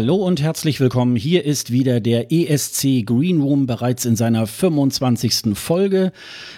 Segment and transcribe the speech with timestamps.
[0.00, 1.14] Hallo und herzlich willkommen.
[1.14, 5.50] Hier ist wieder der ESC Green Room bereits in seiner 25.
[5.52, 6.12] Folge.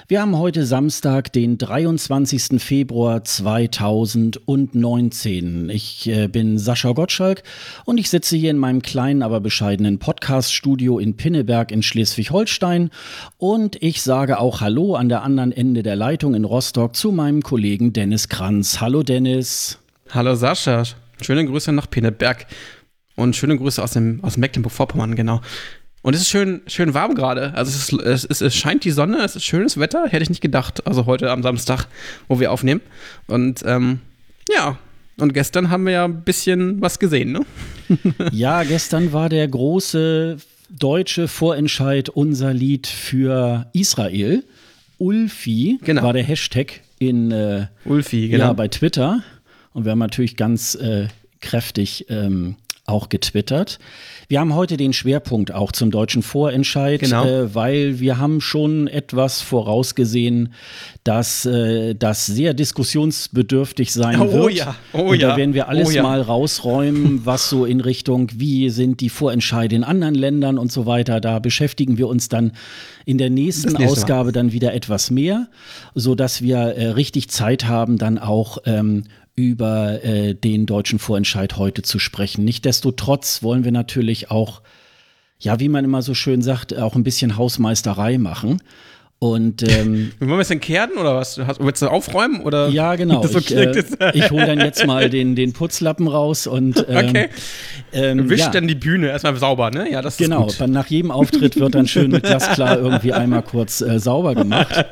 [0.06, 2.62] Wir haben heute Samstag, den 23.
[2.62, 5.70] Februar 2019.
[5.70, 7.42] Ich äh, bin Sascha Gottschalk
[7.84, 12.90] und ich sitze hier in meinem kleinen, aber bescheidenen Podcast-Studio in Pinneberg in Schleswig-Holstein
[13.38, 17.42] und ich sage auch Hallo an der anderen Ende der Leitung in Rostock zu meinem
[17.42, 18.80] Kollegen Dennis Kranz.
[18.80, 19.80] Hallo Dennis.
[20.10, 20.84] Hallo Sascha.
[21.20, 22.46] Schöne Grüße nach Pinneberg.
[23.14, 25.40] Und schöne Grüße aus, dem, aus Mecklenburg-Vorpommern, genau.
[26.02, 27.54] Und es ist schön, schön warm gerade.
[27.54, 30.30] Also es, ist, es, ist, es scheint die Sonne, es ist schönes Wetter, hätte ich
[30.30, 30.86] nicht gedacht.
[30.86, 31.86] Also heute am Samstag,
[32.28, 32.80] wo wir aufnehmen.
[33.28, 34.00] Und ähm,
[34.52, 34.78] ja,
[35.18, 37.46] und gestern haben wir ja ein bisschen was gesehen, ne?
[38.32, 40.38] ja, gestern war der große
[40.70, 44.44] deutsche Vorentscheid unser Lied für Israel.
[44.98, 46.02] Ulfi genau.
[46.02, 48.46] war der Hashtag in äh, Ulfi, genau.
[48.46, 49.22] ja, bei Twitter.
[49.72, 51.08] Und wir haben natürlich ganz äh,
[51.40, 53.78] kräftig ähm, auch getwittert.
[54.26, 57.24] Wir haben heute den Schwerpunkt auch zum deutschen Vorentscheid, genau.
[57.24, 60.52] äh, weil wir haben schon etwas vorausgesehen,
[61.04, 64.52] dass äh, das sehr diskussionsbedürftig sein oh, wird.
[64.54, 64.74] Ja.
[64.92, 65.36] Oh, Und da ja.
[65.36, 66.02] werden wir alles oh, ja.
[66.02, 70.84] mal rausräumen, was so in Richtung, wie sind die Vorentscheide in anderen Ländern und so
[70.84, 71.20] weiter.
[71.20, 72.52] Da beschäftigen wir uns dann
[73.04, 74.32] in der nächsten Ausgabe Mal.
[74.32, 75.48] dann wieder etwas mehr,
[75.94, 81.56] so dass wir äh, richtig Zeit haben, dann auch ähm, über äh, den deutschen Vorentscheid
[81.56, 82.44] heute zu sprechen.
[82.44, 84.62] Nichtsdestotrotz wollen wir natürlich auch,
[85.38, 88.62] ja, wie man immer so schön sagt, auch ein bisschen Hausmeisterei machen.
[89.22, 91.38] Und ähm, wollen wir es denn kehren oder was?
[91.60, 92.66] Willst du aufräumen oder?
[92.70, 93.22] Ja, genau.
[93.32, 97.28] So ich äh, ich hole dann jetzt mal den, den Putzlappen raus und ähm, okay.
[97.92, 98.50] Ähm, Wischt ja.
[98.50, 99.88] dann die Bühne erstmal sauber, ne?
[99.88, 100.46] Ja, das genau.
[100.46, 100.66] ist gut.
[100.66, 100.80] Genau.
[100.80, 104.84] Nach jedem Auftritt wird dann schön mit Glasklar irgendwie einmal kurz äh, sauber gemacht.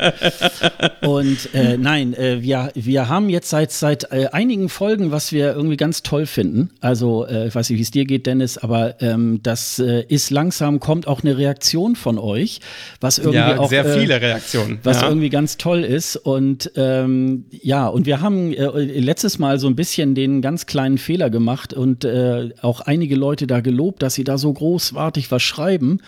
[1.00, 5.54] Und äh, nein, äh, wir, wir haben jetzt seit seit äh, einigen Folgen, was wir
[5.54, 6.70] irgendwie ganz toll finden.
[6.80, 10.78] Also äh, ich weiß nicht, wie es dir geht, Dennis, aber ähm, das ist langsam
[10.78, 12.60] kommt auch eine Reaktion von euch,
[13.00, 14.78] was irgendwie ja, auch sehr viele Reaktion.
[14.82, 15.08] Was ja.
[15.08, 16.16] irgendwie ganz toll ist.
[16.16, 18.66] Und ähm, ja, und wir haben äh,
[19.00, 23.46] letztes Mal so ein bisschen den ganz kleinen Fehler gemacht und äh, auch einige Leute
[23.46, 26.00] da gelobt, dass sie da so großartig was schreiben.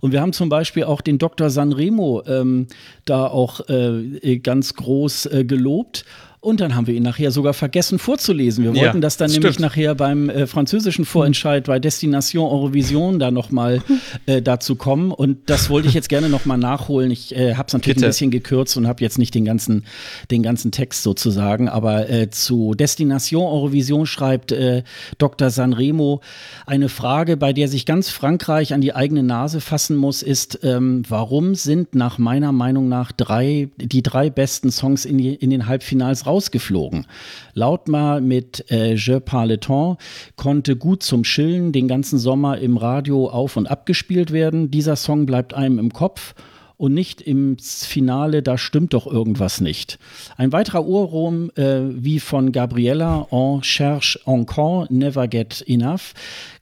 [0.00, 1.50] Und wir haben zum Beispiel auch den Dr.
[1.50, 2.66] Sanremo ähm,
[3.04, 6.04] da auch äh, ganz groß äh, gelobt.
[6.46, 8.62] Und dann haben wir ihn nachher sogar vergessen vorzulesen.
[8.62, 9.42] Wir wollten ja, das dann stimmt.
[9.42, 13.82] nämlich nachher beim äh, französischen Vorentscheid bei Destination Eurovision da nochmal
[14.26, 15.10] äh, dazu kommen.
[15.10, 17.10] Und das wollte ich jetzt gerne nochmal nachholen.
[17.10, 18.06] Ich äh, habe es natürlich Bitte.
[18.06, 19.86] ein bisschen gekürzt und habe jetzt nicht den ganzen,
[20.30, 21.68] den ganzen Text sozusagen.
[21.68, 24.84] Aber äh, zu Destination Eurovision schreibt äh,
[25.18, 25.50] Dr.
[25.50, 26.20] Sanremo
[26.64, 31.02] eine Frage, bei der sich ganz Frankreich an die eigene Nase fassen muss, ist, ähm,
[31.08, 35.66] warum sind nach meiner Meinung nach drei, die drei besten Songs in, die, in den
[35.66, 37.06] Halbfinals raus rausgeflogen.
[37.54, 40.02] Lautmar mit äh, Je parle temps
[40.36, 44.70] konnte gut zum Chillen den ganzen Sommer im Radio auf und abgespielt werden.
[44.70, 46.34] Dieser Song bleibt einem im Kopf
[46.76, 49.98] und nicht im Finale, da stimmt doch irgendwas nicht.
[50.36, 56.12] Ein weiterer Urrum äh, wie von Gabriella, On cherche encore, never get enough,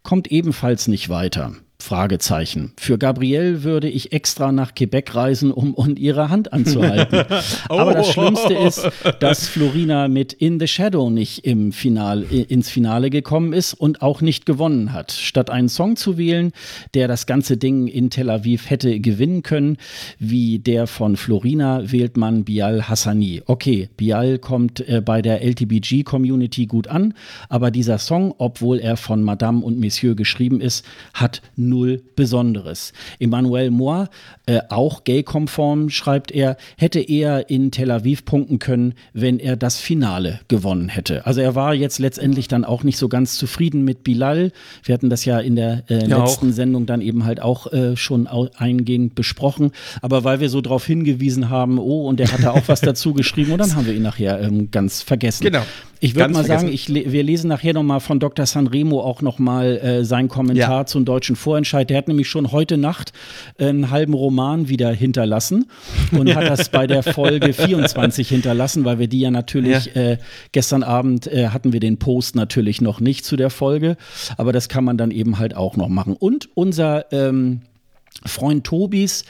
[0.05, 1.55] kommt ebenfalls nicht weiter.
[1.85, 2.73] Fragezeichen.
[2.77, 7.25] Für Gabrielle würde ich extra nach Quebec reisen, um, um ihre Hand anzuhalten.
[7.69, 7.75] oh.
[7.75, 8.89] Aber das Schlimmste ist,
[9.21, 14.23] dass Florina mit In the Shadow nicht im Final, ins Finale gekommen ist und auch
[14.23, 15.13] nicht gewonnen hat.
[15.13, 16.53] Statt einen Song zu wählen,
[16.95, 19.77] der das ganze Ding in Tel Aviv hätte gewinnen können,
[20.19, 23.43] wie der von Florina, wählt man Bial Hassani.
[23.45, 27.13] Okay, Bial kommt äh, bei der LTBG-Community gut an,
[27.51, 31.43] aber dieser Song, obwohl er von Madame und Monsieur geschrieben ist, hat
[31.75, 32.93] null Besonderes.
[33.19, 34.09] Emmanuel Moir,
[34.47, 39.79] äh, auch gay-konform, schreibt er, hätte eher in Tel Aviv punkten können, wenn er das
[39.79, 41.27] Finale gewonnen hätte.
[41.27, 44.53] Also er war jetzt letztendlich dann auch nicht so ganz zufrieden mit Bilal.
[44.85, 46.55] Wir hatten das ja in der äh, ja, letzten auch.
[46.55, 49.73] Sendung dann eben halt auch äh, schon eingehend besprochen.
[50.01, 53.53] Aber weil wir so darauf hingewiesen haben, oh, und er hatte auch was dazu geschrieben,
[53.53, 55.45] und dann haben wir ihn nachher ähm, ganz vergessen.
[55.45, 55.63] Genau.
[56.05, 56.67] Ich würde mal vergessen.
[56.67, 58.45] sagen, ich, wir lesen nachher nochmal von Dr.
[58.45, 60.87] Sanremo auch nochmal äh, seinen Kommentar ja.
[60.87, 61.89] zum deutschen Vorentscheid.
[61.89, 63.13] Der hat nämlich schon heute Nacht
[63.59, 65.67] einen halben Roman wieder hinterlassen
[66.13, 70.03] und hat das bei der Folge 24 hinterlassen, weil wir die ja natürlich ja.
[70.03, 70.19] Äh,
[70.53, 73.97] gestern Abend äh, hatten wir den Post natürlich noch nicht zu der Folge,
[74.37, 76.17] aber das kann man dann eben halt auch noch machen.
[76.19, 77.63] Und unser ähm,
[78.27, 79.25] Freund Tobis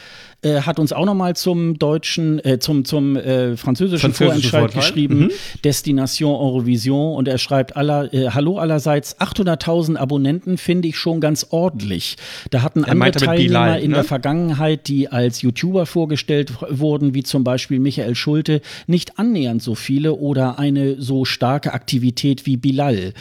[0.45, 4.81] äh, hat uns auch nochmal zum deutschen, äh, zum, zum äh, französischen Vorentscheid Vorteil.
[4.81, 5.31] geschrieben, Mhm.
[5.65, 11.47] Destination Eurovision und er schreibt aller, äh, Hallo allerseits, 800.000 Abonnenten finde ich schon ganz
[11.51, 12.17] ordentlich.
[12.51, 13.97] Da hatten andere meinte mit Teilnehmer Bilal, in ne?
[13.97, 19.75] der Vergangenheit, die als YouTuber vorgestellt wurden, wie zum Beispiel Michael Schulte, nicht annähernd so
[19.75, 23.13] viele oder eine so starke Aktivität wie Bilal.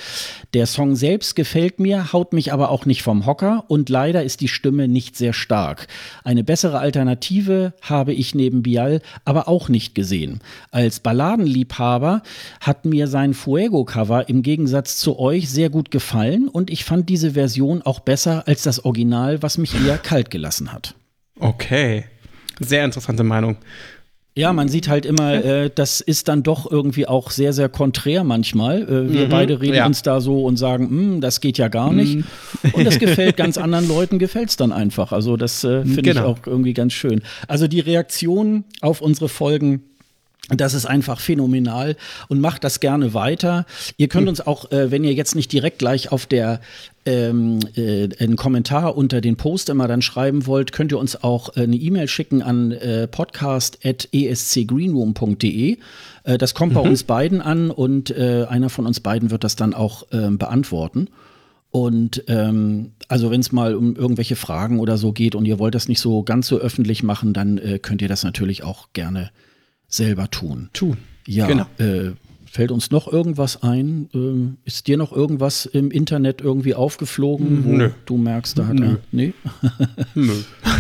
[0.54, 4.42] Der Song selbst gefällt mir, haut mich aber auch nicht vom Hocker und leider ist
[4.42, 5.88] die Stimme nicht sehr stark.
[6.24, 7.13] Eine bessere Alternative
[7.82, 10.42] habe ich neben Bial aber auch nicht gesehen.
[10.72, 12.22] Als Balladenliebhaber
[12.60, 17.32] hat mir sein Fuego-Cover im Gegensatz zu euch sehr gut gefallen und ich fand diese
[17.32, 20.96] Version auch besser als das Original, was mich eher kalt gelassen hat.
[21.40, 22.06] Okay.
[22.60, 23.58] Sehr interessante Meinung.
[24.36, 28.24] Ja, man sieht halt immer, äh, das ist dann doch irgendwie auch sehr, sehr konträr
[28.24, 28.82] manchmal.
[28.82, 29.86] Äh, wir Mhm, beide reden ja.
[29.86, 32.24] uns da so und sagen, "Hm, das geht ja gar nicht.
[32.74, 35.12] Und das gefällt ganz anderen Leuten, gefällt es dann einfach.
[35.12, 36.26] Also das äh, finde ich Genau.
[36.30, 37.22] auch irgendwie ganz schön.
[37.48, 39.84] Also die Reaktion auf unsere Folgen.
[40.50, 41.96] Das ist einfach phänomenal
[42.28, 43.66] und macht das gerne weiter.
[43.96, 46.60] Ihr könnt uns auch, äh, wenn ihr jetzt nicht direkt gleich auf der
[47.06, 51.56] ähm, äh, einen Kommentar unter den Post immer dann schreiben wollt, könnt ihr uns auch
[51.56, 55.78] äh, eine E-Mail schicken an äh, podcast.escgreenroom.de.
[56.26, 59.56] Äh, das kommt bei uns beiden an und äh, einer von uns beiden wird das
[59.56, 61.08] dann auch ähm, beantworten.
[61.72, 65.74] Und ähm, also wenn es mal um irgendwelche Fragen oder so geht und ihr wollt
[65.74, 69.32] das nicht so ganz so öffentlich machen, dann äh, könnt ihr das natürlich auch gerne
[69.94, 70.70] selber tun.
[70.74, 70.96] Tu.
[71.28, 71.66] Ja, Genau.
[71.78, 72.12] äh,
[72.52, 74.10] fällt uns noch irgendwas ein?
[74.14, 77.90] Ähm, ist dir noch irgendwas im Internet irgendwie aufgeflogen, wo Nö.
[78.06, 78.98] du merkst, da hat er.
[79.12, 79.34] Nee?
[80.16, 80.34] Nö.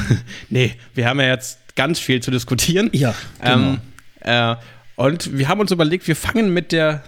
[0.50, 2.90] nee, wir haben ja jetzt ganz viel zu diskutieren.
[2.94, 3.56] Ja, genau.
[3.56, 3.78] Ähm,
[4.22, 4.56] äh,
[4.96, 7.04] und wir haben uns überlegt, wir fangen mit der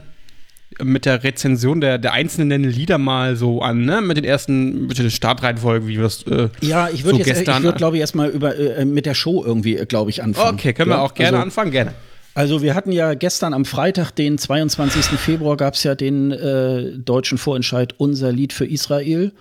[0.82, 4.02] mit der Rezension der, der einzelnen Lieder mal so an, ne?
[4.02, 6.24] Mit den ersten, mit der Startreihenfolge, wie wir das.
[6.24, 9.14] Äh, Ja, ich würde so jetzt, ich würde glaube ich erstmal über äh, mit der
[9.14, 10.56] Show irgendwie, glaube ich, anfangen.
[10.60, 11.94] okay, können wir Ja, auch gerne also, anfangen, gerne.
[12.34, 15.06] Also wir hatten ja gestern am Freitag, den 22.
[15.18, 19.32] Februar, gab es ja den äh, deutschen Vorentscheid Unser Lied für Israel.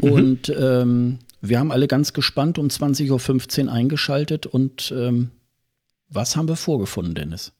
[0.00, 4.46] Und ähm, wir haben alle ganz gespannt um 20.15 Uhr eingeschaltet.
[4.46, 5.30] Und ähm,
[6.08, 7.52] was haben wir vorgefunden, Dennis?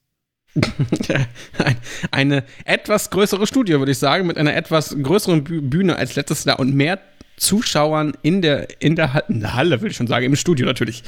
[1.58, 1.76] Ein,
[2.10, 6.44] eine etwas größere Studie, würde ich sagen, mit einer etwas größeren Bü- Bühne als letztes
[6.44, 7.00] Jahr und mehr
[7.36, 11.02] Zuschauern in der, in der, in der Halle, würde ich schon sagen, im Studio natürlich.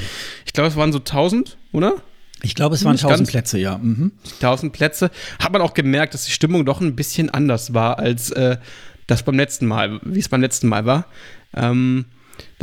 [0.46, 1.94] Ich glaube, es waren so 1000, oder?
[2.42, 3.30] Ich glaube, es waren Nicht 1000 ganz.
[3.30, 3.78] Plätze, ja.
[3.78, 4.12] Mhm.
[4.40, 5.10] 1000 Plätze.
[5.38, 8.56] Hat man auch gemerkt, dass die Stimmung doch ein bisschen anders war, als äh,
[9.06, 11.06] das beim letzten Mal, wie es beim letzten Mal war.
[11.54, 12.06] Ähm,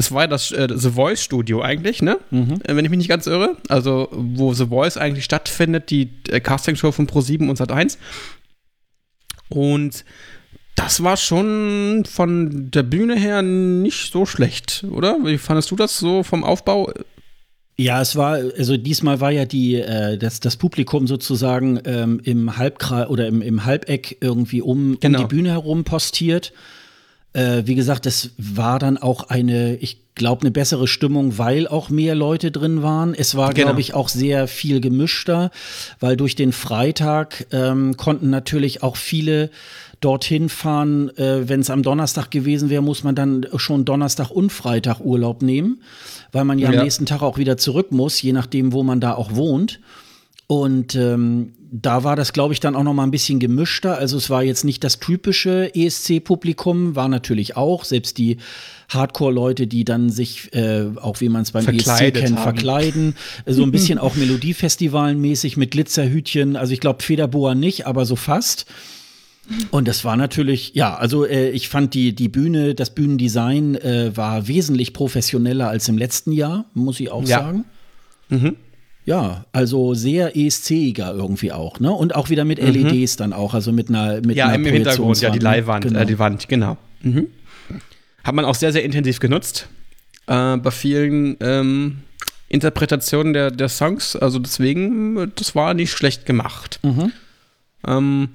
[0.01, 2.17] das war ja das äh, The Voice Studio eigentlich, ne?
[2.31, 3.57] Äh, wenn ich mich nicht ganz irre.
[3.69, 7.97] Also, wo The Voice eigentlich stattfindet, die äh, Castingshow von Pro7 und Sat1.
[9.49, 10.03] Und
[10.75, 15.17] das war schon von der Bühne her nicht so schlecht, oder?
[15.23, 16.91] Wie fandest du das so vom Aufbau?
[17.77, 22.57] Ja, es war, also diesmal war ja die, äh, das, das Publikum sozusagen ähm, im
[22.57, 25.19] Halbkreis oder im, im Halbeck irgendwie um, Genau.
[25.21, 26.53] um die Bühne herum postiert.
[27.33, 31.89] Äh, wie gesagt, es war dann auch eine, ich glaube, eine bessere Stimmung, weil auch
[31.89, 33.13] mehr Leute drin waren.
[33.13, 33.67] Es war, Genau.
[33.67, 35.49] glaube ich, auch sehr viel gemischter,
[36.01, 39.49] weil durch den Freitag ähm, konnten natürlich auch viele
[40.01, 41.15] dorthin fahren.
[41.17, 45.41] Äh, Wenn es am Donnerstag gewesen wäre, muss man dann schon Donnerstag und Freitag Urlaub
[45.41, 45.81] nehmen,
[46.33, 46.79] weil man ja, Ja.
[46.79, 49.79] am nächsten Tag auch wieder zurück muss, je nachdem, wo man da auch wohnt.
[50.47, 53.97] Und ähm, da war das, glaube ich, dann auch noch mal ein bisschen gemischter.
[53.97, 58.37] Also es war jetzt nicht das typische ESC-Publikum, war natürlich auch, selbst die
[58.89, 62.43] Hardcore-Leute, die dann sich, äh, auch wie man es beim ESC kennt, haben.
[62.43, 63.15] verkleiden.
[63.45, 66.57] So ein bisschen auch Melodiefestivalen-mäßig mit Glitzerhütchen.
[66.57, 68.65] Also ich glaube, Federboa nicht, aber so fast.
[69.71, 74.11] Und das war natürlich, ja, also äh, ich fand die, die Bühne, das Bühnendesign äh,
[74.15, 77.39] war wesentlich professioneller als im letzten Jahr, muss ich auch Ja.
[77.39, 77.65] sagen.
[78.29, 78.55] Mhm.
[79.05, 81.91] Ja, also sehr ESC-iger irgendwie auch, ne?
[81.91, 85.19] Und auch wieder mit LEDs dann auch, also mit einer mit Ja, einer im Hintergrund,
[85.21, 85.43] ja, die ne?
[85.43, 85.99] Leihwand, Genau.
[85.99, 86.77] äh, die Wand, genau.
[87.01, 87.27] Mhm.
[88.23, 89.67] Hat man auch sehr, sehr intensiv genutzt.
[90.27, 92.01] Äh, bei vielen ähm,
[92.47, 94.15] Interpretationen der, der Songs.
[94.15, 96.79] Also deswegen, das war nicht schlecht gemacht.
[96.83, 97.11] Mhm.
[97.87, 98.29] Ähm,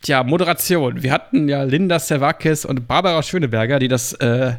[0.00, 1.02] tja, Moderation.
[1.02, 4.54] Wir hatten ja Linda Servakis und Barbara Schöneberger, die das äh,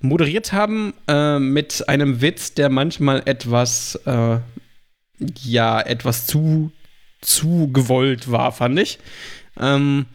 [0.00, 4.38] moderiert haben äh, mit einem Witz, der manchmal etwas, äh,
[5.42, 6.72] ja, etwas zu,
[7.20, 8.98] zu gewollt war, fand ich.
[9.58, 10.06] Ähm,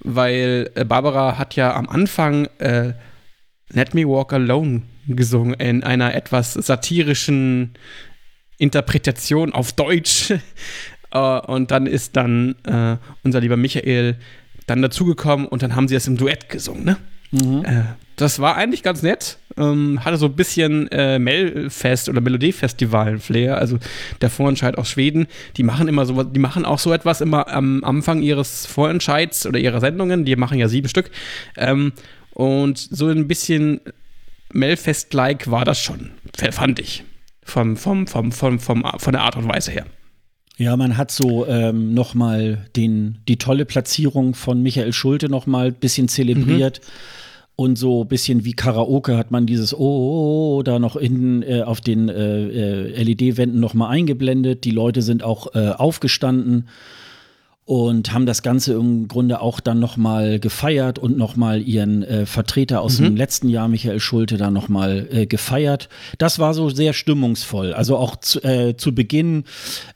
[0.00, 2.92] weil äh, Barbara hat ja am Anfang äh,
[3.70, 7.74] Let Me Walk Alone gesungen in einer etwas satirischen
[8.58, 10.32] Interpretation auf Deutsch.
[11.12, 14.18] Äh, und dann ist dann äh, unser lieber Michael
[14.66, 16.84] dann dazugekommen und dann haben sie es im Duett gesungen.
[16.84, 16.96] Ne?
[17.30, 17.64] Mhm.
[17.64, 17.82] Äh,
[18.16, 19.38] das war eigentlich ganz nett.
[19.58, 23.58] Ähm, hatte so ein bisschen äh, Melfest oder Melodiefestival-Flair.
[23.58, 23.78] Also
[24.20, 27.84] der Vorentscheid aus Schweden, die machen immer so, die machen auch so etwas immer am
[27.84, 30.24] Anfang ihres Vorentscheids oder ihrer Sendungen.
[30.24, 31.10] Die machen ja sieben Stück.
[31.56, 31.92] Ähm,
[32.32, 33.80] und so ein bisschen
[34.52, 36.10] Melfest-like war das schon,
[36.52, 37.04] fand ich.
[37.42, 39.86] Vom, vom, vom, vom, vom, von der Art und Weise her.
[40.58, 45.46] Ja, man hat so ähm, noch mal den, die tolle Platzierung von Michael Schulte noch
[45.46, 46.80] mal ein bisschen zelebriert.
[46.80, 46.90] Mhm.
[47.58, 51.42] Und so ein bisschen wie Karaoke hat man dieses Oh, oh, oh da noch hinten
[51.42, 54.64] äh, auf den äh, äh LED-Wänden noch mal eingeblendet.
[54.64, 56.68] Die Leute sind auch äh, aufgestanden
[57.66, 62.80] und haben das Ganze im Grunde auch dann nochmal gefeiert und nochmal ihren äh, Vertreter
[62.80, 63.04] aus mhm.
[63.04, 65.88] dem letzten Jahr, Michael Schulte, da nochmal äh, gefeiert.
[66.18, 67.74] Das war so sehr stimmungsvoll.
[67.74, 69.44] Also auch zu, äh, zu Beginn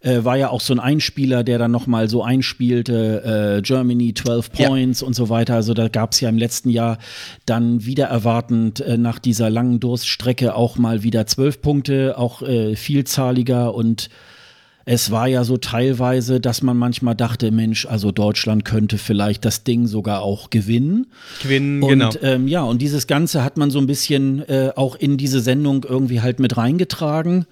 [0.00, 4.50] äh, war ja auch so ein Einspieler, der dann nochmal so einspielte, äh, Germany 12
[4.50, 5.06] Points ja.
[5.06, 5.54] und so weiter.
[5.54, 6.98] Also da gab es ja im letzten Jahr
[7.46, 12.74] dann wieder erwartend äh, nach dieser langen Durststrecke auch mal wieder zwölf Punkte, auch äh,
[12.74, 14.10] vielzahliger und
[14.84, 19.62] es war ja so teilweise, dass man manchmal dachte, Mensch, also Deutschland könnte vielleicht das
[19.62, 21.06] Ding sogar auch gewinnen.
[21.42, 22.10] Gewinnen, und, genau.
[22.22, 25.84] Ähm, ja, und dieses Ganze hat man so ein bisschen äh, auch in diese Sendung
[25.88, 27.46] irgendwie halt mit reingetragen.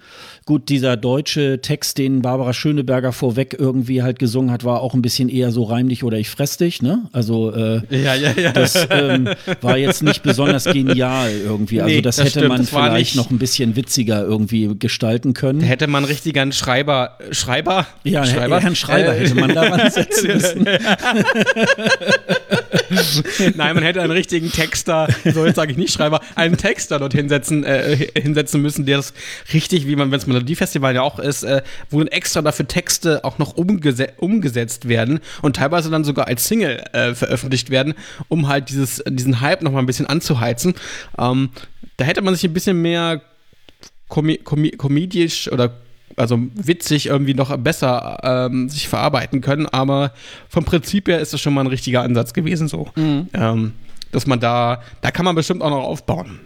[0.49, 5.03] Gut, dieser deutsche Text, den Barbara Schöneberger vorweg irgendwie halt gesungen hat, war auch ein
[5.03, 7.07] bisschen eher so reimlich oder ich fress dich, ne?
[7.11, 8.51] Also äh, ja, ja, ja.
[8.51, 9.29] das ähm,
[9.61, 11.81] war jetzt nicht besonders genial irgendwie.
[11.81, 12.47] Also nee, das, das, hätte stimmt.
[12.47, 15.59] man das vielleicht noch ein bisschen witziger irgendwie gestalten können.
[15.59, 17.85] Da hätte man richtig einen Schreiber, Schreiber?
[18.03, 18.59] Ja, Schreiber?
[18.59, 20.65] Herrn Schreiber hätte man daran setzen müssen.
[23.55, 27.13] Nein, man hätte einen richtigen Texter, so jetzt sage ich nicht Schreiber, einen Texter dort
[27.13, 29.13] hinsetzen, äh, hinsetzen müssen, der das
[29.53, 33.37] richtig, wie man, wenn es Melodiefestival ja auch ist, äh, wo extra dafür Texte auch
[33.37, 37.93] noch umgese umgesetzt werden und teilweise dann sogar als Single äh, veröffentlicht werden,
[38.27, 40.73] um halt dieses, diesen Hype noch mal ein bisschen anzuheizen.
[41.17, 41.49] Ähm,
[41.97, 43.21] da hätte man sich ein bisschen mehr
[44.07, 45.73] komedisch oder
[46.15, 50.13] also witzig irgendwie noch besser ähm, sich verarbeiten können, aber
[50.49, 52.89] vom Prinzip her ist das schon mal ein richtiger Ansatz gewesen so.
[52.95, 53.27] Mhm.
[53.33, 53.73] Ähm,
[54.11, 56.39] dass man da, da kann man bestimmt auch noch aufbauen.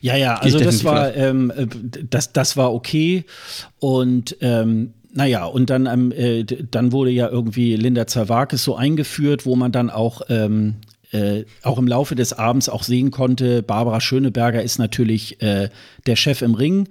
[0.00, 1.66] Ja, ja, also das war, ähm, äh,
[2.08, 3.24] das, das war okay.
[3.78, 9.46] Und ähm, naja, und dann, ähm, äh, dann wurde ja irgendwie Linda Zerwakis so eingeführt,
[9.46, 10.76] wo man dann auch ähm,
[11.12, 15.70] äh, auch im Laufe des Abends auch sehen konnte, Barbara Schöneberger ist natürlich äh,
[16.06, 16.88] der Chef im Ring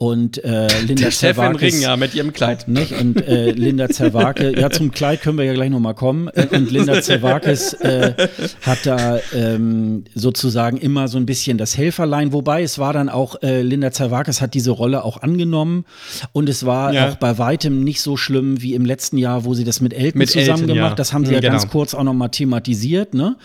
[0.00, 2.68] und äh, Linda Der Chef im Ring, ja, mit ihrem Kleid.
[2.68, 2.98] Nicht?
[2.98, 6.28] Und äh, Linda Zerwake, ja, zum Kleid können wir ja gleich nochmal kommen.
[6.28, 8.14] Äh, und Linda Zerwakis äh,
[8.62, 13.42] hat da ähm, sozusagen immer so ein bisschen das Helferlein, wobei es war dann auch,
[13.42, 15.84] äh, Linda Zerwakis hat diese Rolle auch angenommen
[16.32, 17.10] und es war ja.
[17.10, 20.18] auch bei weitem nicht so schlimm wie im letzten Jahr, wo sie das mit Elton
[20.18, 20.92] mit zusammen Elton, gemacht.
[20.92, 20.94] Ja.
[20.94, 21.52] Das haben sie ja, genau.
[21.52, 23.36] ganz kurz auch nochmal thematisiert, ne?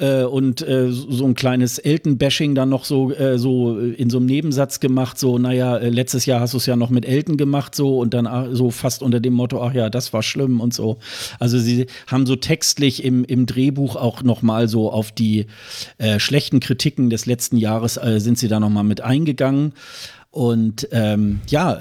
[0.00, 4.26] Äh, und äh, so ein kleines Elton-Bashing dann noch so, äh, so in so einem
[4.26, 7.76] Nebensatz gemacht, so, naja, äh, letztes Jahr hast du es ja noch mit Elton gemacht,
[7.76, 10.74] so und dann ah, so fast unter dem Motto, ach ja, das war schlimm und
[10.74, 10.98] so.
[11.38, 15.46] Also sie haben so textlich im, im Drehbuch auch nochmal so auf die
[15.98, 19.74] äh, schlechten Kritiken des letzten Jahres äh, sind sie da nochmal mit eingegangen.
[20.30, 21.78] Und ähm, ja,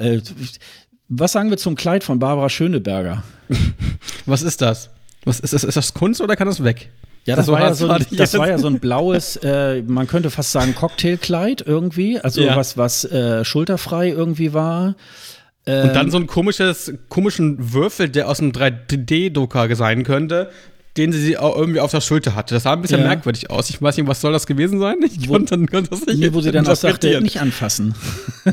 [1.09, 3.23] was sagen wir zum Kleid von Barbara Schöneberger?
[4.27, 4.91] Was ist das?
[5.25, 5.63] Was ist das?
[5.63, 6.91] Ist das Kunst oder kann das weg?
[7.25, 10.07] Ja, das, das, war, ja so ein, das war ja so ein blaues, äh, man
[10.07, 12.55] könnte fast sagen Cocktailkleid irgendwie, also ja.
[12.55, 14.95] was, was äh, schulterfrei irgendwie war.
[15.65, 20.49] Ähm, und dann so ein komisches, komischen Würfel, der aus einem 3D-Drucker sein könnte,
[20.97, 22.53] den sie auch irgendwie auf der Schulter hatte.
[22.53, 23.07] Das sah ein bisschen ja.
[23.07, 23.69] merkwürdig aus.
[23.69, 24.97] Ich weiß nicht, was soll das gewesen sein?
[25.01, 26.19] Ich wo, konnte, konnte das nicht.
[26.19, 27.95] Nee, wo sie dann auch sagte, nicht anfassen.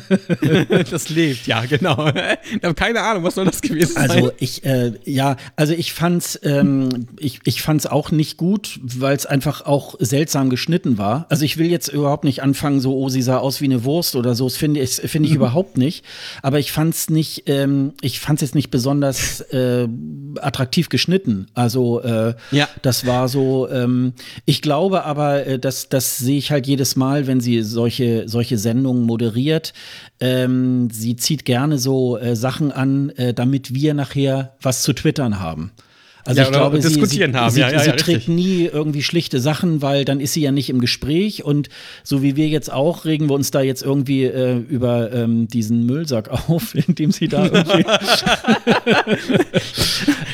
[0.90, 2.08] das lebt, ja, genau.
[2.08, 4.10] Ich habe keine Ahnung, was soll das gewesen sein?
[4.10, 9.14] Also ich, äh, ja, also ich fand's, ähm, ich, ich fand's auch nicht gut, weil
[9.14, 11.26] es einfach auch seltsam geschnitten war.
[11.28, 14.16] Also ich will jetzt überhaupt nicht anfangen, so, oh, sie sah aus wie eine Wurst
[14.16, 14.44] oder so.
[14.44, 15.40] Das finde ich, finde ich mhm.
[15.40, 16.06] überhaupt nicht.
[16.42, 19.86] Aber ich fand's nicht, ähm, ich fand's jetzt nicht besonders äh,
[20.40, 21.48] attraktiv geschnitten.
[21.52, 22.68] Also äh, ja.
[22.82, 27.26] Das war so, ähm, ich glaube aber, äh, das, das sehe ich halt jedes Mal,
[27.26, 29.72] wenn sie solche, solche Sendungen moderiert.
[30.20, 35.40] Ähm, sie zieht gerne so äh, Sachen an, äh, damit wir nachher was zu twittern
[35.40, 35.72] haben.
[36.24, 37.50] Also ja, ich glaube, diskutieren sie, haben.
[37.50, 40.70] sie, ja, ja, sie trägt nie irgendwie schlichte Sachen, weil dann ist sie ja nicht
[40.70, 41.68] im Gespräch und
[42.04, 45.86] so wie wir jetzt auch, regen wir uns da jetzt irgendwie äh, über ähm, diesen
[45.86, 47.84] Müllsack auf, indem sie da irgendwie.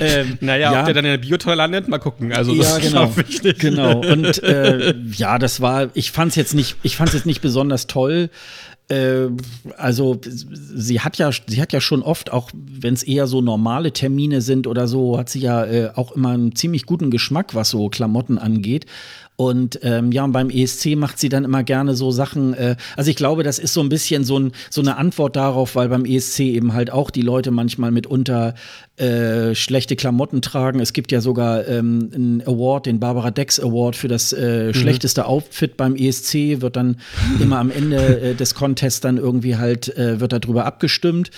[0.00, 0.80] ähm, naja, ja.
[0.80, 2.32] ob der dann in der Biotonne landet, mal gucken.
[2.32, 3.58] Also das ja, genau, ich nicht.
[3.60, 4.00] Genau.
[4.00, 7.40] Und äh, ja, das war, ich fand es jetzt nicht, ich fand es jetzt nicht
[7.40, 8.30] besonders toll.
[8.88, 9.28] Äh,
[9.76, 13.92] also sie hat ja, sie hat ja schon oft, auch wenn es eher so normale
[13.92, 17.70] Termine sind oder so, hat sie ja äh, auch immer einen ziemlich guten Geschmack, was
[17.70, 18.86] so Klamotten angeht.
[19.36, 22.54] Und ähm, ja, und beim ESC macht sie dann immer gerne so Sachen.
[22.54, 25.76] Äh, also ich glaube, das ist so ein bisschen so, ein, so eine Antwort darauf,
[25.76, 28.54] weil beim ESC eben halt auch die Leute manchmal mitunter
[28.96, 30.80] äh, schlechte Klamotten tragen.
[30.80, 34.74] Es gibt ja sogar ähm, einen Award, den Barbara Dex Award für das äh, mhm.
[34.74, 36.96] schlechteste Outfit beim ESC, wird dann
[37.40, 41.30] immer am Ende äh, des Contests dann irgendwie halt, äh, wird darüber abgestimmt.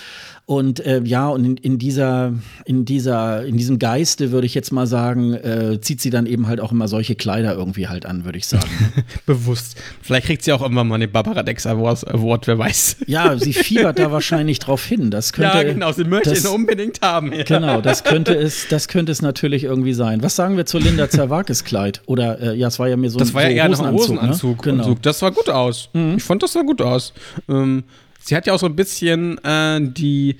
[0.49, 2.33] Und äh, ja, und in, in, dieser,
[2.65, 6.47] in dieser, in diesem Geiste würde ich jetzt mal sagen, äh, zieht sie dann eben
[6.47, 8.67] halt auch immer solche Kleider irgendwie halt an, würde ich sagen.
[9.27, 9.77] Bewusst.
[10.01, 12.97] Vielleicht kriegt sie auch irgendwann mal den Barbara Dex Award, wer weiß.
[13.05, 15.11] Ja, sie fiebert da wahrscheinlich drauf hin.
[15.11, 17.31] Das könnte, ja, genau, sie möchte das, ihn unbedingt haben.
[17.31, 17.43] Ja.
[17.59, 20.23] Genau, das könnte es, das könnte es natürlich irgendwie sein.
[20.23, 22.01] Was sagen wir zu Linda Zerwakis Kleid?
[22.07, 24.65] Oder äh, ja, es war ja mir so Das war ja so eher ein Hosenanzug.
[24.65, 24.71] Ne?
[24.71, 24.95] Genau.
[24.99, 25.89] Das sah gut aus.
[25.93, 26.15] Mhm.
[26.17, 27.13] Ich fand das sah gut aus.
[27.47, 27.83] Ähm,
[28.29, 30.35] Sie hat ja auch so ein bisschen äh, die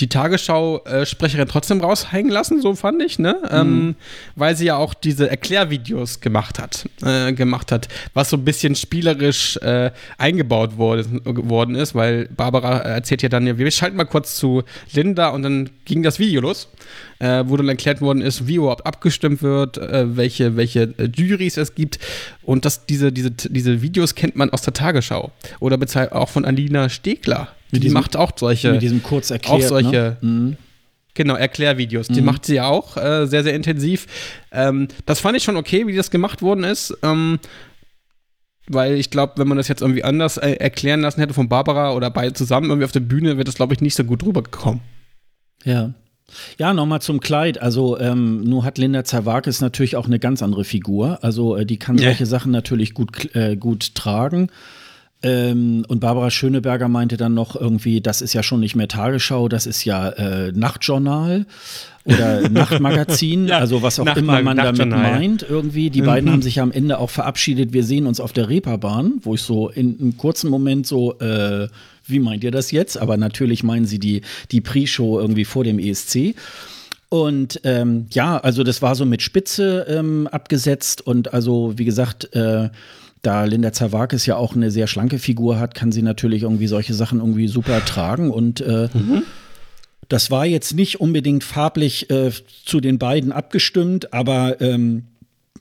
[0.00, 3.36] die Tagesschau-Sprecherin trotzdem raushängen lassen, so fand ich, ne?
[3.50, 3.80] Ähm, mhm.
[3.82, 3.94] Ähm,
[4.36, 8.74] weil sie ja auch diese Erklärvideos gemacht hat, äh, gemacht hat, was so ein bisschen
[8.74, 14.36] spielerisch äh, eingebaut wurde, worden ist, weil Barbara erzählt ja dann, wir schalten mal kurz
[14.36, 16.68] zu Linda und dann ging das Video los,
[17.18, 21.58] äh, wo dann erklärt worden ist, wie überhaupt abgestimmt wird, äh, welche, welche äh, Juries
[21.58, 21.98] es gibt
[22.42, 25.78] und dass diese, diese, diese Videos kennt man aus der Tagesschau oder
[26.12, 28.72] auch von Alina Stegler die diesem, macht auch solche.
[28.72, 29.62] Mit diesem kurz erklärt.
[29.64, 30.16] Auch solche.
[30.20, 30.28] Ne?
[30.28, 30.56] Mhm.
[31.14, 32.08] Genau, Erklärvideos.
[32.08, 32.26] Die mhm.
[32.26, 34.06] macht sie ja auch äh, sehr, sehr intensiv.
[34.50, 36.96] Ähm, das fand ich schon okay, wie das gemacht worden ist.
[37.02, 37.38] Ähm,
[38.66, 41.92] weil ich glaube, wenn man das jetzt irgendwie anders äh, erklären lassen hätte von Barbara
[41.92, 44.80] oder beide zusammen irgendwie auf der Bühne, wäre das, glaube ich, nicht so gut rübergekommen.
[45.64, 45.92] Ja.
[46.58, 47.60] Ja, nochmal zum Kleid.
[47.60, 51.18] Also, ähm, nur hat Linda Zerwakis natürlich auch eine ganz andere Figur.
[51.22, 52.26] Also, äh, die kann solche ja.
[52.26, 54.48] Sachen natürlich gut, äh, gut tragen.
[55.22, 59.48] Ähm, und Barbara Schöneberger meinte dann noch irgendwie, das ist ja schon nicht mehr Tagesschau,
[59.48, 61.46] das ist ja äh, Nachtjournal
[62.04, 65.90] oder Nachtmagazin, ja, also was auch Nacht, immer man damit meint irgendwie.
[65.90, 66.06] Die mhm.
[66.06, 69.34] beiden haben sich ja am Ende auch verabschiedet, wir sehen uns auf der Reeperbahn, wo
[69.34, 71.68] ich so in einem kurzen Moment so, äh,
[72.06, 72.98] wie meint ihr das jetzt?
[72.98, 76.34] Aber natürlich meinen sie die, die Pre-Show irgendwie vor dem ESC.
[77.08, 82.34] Und ähm, ja, also das war so mit Spitze ähm, abgesetzt und also wie gesagt,
[82.34, 82.70] äh,
[83.22, 86.94] da Linda Zawakis ja auch eine sehr schlanke Figur hat, kann sie natürlich irgendwie solche
[86.94, 89.22] Sachen irgendwie super tragen und äh, mhm.
[90.12, 92.30] Das war jetzt nicht unbedingt farblich äh,
[92.66, 95.04] zu den beiden abgestimmt, aber ähm,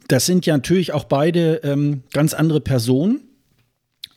[0.09, 3.21] das sind ja natürlich auch beide ähm, ganz andere Personen.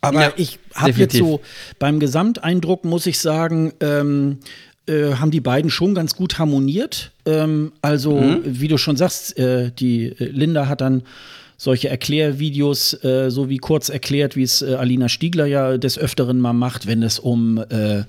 [0.01, 1.41] Aber ja, ich habe jetzt so
[1.79, 4.39] beim Gesamteindruck, muss ich sagen, ähm,
[4.87, 7.13] äh, haben die beiden schon ganz gut harmoniert.
[7.27, 8.41] Ähm, also, mhm.
[8.45, 11.05] wie du schon sagst, äh, die äh, Linda hat dann
[11.57, 16.41] solche Erklärvideos, äh, so wie kurz erklärt, wie es äh, Alina Stiegler ja des Öfteren
[16.41, 18.05] mal macht, wenn es um äh,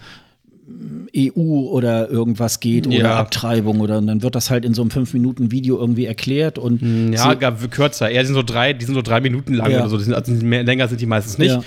[1.16, 3.00] EU oder irgendwas geht ja.
[3.00, 6.82] oder Abtreibung oder und dann wird das halt in so einem 5-Minuten-Video irgendwie erklärt und
[6.82, 7.68] hm, ja, so.
[7.70, 8.10] kürzer.
[8.10, 9.82] Eher sind so drei, die sind so drei Minuten lang ja.
[9.82, 9.98] oder so.
[9.98, 11.52] Die sind, also mehr, länger sind die meistens nicht.
[11.52, 11.64] Ja.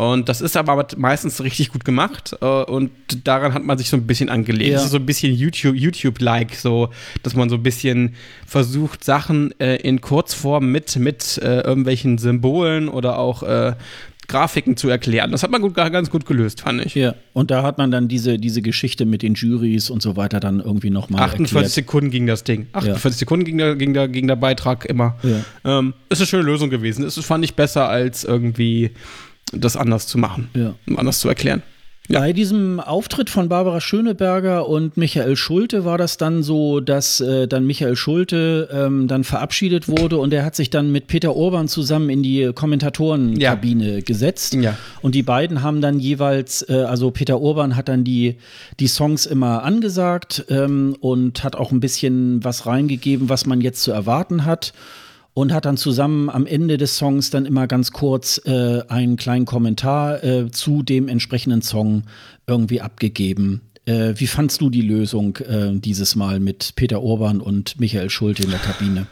[0.00, 2.90] Und das ist aber meistens richtig gut gemacht äh, und
[3.24, 4.74] daran hat man sich so ein bisschen angelegt.
[4.74, 6.88] Es ist so ein bisschen YouTube-like, YouTube so,
[7.22, 8.14] dass man so ein bisschen
[8.46, 13.74] versucht, Sachen äh, in Kurzform mit, mit äh, irgendwelchen Symbolen oder auch äh,
[14.26, 15.32] Grafiken zu erklären.
[15.32, 16.94] Das hat man gut, ganz gut gelöst, fand ich.
[16.94, 20.40] Ja, und da hat man dann diese, diese Geschichte mit den Juries und so weiter
[20.40, 21.72] dann irgendwie nochmal 48 erklärt.
[21.72, 22.68] Sekunden ging das Ding.
[22.72, 23.10] 48 ja.
[23.18, 25.18] Sekunden ging der, ging, der, ging der Beitrag immer.
[25.22, 25.78] Ja.
[25.78, 27.02] Ähm, ist eine schöne Lösung gewesen.
[27.02, 28.92] Das fand ich besser als irgendwie
[29.52, 30.74] das anders zu machen, ja.
[30.96, 31.62] anders zu erklären.
[32.10, 32.20] Ja.
[32.20, 37.46] Bei diesem Auftritt von Barbara Schöneberger und Michael Schulte war das dann so, dass äh,
[37.46, 41.68] dann Michael Schulte ähm, dann verabschiedet wurde und er hat sich dann mit Peter Urban
[41.68, 44.00] zusammen in die Kommentatorenkabine ja.
[44.00, 44.54] gesetzt.
[44.54, 44.76] Ja.
[45.02, 48.38] Und die beiden haben dann jeweils, äh, also Peter Urban hat dann die,
[48.80, 53.82] die Songs immer angesagt ähm, und hat auch ein bisschen was reingegeben, was man jetzt
[53.82, 54.72] zu erwarten hat
[55.40, 59.46] und hat dann zusammen am Ende des Songs dann immer ganz kurz äh, einen kleinen
[59.46, 62.02] Kommentar äh, zu dem entsprechenden Song
[62.46, 63.62] irgendwie abgegeben.
[63.86, 68.42] Äh, wie fandst du die Lösung äh, dieses Mal mit Peter Urban und Michael Schulte
[68.42, 69.06] in der Kabine?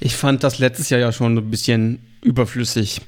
[0.00, 3.02] Ich fand das letztes Jahr ja schon ein bisschen überflüssig.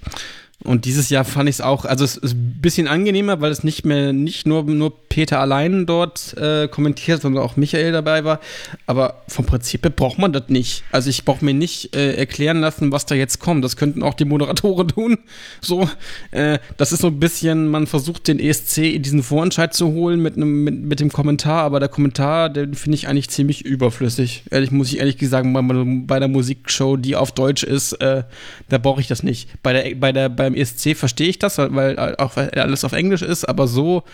[0.65, 3.63] Und dieses Jahr fand ich es auch, also es ist ein bisschen angenehmer, weil es
[3.63, 8.41] nicht mehr, nicht nur, nur Peter allein dort äh, kommentiert, sondern auch Michael dabei war.
[8.85, 10.83] Aber vom Prinzip her braucht man das nicht.
[10.91, 13.65] Also ich brauche mir nicht äh, erklären lassen, was da jetzt kommt.
[13.65, 15.19] Das könnten auch die Moderatoren tun.
[15.61, 15.89] So,
[16.33, 20.21] äh, das ist so ein bisschen, man versucht den ESC in diesen Vorentscheid zu holen
[20.21, 24.43] mit, nem, mit, mit dem Kommentar, aber der Kommentar, den finde ich eigentlich ziemlich überflüssig.
[24.51, 28.25] Ehrlich, muss ich ehrlich gesagt, bei, bei der Musikshow, die auf Deutsch ist, äh,
[28.69, 29.63] da brauche ich das nicht.
[29.63, 32.93] Bei der, bei der, bei beim ESC verstehe ich das, weil auch weil alles auf
[32.93, 34.05] Englisch ist, aber so,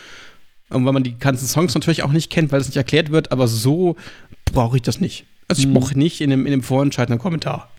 [0.71, 3.33] und weil man die ganzen Songs natürlich auch nicht kennt, weil es nicht erklärt wird,
[3.33, 3.97] aber so
[4.45, 5.27] brauche ich das nicht.
[5.49, 5.75] Also ich mhm.
[5.75, 7.71] brauche nicht in dem, in dem vorentscheidenden Kommentar.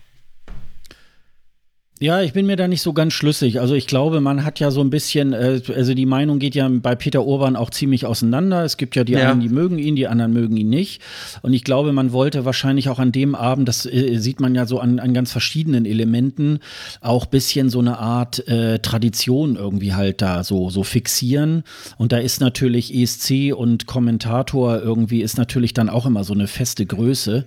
[1.98, 3.58] Ja, ich bin mir da nicht so ganz schlüssig.
[3.58, 6.68] Also ich glaube, man hat ja so ein bisschen, äh, also die Meinung geht ja
[6.68, 8.64] bei Peter Urban auch ziemlich auseinander.
[8.64, 9.30] Es gibt ja die ja.
[9.30, 11.00] einen, die mögen ihn, die anderen mögen ihn nicht.
[11.40, 14.66] Und ich glaube, man wollte wahrscheinlich auch an dem Abend, das äh, sieht man ja
[14.66, 16.58] so an, an ganz verschiedenen Elementen,
[17.00, 21.62] auch bisschen so eine Art äh, Tradition irgendwie halt da so, so fixieren.
[21.96, 26.46] Und da ist natürlich ESC und Kommentator irgendwie ist natürlich dann auch immer so eine
[26.46, 27.46] feste Größe.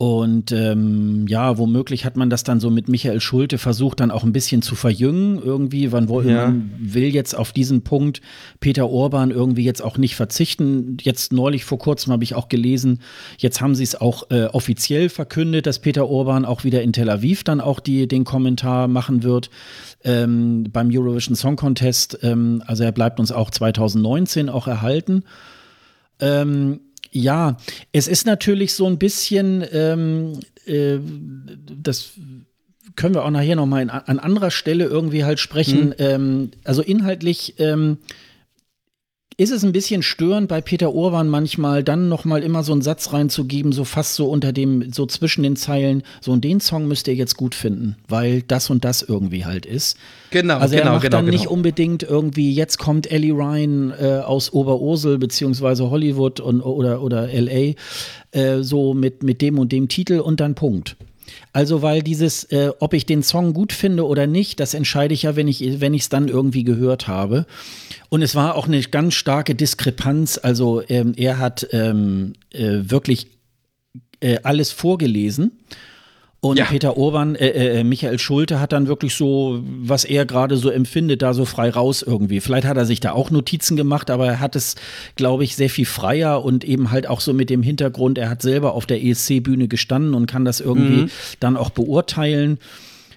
[0.00, 4.24] Und ähm, ja, womöglich hat man das dann so mit Michael Schulte versucht, dann auch
[4.24, 5.88] ein bisschen zu verjüngen irgendwie.
[5.88, 6.46] Man, ja.
[6.46, 8.22] man will jetzt auf diesen Punkt
[8.60, 10.96] Peter Orban irgendwie jetzt auch nicht verzichten.
[11.02, 13.00] Jetzt neulich vor kurzem habe ich auch gelesen,
[13.36, 17.10] jetzt haben sie es auch äh, offiziell verkündet, dass Peter Orban auch wieder in Tel
[17.10, 19.50] Aviv dann auch die, den Kommentar machen wird
[20.02, 22.20] ähm, beim Eurovision Song Contest.
[22.22, 25.24] Ähm, also er bleibt uns auch 2019 auch erhalten.
[26.20, 27.56] Ähm, ja,
[27.92, 30.98] es ist natürlich so ein bisschen, ähm, äh,
[31.82, 32.12] das
[32.96, 35.88] können wir auch nachher nochmal an anderer Stelle irgendwie halt sprechen.
[35.88, 35.94] Mhm.
[35.98, 37.98] Ähm, also inhaltlich ähm,
[39.40, 42.82] ist es ein bisschen störend bei Peter Urban manchmal dann noch mal immer so einen
[42.82, 46.86] Satz reinzugeben, so fast so unter dem, so zwischen den Zeilen, so und den Song
[46.86, 49.96] müsst ihr jetzt gut finden, weil das und das irgendwie halt ist.
[50.30, 51.38] Genau, also er genau, macht genau, dann genau.
[51.38, 57.30] nicht unbedingt irgendwie, jetzt kommt Ellie Ryan äh, aus Oberursel beziehungsweise Hollywood und, oder, oder
[57.30, 58.38] L.A.
[58.38, 60.96] Äh, so mit, mit dem und dem Titel und dann Punkt.
[61.52, 65.22] Also, weil dieses, äh, ob ich den Song gut finde oder nicht, das entscheide ich
[65.22, 67.46] ja, wenn ich es dann irgendwie gehört habe.
[68.08, 70.38] Und es war auch eine ganz starke Diskrepanz.
[70.42, 73.28] Also, ähm, er hat ähm, äh, wirklich
[74.20, 75.52] äh, alles vorgelesen
[76.42, 76.64] und ja.
[76.64, 81.20] Peter Urban, äh, äh, Michael Schulte hat dann wirklich so, was er gerade so empfindet,
[81.20, 82.40] da so frei raus irgendwie.
[82.40, 84.76] Vielleicht hat er sich da auch Notizen gemacht, aber er hat es,
[85.16, 88.40] glaube ich, sehr viel freier und eben halt auch so mit dem Hintergrund, er hat
[88.40, 91.10] selber auf der ESC-Bühne gestanden und kann das irgendwie mhm.
[91.40, 92.58] dann auch beurteilen.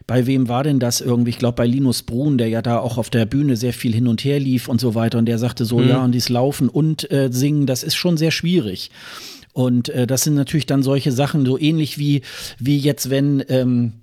[0.06, 1.30] Bei wem war denn das irgendwie?
[1.30, 4.10] Ich glaube, bei Linus Brun, der ja da auch auf der Bühne sehr viel hin
[4.10, 5.18] und her lief und so weiter.
[5.18, 5.88] Und der sagte so, mhm.
[5.88, 8.92] ja, und dies Laufen und äh, Singen, das ist schon sehr schwierig.
[9.54, 12.22] Und äh, das sind natürlich dann solche Sachen, so ähnlich wie,
[12.60, 13.94] wie jetzt, wenn ähm,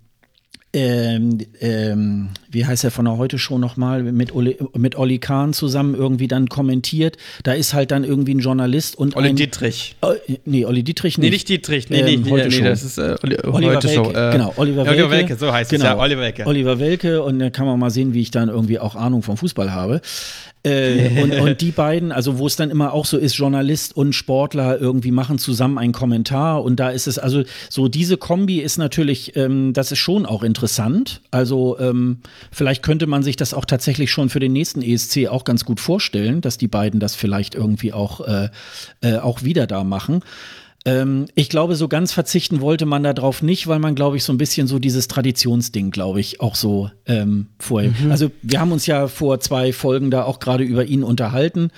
[0.73, 5.53] ähm, ähm, wie heißt er von der Heute Show nochmal, mit, Oli, mit Olli Kahn
[5.53, 7.17] zusammen irgendwie dann kommentiert.
[7.43, 9.97] Da ist halt dann irgendwie ein Journalist und Olli ein, Dietrich.
[10.03, 11.27] Äh, nee, Olli Dietrich nicht.
[11.27, 12.65] Nee, nicht Dietrich, nee, ähm, nee, heute nee, Show.
[12.65, 14.11] das ist äh, Oli, Oliver Heute Welke, Show.
[14.11, 14.91] Äh, genau, Oliver Welke.
[14.91, 16.47] Oliver Welke, so heißt genau, es ja, Oliver Welke.
[16.47, 19.37] Oliver Welke und da kann man mal sehen, wie ich dann irgendwie auch Ahnung vom
[19.37, 20.01] Fußball habe.
[20.63, 24.15] Äh, und, und, die beiden, also wo es dann immer auch so ist, Journalist und
[24.15, 28.77] Sportler irgendwie machen zusammen einen Kommentar und da ist es, also so diese Kombi ist
[28.77, 31.23] natürlich, ähm, das ist schon auch interessant.
[31.31, 32.19] Also ähm,
[32.53, 35.81] vielleicht könnte man sich das auch tatsächlich schon für den nächsten ESC auch ganz gut
[35.81, 38.49] vorstellen, dass die beiden das vielleicht irgendwie auch, äh,
[39.01, 40.21] äh, auch wieder da machen.
[40.87, 44.33] Ähm, ich glaube, so ganz verzichten wollte man darauf nicht, weil man, glaube ich, so
[44.33, 47.91] ein bisschen so dieses Traditionsding, glaube ich, auch so ähm, vorher.
[47.91, 48.11] Mhm.
[48.11, 51.71] Also wir haben uns ja vor zwei Folgen da auch gerade über ihn unterhalten.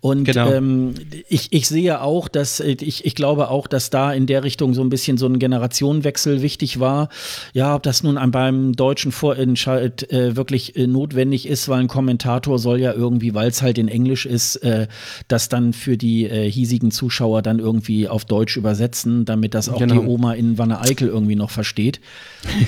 [0.00, 0.50] Und genau.
[0.50, 0.94] ähm,
[1.28, 4.82] ich, ich sehe auch, dass ich, ich glaube auch, dass da in der Richtung so
[4.82, 7.10] ein bisschen so ein Generationenwechsel wichtig war.
[7.52, 12.58] Ja, ob das nun beim deutschen Vorentscheid äh, wirklich äh, notwendig ist, weil ein Kommentator
[12.58, 14.88] soll ja irgendwie, weil es halt in Englisch ist, äh,
[15.28, 19.68] das dann für die äh, hiesigen Zuschauer dann irgendwie auf Deutsch Deutsch übersetzen, damit das
[19.68, 19.94] auch genau.
[19.94, 22.00] die Oma in Wanne Eickel irgendwie noch versteht.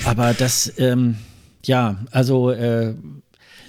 [0.03, 1.15] Aber das, ähm,
[1.65, 2.93] ja, also äh,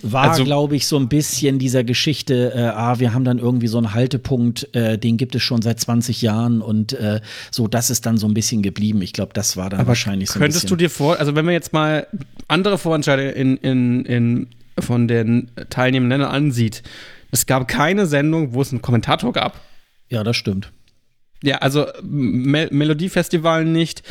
[0.03, 3.69] war, also, glaube ich, so ein bisschen dieser Geschichte, äh, ah, wir haben dann irgendwie
[3.69, 7.21] so einen Haltepunkt, äh, den gibt es schon seit 20 Jahren und äh,
[7.51, 9.03] so, das ist dann so ein bisschen geblieben.
[9.03, 11.53] Ich glaube, das war dann wahrscheinlich so ein Könntest du dir vor, also wenn wir
[11.53, 12.07] jetzt mal
[12.49, 14.47] andere Vorentscheide in, in, in,
[14.79, 16.83] von den teilnehmenden Ländern ansieht,
[17.31, 19.61] es gab keine Sendung, wo es einen Kommentator gab.
[20.09, 20.73] Ja, das stimmt.
[21.43, 24.03] Ja, also Mel Melodiefestival nicht,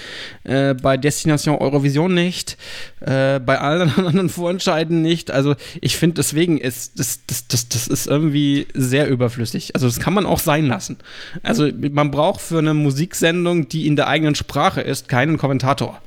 [0.44, 2.58] äh, bei Destination Eurovision nicht,
[3.02, 5.30] äh, bei allen anderen Vorentscheiden nicht.
[5.30, 9.76] Also ich finde deswegen ist das, das, das, das ist irgendwie sehr überflüssig.
[9.76, 10.98] Also das kann man auch sein lassen.
[11.44, 16.02] Also man braucht für eine Musiksendung, die in der eigenen Sprache ist, keinen Kommentator.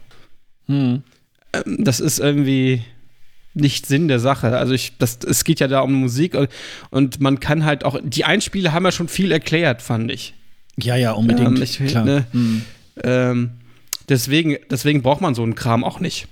[0.67, 1.05] Hm.
[1.53, 2.83] Ähm, das ist irgendwie
[3.55, 4.57] nicht Sinn der Sache.
[4.57, 6.49] Also ich, das, es geht ja da um Musik und,
[6.91, 10.35] und man kann halt auch, die Einspiele haben ja schon viel erklärt, fand ich.
[10.79, 11.59] Ja, ja, unbedingt.
[11.59, 12.05] Ähm, ich, Klar.
[12.05, 12.63] Ne, mhm.
[13.03, 13.51] ähm,
[14.09, 16.29] deswegen, deswegen braucht man so einen Kram auch nicht.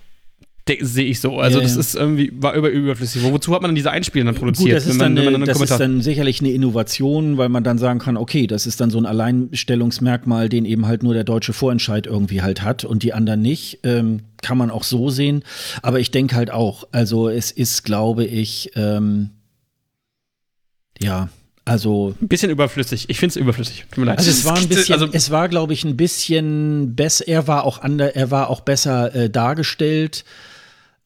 [0.81, 1.39] Sehe ich so.
[1.39, 1.81] Also, ja, das ja.
[1.81, 3.23] ist irgendwie, war über, überflüssig.
[3.25, 4.69] Wozu hat man dann diese Einspiele dann produziert?
[4.69, 7.79] Gut, das ist, man, dann, eine, das ist dann sicherlich eine Innovation, weil man dann
[7.79, 11.53] sagen kann, okay, das ist dann so ein Alleinstellungsmerkmal, den eben halt nur der deutsche
[11.53, 13.81] Vorentscheid irgendwie halt hat und die anderen nicht.
[13.83, 15.43] Ähm, kann man auch so sehen.
[15.83, 19.31] Aber ich denke halt auch, also es ist, glaube ich, ähm,
[21.01, 21.31] ja,
[21.65, 23.09] also ein bisschen überflüssig.
[23.09, 23.85] Ich finde es überflüssig.
[23.91, 24.19] Tut mir leid.
[24.19, 27.29] Also es war ein bisschen, also, es war, glaube ich, ein bisschen besser.
[27.29, 30.25] Er war auch ander, er war auch besser äh, dargestellt.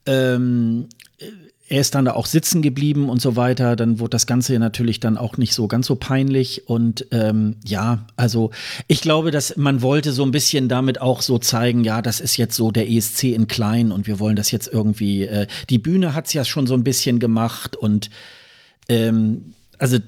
[0.06, 0.88] Ähm,
[1.66, 3.74] er ist dann da auch sitzen geblieben und so weiter.
[3.74, 6.68] Dann wurde das Ganze natürlich dann auch nicht so ganz so peinlich.
[6.68, 8.50] Und ähm, ja, also
[8.86, 12.36] ich glaube, dass man wollte so ein bisschen damit auch so zeigen, ja, das ist
[12.36, 15.24] jetzt so der ESC in klein und wir wollen das jetzt irgendwie.
[15.24, 18.10] Äh, die Bühne hat es ja schon so ein bisschen gemacht und
[18.88, 19.98] ähm, also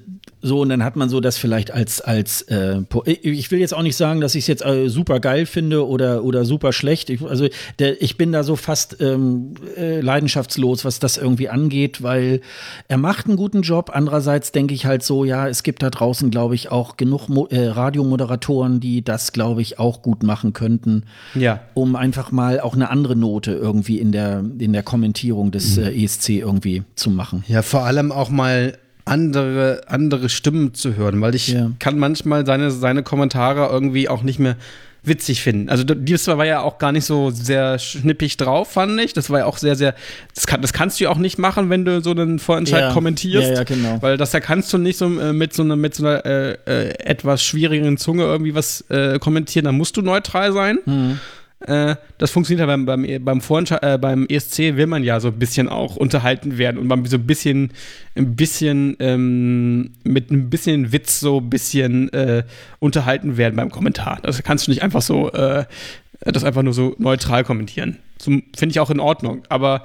[0.47, 3.83] so, und dann hat man so das vielleicht als, als äh, ich will jetzt auch
[3.83, 7.09] nicht sagen, dass ich es jetzt äh, super geil finde oder, oder super schlecht.
[7.09, 7.47] Ich, also
[7.79, 12.41] der, ich bin da so fast ähm, äh, leidenschaftslos, was das irgendwie angeht, weil
[12.87, 13.91] er macht einen guten Job.
[13.93, 17.47] Andererseits denke ich halt so, ja, es gibt da draußen, glaube ich, auch genug Mo
[17.47, 21.03] äh, Radiomoderatoren, die das, glaube ich, auch gut machen könnten.
[21.35, 21.59] Ja.
[21.73, 25.83] Um einfach mal auch eine andere Note irgendwie in der, in der Kommentierung des mhm.
[25.83, 27.43] Äh, ESC irgendwie zu machen.
[27.47, 28.77] Ja, vor allem auch mal
[29.07, 31.71] andere, andere Stimmen zu hören, weil ich ja.
[31.79, 34.55] kann manchmal seine, seine Kommentare irgendwie auch nicht mehr
[35.03, 35.69] witzig finden.
[35.69, 39.13] Also dieses war ja auch gar nicht so sehr schnippig drauf, fand ich.
[39.13, 39.95] Das war ja auch sehr, sehr,
[40.35, 42.93] das, kann, das kannst du ja auch nicht machen, wenn du so einen Vorentscheid ja.
[42.93, 43.49] kommentierst.
[43.49, 44.01] Ja, ja, genau.
[44.01, 46.57] Weil das da kannst du nicht so äh, mit so einer, mit so einer äh,
[46.65, 49.65] äh, etwas schwierigeren Zunge irgendwie was äh, kommentieren.
[49.65, 50.79] Da musst du neutral sein.
[50.85, 51.19] Mhm.
[51.59, 53.41] Äh, das funktioniert ja beim, beim, beim,
[53.81, 57.17] äh, beim ESC, will man ja so ein bisschen auch unterhalten werden und man so
[57.17, 57.71] ein bisschen,
[58.15, 62.43] ein bisschen ähm, mit ein bisschen Witz so ein bisschen äh,
[62.79, 64.19] unterhalten werden beim Kommentar.
[64.21, 65.65] Das kannst du nicht einfach so, äh,
[66.19, 67.97] das einfach nur so neutral kommentieren.
[68.19, 69.43] Finde ich auch in Ordnung.
[69.49, 69.83] Aber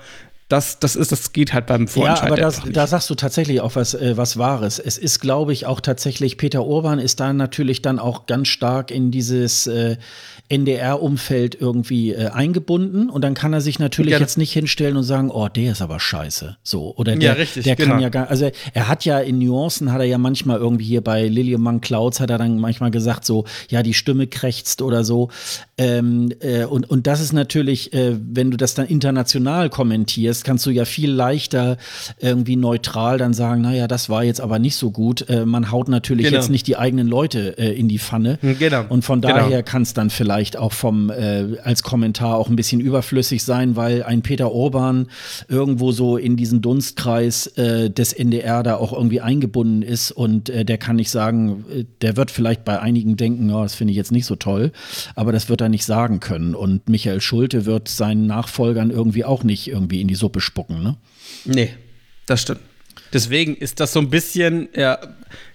[0.53, 2.29] das, das ist, das geht halt beim Vorentscheid.
[2.29, 4.79] Ja, aber das, da sagst du tatsächlich auch was, äh, was Wahres.
[4.79, 8.91] Es ist, glaube ich, auch tatsächlich, Peter Urban ist da natürlich dann auch ganz stark
[8.91, 9.97] in dieses äh,
[10.53, 14.19] NDR-Umfeld irgendwie äh, eingebunden und dann kann er sich natürlich ja.
[14.19, 16.59] jetzt nicht hinstellen und sagen, oh, der ist aber scheiße.
[16.63, 16.95] So.
[16.97, 17.93] Oder der, ja, richtig, der genau.
[17.93, 21.01] kann ja gar, also er hat ja in Nuancen, hat er ja manchmal irgendwie hier
[21.01, 25.05] bei Lilium Monk Clouds hat er dann manchmal gesagt, so, ja, die Stimme krächzt oder
[25.05, 25.31] so.
[25.79, 30.67] Ähm, äh, und, und das ist natürlich, äh, wenn du das dann international kommentierst, kannst
[30.67, 31.79] du ja viel leichter
[32.21, 35.29] irgendwie neutral dann sagen, naja, das war jetzt aber nicht so gut.
[35.31, 36.37] Äh, man haut natürlich genau.
[36.37, 38.39] jetzt nicht die eigenen Leute äh, in die Pfanne.
[38.43, 38.85] Genau.
[38.89, 39.35] Und von genau.
[39.35, 43.77] daher kann es dann vielleicht auch vom äh, als Kommentar auch ein bisschen überflüssig sein,
[43.77, 45.09] weil ein Peter Orban
[45.49, 50.79] irgendwo so in diesen Dunstkreis äh, des NDR da auch irgendwie eingebunden ist und der
[50.79, 54.27] kann nicht sagen, der wird vielleicht bei einigen denken, ja, das finde ich jetzt nicht
[54.27, 54.73] so toll,
[55.15, 56.55] aber das wird er nicht sagen können.
[56.55, 60.97] Und Michael Schulte wird seinen Nachfolgern irgendwie auch nicht irgendwie in die Suppe spucken, ne?
[61.45, 61.71] Nee,
[62.27, 62.61] das stimmt.
[63.13, 64.99] Deswegen ist das so ein bisschen, ja,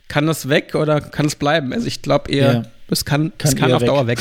[0.07, 1.73] kann das weg oder kann es bleiben?
[1.73, 2.63] Also ich glaube eher, ja.
[2.89, 3.87] Es kann, kann, es kann auf weg.
[3.87, 4.19] Dauer weg.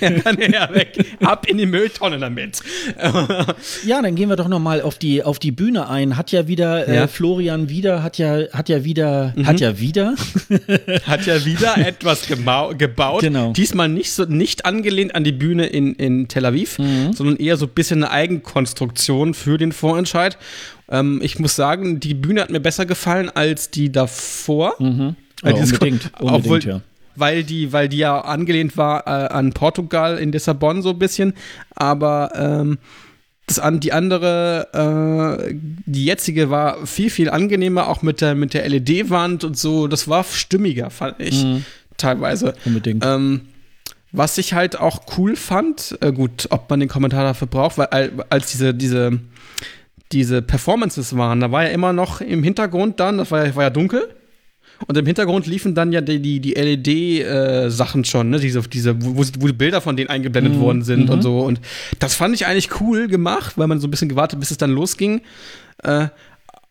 [0.24, 1.16] kann eher weg.
[1.20, 2.60] Ab in die Mülltonne damit.
[3.86, 6.16] ja, dann gehen wir doch noch mal auf die, auf die Bühne ein.
[6.16, 7.04] Hat ja wieder, äh, ja.
[7.04, 9.46] Äh, Florian wieder, hat ja, hat ja wieder, mhm.
[9.46, 10.14] hat ja wieder.
[11.06, 13.20] hat ja wieder etwas gebaut.
[13.20, 13.52] Genau.
[13.52, 17.12] Diesmal nicht so, nicht angelehnt an die Bühne in, in Tel Aviv, mhm.
[17.12, 20.38] sondern eher so ein bisschen eine Eigenkonstruktion für den Vorentscheid.
[20.90, 24.74] Ähm, ich muss sagen, die Bühne hat mir besser gefallen als die davor.
[24.80, 25.14] Mhm.
[25.44, 26.80] Ja, unbedingt, unbedingt obwohl, ja.
[27.16, 31.34] Weil die, weil die ja angelehnt war äh, an Portugal in Lissabon so ein bisschen.
[31.74, 32.78] Aber ähm,
[33.46, 38.54] das an, die andere, äh, die jetzige war viel, viel angenehmer, auch mit der, mit
[38.54, 39.88] der LED-Wand und so.
[39.88, 41.44] Das war stimmiger, fand ich.
[41.44, 41.64] Mhm.
[41.96, 42.54] Teilweise.
[42.64, 43.04] Unbedingt.
[43.04, 43.42] Ähm,
[44.10, 48.12] was ich halt auch cool fand, äh, gut, ob man den Kommentar dafür braucht, weil
[48.28, 49.20] als diese, diese
[50.12, 53.64] diese Performances waren, da war ja immer noch im Hintergrund dann, das war ja, war
[53.64, 54.08] ja dunkel.
[54.86, 58.40] Und im Hintergrund liefen dann ja die, die, die LED-Sachen äh, schon, ne?
[58.40, 60.60] Diese, diese, wo, wo Bilder von denen eingeblendet mhm.
[60.60, 61.10] worden sind mhm.
[61.10, 61.40] und so.
[61.40, 61.60] Und
[61.98, 64.70] das fand ich eigentlich cool gemacht, weil man so ein bisschen gewartet, bis es dann
[64.70, 65.22] losging.
[65.82, 66.08] Äh,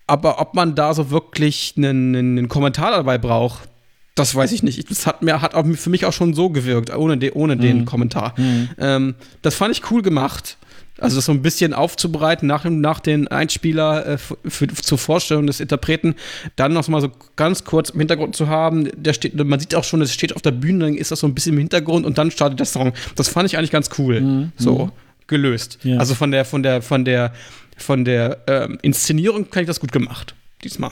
[0.07, 3.69] aber ob man da so wirklich einen, einen Kommentar dabei braucht,
[4.15, 4.89] das weiß ich nicht.
[4.91, 7.61] Das hat mir hat auch für mich auch schon so gewirkt, ohne, de, ohne mhm.
[7.61, 8.33] den Kommentar.
[8.37, 8.69] Mhm.
[8.77, 10.57] Ähm, das fand ich cool gemacht.
[11.01, 15.47] Also das so ein bisschen aufzubereiten nach, nach den Einspieler äh, für, für, zur Vorstellung
[15.47, 16.15] des Interpreten,
[16.55, 18.89] dann noch mal so ganz kurz im Hintergrund zu haben.
[18.95, 21.27] Der steht, man sieht auch schon, es steht auf der Bühne, dann ist das so
[21.27, 22.93] ein bisschen im Hintergrund und dann startet der Song.
[23.15, 24.21] Das fand ich eigentlich ganz cool.
[24.21, 24.51] Mhm.
[24.57, 24.91] So mhm.
[25.27, 25.79] gelöst.
[25.83, 25.97] Ja.
[25.97, 27.33] Also von der, von der, von der,
[27.77, 30.35] von der ähm, Inszenierung kann ich das gut gemacht.
[30.63, 30.91] Diesmal.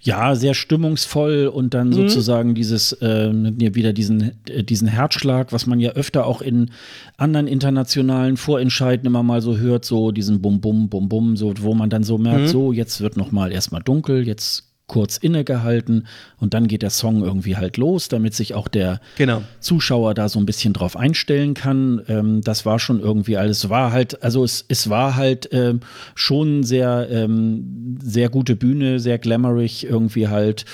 [0.00, 1.94] Ja, sehr stimmungsvoll und dann mhm.
[1.94, 6.70] sozusagen dieses, äh, wieder diesen, äh, diesen Herzschlag, was man ja öfter auch in
[7.16, 11.74] anderen internationalen Vorentscheiden immer mal so hört, so diesen Bum Bum Bum Bum, so wo
[11.74, 12.48] man dann so merkt, mhm.
[12.48, 16.06] so jetzt wird noch mal erstmal dunkel, jetzt kurz innegehalten
[16.38, 19.42] und dann geht der Song irgendwie halt los, damit sich auch der genau.
[19.60, 22.02] Zuschauer da so ein bisschen drauf einstellen kann.
[22.08, 25.80] Ähm, das war schon irgendwie alles, war halt, also es, es war halt ähm,
[26.14, 30.64] schon sehr, ähm, sehr gute Bühne, sehr glamourig irgendwie halt.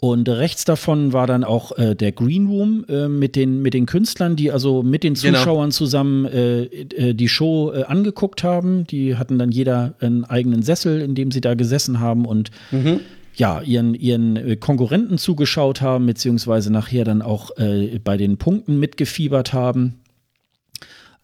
[0.00, 3.86] Und rechts davon war dann auch äh, der Green Room äh, mit, den, mit den
[3.86, 5.38] Künstlern, die also mit den Genau.
[5.38, 8.86] Zuschauern zusammen äh, äh, die Show äh, angeguckt haben.
[8.86, 12.50] Die hatten dann jeder einen eigenen Sessel, in dem sie da gesessen haben und
[13.36, 18.78] ja, ihren, ihren äh, Konkurrenten zugeschaut haben, beziehungsweise nachher dann auch äh, bei den Punkten
[18.78, 20.00] mitgefiebert haben.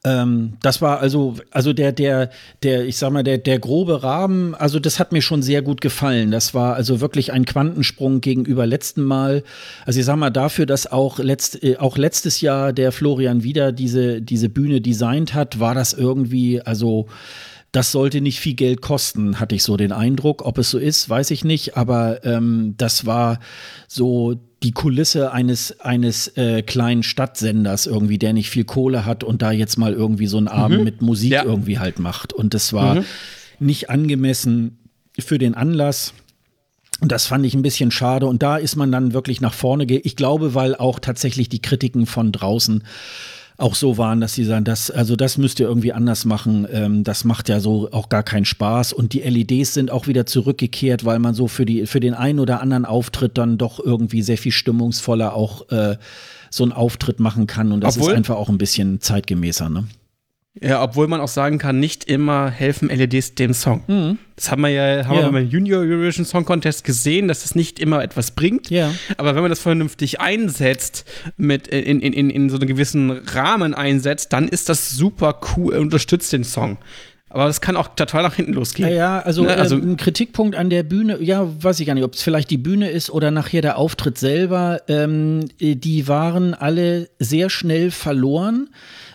[0.02, 2.30] Ähm, das war also, also der, der,
[2.62, 5.80] der, ich sag mal, der, der grobe Rahmen, also das hat mir schon sehr gut
[5.82, 6.30] gefallen.
[6.30, 9.42] Das war also wirklich ein Quantensprung gegenüber letzten Mal.
[9.84, 13.72] Also ich sag mal, dafür, dass auch, letzt, äh, auch letztes Jahr der Florian wieder
[13.72, 17.06] diese, diese Bühne designt hat, war das irgendwie, also
[17.72, 20.44] das sollte nicht viel Geld kosten, hatte ich so den Eindruck.
[20.44, 23.38] Ob es so ist, weiß ich nicht, aber ähm, das war
[23.86, 29.40] so die Kulisse eines, eines äh, kleinen Stadtsenders irgendwie, der nicht viel Kohle hat und
[29.40, 31.44] da jetzt mal irgendwie so einen Abend mit Musik Ja.
[31.44, 32.32] irgendwie halt macht.
[32.32, 33.04] Und das war
[33.58, 34.78] nicht angemessen
[35.18, 36.12] für den Anlass.
[37.00, 38.26] Und das fand ich ein bisschen schade.
[38.26, 40.02] Und da ist man dann wirklich nach vorne gegangen.
[40.04, 42.84] Ich glaube, weil auch tatsächlich die Kritiken von draußen
[43.60, 46.66] auch so waren, dass sie sagen, das, also das müsst ihr irgendwie anders machen.
[46.72, 48.92] Ähm, das macht ja so auch gar keinen Spaß.
[48.92, 52.38] Und die LEDs sind auch wieder zurückgekehrt, weil man so für die, für den einen
[52.40, 55.96] oder anderen Auftritt dann doch irgendwie sehr viel stimmungsvoller auch äh,
[56.50, 57.72] so einen Auftritt machen kann.
[57.72, 59.84] Und das Obwohl- ist einfach auch ein bisschen zeitgemäßer, ne?
[60.60, 64.16] Ja, obwohl man auch sagen kann, nicht immer helfen LEDs dem Song.
[64.34, 65.22] Das haben wir ja, haben Ja.
[65.26, 68.68] wir beim Junior Eurovision Song Contest gesehen, dass es nicht immer etwas bringt.
[68.68, 68.92] Ja.
[69.16, 71.04] Aber wenn man das vernünftig einsetzt,
[71.36, 75.76] mit in, in, in, in so einen gewissen Rahmen einsetzt, dann ist das super cool,
[75.76, 76.78] unterstützt den Song.
[77.32, 78.88] Aber das kann auch total nach hinten losgehen.
[78.88, 81.94] Ja, ja, also, Ne, also- äh, ein Kritikpunkt an der Bühne, ja, weiß ich gar
[81.94, 84.80] nicht, ob es vielleicht die Bühne ist oder nachher der Auftritt selber.
[84.88, 88.70] Ähm, äh, die waren alle sehr schnell verloren,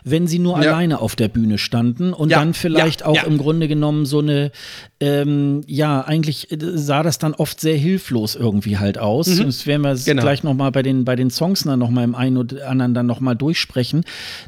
[0.07, 0.69] wenn sie nur Ja.
[0.71, 4.19] alleine auf der Bühne standen und Ja, dann vielleicht ja, auch im Grunde genommen so
[4.19, 4.51] eine,
[4.99, 9.25] ähm, ja, eigentlich äh, sah das dann oft sehr hilflos irgendwie halt aus.
[9.37, 10.21] Das werden wir Genau.
[10.21, 13.35] gleich nochmal bei den, bei den Songs dann nochmal im einen oder anderen dann nochmal
[13.35, 14.03] durchsprechen.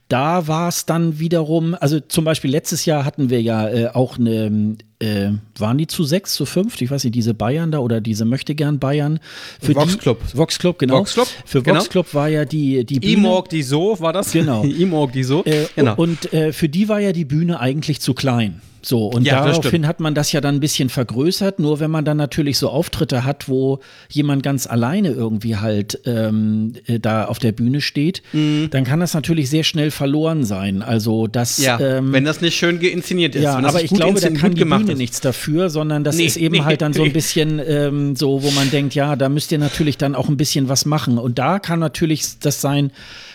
[0.08, 4.18] Da war es dann wiederum, also zum Beispiel letztes Jahr hatten wir ja äh, auch
[4.20, 6.82] eine, äh, waren die zu sechs, zu fünft?
[6.82, 9.20] Ich weiß nicht, diese Bayern da oder diese möchte gern Bayern.
[9.62, 10.22] Für Vox die, Club.
[10.34, 11.00] Vox Club, genau.
[11.00, 11.80] Vox Club, Für genau.
[11.80, 13.14] Vox Club war ja die, die Bühne.
[13.14, 14.32] Imorg die so war das?
[14.32, 14.64] Genau.
[14.80, 15.44] Imorg die so.
[15.46, 15.96] Äh, genau.
[15.96, 18.62] Und äh, für die war ja die Bühne eigentlich zu klein.
[18.88, 21.60] So, und Ja, daraufhin hat man das ja dann ein bisschen vergrößert.
[21.60, 26.72] Nur wenn man dann natürlich so Auftritte hat, wo jemand ganz alleine irgendwie halt ähm,
[26.86, 30.82] äh, da auf der Bühne steht, dann kann das natürlich sehr schnell verloren sein.
[30.82, 31.64] Also das Mhm.
[31.66, 33.44] ja, ähm, wenn das nicht schön geinszeniert ist.
[33.44, 34.98] ja, aber ich gut glaube, da inszeniert- kann die Bühne ist.
[34.98, 37.14] nichts dafür, sondern das Nee, ist eben nee, halt dann so ein nee.
[37.14, 40.70] bisschen ähm, so, wo man denkt, ja, da müsst ihr natürlich dann auch ein bisschen
[40.70, 41.18] was machen.
[41.18, 42.92] Und da kann natürlich das sein,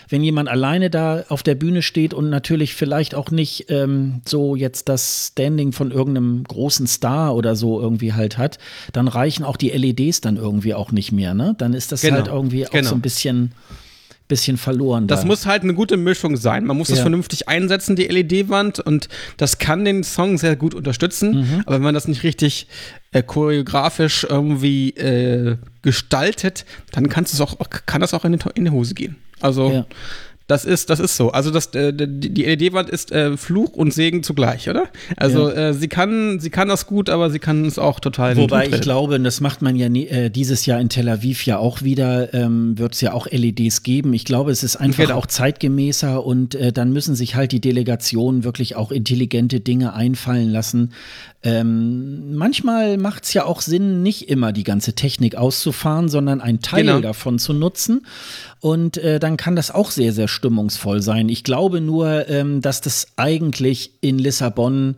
[0.09, 4.55] wenn jemand alleine da auf der Bühne steht und natürlich vielleicht auch nicht ähm, so
[4.55, 8.57] jetzt das Standing von irgendeinem großen Star oder so irgendwie halt hat,
[8.91, 11.55] dann reichen auch die LEDs dann irgendwie auch nicht mehr, ne?
[11.57, 12.89] Dann ist das Genau, halt irgendwie auch genau.
[12.89, 13.53] so ein bisschen,
[14.27, 15.07] bisschen verloren.
[15.07, 15.27] Das da.
[15.27, 16.65] muss halt eine gute Mischung sein.
[16.65, 17.03] Man muss das Ja.
[17.03, 21.41] vernünftig einsetzen, die LED-Wand, und das kann den Song sehr gut unterstützen.
[21.41, 21.63] Mhm.
[21.65, 22.67] Aber wenn man das nicht richtig
[23.11, 28.93] äh, choreografisch irgendwie äh, gestaltet, dann auch, kann das auch in, die, in die Hose
[28.93, 29.17] gehen.
[29.43, 29.85] Also Ja.
[30.47, 31.31] Das ist, das ist so.
[31.31, 34.87] Also das, äh, die LED-Wand ist äh, Fluch und Segen zugleich, oder?
[35.15, 38.43] Also äh, sie kann, sie kann das gut, aber sie kann es auch total den
[38.43, 41.57] Wobei ich glaube, und das macht man ja nie, dieses Jahr in Tel Aviv ja
[41.59, 44.13] auch wieder, ähm, wird es ja auch LEDs geben.
[44.13, 45.15] Ich glaube, es ist einfach Genau.
[45.17, 50.91] auch zeitgemäßer und dann müssen sich halt die Delegationen wirklich auch intelligente Dinge einfallen lassen.
[51.45, 56.61] Ähm, manchmal macht es ja auch Sinn, nicht immer die ganze Technik auszufahren, sondern einen
[56.61, 56.99] Teil Genau.
[57.01, 58.05] davon zu nutzen.
[58.59, 61.29] Und dann kann das auch sehr, sehr stimmungsvoll sein.
[61.29, 64.95] Ich glaube nur, ähm, dass das eigentlich in Lissabon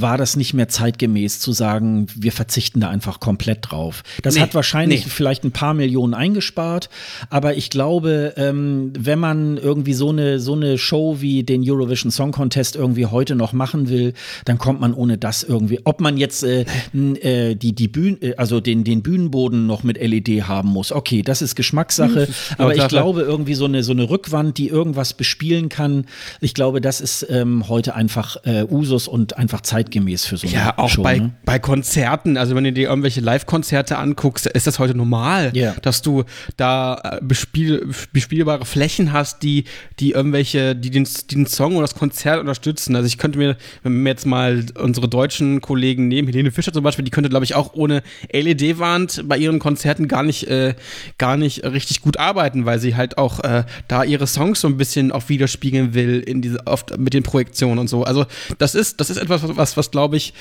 [0.00, 4.02] war das nicht mehr zeitgemäß zu sagen, wir verzichten da einfach komplett drauf.
[4.22, 5.10] Das Nee, hat wahrscheinlich nee.
[5.10, 6.88] vielleicht ein paar Millionen eingespart,
[7.30, 12.10] aber ich glaube, ähm, wenn man irgendwie so eine, so eine Show wie den Eurovision
[12.10, 14.12] Song Contest irgendwie heute noch machen will,
[14.44, 18.36] dann kommt man ohne das irgendwie, ob man jetzt äh, äh, die, die Bühne, äh,
[18.36, 22.28] also den, den Bühnenboden noch mit LED haben muss, okay, das ist Geschmackssache,
[22.58, 26.06] aber ich glaube irgendwie so eine, so eine Rückwand, die irgendwas bespielen kann,
[26.40, 30.56] ich glaube, das ist ähm, heute einfach äh, Usus und einfach zeitgemäß für so eine
[30.56, 31.02] Ja, auch Show.
[31.02, 31.32] bei, ne?
[31.44, 35.74] bei Konzerten, also wenn du dir irgendwelche Live-Konzerte anguckst, ist das heute normal, Ja.
[35.82, 36.24] dass du
[36.56, 39.64] da äh, bespiel, bespielbare Flächen hast, die,
[40.00, 42.96] die irgendwelche, die den, die den Song oder das Konzert unterstützen.
[42.96, 46.82] Also ich könnte mir, wenn wir jetzt mal unsere deutschen Kollegen nehmen, Helene Fischer zum
[46.82, 50.74] Beispiel, die könnte, glaube ich, auch ohne LED-Wand bei ihren Konzerten gar nicht, äh,
[51.18, 54.68] gar nicht richtig gut arbeiten, weil sie halt auch äh, da ihre Songs Songs so
[54.68, 58.04] ein bisschen auch widerspiegeln will in diese oft mit den Projektionen und so.
[58.04, 58.26] Also
[58.58, 60.34] das ist das ist etwas was was glaube ich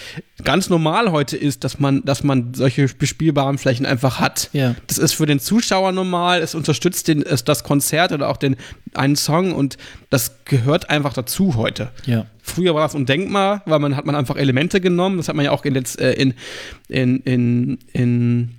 [0.44, 4.50] ganz normal heute ist, dass man dass man solche bespielbaren Flächen einfach hat.
[4.52, 4.76] Ja.
[4.88, 8.58] Das ist für den Zuschauer normal, es unterstützt den es, das Konzert oder auch den
[8.94, 9.78] einen Song und
[10.10, 11.92] das gehört einfach dazu heute.
[12.06, 12.26] Ja.
[12.42, 15.18] Früher war das undenkbar, weil man hat man einfach Elemente genommen.
[15.18, 16.34] Das hat man ja auch in, äh, in,
[16.90, 18.56] in, in, in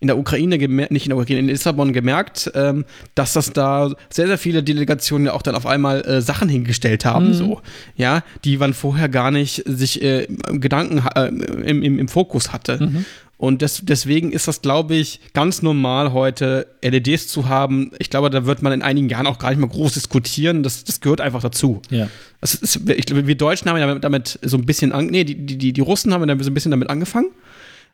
[0.00, 4.26] in der Ukraine, nicht in der Ukraine, in Lissabon gemerkt, ähm, dass das da sehr,
[4.26, 7.34] sehr viele Delegationen ja auch dann auf einmal äh, Sachen hingestellt haben, mhm.
[7.34, 7.60] so,
[7.96, 12.78] ja, die man vorher gar nicht sich äh, Gedanken äh, im, im, im, Fokus hatte.
[12.82, 13.04] Mhm.
[13.38, 17.92] Und des, deswegen ist das, glaube ich, ganz normal heute, LEDs zu haben.
[18.00, 20.64] Ich glaube, da wird man in einigen Jahren auch gar nicht mehr groß diskutieren.
[20.64, 21.80] Das, das gehört einfach dazu.
[21.88, 22.08] Ja.
[22.40, 25.36] Ist, ich glaube, wir Deutschen haben ja damit, damit so ein bisschen, an, nee, die,
[25.46, 27.30] die, die Russen haben ja so ein bisschen damit angefangen.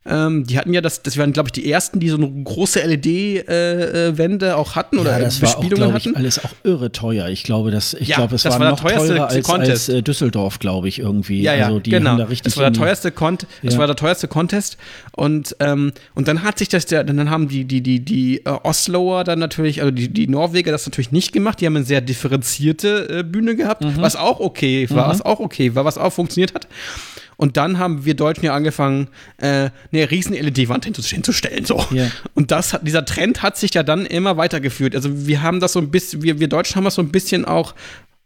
[0.06, 2.80] Ähm, die hatten ja das, das waren, glaube ich, die ersten, die so eine große
[2.80, 6.14] LED-Wände äh, äh auch hatten oder ja, das Bespielungen war auch, hatten.
[6.14, 7.28] Alles auch irre teuer.
[7.28, 10.58] Ich glaube, das, ich ja, glaube, es war, war noch teurer als, als äh, Düsseldorf,
[10.58, 11.40] glaube ich, irgendwie.
[11.40, 12.18] Ja, ja, also die genau.
[12.18, 13.50] Da das war der teuerste Contest.
[13.62, 13.70] Ja.
[13.70, 14.76] Das war der teuerste Contest.
[15.12, 18.50] Und, ähm, und dann hat sich das, der, dann haben die, die, die, die äh,
[18.62, 21.62] Osloer dann natürlich, also die, die Norweger das natürlich nicht gemacht.
[21.62, 23.94] Die haben eine sehr differenzierte äh, Bühne gehabt, mhm.
[23.96, 25.10] was auch okay war, mhm.
[25.12, 26.68] was auch okay war, was auch funktioniert hat.
[27.36, 29.08] Und dann haben wir Deutschen ja angefangen,
[29.38, 31.64] äh, eine riesen LED-Wand hinzustellen.
[31.64, 31.84] So.
[31.92, 32.10] Yeah.
[32.34, 34.94] Und das, dieser Trend hat sich ja dann immer weitergeführt.
[34.94, 37.44] Also wir haben das so ein bisschen, wir, wir Deutschen haben das so ein bisschen
[37.44, 37.74] auch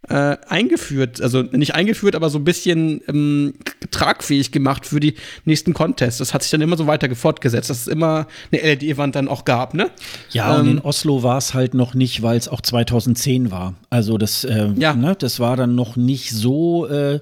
[0.09, 3.55] äh, eingeführt, also nicht eingeführt, aber so ein bisschen ähm,
[3.91, 6.19] tragfähig gemacht für die nächsten Contests.
[6.19, 9.45] Das hat sich dann immer so weiter fortgesetzt, dass es immer eine LED-Wand dann auch
[9.45, 9.91] gab, ne?
[10.31, 13.75] Ja, ähm, und in Oslo war es halt noch nicht, weil es auch 2010 war.
[13.91, 14.95] Also das, äh, ja.
[14.95, 17.21] ne, das war dann noch nicht so, äh,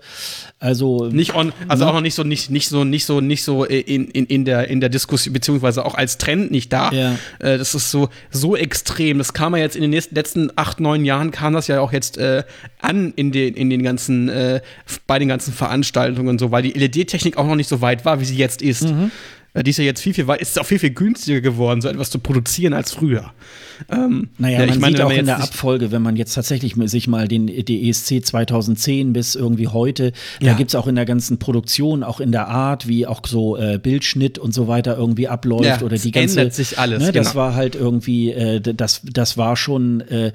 [0.60, 1.90] also nicht on, also ne?
[1.90, 4.68] auch noch nicht so, nicht, nicht so, nicht so, nicht so in, in, in der
[4.68, 6.92] in der Diskussion beziehungsweise auch als Trend nicht da.
[6.92, 7.12] Ja.
[7.38, 9.18] Äh, das ist so so extrem.
[9.18, 11.92] Das kam ja jetzt in den nächsten letzten acht neun Jahren kam das ja auch
[11.92, 12.44] jetzt äh,
[12.86, 14.60] an in den, in den ganzen, äh,
[15.06, 18.20] bei den ganzen Veranstaltungen und so, weil die LED-Technik auch noch nicht so weit war,
[18.20, 18.84] wie sie jetzt ist.
[18.84, 19.10] Mhm.
[19.56, 21.88] Äh, die ist ja jetzt viel, viel weit, ist auch viel, viel günstiger geworden, so
[21.88, 23.32] etwas zu produzieren als früher.
[23.90, 27.08] Ähm, naja, ja, man meine, sieht auch in der Abfolge, wenn man jetzt tatsächlich sich
[27.08, 30.52] mal den die ESC 2010 bis irgendwie heute, ja.
[30.52, 33.56] da gibt es auch in der ganzen Produktion, auch in der Art, wie auch so
[33.56, 36.40] äh, Bildschnitt und so weiter irgendwie abläuft ja, oder die ganze.
[36.40, 37.02] ändert sich alles.
[37.02, 37.40] Ne, das genau.
[37.40, 40.32] war halt irgendwie, äh, das, das war schon, äh,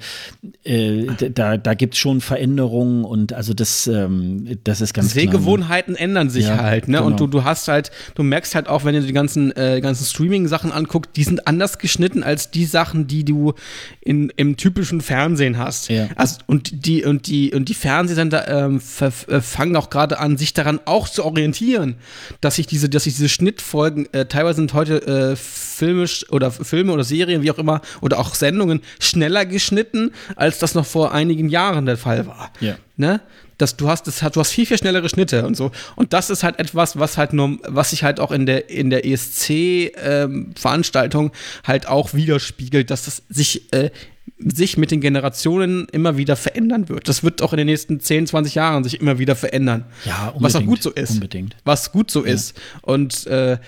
[0.64, 5.94] äh da, da gibt es schon Veränderungen und also das, ähm, das ist ganz Sehgewohnheiten
[5.94, 6.00] ne?
[6.00, 6.98] ändern sich halt, ne?
[6.98, 7.06] Genau.
[7.06, 10.06] Und du, du hast halt, du merkst halt auch, wenn du die ganzen, äh, ganzen
[10.06, 13.52] Streaming-Sachen anguckst, die sind anders geschnitten als die Sachen, die du
[14.00, 15.90] in, im typischen Fernsehen hast.
[15.90, 16.08] Ja.
[16.16, 20.54] Also, und die, und die, und die Fernsehsender ähm, äh, fangen auch gerade an, sich
[20.54, 21.96] daran auch zu orientieren,
[22.40, 26.92] dass sich diese, dass sich diese Schnittfolgen, äh, teilweise sind heute äh, filmisch oder Filme
[26.92, 31.50] oder Serien, wie auch immer, oder auch Sendungen schneller geschnitten, als das noch vor einigen
[31.50, 32.50] Jahren der Fall war.
[32.60, 32.76] Ja.
[32.96, 33.20] Ne?
[33.58, 35.70] Dass du hast, das, du hast viel, viel schnellere Schnitte und so.
[35.96, 38.90] Und das ist halt etwas, was halt nur, was sich halt auch in der, in
[38.90, 41.32] der ESC-Veranstaltung ähm,
[41.64, 43.90] halt auch widerspiegelt, dass das sich, äh,
[44.38, 47.08] sich mit den Generationen immer wieder verändern wird.
[47.08, 49.84] Das wird auch in den nächsten 10, 20 Jahren sich immer wieder verändern.
[50.04, 50.42] Ja, unbedingt.
[50.42, 51.10] Was auch gut so ist.
[51.12, 51.56] Unbedingt.
[51.64, 52.32] Was gut so ja.
[52.32, 52.58] ist.
[52.82, 53.58] Und äh,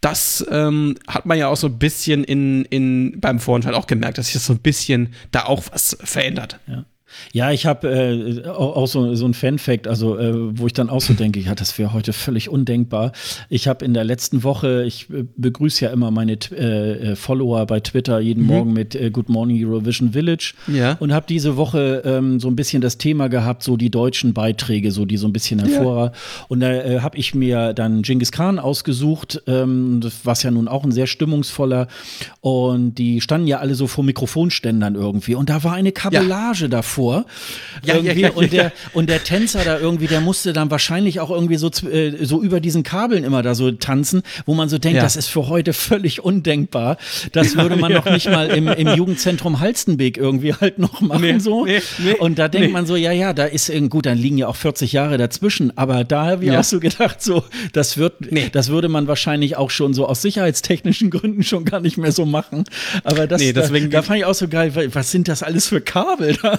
[0.00, 4.18] das ähm, hat man ja auch so ein bisschen in, in, beim Vorentscheid auch gemerkt,
[4.18, 6.60] dass sich das so ein bisschen da auch was verändert.
[6.66, 6.84] Ja.
[7.32, 11.00] Ja, ich habe äh, auch so, so ein Fan-Fact, also äh, wo ich dann auch
[11.00, 13.12] so denke, ja, das wäre heute völlig undenkbar.
[13.48, 17.66] Ich habe in der letzten Woche, ich äh, begrüße ja immer meine äh, äh, Follower
[17.66, 18.48] bei Twitter jeden mhm.
[18.48, 20.96] Morgen mit äh, Good Morning Eurovision Village ja.
[21.00, 24.90] und habe diese Woche ähm, so ein bisschen das Thema gehabt, so die deutschen Beiträge,
[24.90, 26.06] so die so ein bisschen hervor.
[26.06, 26.12] Ja.
[26.48, 30.92] Und da habe ich mir dann Genghis Khan ausgesucht, ähm, was ja nun auch ein
[30.92, 31.88] sehr stimmungsvoller
[32.40, 36.68] und die standen ja alle so vor Mikrofonständern irgendwie und da war eine Kabellage ja.
[36.68, 37.24] davor vor.
[37.84, 38.22] Ja, irgendwie.
[38.22, 41.56] Ja, ja, und, der, und der Tänzer da irgendwie, der musste dann wahrscheinlich auch irgendwie
[41.56, 45.14] so, äh, so über diesen Kabeln immer da so tanzen, wo man so denkt, das
[45.14, 46.96] ist für heute völlig undenkbar.
[47.30, 51.22] Das würde man noch nicht mal im, im Jugendzentrum Halstenbeek irgendwie halt noch machen.
[51.22, 51.64] Nee, so.
[51.64, 54.48] Nee, nee, und da denkt man so, ja, ja, da ist gut, dann liegen ja
[54.48, 55.76] auch 40 Jahre dazwischen.
[55.78, 58.14] Aber da habe ich auch so gedacht, so, das wird,
[58.52, 62.26] das würde man wahrscheinlich auch schon so aus sicherheitstechnischen Gründen schon gar nicht mehr so
[62.26, 62.64] machen.
[63.04, 65.80] Aber das, deswegen, da, da fand ich auch so geil, was sind das alles für
[65.80, 66.58] Kabel da?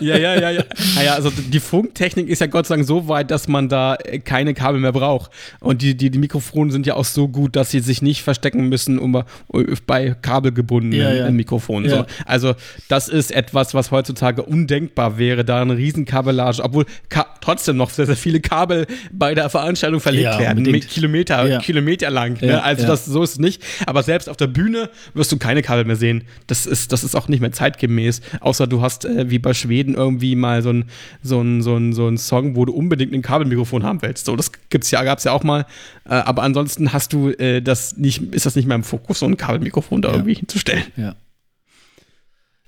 [0.00, 0.64] ja, ja, ja, ja.
[0.94, 4.54] Naja, also die Funktechnik ist ja Gott sei Dank so weit, dass man da keine
[4.54, 5.30] Kabel mehr braucht.
[5.60, 8.68] Und die, die, die Mikrofone sind ja auch so gut, dass sie sich nicht verstecken
[8.68, 9.22] müssen um,
[9.86, 11.30] bei kabelgebundenen Ja, ja.
[11.30, 11.90] Mikrofonen.
[11.90, 11.98] Ja.
[11.98, 12.06] So.
[12.26, 12.54] Also
[12.88, 18.06] das ist etwas, was heutzutage undenkbar wäre, da eine Riesenkabellage, obwohl ka trotzdem noch sehr,
[18.06, 21.58] sehr viele Kabel bei der Veranstaltung verlegt werden, Kilometer.
[21.58, 22.40] Kilometer lang.
[22.40, 22.62] Ne?
[22.62, 23.62] Also das so ist es nicht.
[23.86, 26.24] Aber selbst auf der Bühne wirst du keine Kabel mehr sehen.
[26.46, 28.20] Das ist, das ist auch nicht mehr zeitgemäß.
[28.40, 30.84] Außer du hast äh, wie bei Schweden irgendwie mal so ein,
[31.22, 34.26] so ein, so ein, so ein Song, wo du unbedingt ein Kabelmikrofon haben willst.
[34.26, 35.66] So, das gibt's ja, gab's ja auch mal.
[36.04, 39.26] Äh, aber ansonsten hast du äh, das nicht, ist das nicht mehr im Fokus, so
[39.26, 40.14] ein Kabelmikrofon da Ja.
[40.16, 40.84] irgendwie hinzustellen.
[40.96, 41.14] Ja.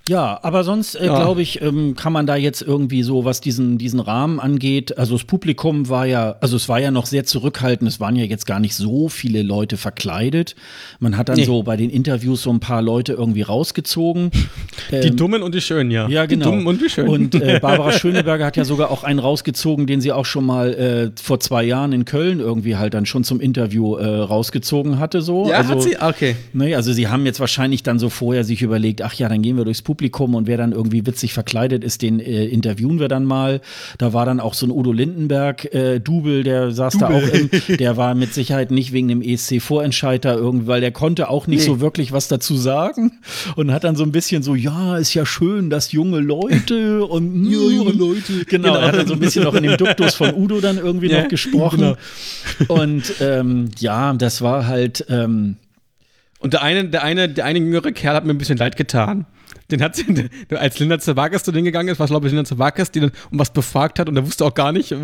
[0.09, 1.14] Ja, aber sonst äh, Ja.
[1.20, 5.14] glaube ich, ähm, kann man da jetzt irgendwie so, was diesen, diesen Rahmen angeht, also
[5.14, 8.44] das Publikum war ja, also es war ja noch sehr zurückhaltend, es waren ja jetzt
[8.46, 10.57] gar nicht so viele Leute verkleidet.
[10.98, 11.44] Man hat dann Nee.
[11.44, 14.32] so bei den Interviews so ein paar Leute irgendwie rausgezogen.
[14.90, 16.09] Die Ähm, Dummen und die Schönen, ja.
[16.09, 16.46] ja, genau.
[16.46, 17.09] Die Dummen und die Schönen.
[17.09, 20.74] Und äh, Barbara Schöneberger hat ja sogar auch einen rausgezogen, den sie auch schon mal
[20.74, 25.22] äh, vor zwei Jahren in Köln irgendwie halt dann schon zum Interview äh, rausgezogen hatte.
[25.22, 25.48] So.
[25.48, 25.96] ja, also, hat sie?
[26.00, 26.34] Okay.
[26.53, 29.57] Ne, also sie haben jetzt wahrscheinlich dann so vorher sich überlegt, ach ja, dann gehen
[29.57, 29.91] wir durchs Publikum
[30.34, 33.61] und wer dann irgendwie witzig verkleidet ist, den äh, interviewen wir dann mal.
[33.99, 37.51] Da war dann auch so ein Udo Lindenberg äh, Double, der saß da auch im,
[37.76, 41.47] der war mit Sicherheit nicht wegen dem ESC Vorentscheid da irgendwie, weil der konnte auch
[41.47, 41.66] nicht Nee.
[41.66, 43.12] so wirklich was dazu sagen
[43.57, 47.45] und hat dann so ein bisschen so, ja, ist ja schön, dass junge Leute und
[47.51, 48.45] ja, junge Leute.
[48.47, 51.11] Genau, er hat dann so ein bisschen noch in dem Duktus von Udo dann irgendwie
[51.11, 51.95] Ja, noch gesprochen.
[52.68, 55.57] Und ähm, ja, das war halt ähm,
[56.40, 59.26] Und der eine, der eine, der eine jüngere Kerl hat mir ein bisschen leid getan.
[59.72, 60.04] Den hat sie,
[60.50, 63.38] als Linda Zerwakis zu denen gegangen ist, war glaube ich Linda Zerwakis, die dann um
[63.38, 64.94] was befragt hat und er wusste auch gar nicht,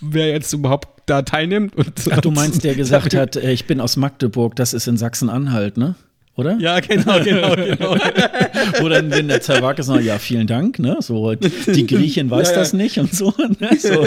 [0.00, 1.76] wer jetzt überhaupt da teilnimmt.
[1.76, 4.96] Und, Ach, du meinst, der gesagt hat, äh, ich bin aus Magdeburg, das ist in
[4.96, 5.94] Sachsen-Anhalt, ne?
[6.34, 6.56] Oder?
[6.58, 7.96] Ja, genau, genau, genau.
[8.82, 10.96] Oder wenn der Zerwakis noch, ja, vielen Dank, ne?
[11.00, 12.60] So, die Griechin weiß Ja, ja.
[12.60, 13.68] das nicht und so, ne?
[13.78, 14.06] so.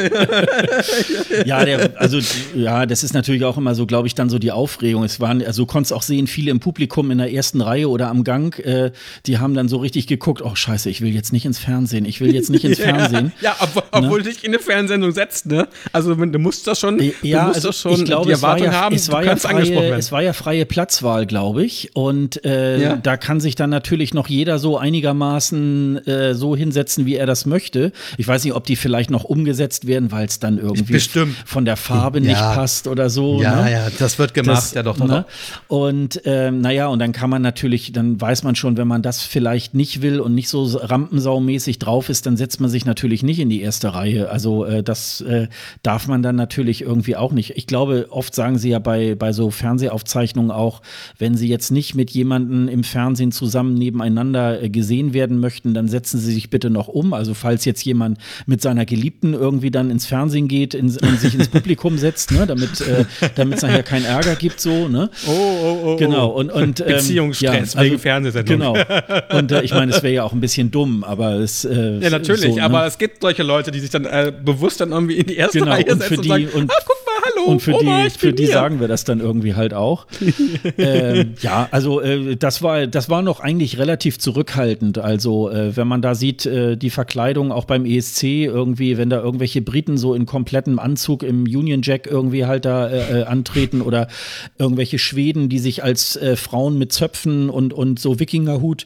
[1.45, 2.19] Ja, der, also,
[2.55, 5.03] ja, das ist natürlich auch immer so, glaube ich, dann so die Aufregung.
[5.03, 8.07] Es waren, also du konntest auch sehen, viele im Publikum in der ersten Reihe oder
[8.07, 8.91] am Gang, äh,
[9.27, 12.21] die haben dann so richtig geguckt, oh, scheiße, ich will jetzt nicht ins Fernsehen, ich
[12.21, 13.33] will jetzt nicht ins Fernsehen.
[13.39, 15.67] Ja, ob, obwohl du dich in eine Fernsehsendung setzt, ne?
[15.91, 18.41] Also du musst das schon, du Ja, musst also das schon ich glaube, die es
[18.41, 21.63] war Erwartung ja, haben, es war du ja freie, es war ja freie Platzwahl, glaube
[21.63, 21.91] ich.
[21.93, 22.14] Und
[22.45, 22.95] äh, Ja.
[22.97, 27.45] da kann sich dann natürlich noch jeder so einigermaßen äh, so hinsetzen, wie er das
[27.45, 27.91] möchte.
[28.17, 31.35] Ich weiß nicht, ob die vielleicht noch umgesetzt werden, weil es dann irgendwie Bestimmt.
[31.45, 32.53] von der Farbe nicht Ja.
[32.55, 33.41] passt oder so.
[33.41, 33.71] ja, ne?
[33.71, 35.25] ja, das wird gemacht, Das, ja doch, doch, ne?
[35.27, 35.77] doch.
[35.77, 39.21] Und ähm, naja, und dann kann man natürlich, dann weiß man schon, wenn man das
[39.21, 43.39] vielleicht nicht will und nicht so rampensaumäßig drauf ist, dann setzt man sich natürlich nicht
[43.39, 44.29] in die erste Reihe.
[44.29, 45.47] Also äh, das äh,
[45.83, 47.51] darf man dann natürlich irgendwie auch nicht.
[47.57, 50.81] Ich glaube, oft sagen sie ja bei, bei so Fernsehaufzeichnungen auch,
[51.17, 55.87] wenn sie jetzt nicht mit jemandem im Fernsehen zusammen nebeneinander äh, gesehen werden möchten, dann
[55.87, 57.13] setzen sie sich bitte noch um.
[57.13, 61.33] Also falls jetzt jemand mit seiner Geliebten irgendwie dann ins Fernsehen geht in, und sich
[61.35, 65.09] ins Publikum setzt, ne, damit äh, damit es nachher keinen Ärger gibt, so, ne?
[65.27, 68.57] Oh, oh, oh, Genau, und, und ähm, Beziehungsstress ja, also, wegen Fernsehsendung.
[68.57, 68.75] Genau.
[69.37, 71.65] Und äh, ich meine, es wäre ja auch ein bisschen dumm, aber es.
[71.65, 72.63] Äh, Ja, natürlich, so, ne?
[72.63, 75.59] aber es gibt solche Leute, die sich dann äh, bewusst dann irgendwie in die erste
[75.59, 78.09] Genau, Reihe und setzen und sagen, und- ah, guck mal, hallo, Und für Oma, die,
[78.09, 78.53] für die hier.
[78.53, 80.07] sagen wir das dann irgendwie halt auch.
[80.77, 84.97] ähm, ja, also äh, das war, das war noch eigentlich relativ zurückhaltend.
[84.97, 89.21] Also äh, wenn man da sieht, äh, die Verkleidung auch beim ESC irgendwie, wenn da
[89.21, 93.81] irgendwelche Briten so in komplettem Anzug im Union Jack irgendwie halt da äh, äh, antreten
[93.81, 94.07] oder
[94.57, 98.85] irgendwelche Schweden, die sich als äh, Frauen mit Zöpfen und, und so Wikingerhut,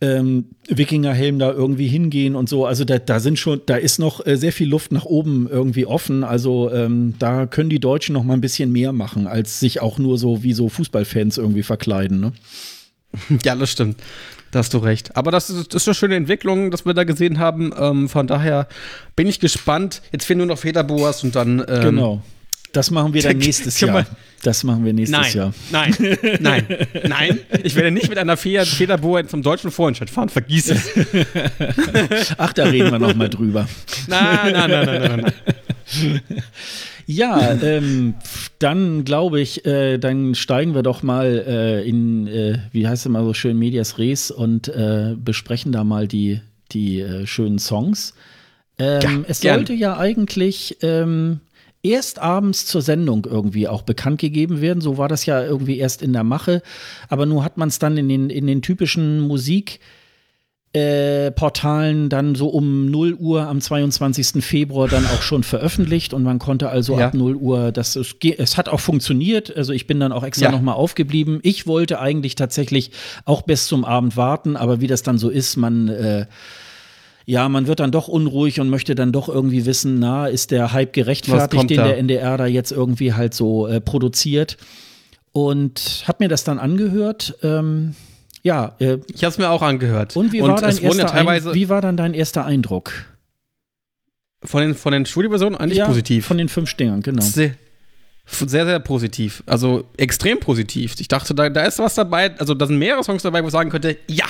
[0.00, 2.66] ähm, Wikingerhelm da irgendwie hingehen und so.
[2.66, 6.24] Also da, da sind schon, da ist noch sehr viel Luft nach oben irgendwie offen.
[6.24, 9.98] Also ähm, da können die Deutschen noch mal ein bisschen mehr machen, als sich auch
[9.98, 12.20] nur so wie so Fußballfans irgendwie verkleiden.
[12.20, 12.32] Ne?
[13.44, 14.00] Ja, das stimmt.
[14.52, 15.16] Da hast du recht.
[15.16, 17.72] Aber das ist, das ist eine schöne Entwicklung, dass wir da gesehen haben.
[17.78, 18.68] Ähm, von daher
[19.16, 20.02] bin ich gespannt.
[20.12, 21.64] Jetzt fehlen nur noch Federboas und dann.
[21.68, 22.22] Ähm, Genau.
[22.72, 24.06] Das machen wir dann nächstes Jahr.
[24.42, 25.54] Das machen wir nächstes Nein, Jahr.
[25.70, 25.94] nein,
[26.40, 26.66] nein,
[27.06, 27.38] nein.
[27.64, 30.30] Ich werde nicht mit einer Fe- Federboa zum deutschen Vorentscheid fahren.
[30.30, 30.88] Vergiss es.
[32.38, 33.68] Ach, da reden wir noch mal drüber.
[34.06, 35.32] Nein, nein, nein, nein, nein, nein.
[37.06, 38.14] Ja, ähm,
[38.60, 43.06] dann glaube ich, äh, dann steigen wir doch mal äh, in, äh, wie heißt es
[43.06, 48.14] immer so schön, Medias Res und äh, besprechen da mal die, die äh, schönen Songs.
[48.78, 49.56] Ähm, Ja, es gern.
[49.56, 51.40] sollte ja eigentlich ähm,
[51.82, 54.80] erst abends zur Sendung irgendwie auch bekannt gegeben werden.
[54.80, 56.62] So war das ja irgendwie erst in der Mache.
[57.08, 59.80] Aber nur hat man es dann in den, in den typischen Musik-
[60.74, 64.42] äh, Portalen dann so um 0 Uhr am 22.
[64.42, 67.08] Februar dann auch schon veröffentlicht und man konnte also Ja.
[67.08, 70.46] ab 0 Uhr, das ist, es hat auch funktioniert, also ich bin dann auch extra
[70.46, 70.50] Ja.
[70.52, 71.40] nochmal aufgeblieben.
[71.42, 72.90] Ich wollte eigentlich tatsächlich
[73.26, 76.26] auch bis zum Abend warten, aber wie das dann so ist, man äh,
[77.24, 80.72] ja, man wird dann doch unruhig und möchte dann doch irgendwie wissen, na, ist der
[80.72, 81.84] Hype gerechtfertigt, den da?
[81.84, 84.56] der NDR da jetzt irgendwie halt so äh, produziert.
[85.30, 87.36] Und hab mir das dann angehört.
[87.42, 87.94] Ähm,
[88.42, 90.16] ja, äh, Ich habe es mir auch angehört.
[90.16, 92.92] und wie war, wurden ja wie war dann dein erster Eindruck?
[94.44, 96.26] von den, von den Studioversionen eigentlich ja, positiv.
[96.26, 97.22] Von den fünf Sternern, genau.
[97.22, 97.52] Sehr,
[98.26, 99.42] sehr, sehr positiv.
[99.46, 100.94] Also extrem positiv.
[100.98, 102.36] Ich dachte, da, da ist was dabei.
[102.38, 104.26] Also, da sind mehrere Songs dabei, wo ich sagen könnte, ja,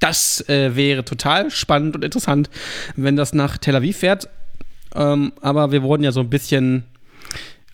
[0.00, 2.50] das äh, wäre total spannend und interessant,
[2.96, 4.28] wenn das nach Tel Aviv fährt.
[4.94, 6.84] Ähm, aber wir wurden ja so ein bisschen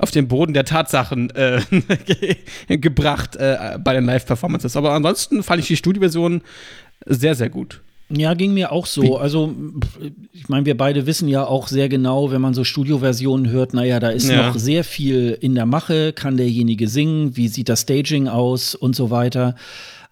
[0.00, 1.60] auf den Boden der Tatsachen äh,
[2.66, 4.76] ge gebracht äh, bei den Live-Performances.
[4.76, 6.42] Aber ansonsten fand ich die Studioversion
[7.06, 7.80] sehr, sehr gut.
[8.12, 9.18] Ja, ging mir auch so.
[9.18, 9.54] Also,
[10.32, 14.00] ich meine, wir beide wissen ja auch sehr genau, wenn man so Studioversionen hört, naja,
[14.00, 14.48] da ist Ja.
[14.48, 18.96] noch sehr viel in der Mache, kann derjenige singen, wie sieht das Staging aus und
[18.96, 19.54] so weiter.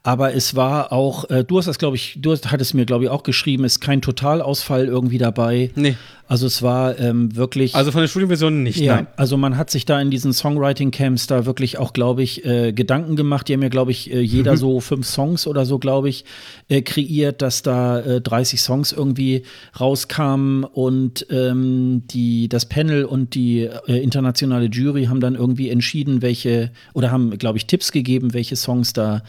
[0.09, 3.11] Aber es war auch, äh, du hast das, glaube ich, du hattest mir, glaube ich,
[3.11, 5.71] auch geschrieben, ist kein Totalausfall irgendwie dabei.
[5.75, 5.97] Nee.
[6.27, 7.75] Also es war ähm, wirklich.
[7.75, 9.07] Also von den Studioversionen nicht, Ja, nein.
[9.17, 13.17] also man hat sich da in diesen Songwriting-Camps da wirklich auch, glaube ich, äh, Gedanken
[13.17, 13.49] gemacht.
[13.49, 14.57] Die haben ja, glaube ich, äh, jeder Mhm.
[14.57, 16.25] so fünf Songs oder so, glaube ich,
[16.69, 19.43] äh, kreiert, dass da äh, 30 Songs irgendwie
[19.79, 26.23] rauskamen und ähm, die, das Panel und die äh, internationale Jury haben dann irgendwie entschieden,
[26.23, 29.23] welche, oder haben, glaube ich, Tipps gegeben, welche Songs da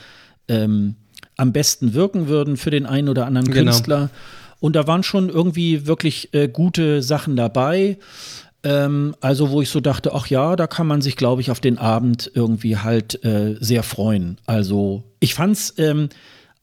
[0.50, 0.96] ähm,
[1.38, 3.72] am besten wirken würden für den einen oder anderen Genau.
[3.72, 4.10] Künstler.
[4.60, 7.98] Und da waren schon irgendwie wirklich äh, gute Sachen dabei.
[8.62, 11.62] Ähm, also, wo ich so dachte, ach ja, da kann man sich, glaube ich, auf
[11.62, 14.38] den Abend irgendwie halt äh, sehr freuen.
[14.46, 16.10] Also, ich fand's ähm,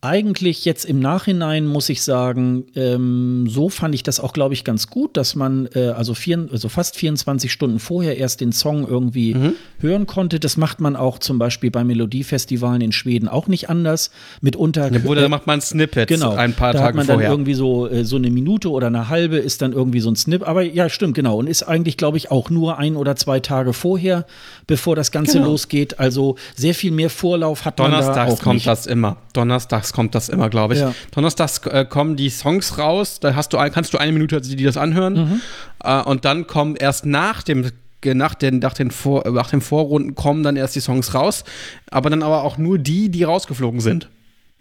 [0.02, 4.62] eigentlich jetzt im Nachhinein, muss ich sagen, ähm, so fand ich das auch, glaube ich,
[4.62, 8.86] ganz gut, dass man äh, also, vier, also fast 24 Stunden vorher erst den Song
[8.86, 9.34] irgendwie
[9.80, 10.38] hören konnte.
[10.38, 14.10] Das macht man auch zum Beispiel bei Melodiefestivalen in Schweden auch nicht anders.
[14.42, 16.34] Mitunter Ja, Bruder, da macht man Snippets Genau.
[16.34, 17.30] ein paar da hat Tage man dann vorher.
[17.30, 20.46] irgendwie so, äh, so eine Minute oder eine halbe ist dann irgendwie so ein Snip.
[20.46, 21.38] Aber ja, stimmt, genau.
[21.38, 24.26] Und ist eigentlich, glaube ich, auch nur ein oder zwei Tage vorher,
[24.66, 25.50] bevor das Ganze Genau.
[25.50, 25.98] losgeht.
[25.98, 28.66] Also sehr viel mehr Vorlauf hat man da Donnerstags auch kommt nicht.
[28.66, 29.16] das immer.
[29.32, 30.80] Donnerstags kommt das immer, glaube ich.
[30.80, 30.94] Ja.
[31.14, 34.76] Donnerstags äh, kommen die Songs raus, da hast du, kannst du eine Minute die das
[34.76, 35.14] anhören.
[35.14, 35.40] Mhm.
[35.84, 37.70] Äh, und dann kommen erst nach dem
[38.04, 41.42] nach den, nach, den Vor, äh, nach den Vorrunden kommen dann erst die Songs raus,
[41.90, 44.08] aber dann aber auch nur die, die rausgeflogen sind.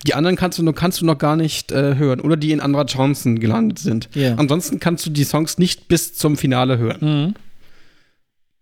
[0.07, 2.59] Die anderen kannst du, noch- kannst du noch gar nicht äh, hören oder die in
[2.59, 4.09] anderer Chancen gelandet sind.
[4.15, 4.36] Ja.
[4.36, 6.97] Ansonsten kannst du die Songs nicht bis zum Finale hören.
[7.28, 7.34] Mhm.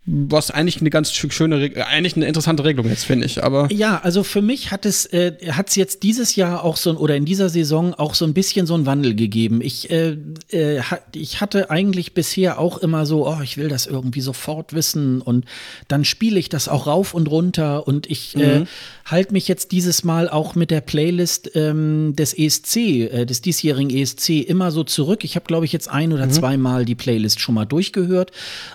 [0.06, 3.42] Was eigentlich eine ganz schö- schöne, äh, eigentlich eine interessante Regelung jetzt, finde ich.
[3.42, 6.98] Aber Ja, also für mich hat es äh, hat's jetzt dieses Jahr auch so ein,
[6.98, 9.62] oder in dieser Saison auch so ein bisschen so einen Wandel gegeben.
[9.62, 10.18] Ich, äh,
[10.52, 10.82] äh,
[11.16, 15.46] ich hatte eigentlich bisher auch immer so, oh, ich will das irgendwie sofort wissen und
[15.88, 18.66] dann spiele ich das auch rauf und runter und ich äh,
[19.06, 23.90] halte mich jetzt dieses Mal auch mit der Playlist ähm, des ESC, äh, des diesjährigen
[23.90, 25.24] ESC immer so zurück.
[25.24, 28.32] Ich habe, glaube ich, jetzt ein oder zweimal die Playlist schon mal durchgehört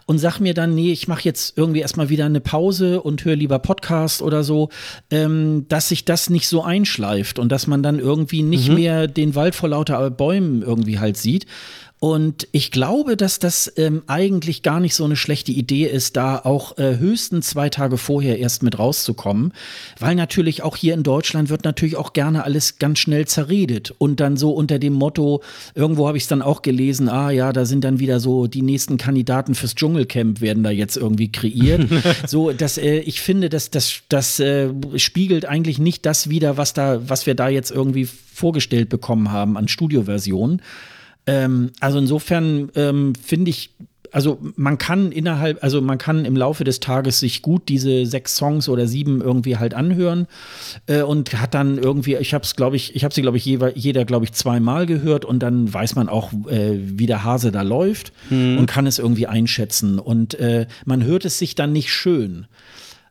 [0.06, 3.36] und sag mir dann, nee, ich mache jetzt irgendwie erstmal wieder eine Pause und höre
[3.36, 4.68] lieber Podcast oder so,
[5.10, 9.34] ähm, dass sich das nicht so einschleift und dass man dann irgendwie nicht mehr den
[9.34, 11.46] Wald vor lauter Bäumen irgendwie halt sieht.
[12.00, 16.38] Und ich glaube, dass das ähm, eigentlich gar nicht so eine schlechte Idee ist, da
[16.38, 19.52] auch äh, höchstens zwei Tage vorher erst mit rauszukommen,
[19.98, 24.20] weil natürlich auch hier in Deutschland wird natürlich auch gerne alles ganz schnell zerredet und
[24.20, 25.42] dann so unter dem Motto,
[25.74, 28.62] irgendwo habe ich es dann auch gelesen, ah ja, da sind dann wieder so die
[28.62, 31.88] nächsten Kandidaten fürs Dschungelcamp werden da jetzt irgendwie kreiert.
[32.28, 36.74] so, dass äh, ich finde, dass das, das äh, spiegelt eigentlich nicht das wider, was
[36.74, 40.62] da, was wir da jetzt irgendwie vorgestellt bekommen haben an Studioversionen.
[41.28, 43.70] Ähm, also insofern ähm, finde ich,
[44.10, 48.34] also man kann innerhalb, also man kann im Laufe des Tages sich gut diese sechs
[48.36, 50.26] Songs oder sieben irgendwie halt anhören.
[50.86, 53.44] Äh, und hat dann irgendwie, ich habe es glaube ich, ich habe sie glaube ich
[53.44, 57.52] jeweil, jeder glaube ich zweimal gehört und dann weiß man auch, äh, wie der Hase
[57.52, 59.98] da läuft und kann es irgendwie einschätzen.
[59.98, 62.46] Und äh, man hört es sich dann nicht schön.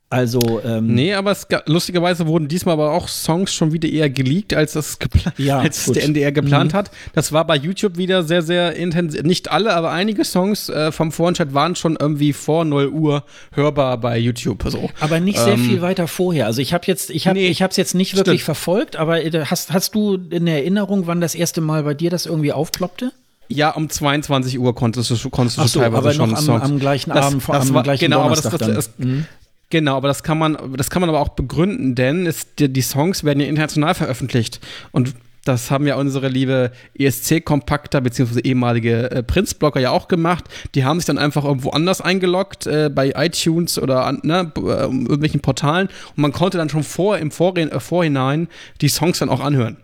[0.09, 4.53] Also ähm, Nee, aber es, lustigerweise wurden diesmal aber auch Songs schon wieder eher geleakt,
[4.53, 4.97] als das
[5.37, 5.97] Ja, als gut.
[5.97, 6.91] der NDR geplant hat.
[7.13, 9.23] Das war bei YouTube wieder sehr, sehr intensiv.
[9.23, 13.97] Nicht alle, aber einige Songs äh, vom Vorentscheid waren schon irgendwie vor 0 Uhr hörbar
[13.97, 14.63] bei YouTube.
[14.69, 14.89] So.
[15.01, 16.45] Aber nicht sehr Ähm, viel weiter vorher.
[16.45, 18.45] Also ich habe jetzt, ich habe, Nee, ich habe es jetzt nicht wirklich stimmt.
[18.57, 18.95] verfolgt.
[18.95, 22.53] Aber äh, hast, hast du in Erinnerung, wann das erste Mal bei dir das irgendwie
[22.53, 23.11] aufploppte?
[23.49, 26.63] Ja, um 22 Uhr konntest du, konntest du so, teilweise aber schon noch am- Songs.
[26.63, 29.07] am gleichen das, Abend, das am war, gleichen genau, aber das, Donnerstag das, dann.
[29.07, 29.25] Mhm.
[29.69, 32.81] Genau, aber das kann man, das kann man aber auch begründen, denn es, die, die
[32.81, 34.61] Songs werden ja international veröffentlicht
[34.91, 35.13] und
[35.43, 40.45] das haben ja unsere liebe ESC-Kompakter beziehungsweise ehemalige äh, Prinz-Blogger ja auch gemacht.
[40.75, 44.59] Die haben sich dann einfach irgendwo anders eingeloggt, äh, bei iTunes oder an ne, äh,
[44.59, 48.49] irgendwelchen Portalen und man konnte dann schon vor, im Vorhin, äh, Vorhinein
[48.81, 49.77] die Songs dann auch anhören.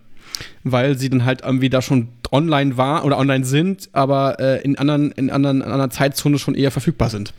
[0.63, 4.77] weil sie dann halt irgendwie da schon online war oder online sind, aber äh, in
[4.77, 7.33] anderen, in anderen, in einer Zeitzone schon eher verfügbar sind.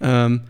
[0.00, 0.42] Ähm,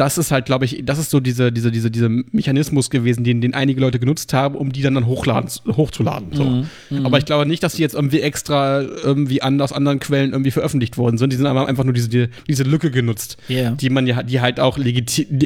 [0.00, 3.42] das ist halt, glaube ich, das ist so diese, diese, diese, dieser Mechanismus gewesen, den,
[3.42, 6.28] den einige Leute genutzt haben, um die dann, dann hochladen, hochzuladen.
[6.32, 6.44] So.
[6.44, 7.04] Mhm, mh.
[7.04, 10.52] Aber ich glaube nicht, dass die jetzt irgendwie extra irgendwie an, aus anderen Quellen irgendwie
[10.52, 11.34] veröffentlicht worden sind.
[11.34, 13.72] Die sind aber einfach nur diese, die, diese Lücke genutzt, yeah.
[13.72, 15.40] die man ja, die halt auch legitim,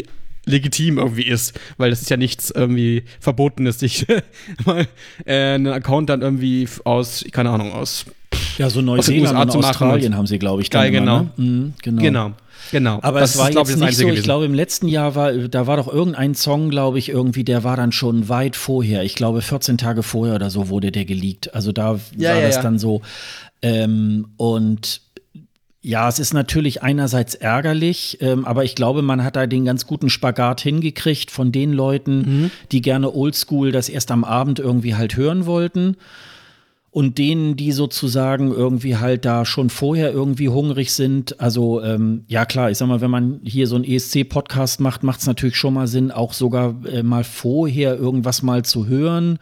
[0.47, 4.07] legitim irgendwie ist, weil das ist ja nichts irgendwie Verbotenes, sich
[4.65, 4.87] mal
[5.27, 8.05] äh, einen Account dann irgendwie aus, keine Ahnung, aus
[8.59, 11.19] ja, so Neuseeland und Australien haben sie, glaube ich, dann Geil, immer, genau.
[11.23, 11.31] Ne?
[11.37, 12.03] Mhm, genau.
[12.03, 12.33] Genau.
[12.71, 12.99] Genau.
[13.03, 15.67] Aber das es war ist, jetzt nicht so, ich glaube, im letzten Jahr war, da
[15.67, 19.03] war doch irgendein Song, glaube ich, irgendwie, der war dann schon weit vorher.
[19.05, 21.55] Ich glaube, 14 Tage vorher oder so wurde der geleakt.
[21.55, 22.63] Also da ja, war ja, das ja.
[22.63, 23.03] dann so.
[23.63, 25.01] Ähm, und
[25.81, 29.87] ja, es ist natürlich einerseits ärgerlich, ähm, aber ich glaube, man hat da den ganz
[29.87, 32.51] guten Spagat hingekriegt von den Leuten, mhm.
[32.73, 35.97] die gerne Oldschool das erst am Abend irgendwie halt hören wollten
[36.95, 41.41] und denen, die sozusagen irgendwie halt da schon vorher irgendwie hungrig sind.
[41.41, 45.19] Also ähm, ja klar, ich sag mal, wenn man hier so einen ESC-Podcast macht, macht
[45.19, 49.41] es natürlich schon mal Sinn, auch sogar äh, mal vorher irgendwas mal zu hören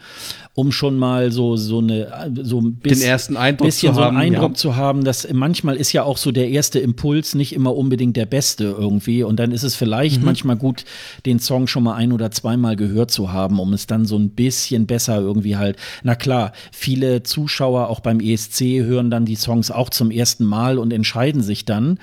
[0.54, 4.02] um schon mal so, so eine, so ein bisschen, Den ersten Eindruck bisschen zu so
[4.02, 4.54] einen Eindruck ja.
[4.54, 8.26] zu haben, dass manchmal ist ja auch so der erste Impuls nicht immer unbedingt der
[8.26, 9.22] beste irgendwie.
[9.22, 10.26] Und dann ist es vielleicht mhm.
[10.26, 10.84] manchmal gut,
[11.24, 14.30] den Song schon mal ein oder zweimal gehört zu haben, um es dann so ein
[14.30, 15.76] bisschen besser irgendwie halt.
[16.02, 20.78] Na klar, viele Zuschauer auch beim ESC hören dann die Songs auch zum ersten Mal
[20.78, 21.98] und entscheiden sich dann.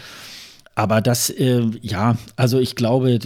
[0.75, 3.19] Aber das, äh, ja, also ich glaube,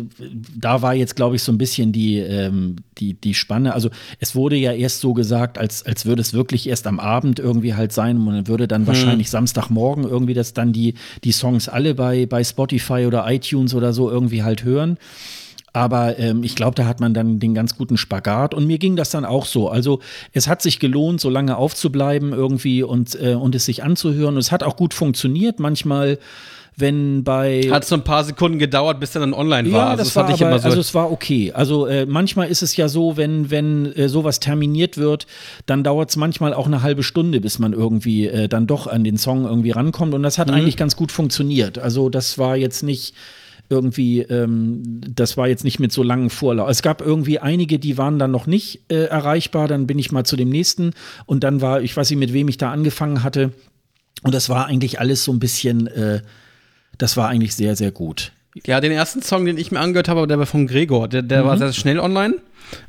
[0.56, 3.74] da war jetzt, glaube ich, so ein bisschen die, ähm, die, die Spanne.
[3.74, 3.90] Also
[4.20, 7.74] es wurde ja erst so gesagt, als, als würde es wirklich erst am Abend irgendwie
[7.74, 8.88] halt sein und würde dann hm.
[8.88, 13.94] wahrscheinlich Samstagmorgen irgendwie das dann die, die Songs alle bei, bei Spotify oder iTunes oder
[13.94, 14.98] so irgendwie halt hören.
[15.74, 18.54] Aber ähm, ich glaube, da hat man dann den ganz guten Spagat.
[18.54, 19.70] Und mir ging das dann auch so.
[19.70, 20.00] Also
[20.32, 24.36] es hat sich gelohnt, so lange aufzubleiben irgendwie und, äh, und es sich anzuhören.
[24.36, 25.60] Und es hat auch gut funktioniert.
[25.60, 26.20] Manchmal
[26.76, 27.62] wenn bei.
[27.70, 29.80] Hat so ein paar Sekunden gedauert, bis er dann online war.
[29.80, 30.66] Ja, also, das, war aber, immer so.
[30.66, 31.52] Also es war okay.
[31.52, 35.28] Also äh, manchmal ist es ja so, wenn, wenn äh, sowas terminiert wird,
[35.66, 39.04] dann dauert es manchmal auch eine halbe Stunde, bis man irgendwie äh, dann doch an
[39.04, 40.14] den Song irgendwie rankommt.
[40.14, 40.56] Und das hat mhm.
[40.56, 41.78] eigentlich ganz gut funktioniert.
[41.78, 43.14] Also das war jetzt nicht
[43.70, 46.70] irgendwie, ähm, das war jetzt nicht mit so langen Vorlauf.
[46.70, 49.68] Es gab irgendwie einige, die waren dann noch nicht äh, erreichbar.
[49.68, 50.92] Dann bin ich mal zu dem nächsten
[51.26, 53.52] und dann war, ich weiß nicht, mit wem ich da angefangen hatte.
[54.24, 56.22] Und das war eigentlich alles so ein bisschen äh,
[56.98, 58.32] das war eigentlich sehr, sehr gut.
[58.66, 61.08] Ja, den ersten Song, den ich mir angehört habe, der war von Gregor.
[61.08, 61.48] Der, der mhm.
[61.48, 62.36] war sehr schnell online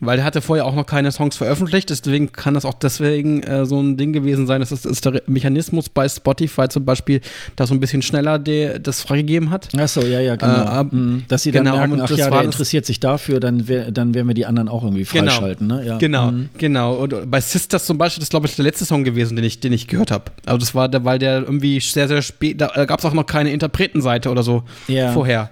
[0.01, 3.67] weil der hatte vorher auch noch keine Songs veröffentlicht, deswegen kann das auch deswegen äh,
[3.67, 7.21] so ein Ding gewesen sein, dass das ist der Mechanismus bei Spotify zum Beispiel,
[7.57, 9.69] da so ein bisschen schneller de, das freigegeben hat.
[9.77, 10.81] Achso, ja, ja, genau.
[10.81, 11.25] Äh, mhm.
[11.29, 14.29] Dass sie dann genau, merken, ach ja, der interessiert sich dafür, dann, wär, dann werden
[14.29, 15.31] wir die anderen auch irgendwie genau.
[15.31, 15.69] freischalten.
[15.69, 15.87] Genau, ne?
[15.87, 15.99] ja.
[15.99, 16.49] genau, mhm.
[16.59, 16.95] genau.
[16.95, 19.61] Und bei Sisters zum Beispiel, das ist glaube ich der letzte Song gewesen, den ich,
[19.61, 20.25] den ich gehört habe.
[20.47, 23.27] Also das war, der, weil der irgendwie sehr, sehr spät, da gab es auch noch
[23.27, 25.13] keine Interpretenseite oder so ja.
[25.13, 25.51] vorher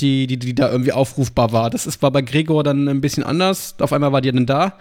[0.00, 1.70] die, die, die da irgendwie aufrufbar war.
[1.70, 3.74] Das ist, war bei Gregor dann ein bisschen anders.
[3.78, 4.78] Auf einmal war die dann da.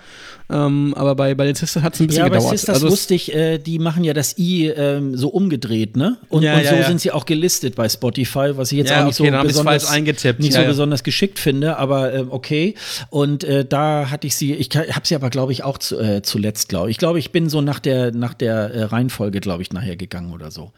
[0.49, 2.43] Ähm, aber bei, bei den Sisters hat es ein bisschen ja, gedauert.
[2.43, 5.95] Ja, bei Sisters also wusste ich, äh, die machen ja das I ähm, so umgedreht,
[5.95, 6.17] ne?
[6.29, 9.05] Und, ja, und so ja, sind sie auch gelistet bei Spotify, was ich jetzt auch
[9.05, 10.39] nicht okay, so besonders eingetippt.
[10.39, 12.75] nicht so besonders geschickt finde, aber äh, okay.
[13.09, 16.21] Und äh, da hatte ich sie, ich habe sie aber glaube ich auch zu, äh,
[16.21, 16.95] zuletzt, glaube ich.
[16.95, 20.33] Ich glaube, ich bin so nach der nach der äh, Reihenfolge, glaube ich, nachher gegangen
[20.33, 20.71] oder so.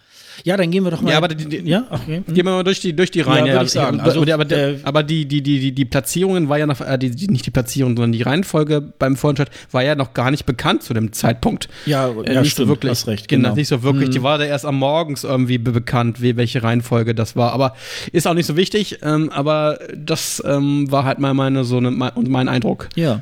[0.43, 1.11] Ja, dann gehen wir doch mal.
[1.11, 1.85] Ja, aber die, die, ja?
[1.89, 2.23] Okay.
[2.25, 2.33] Hm.
[2.33, 3.45] gehen wir mal durch die, durch die Reihen.
[3.45, 3.99] Ja, ja, ich sagen.
[3.99, 7.09] Also, aber, aber, der, aber die, die, die, die Platzierungen war ja noch, äh, die,
[7.27, 10.93] nicht die Platzierung, sondern die Reihenfolge beim Vorentscheid war ja noch gar nicht bekannt zu
[10.93, 11.69] dem Zeitpunkt.
[11.85, 13.27] Ja, äh, ja nicht stimmt, so wirklich, hast recht.
[13.27, 13.49] Genau.
[13.49, 13.55] genau.
[13.55, 14.09] Nicht so wirklich.
[14.09, 14.13] Mhm.
[14.13, 17.53] Die war da erst am Morgens irgendwie bekannt, wie, welche Reihenfolge das war.
[17.53, 17.75] Aber
[18.11, 18.99] ist auch nicht so wichtig.
[19.01, 22.89] Ähm, aber das ähm, war halt mal meine, so eine, mein, mein Eindruck.
[22.95, 23.21] Ja.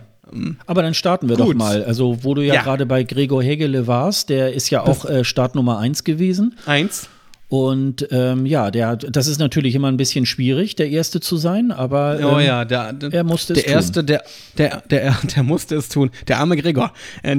[0.66, 1.50] Aber dann starten wir Gut.
[1.50, 1.84] doch mal.
[1.84, 2.64] Also, wo du ja, ja.
[2.64, 6.56] gerade bei Gregor Hegele warst, der ist ja auch äh, Start Nummer 1 gewesen.
[6.66, 7.10] Eins.
[7.50, 11.72] Und ähm, ja, der, das ist natürlich immer ein bisschen schwierig, der Erste zu sein,
[11.72, 14.24] aber ähm, oh ja, der, der, er musste es der Erste, Der,
[14.58, 16.10] der, der, der musste es tun.
[16.28, 16.94] Der arme Gregor.
[17.22, 17.38] Äh,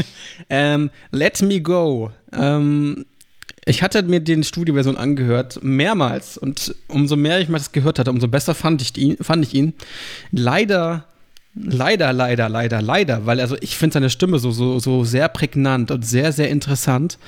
[0.50, 2.10] ähm, Let Me Go.
[2.30, 3.06] Ähm,
[3.64, 6.36] ich hatte mir den Studioversion angehört, mehrmals.
[6.36, 9.16] Und umso mehr ich mal das gehört hatte, umso besser fand ich ihn.
[9.22, 9.72] Fand ich ihn.
[10.30, 11.06] Leider
[11.54, 15.90] Leider, leider, leider, leider, weil also ich finde seine Stimme so, so, so sehr prägnant
[15.90, 17.18] und sehr, sehr interessant.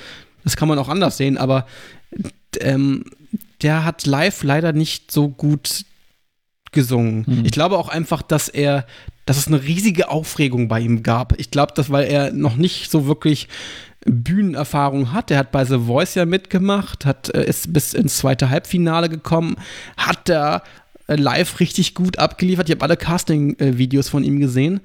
[0.43, 1.65] Das kann man auch anders sehen, aber
[2.59, 3.05] ähm,
[3.61, 5.85] der hat live leider nicht so gut
[6.71, 7.25] gesungen.
[7.25, 7.45] Mhm.
[7.45, 8.85] Ich glaube auch einfach, dass er,
[9.25, 11.39] dass es eine riesige Aufregung bei ihm gab.
[11.39, 13.47] Ich glaube, dass weil er noch nicht so wirklich
[14.05, 15.31] Bühnenerfahrung hat.
[15.31, 19.55] Er hat bei The Voice ja mitgemacht, hat, äh, ist bis ins zweite Halbfinale gekommen,
[19.97, 20.63] hat da
[21.15, 22.69] live richtig gut abgeliefert.
[22.69, 24.81] Ich habe alle Casting-Videos von ihm gesehen.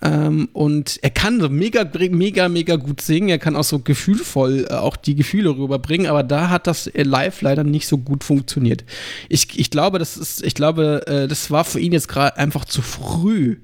[0.00, 3.30] Ähm, und er kann so mega, mega, mega gut singen.
[3.30, 7.02] Er kann auch so gefühlvoll äh, auch die Gefühle rüberbringen, aber da hat das äh,
[7.02, 8.84] live leider nicht so gut funktioniert.
[9.28, 12.64] Ich, ich glaube, das ist, ich glaube, äh, das war für ihn jetzt gerade einfach
[12.64, 13.56] zu früh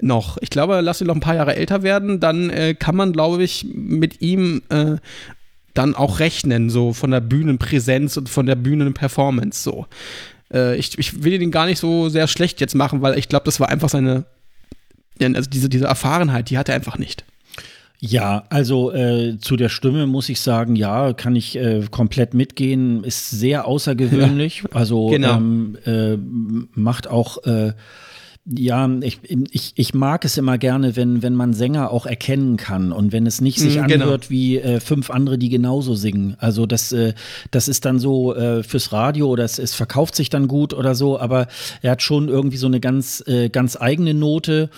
[0.00, 0.38] noch.
[0.40, 3.42] Ich glaube, lass ihn noch ein paar Jahre älter werden, dann äh, kann man, glaube
[3.42, 4.96] ich, mit ihm äh,
[5.74, 9.86] dann auch rechnen, so von der Bühnenpräsenz und von der Bühnenperformance so.
[10.52, 13.44] Äh, ich, ich will ihn gar nicht so sehr schlecht jetzt machen, weil ich glaube,
[13.44, 14.24] das war einfach seine
[15.20, 17.24] also diese, diese Erfahrenheit, die hat er einfach nicht.
[18.00, 23.04] Ja, also äh, zu der Stimme muss ich sagen, ja, kann ich äh, komplett mitgehen.
[23.04, 24.62] Ist sehr außergewöhnlich.
[24.72, 25.36] Ja, also genau.
[25.36, 26.16] ähm, äh,
[26.74, 27.74] macht auch äh,
[28.44, 29.20] ja, ich,
[29.52, 33.24] ich, ich mag es immer gerne, wenn, wenn man Sänger auch erkennen kann und wenn
[33.24, 34.04] es nicht sich mm, genau.
[34.04, 36.36] anhört wie äh, fünf andere, die genauso singen.
[36.40, 37.14] Also das, äh,
[37.52, 40.96] das ist dann so äh, fürs Radio oder es, es verkauft sich dann gut oder
[40.96, 41.46] so, aber
[41.82, 44.70] er hat schon irgendwie so eine ganz, äh, ganz eigene Note.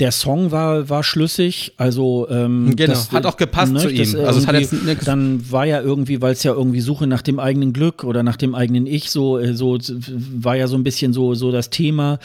[0.00, 4.16] Der Song war, war schlüssig, also ähm, genau, das, hat auch gepasst ne, zu ihm.
[4.24, 4.74] Also es hat jetzt
[5.06, 8.36] dann war ja irgendwie, weil es ja irgendwie Suche nach dem eigenen Glück oder nach
[8.36, 12.18] dem eigenen Ich, so, äh, so war ja so ein bisschen so, so das Thema.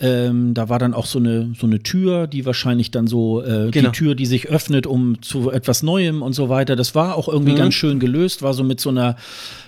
[0.00, 3.70] Ähm, da war dann auch so eine, so eine Tür, die wahrscheinlich dann so äh,
[3.70, 3.90] genau.
[3.90, 6.76] die Tür, die sich öffnet, um zu etwas Neuem und so weiter.
[6.76, 7.58] Das war auch irgendwie mhm.
[7.58, 9.16] ganz schön gelöst, war so mit so einer,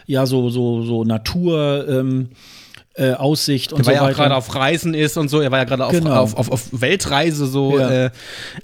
[0.05, 1.87] ja, so, so, so Natur.
[1.89, 2.29] Ähm,
[2.97, 4.01] äh, Aussicht und so weiter.
[4.01, 5.41] Weil er auch gerade auf Reisen ist und so.
[5.41, 6.15] Er war ja gerade auf, genau.
[6.15, 7.79] auf, auf, auf, Weltreise so.
[7.79, 8.07] Ja.
[8.07, 8.11] Äh,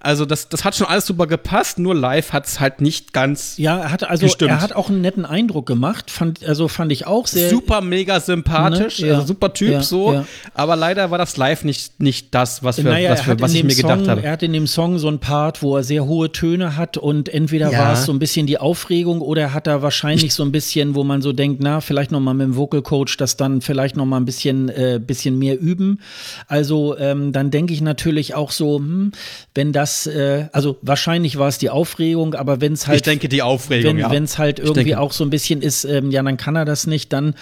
[0.01, 1.79] also das, das hat schon alles super gepasst.
[1.79, 3.59] Nur live hat es halt nicht ganz.
[3.59, 4.51] Ja, er hat also gestimmt.
[4.51, 6.11] er hat auch einen netten Eindruck gemacht.
[6.11, 9.09] Fand, also fand ich auch sehr super mega sympathisch, ne?
[9.09, 9.15] ja.
[9.17, 9.83] also super Typ ja.
[9.83, 10.25] so.
[10.55, 13.65] Aber leider war das live nicht nicht das, was, wir, naja, was, wir, was ich
[13.65, 14.23] mir Song, gedacht habe.
[14.23, 17.29] Er hat in dem Song so ein Part, wo er sehr hohe Töne hat und
[17.29, 20.95] entweder war es so ein bisschen die Aufregung oder hat er wahrscheinlich so ein bisschen,
[20.95, 23.97] wo man so denkt, na vielleicht noch mal mit dem Vocal Coach das dann vielleicht
[23.97, 26.01] noch mal ein bisschen äh, bisschen mehr üben.
[26.47, 29.13] Also ähm, dann denke ich natürlich auch so, hm,
[29.55, 32.97] wenn das, äh, also wahrscheinlich war es die Aufregung, aber wenn es halt.
[32.97, 34.11] Ich denke die Aufregung, wenn, ja.
[34.11, 36.87] Wenn es halt irgendwie auch so ein bisschen ist, ähm, ja, dann kann er das
[36.87, 37.35] nicht, dann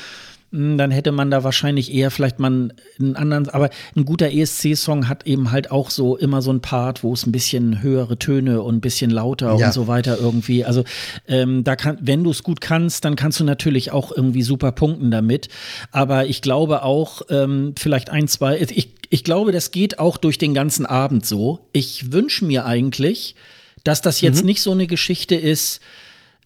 [0.52, 5.24] dann hätte man da wahrscheinlich eher vielleicht mal einen anderen, aber ein guter ESC-Song hat
[5.24, 8.76] eben halt auch so immer so ein Part, wo es ein bisschen höhere Töne und
[8.76, 9.66] ein bisschen lauter ja.
[9.66, 10.64] und so weiter irgendwie.
[10.64, 10.82] Also
[11.28, 14.72] ähm, da kann, wenn du es gut kannst, dann kannst du natürlich auch irgendwie super
[14.72, 15.48] punkten damit.
[15.92, 20.36] Aber ich glaube auch, ähm, vielleicht ein, zwei, ich, ich glaube, das geht auch durch
[20.36, 21.60] den ganzen Abend so.
[21.72, 23.36] Ich wünsche mir eigentlich,
[23.84, 24.46] dass das jetzt mhm.
[24.46, 25.80] nicht so eine Geschichte ist,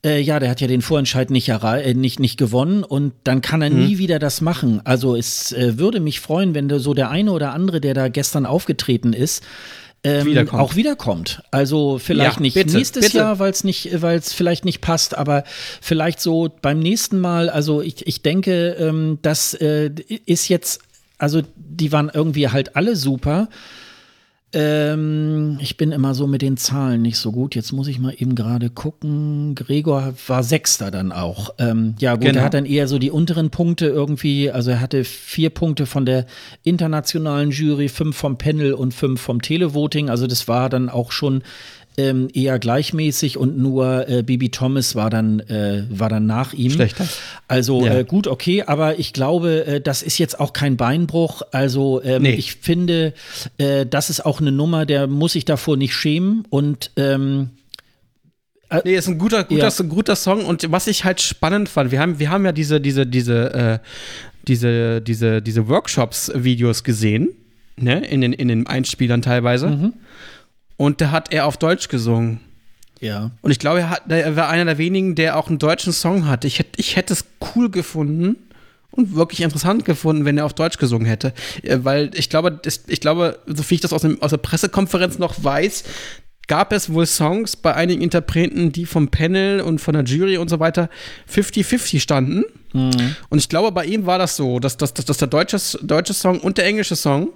[0.05, 3.63] äh, ja, der hat ja den Vorentscheid nicht, äh, nicht, nicht gewonnen und dann kann
[3.63, 3.87] er mhm.
[3.87, 4.81] nie wieder das machen.
[4.85, 8.09] Also es äh, würde mich freuen, wenn der, so der eine oder andere, der da
[8.09, 9.43] gestern aufgetreten ist,
[10.07, 10.63] ähm, wiederkommt.
[10.63, 11.43] auch wiederkommt.
[11.51, 13.19] Also vielleicht ja, nicht bitte, nächstes bitte.
[13.19, 15.45] Jahr, weil es nicht, weil es vielleicht nicht passt, aber
[15.81, 17.49] vielleicht so beim nächsten Mal.
[17.49, 19.91] Also ich, ich denke, ähm, das äh,
[20.27, 20.83] ist jetzt,
[21.17, 23.49] also die waren irgendwie halt alle super.
[24.55, 27.55] Ähm, ich bin immer so mit den Zahlen nicht so gut.
[27.55, 29.55] Jetzt muss ich mal eben gerade gucken.
[29.55, 31.55] Gregor war Sechster dann auch.
[31.59, 32.39] Ähm, ja, gut, genau.
[32.39, 34.51] er hat dann eher so die unteren Punkte irgendwie.
[34.51, 36.27] Also er hatte vier Punkte von der
[36.63, 40.09] internationalen Jury, fünf vom Panel und fünf vom Televoting.
[40.09, 41.43] Also das war dann auch schon
[41.97, 46.71] ähm, eher gleichmäßig und nur äh, Bibi Thomas war dann, äh, war dann nach ihm.
[46.71, 47.07] Schlechter.
[47.49, 47.99] Also ja.
[47.99, 51.43] äh, gut, okay, aber ich glaube, äh, das ist jetzt auch kein Beinbruch.
[51.53, 52.33] Also ähm, nee.
[52.33, 53.15] ich finde,
[53.59, 57.51] äh, das ist auch eine Nummer, der muss sich davor nicht schämen und ähm,
[58.71, 59.85] äh, Nee, ist ein guter, guter, ja.
[59.87, 63.07] guter Song und was ich halt spannend fand, wir haben, wir haben ja diese, diese,
[63.07, 63.79] diese, äh,
[64.49, 67.31] diese, diese, diese Workshops-Videos gesehen,
[67.77, 69.69] ne, in den, in den Einspielern teilweise.
[69.69, 69.93] Mhm.
[70.77, 72.41] Und da hat er auf Deutsch gesungen.
[73.01, 73.31] Ja.
[73.43, 76.27] Und ich glaube, er, hat, er war einer der wenigen, der auch einen deutschen Song
[76.27, 76.47] hatte.
[76.47, 78.37] Ich, hätt, ich hätte es cool gefunden
[78.91, 81.33] und wirklich interessant gefunden, wenn er auf Deutsch gesungen hätte.
[81.63, 85.19] Äh, weil ich glaube, ich glaube, so viel ich das aus, dem, aus der Pressekonferenz
[85.19, 85.85] noch weiß,
[86.47, 90.49] gab es wohl Songs bei einigen Interpreten, die vom Panel und von der Jury und
[90.49, 90.91] so weiter
[91.33, 92.45] 50-50 standen.
[92.73, 93.17] Mhm.
[93.29, 96.15] Und ich glaube, bei ihm war das so, dass, dass, dass, dass der deutsche, deutsche
[96.15, 97.31] Song und der englische Song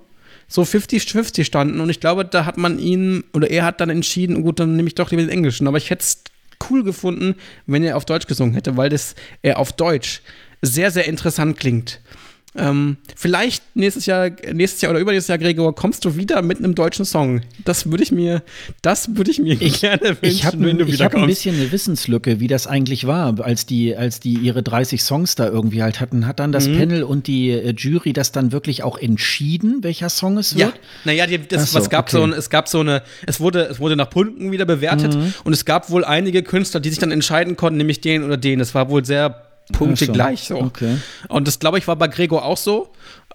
[0.49, 1.81] so 50-50 standen.
[1.81, 4.89] Und ich glaube, da hat man ihn, oder er hat dann entschieden, gut, dann nehme
[4.89, 5.69] ich doch den Englischen.
[5.69, 6.25] Aber ich hätte es
[6.69, 7.37] cool gefunden,
[7.67, 10.23] wenn er auf Deutsch gesungen hätte, weil das er auf Deutsch
[10.63, 12.01] sehr, sehr interessant klingt.
[12.57, 16.75] Ähm, vielleicht nächstes Jahr, nächstes Jahr oder übernächstes Jahr, Gregor, kommst du wieder mit einem
[16.75, 17.43] deutschen Song.
[17.65, 18.43] Das würde ich mir,
[18.81, 21.57] das würde ich mir ich, gerne wünschen, ich hab, wenn du Ich habe ein bisschen
[21.57, 25.83] eine Wissenslücke, wie das eigentlich war, als die, als die ihre 30 Songs da irgendwie
[25.83, 26.27] halt hatten.
[26.27, 26.79] Hat dann das mhm.
[26.79, 30.75] Panel und die äh, Jury das dann wirklich auch entschieden, welcher Song es wird?
[30.75, 32.17] Ja, naja, die, das, so, es gab okay.
[32.17, 35.35] so, es gab so eine, es wurde, es wurde nach Punkten wieder bewertet mhm.
[35.45, 38.61] und es gab wohl einige Künstler, die sich dann entscheiden konnten, nämlich den oder den.
[38.61, 40.13] Es war wohl sehr Punkte so.
[40.13, 40.57] gleich so.
[40.57, 40.97] Okay.
[41.29, 42.91] Und das glaube ich war bei Gregor auch so.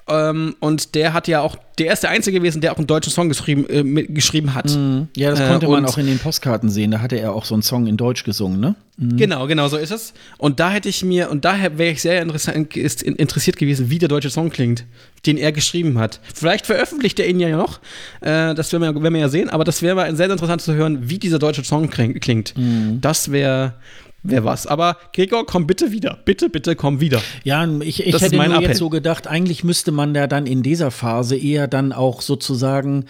[0.08, 3.12] Ähm, und der hat ja auch, der ist der Einzige gewesen, der auch einen deutschen
[3.12, 4.70] Song geschrieben, äh, mit, geschrieben hat.
[4.70, 5.08] Mhm.
[5.16, 6.92] Ja, das konnte äh, man auch in den Postkarten sehen.
[6.92, 8.76] Da hatte er auch so einen Song in Deutsch gesungen, ne?
[8.98, 9.18] Mhm.
[9.18, 10.14] Genau, genau, so ist es.
[10.38, 14.30] Und da hätte ich mir, und daher wäre ich sehr interessiert gewesen, wie der deutsche
[14.30, 14.86] Song klingt,
[15.26, 16.20] den er geschrieben hat.
[16.34, 17.80] Vielleicht veröffentlicht er ihn ja noch,
[18.22, 20.74] äh, das werden wir, werden wir, ja sehen, aber das wäre mal sehr interessant zu
[20.74, 22.58] hören, wie dieser deutsche Song klingt.
[22.58, 23.00] Mhm.
[23.00, 23.76] Das wäre
[24.24, 24.68] wer was.
[24.68, 26.20] Aber Gregor, komm bitte wieder.
[26.26, 27.22] Bitte, bitte, komm wieder.
[27.44, 30.92] Ja, ich, ich hätte nur jetzt so gedacht, eigentlich müsste man ja dann in dieser
[30.92, 33.06] Phase eher dann auch sozusagen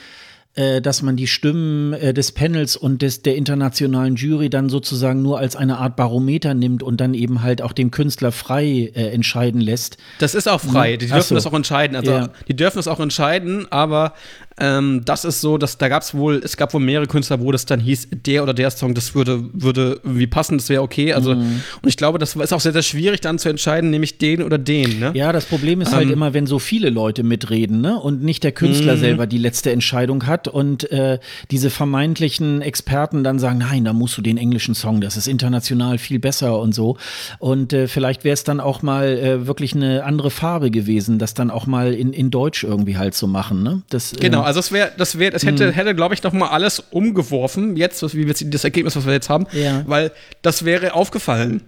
[0.55, 5.23] äh, dass man die Stimmen äh, des Panels und des, der internationalen Jury dann sozusagen
[5.23, 9.09] nur als eine Art Barometer nimmt und dann eben halt auch den Künstler frei äh,
[9.09, 9.97] entscheiden lässt.
[10.19, 10.91] Das ist auch frei.
[10.91, 10.97] Ne?
[10.99, 11.35] Die dürfen so.
[11.35, 11.95] das auch entscheiden.
[11.95, 12.29] Also ja.
[12.47, 14.13] die dürfen das auch entscheiden, aber
[14.59, 17.51] ähm, das ist so, dass da gab es wohl, es gab wohl mehrere Künstler, wo
[17.51, 21.13] das dann hieß, der oder der Song, das würde, würde irgendwie passen, das wäre okay.
[21.13, 21.61] Also, mhm.
[21.81, 24.57] und ich glaube, das ist auch sehr, sehr schwierig dann zu entscheiden, nämlich den oder
[24.57, 24.99] den.
[24.99, 25.11] Ne?
[25.15, 27.99] Ja, das Problem ist halt ähm, halt immer, wenn so viele Leute mitreden, ne?
[27.99, 28.99] Und nicht der Künstler mhm.
[28.99, 31.19] selber die letzte Entscheidung hat und äh,
[31.51, 35.97] diese vermeintlichen Experten dann sagen, nein, da musst du den englischen Song, das ist international
[35.97, 36.97] viel besser und so.
[37.39, 41.33] Und äh, vielleicht wäre es dann auch mal äh, wirklich eine andere Farbe gewesen, das
[41.33, 43.63] dann auch mal in, in Deutsch irgendwie halt zu machen.
[43.63, 43.81] Ne?
[43.89, 45.73] Das, genau, also es wäre, das wäre, das hätte, hm.
[45.73, 49.13] hätte, glaube ich, noch mal alles umgeworfen, jetzt, was, wie wir das Ergebnis, was wir
[49.13, 49.83] jetzt haben, ja.
[49.87, 51.61] weil das wäre aufgefallen.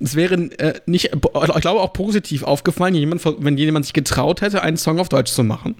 [0.00, 4.62] Es wäre äh, nicht, ich glaube auch positiv aufgefallen, jemand, wenn jemand sich getraut hätte,
[4.62, 5.76] einen Song auf Deutsch zu machen.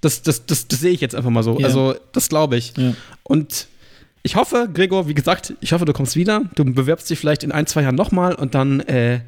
[0.00, 1.58] Das, das, das, das sehe ich jetzt einfach mal so.
[1.58, 1.66] Ja.
[1.66, 2.74] Also, das glaube ich.
[2.76, 2.94] Ja.
[3.22, 3.68] Und
[4.22, 6.42] ich hoffe, Gregor, wie gesagt, ich hoffe, du kommst wieder.
[6.54, 9.20] Du bewirbst dich vielleicht in ein, zwei Jahren nochmal und dann äh,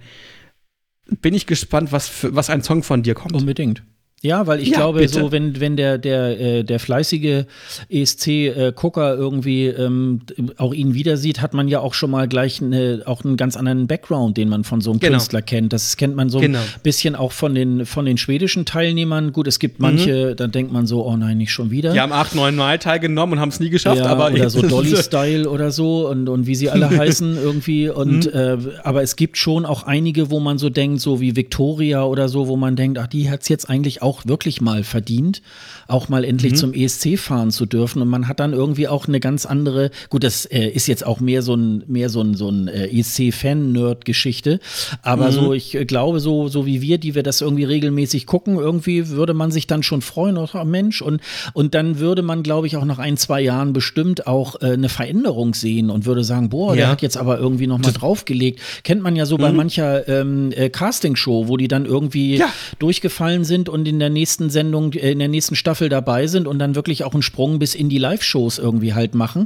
[1.20, 3.34] bin ich gespannt, was, für, was ein Song von dir kommt.
[3.34, 3.82] Unbedingt.
[4.22, 5.20] Ja, weil ich ja, glaube, bitte.
[5.20, 7.44] so wenn, wenn der, der, äh, der fleißige
[7.90, 10.22] ESC-Gucker irgendwie ähm,
[10.56, 13.58] auch ihn wieder sieht, hat man ja auch schon mal gleich eine, auch einen ganz
[13.58, 15.12] anderen Background, den man von so einem genau.
[15.12, 15.74] Künstler kennt.
[15.74, 16.60] Das kennt man so genau.
[16.60, 19.32] ein bisschen auch von den, von den schwedischen Teilnehmern.
[19.32, 20.36] Gut, es gibt manche, mhm.
[20.36, 21.92] da denkt man so, oh nein, nicht schon wieder.
[21.92, 23.98] Die haben acht, neun Mal teilgenommen und haben es nie geschafft.
[23.98, 27.90] Ja, aber oder so Dolly-Style oder so und, und wie sie alle heißen irgendwie.
[27.90, 28.32] Und mhm.
[28.32, 32.30] äh, aber es gibt schon auch einige, wo man so denkt, so wie Victoria oder
[32.30, 35.42] so, wo man denkt, ach, die hat es jetzt eigentlich auch auch wirklich mal verdient,
[35.88, 36.56] auch mal endlich mhm.
[36.56, 38.00] zum ESC fahren zu dürfen.
[38.02, 41.18] Und man hat dann irgendwie auch eine ganz andere, gut, das äh, ist jetzt auch
[41.18, 44.60] mehr so ein, mehr so ein, so ein äh, ESC-Fan-Nerd-Geschichte.
[45.02, 45.32] Aber mhm.
[45.32, 49.08] so, ich äh, glaube, so, so wie wir, die wir das irgendwie regelmäßig gucken, irgendwie
[49.08, 51.02] würde man sich dann schon freuen, oh Mensch.
[51.02, 51.20] Und,
[51.52, 54.88] und dann würde man, glaube ich, auch nach ein, zwei Jahren bestimmt auch äh, eine
[54.88, 56.76] Veränderung sehen und würde sagen, boah, ja.
[56.76, 58.60] der hat jetzt aber irgendwie noch mal draufgelegt.
[58.84, 59.42] Kennt man ja so mhm.
[59.42, 62.48] bei mancher ähm, äh, Castingshow, wo die dann irgendwie ja.
[62.78, 66.58] durchgefallen sind und in der nächsten Sendung, äh, in der nächsten Staffel dabei sind und
[66.58, 69.44] dann wirklich auch einen Sprung bis in die Live-Shows irgendwie halt machen.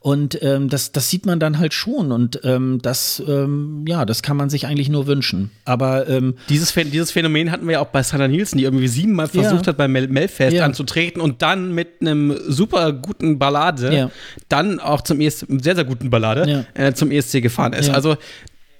[0.00, 2.12] Und ähm, das, das sieht man dann halt schon.
[2.12, 5.50] Und ähm, das, ähm, ja, das kann man sich eigentlich nur wünschen.
[5.64, 9.28] Aber ähm, dieses, dieses Phänomen hatten wir ja auch bei Sandra Nielsen, die irgendwie siebenmal
[9.28, 9.76] versucht ja.
[9.76, 10.64] hat, Mel Melfest ja.
[10.64, 14.10] anzutreten und dann mit einem super guten Ballade ja.
[14.48, 17.90] dann auch zum ESC, sehr, sehr guten Ballade, äh, zum ESC gefahren ist.
[17.90, 18.16] Also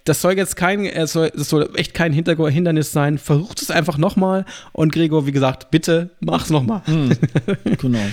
[0.08, 3.18] das soll jetzt kein, es soll, das soll echt kein Hindernis sein.
[3.18, 4.44] Versucht es einfach nochmal.
[4.72, 6.82] Und Gregor, wie gesagt, bitte mach's nochmal.
[6.86, 7.10] Mhm.
[7.78, 8.06] genau.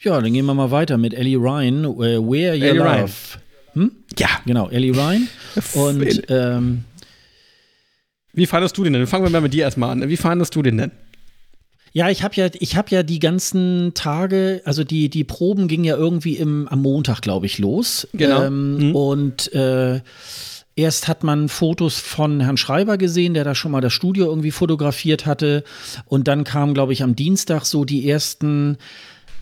[0.00, 3.12] Ja, dann gehen wir mal weiter mit Ellie Ryan, uh, Where Your Ellie Love.
[3.72, 3.92] Hm?
[4.16, 4.28] Ja.
[4.46, 5.28] Genau, Ellie Ryan.
[5.74, 6.84] Und ähm,
[8.32, 9.06] wie fandest du den denn?
[9.08, 10.08] Fangen wir mal mit dir erstmal an.
[10.08, 10.92] Wie fandest du den denn?
[11.92, 15.84] Ja, ich habe ja, ich habe ja die ganzen Tage, also die die Proben gingen
[15.84, 18.06] ja irgendwie im, am Montag, glaube ich, los.
[18.12, 18.44] Genau.
[18.44, 18.94] Ähm, mhm.
[18.94, 20.00] Und äh,
[20.78, 24.52] Erst hat man Fotos von Herrn Schreiber gesehen, der da schon mal das Studio irgendwie
[24.52, 25.64] fotografiert hatte.
[26.06, 28.78] Und dann kamen, glaube ich, am Dienstag so die ersten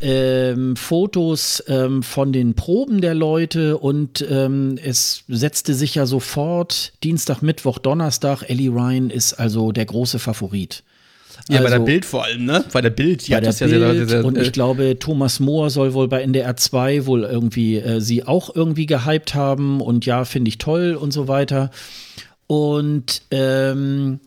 [0.00, 6.94] ähm, Fotos ähm, von den Proben der Leute und ähm, es setzte sich ja sofort
[7.04, 8.48] Dienstag, Mittwoch, Donnerstag.
[8.48, 10.84] Ellie Ryan ist also der große Favorit.
[11.48, 12.64] Ja, also, bei der also Bild vor allem, ne?
[12.72, 13.28] Bei der Bild.
[13.28, 16.56] Ja, das ja sehr, sehr, sehr, Und ich glaube, Thomas Mohr soll wohl bei NDR
[16.56, 21.12] 2 wohl irgendwie äh, sie auch irgendwie gehypt haben und ja, finde ich toll und
[21.12, 21.70] so weiter.
[22.48, 24.20] Und ähm,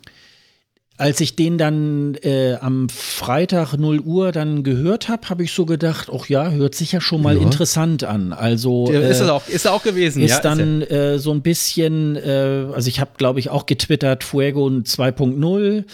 [1.00, 5.66] als ich den dann äh, am Freitag 0 Uhr dann gehört habe, habe ich so
[5.66, 7.42] gedacht, ach ja, hört sich ja schon mal ja.
[7.42, 8.34] interessant an.
[8.34, 10.22] Also äh, ist es auch, ist er auch gewesen.
[10.22, 13.66] Ist ja, dann ist äh, so ein bisschen, äh, also ich habe glaube ich auch
[13.66, 15.86] getwittert Fuego 2.0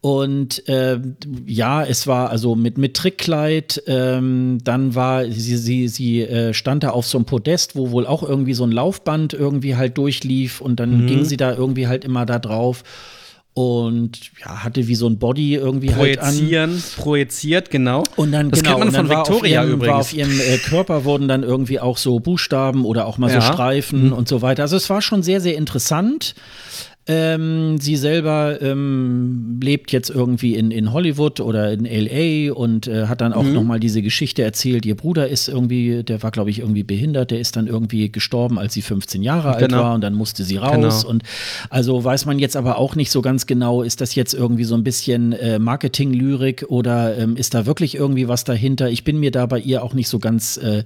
[0.00, 0.98] und äh,
[1.46, 6.82] ja, es war also mit, mit Trickkleid, ähm, dann war sie, sie, sie äh, stand
[6.82, 10.60] da auf so einem Podest, wo wohl auch irgendwie so ein Laufband irgendwie halt durchlief
[10.60, 11.06] und dann mhm.
[11.06, 12.82] ging sie da irgendwie halt immer da drauf
[13.58, 17.02] und ja, hatte wie so ein Body irgendwie Projizieren, halt an.
[17.02, 18.04] Projiziert, genau.
[18.14, 19.92] Und dann, das genau, kennt man von Victoria ihrem, übrigens.
[19.92, 23.40] War auf ihrem äh, Körper wurden dann irgendwie auch so Buchstaben oder auch mal ja.
[23.40, 24.12] so Streifen mhm.
[24.12, 24.62] und so weiter.
[24.62, 26.36] Also es war schon sehr, sehr interessant.
[27.10, 33.06] Ähm, sie selber ähm, lebt jetzt irgendwie in, in Hollywood oder in LA und äh,
[33.06, 33.54] hat dann auch mhm.
[33.54, 34.84] nochmal diese Geschichte erzählt.
[34.84, 38.58] Ihr Bruder ist irgendwie, der war, glaube ich, irgendwie behindert, der ist dann irgendwie gestorben,
[38.58, 39.84] als sie 15 Jahre alt genau.
[39.84, 40.74] war und dann musste sie raus.
[41.00, 41.08] Genau.
[41.08, 41.22] Und
[41.70, 44.74] also weiß man jetzt aber auch nicht so ganz genau, ist das jetzt irgendwie so
[44.74, 48.90] ein bisschen äh, Marketing-Lyrik oder ähm, ist da wirklich irgendwie was dahinter?
[48.90, 50.84] Ich bin mir da bei ihr auch nicht so ganz äh,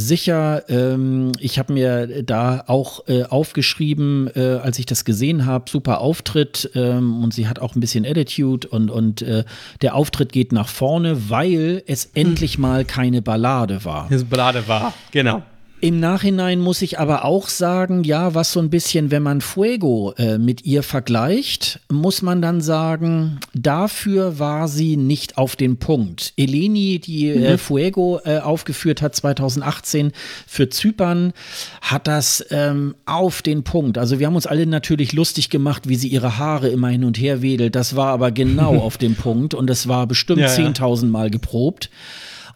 [0.00, 0.64] sicher.
[0.68, 6.00] Ähm, ich habe mir da auch äh, aufgeschrieben, äh, als ich das gesehen habe, super
[6.00, 9.44] Auftritt ähm, und sie hat auch ein bisschen Attitude und, und äh,
[9.82, 12.10] der Auftritt geht nach vorne, weil es hm.
[12.14, 14.10] endlich mal keine Ballade war.
[14.10, 15.42] Es Ballade war, genau.
[15.82, 20.12] Im Nachhinein muss ich aber auch sagen, ja, was so ein bisschen, wenn man Fuego
[20.18, 26.34] äh, mit ihr vergleicht, muss man dann sagen, dafür war sie nicht auf den Punkt.
[26.36, 27.44] Eleni, die äh, mhm.
[27.44, 30.12] äh, Fuego äh, aufgeführt hat 2018
[30.46, 31.32] für Zypern,
[31.80, 33.96] hat das ähm, auf den Punkt.
[33.96, 37.18] Also wir haben uns alle natürlich lustig gemacht, wie sie ihre Haare immer hin und
[37.18, 37.74] her wedelt.
[37.74, 41.88] Das war aber genau auf dem Punkt und das war bestimmt ja, 10.000 Mal geprobt.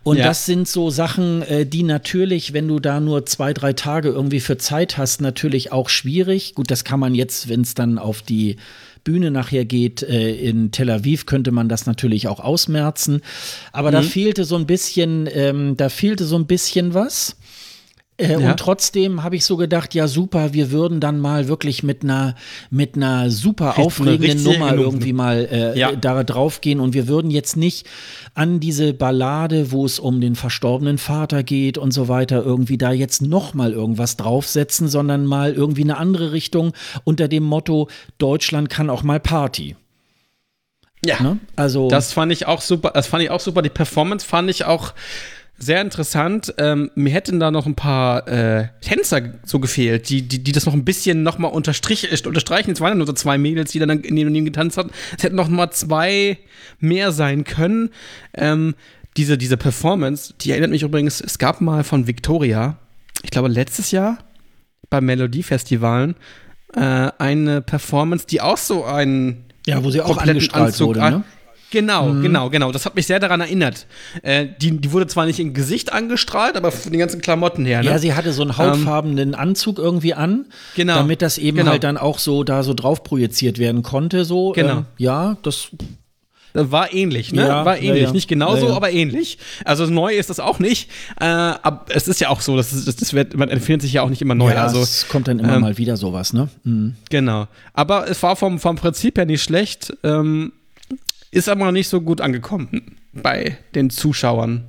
[0.04, 0.24] Und ja.
[0.24, 4.40] das sind so Sachen, äh, die natürlich, wenn du da nur zwei, drei Tage irgendwie
[4.40, 6.54] für Zeit hast, natürlich auch schwierig.
[6.54, 8.56] Gut, das kann man jetzt, wenn es dann auf die
[9.02, 13.22] Bühne nachher geht, äh, in Tel Aviv könnte man das natürlich auch ausmerzen.
[13.72, 13.92] Aber mhm.
[13.92, 17.36] da fehlte so ein bisschen, ähm, da fehlte so ein bisschen was.
[18.16, 18.50] Äh, ja.
[18.50, 22.36] Und trotzdem habe ich so gedacht, ja super, wir würden dann mal wirklich mit einer
[22.70, 25.92] mit einer super aufregenden Nummer irgendwie mal äh, ja.
[25.96, 27.86] da drauf gehen und wir würden jetzt nicht
[28.34, 32.92] an diese Ballade, wo es um den verstorbenen Vater geht und so weiter, irgendwie da
[32.92, 37.88] jetzt noch mal irgendwas draufsetzen, sondern mal irgendwie eine andere Richtung unter dem Motto
[38.18, 39.74] Deutschland kann auch mal Party.
[41.04, 41.38] Ja, ne?
[41.56, 42.92] also das fand ich auch super.
[42.94, 43.60] Das fand ich auch super.
[43.60, 44.94] Die Performance fand ich auch
[45.56, 46.52] sehr interessant.
[46.58, 50.66] Ähm, mir hätten da noch ein paar äh, Tänzer so gefehlt, die, die, die das
[50.66, 52.72] noch ein bisschen noch mal unterstrich, äh, unterstreichen.
[52.72, 54.90] Es waren ja nur so zwei Mädels, die dann in dem getanzt hatten.
[55.16, 56.38] Es hätten noch mal zwei
[56.80, 57.90] mehr sein können.
[58.34, 58.74] Ähm,
[59.16, 62.78] diese, diese Performance, die erinnert mich übrigens, es gab mal von Victoria,
[63.22, 64.18] ich glaube letztes Jahr,
[64.90, 66.16] beim Melodiefestivalen,
[66.74, 66.80] äh,
[67.18, 71.24] eine Performance, die auch so einen ja, wo sie auch angestrahlt Anzug wurde, ne?
[71.74, 72.22] Genau, mhm.
[72.22, 72.70] genau, genau.
[72.70, 73.86] Das hat mich sehr daran erinnert.
[74.22, 77.82] Äh, die, die wurde zwar nicht im Gesicht angestrahlt, aber von den ganzen Klamotten her.
[77.82, 77.86] Ne?
[77.86, 80.46] Ja, sie hatte so einen ähm, hautfarbenen ähm, Anzug irgendwie an,
[80.76, 81.72] genau, damit das eben genau.
[81.72, 84.24] halt dann auch so da so drauf projiziert werden konnte.
[84.24, 84.78] So, genau.
[84.78, 85.70] Ähm, ja, das
[86.52, 87.48] war ähnlich, ne?
[87.48, 88.02] Ja, war ähnlich.
[88.02, 88.12] Ja, ja.
[88.12, 89.38] Nicht genauso, aber ähnlich.
[89.64, 90.88] Also neu ist das auch nicht.
[91.20, 94.02] Äh, aber es ist ja auch so, das, ist, das wird, man empfiehlt sich ja
[94.02, 94.54] auch nicht immer neu.
[94.54, 96.48] Also, es kommt dann immer ähm, mal wieder sowas, ne?
[96.62, 96.94] Mhm.
[97.10, 97.48] Genau.
[97.72, 99.92] Aber es war vom, vom Prinzip her nicht schlecht.
[100.04, 100.52] Ähm,
[101.34, 104.64] ist aber noch nicht so gut angekommen bei den Zuschauern.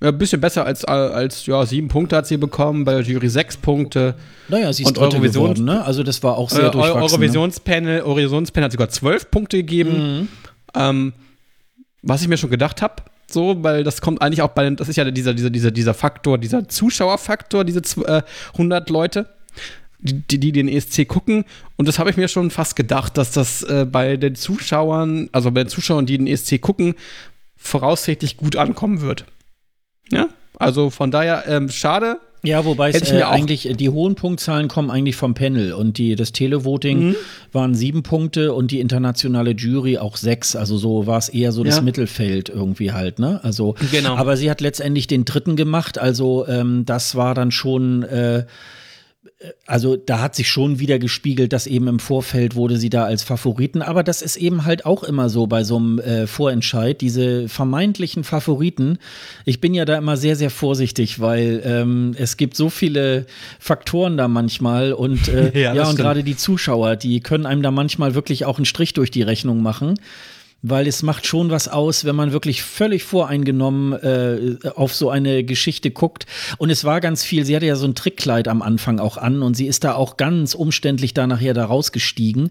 [0.00, 3.28] Ja, ein bisschen besser als, als ja, sieben Punkte hat sie bekommen, bei der Jury
[3.28, 4.14] sechs Punkte.
[4.48, 5.84] Naja, sie ist und Eurovision, geworden, ne?
[5.84, 7.02] Also das war auch sehr äh, durchwachsen.
[7.02, 8.04] Eurovisionspanel, ne?
[8.04, 10.20] Eurovisionspanel hat sogar zwölf Punkte gegeben.
[10.20, 10.28] Mhm.
[10.74, 11.12] Ähm,
[12.02, 14.96] was ich mir schon gedacht habe, so, weil das kommt eigentlich auch bei, das ist
[14.96, 18.22] ja dieser, dieser, dieser, dieser Faktor, dieser Zuschauerfaktor, diese äh,
[18.52, 19.26] 100 Leute
[20.00, 21.44] die, die den ESC gucken.
[21.76, 25.50] Und das habe ich mir schon fast gedacht, dass das äh, bei den Zuschauern, also
[25.50, 26.94] bei den Zuschauern, die den ESC gucken,
[27.56, 29.24] voraussichtlich gut ankommen wird.
[30.10, 32.18] Ja, also von daher ähm, schade.
[32.44, 36.30] Ja, wobei es äh, eigentlich die hohen Punktzahlen kommen eigentlich vom Panel und die das
[36.30, 37.16] Televoting mhm.
[37.52, 40.54] waren sieben Punkte und die internationale Jury auch sechs.
[40.54, 41.70] Also so war es eher so ja.
[41.70, 43.18] das Mittelfeld irgendwie halt.
[43.18, 43.40] Ne?
[43.42, 44.14] Also, genau.
[44.14, 45.98] aber sie hat letztendlich den dritten gemacht.
[45.98, 48.44] Also ähm, das war dann schon äh,
[49.66, 53.22] also da hat sich schon wieder gespiegelt, dass eben im Vorfeld wurde sie da als
[53.22, 57.48] Favoriten, aber das ist eben halt auch immer so bei so einem äh, Vorentscheid, diese
[57.48, 58.98] vermeintlichen Favoriten.
[59.44, 63.26] Ich bin ja da immer sehr, sehr vorsichtig, weil ähm, es gibt so viele
[63.58, 67.70] Faktoren da manchmal und äh, ja, ja und gerade die Zuschauer, die können einem da
[67.70, 69.94] manchmal wirklich auch einen Strich durch die Rechnung machen
[70.62, 75.44] weil es macht schon was aus, wenn man wirklich völlig voreingenommen äh, auf so eine
[75.44, 76.26] Geschichte guckt.
[76.58, 79.42] Und es war ganz viel, sie hatte ja so ein Trickkleid am Anfang auch an
[79.42, 82.50] und sie ist da auch ganz umständlich da nachher da rausgestiegen.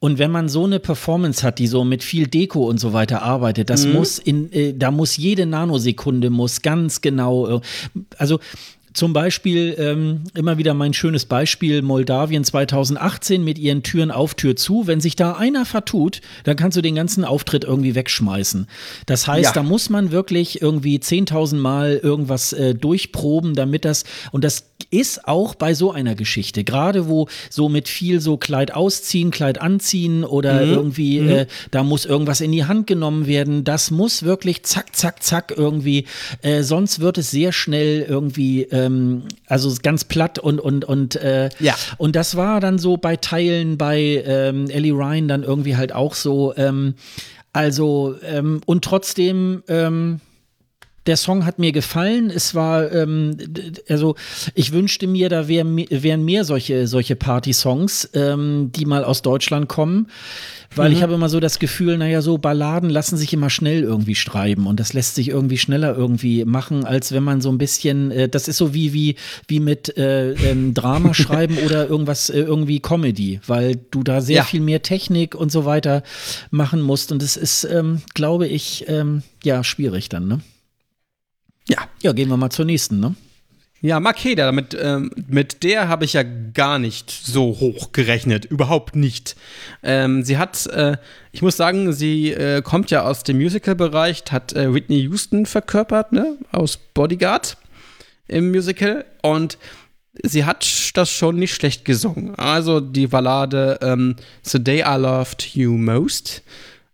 [0.00, 3.22] Und wenn man so eine Performance hat, die so mit viel Deko und so weiter
[3.22, 3.92] arbeitet, das mhm.
[3.92, 7.60] muss in, äh, da muss jede Nanosekunde muss ganz genau, äh,
[8.16, 8.40] also
[8.94, 14.56] zum Beispiel ähm, immer wieder mein schönes Beispiel Moldawien 2018 mit ihren Türen auf, Tür
[14.56, 14.86] zu.
[14.86, 18.66] Wenn sich da einer vertut, dann kannst du den ganzen Auftritt irgendwie wegschmeißen.
[19.06, 19.52] Das heißt, ja.
[19.52, 25.26] da muss man wirklich irgendwie 10.000 Mal irgendwas äh, durchproben, damit das, und das ist
[25.26, 30.24] auch bei so einer Geschichte, gerade wo so mit viel so Kleid ausziehen, Kleid anziehen
[30.24, 30.72] oder mhm.
[30.72, 31.28] irgendwie, mhm.
[31.28, 33.64] Äh, da muss irgendwas in die Hand genommen werden.
[33.64, 36.06] Das muss wirklich zack, zack, zack irgendwie,
[36.42, 41.16] äh, sonst wird es sehr schnell irgendwie äh, ähm, also ganz platt und und und
[41.16, 41.74] äh, Ja.
[41.98, 46.14] und das war dann so bei Teilen bei ähm, Ellie Ryan dann irgendwie halt auch
[46.14, 46.54] so.
[46.56, 46.94] Ähm,
[47.52, 49.62] also ähm, und trotzdem.
[49.68, 50.20] Ähm,
[51.06, 52.30] der Song hat mir gefallen.
[52.30, 53.36] Es war, ähm,
[53.88, 54.14] also
[54.54, 59.68] ich wünschte mir, da wär, wären mehr solche, solche Party-Songs, ähm, die mal aus Deutschland
[59.68, 60.06] kommen.
[60.74, 64.14] Weil ich habe immer so das Gefühl, naja, so Balladen lassen sich immer schnell irgendwie
[64.14, 68.10] schreiben und das lässt sich irgendwie schneller irgendwie machen, als wenn man so ein bisschen,
[68.10, 69.16] äh, das ist so wie, wie,
[69.48, 74.36] wie mit äh, ähm, Drama schreiben oder irgendwas, äh, irgendwie Comedy, weil du da sehr
[74.38, 74.44] Ja.
[74.44, 76.02] viel mehr Technik und so weiter
[76.50, 77.12] machen musst.
[77.12, 80.40] Und es ist, ähm, glaube ich, ähm, ja, schwierig dann, ne?
[81.68, 81.78] Ja.
[82.02, 83.14] Ja, gehen wir mal zur nächsten, ne?
[83.84, 88.44] Ja, Makeda, mit, ähm, mit der habe ich ja gar nicht so hoch gerechnet.
[88.44, 89.34] Überhaupt nicht.
[89.82, 90.98] Ähm, sie hat, äh,
[91.32, 96.12] ich muss sagen, sie äh, kommt ja aus dem Musical-Bereich, hat äh, Whitney Houston verkörpert,
[96.12, 96.36] ne?
[96.52, 97.56] Aus Bodyguard
[98.28, 99.04] im Musical.
[99.20, 99.58] Und
[100.22, 100.64] sie hat
[100.94, 102.36] das schon nicht schlecht gesungen.
[102.36, 104.14] Also die Ballade ähm,
[104.44, 106.42] The Day I Loved You Most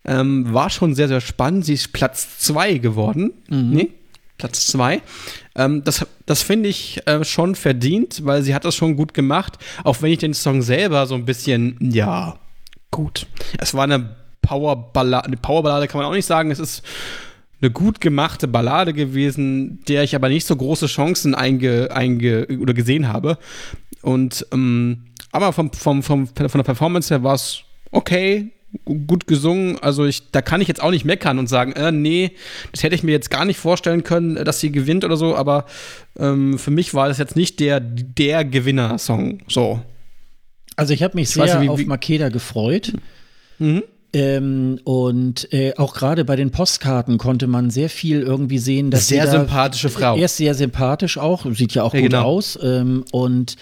[0.06, 1.66] ähm, war schon sehr, sehr spannend.
[1.66, 3.34] Sie ist Platz 2 geworden.
[3.74, 3.90] Nee,
[4.38, 5.02] Platz 2.
[5.56, 9.58] Ähm, das das finde ich äh, schon verdient, weil sie hat das schon gut gemacht.
[9.84, 12.38] Auch wenn ich den Song selber so ein bisschen, ja,
[12.90, 13.26] gut.
[13.58, 16.50] Es war eine Powerballade, eine Powerballade kann man auch nicht sagen.
[16.50, 16.82] Es ist
[17.60, 22.74] eine gut gemachte Ballade gewesen, der ich aber nicht so große Chancen einge, einge oder
[22.74, 23.38] gesehen habe.
[24.02, 28.52] Und ähm, aber vom, vom, vom, von der Performance her war es okay,
[28.84, 29.78] gut gesungen.
[29.78, 32.32] Also ich, da kann ich jetzt auch nicht meckern und sagen, äh, nee,
[32.72, 35.34] das hätte ich mir jetzt gar nicht vorstellen können, äh, dass sie gewinnt oder so.
[35.36, 35.64] Aber
[36.18, 39.40] ähm, für mich war das jetzt nicht der der Gewinner-Song.
[39.48, 39.80] So.
[40.76, 42.92] Also ich habe mich Ich sehr nicht, wie- auf Makeda gefreut.
[43.58, 43.82] Mhm.
[44.14, 49.08] Ähm, und äh, auch gerade bei den Postkarten konnte man sehr viel irgendwie sehen, dass
[49.08, 50.16] Sehr sympathische Frau.
[50.16, 52.22] Er ist sehr sympathisch auch, sieht ja auch Ja, gut genau.
[52.24, 53.56] aus ähm, und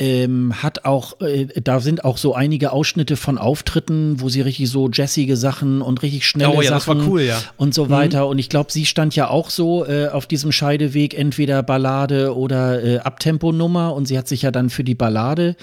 [0.00, 4.68] ähm, hat auch, äh, da sind auch so einige Ausschnitte von Auftritten, wo sie richtig
[4.68, 7.38] so jazzige Sachen und richtig schnelle Oh ja, das Sachen war cool, ja.
[7.38, 7.42] Mhm.
[7.58, 8.26] und so weiter.
[8.26, 12.82] Und ich glaube, sie stand ja auch so äh, auf diesem Scheideweg, entweder Ballade oder
[12.82, 13.94] äh, Abtempo-Nummer.
[13.94, 15.54] Und sie hat sich ja dann für die Ballade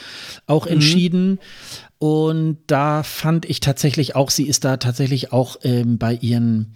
[0.48, 0.72] auch Mhm.
[0.74, 1.40] entschieden.
[1.98, 6.74] Und da fand ich tatsächlich auch, sie ist da tatsächlich auch ähm, bei ihren,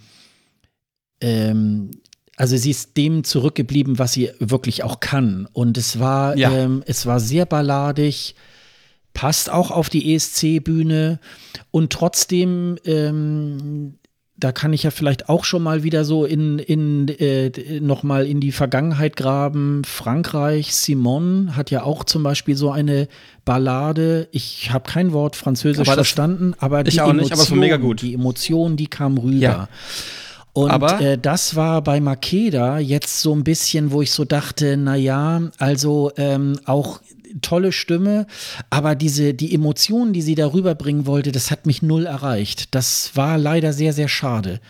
[1.22, 1.92] ähm,
[2.38, 5.48] also sie ist dem zurückgeblieben, was sie wirklich auch kann.
[5.54, 6.52] Und es war, Ja.
[6.52, 8.36] ähm, es war sehr balladig,
[9.14, 11.20] passt auch auf die ESC-Bühne
[11.72, 13.96] und trotzdem, ähm,
[14.38, 18.26] da kann ich ja vielleicht auch schon mal wieder so in, in äh, noch mal
[18.28, 19.84] in die Vergangenheit graben.
[19.86, 23.08] Frankreich, Simone hat ja auch zum Beispiel so eine
[23.46, 24.28] Ballade.
[24.34, 27.50] Ich habe kein Wort Französisch Aber das- verstanden, aber die ich auch nicht, aber es
[27.50, 28.02] war mega gut.
[28.02, 29.38] die Emotion, die kam rüber.
[29.38, 29.70] Ja.
[30.56, 34.78] Und Aber- äh, das war bei Makeda jetzt so ein bisschen, wo ich so dachte,
[34.78, 37.02] na ja, also ähm, auch
[37.42, 38.26] tolle Stimme,
[38.70, 42.74] aber diese die Emotionen, die sie darüber bringen wollte, das hat mich null erreicht.
[42.74, 44.62] Das war leider sehr sehr schade.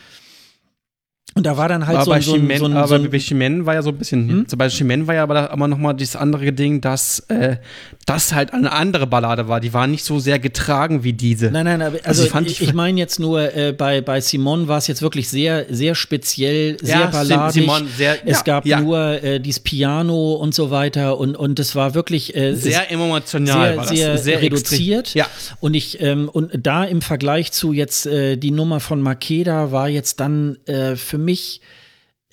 [1.34, 2.96] Und da war dann halt aber so, bei ein- so, ein- Chimène, so, aber so
[2.96, 4.46] ein, bei Chimène war ja so ein bisschen, Hm?
[4.48, 7.58] so bei Chimène war ja aber, aber nochmal dieses andere Ding, dass äh,
[8.06, 9.60] das halt eine andere Ballade war.
[9.60, 11.52] Die war nicht so sehr getragen wie diese.
[11.52, 14.70] Nein, nein, aber Also also, ich ich, ich meine jetzt nur, äh, bei, bei Simon
[14.70, 17.64] war es jetzt wirklich sehr, sehr speziell, sehr Ja, balladig.
[17.64, 18.80] Simon, sehr- es ja, gab ja.
[18.80, 23.68] nur äh, dieses Piano und so weiter und, und es war wirklich äh, sehr emotional
[23.70, 23.90] sehr, war das.
[23.98, 25.08] sehr, sehr reduziert.
[25.08, 25.20] Extrem.
[25.20, 25.28] Ja.
[25.60, 29.90] Und ich, ähm, und da im Vergleich zu jetzt äh, die Nummer von Makeda war
[29.90, 31.62] jetzt dann äh, für mich,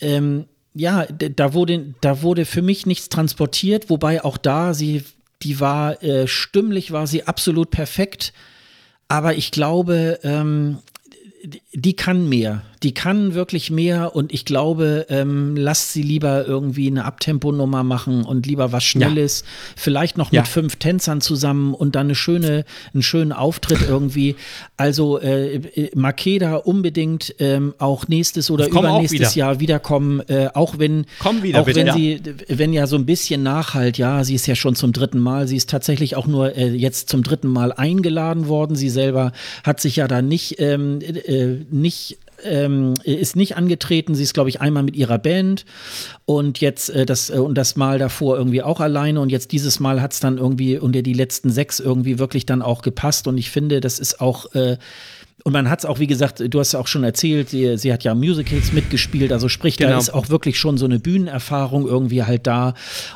[0.00, 5.04] ähm, ja, da wurde, da wurde für mich nichts transportiert, wobei auch da sie,
[5.42, 8.32] die war, äh, stimmlich war sie absolut perfekt.
[9.06, 10.78] Aber ich glaube, ähm,
[11.72, 12.62] die kann mehr.
[12.82, 18.24] Die kann wirklich mehr und ich glaube, ähm, lasst sie lieber irgendwie eine Abtempo-Nummer machen
[18.24, 19.44] und lieber was Schnelles,
[19.76, 20.44] vielleicht noch mit Ja.
[20.44, 24.36] fünf Tänzern zusammen und dann eine schöne, einen schönen Auftritt irgendwie.
[24.76, 29.30] Also äh, äh, Makeda unbedingt ähm, auch nächstes oder übernächstes wieder.
[29.32, 31.06] Jahr wiederkommen, äh, auch wenn
[31.42, 31.94] wieder, auch bitte, wenn ja.
[31.94, 35.46] sie, wenn ja so ein bisschen Nachhalt, ja, sie ist ja schon zum dritten Mal,
[35.46, 38.76] sie ist tatsächlich auch nur äh, jetzt zum dritten Mal eingeladen worden.
[38.76, 39.32] Sie selber
[39.64, 44.14] hat sich ja da nicht, ähm, äh, nicht ähm, ist nicht angetreten.
[44.14, 45.64] Sie ist, glaube ich, einmal mit ihrer Band.
[46.24, 49.20] Und jetzt äh, das äh, und das Mal davor irgendwie auch alleine.
[49.20, 52.62] Und jetzt dieses Mal hat es dann irgendwie unter die letzten sechs irgendwie wirklich dann
[52.62, 53.26] auch gepasst.
[53.26, 54.76] Und ich finde, das ist auch äh,
[55.44, 57.92] und man hat es auch, wie gesagt, du hast ja auch schon erzählt, sie, sie
[57.92, 59.90] hat ja Musicals mitgespielt, also sprich, genau.
[59.90, 62.74] da ist auch wirklich schon so eine Bühnenerfahrung irgendwie halt da.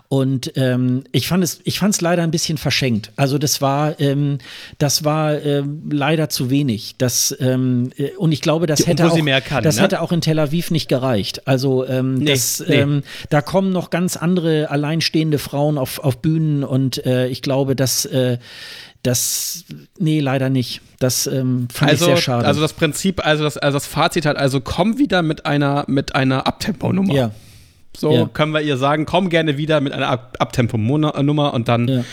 [0.09, 3.12] Und ähm, ich fand es, ich fand es leider ein bisschen verschenkt.
[3.16, 4.39] Also das war, ähm,
[4.78, 6.97] das war ähm, leider zu wenig.
[6.98, 9.82] Das, ähm, äh, und ich glaube, das, hätte auch, kann, das ne?
[9.82, 11.47] hätte auch in Tel Aviv nicht gereicht.
[11.47, 12.74] Also ähm, nee, das, nee.
[12.74, 17.77] Ähm, da kommen noch ganz andere alleinstehende Frauen auf, auf Bühnen und äh, ich glaube,
[17.77, 18.39] dass äh,
[19.02, 19.64] das,
[19.98, 20.81] nee, leider nicht.
[20.98, 22.47] Das ähm, fand also, ich sehr schade.
[22.47, 26.14] Also das Prinzip, also das, also das Fazit hat, also komm wieder mit einer, mit
[26.14, 27.14] einer Abtempo-Nummer.
[27.14, 27.31] Ja.
[27.97, 28.31] So ja.
[28.32, 32.05] können wir ihr sagen, komm gerne wieder mit einer Abtempo-Nummer und dann ja.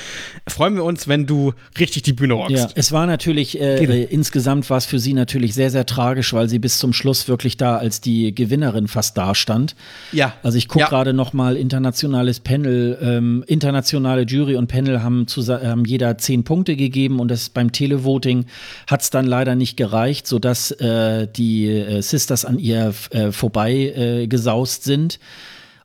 [0.47, 2.55] freuen wir uns, wenn du richtig die Bühne rockst.
[2.55, 6.33] Ja, es war natürlich, äh, äh, insgesamt war es für sie natürlich sehr, sehr tragisch,
[6.33, 9.75] weil sie bis zum Schluss wirklich da als die Gewinnerin fast dastand.
[10.11, 10.33] Ja.
[10.43, 10.89] Also ich gucke ja.
[10.89, 16.75] gerade noch mal internationales Panel, ähm, internationale Jury und Panel haben, haben jeder zehn Punkte
[16.75, 18.45] gegeben und das beim Televoting
[18.87, 23.73] hat es dann leider nicht gereicht, sodass äh, die äh, Sisters an ihr äh, vorbei
[23.73, 25.19] äh, gesaust sind.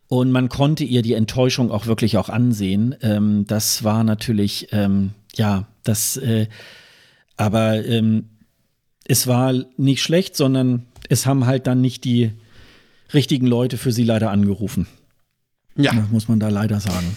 [0.09, 2.95] Und man konnte ihr die Enttäuschung auch wirklich auch ansehen.
[3.03, 6.49] Ähm, das war natürlich, ähm, ja, das, äh,
[7.37, 8.31] aber ähm,
[9.05, 12.33] es war nicht schlecht, sondern es haben halt dann nicht die
[13.13, 14.87] richtigen Leute für sie leider angerufen.
[15.77, 15.93] Ja.
[15.93, 17.17] Das muss man da leider sagen.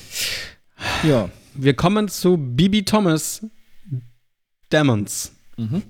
[1.03, 1.29] Ja.
[1.53, 3.45] Wir kommen zu Bibi Thomas
[4.71, 5.33] Demons.
[5.57, 5.83] Mhm.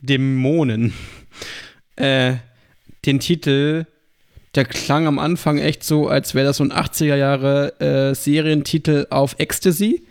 [0.00, 0.92] Dämonen.
[1.96, 2.36] Äh,
[3.04, 3.86] den Titel
[4.54, 9.06] der klang am Anfang echt so, als wäre das so ein 80er Jahre äh, Serientitel
[9.10, 10.06] auf Ecstasy.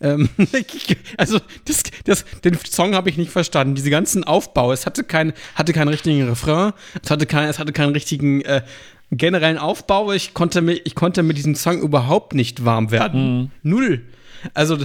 [0.00, 0.28] Ähm,
[1.16, 3.74] also das, das, den Song habe ich nicht verstanden.
[3.74, 7.72] Diese ganzen Aufbau, es hatte, kein, hatte keinen richtigen Refrain, es hatte, kein, es hatte
[7.72, 8.62] keinen richtigen äh,
[9.10, 10.12] generellen Aufbau.
[10.12, 13.38] Ich konnte, mit, ich konnte mit diesem Song überhaupt nicht warm werden.
[13.38, 13.50] Mhm.
[13.62, 14.04] Null.
[14.54, 14.78] Also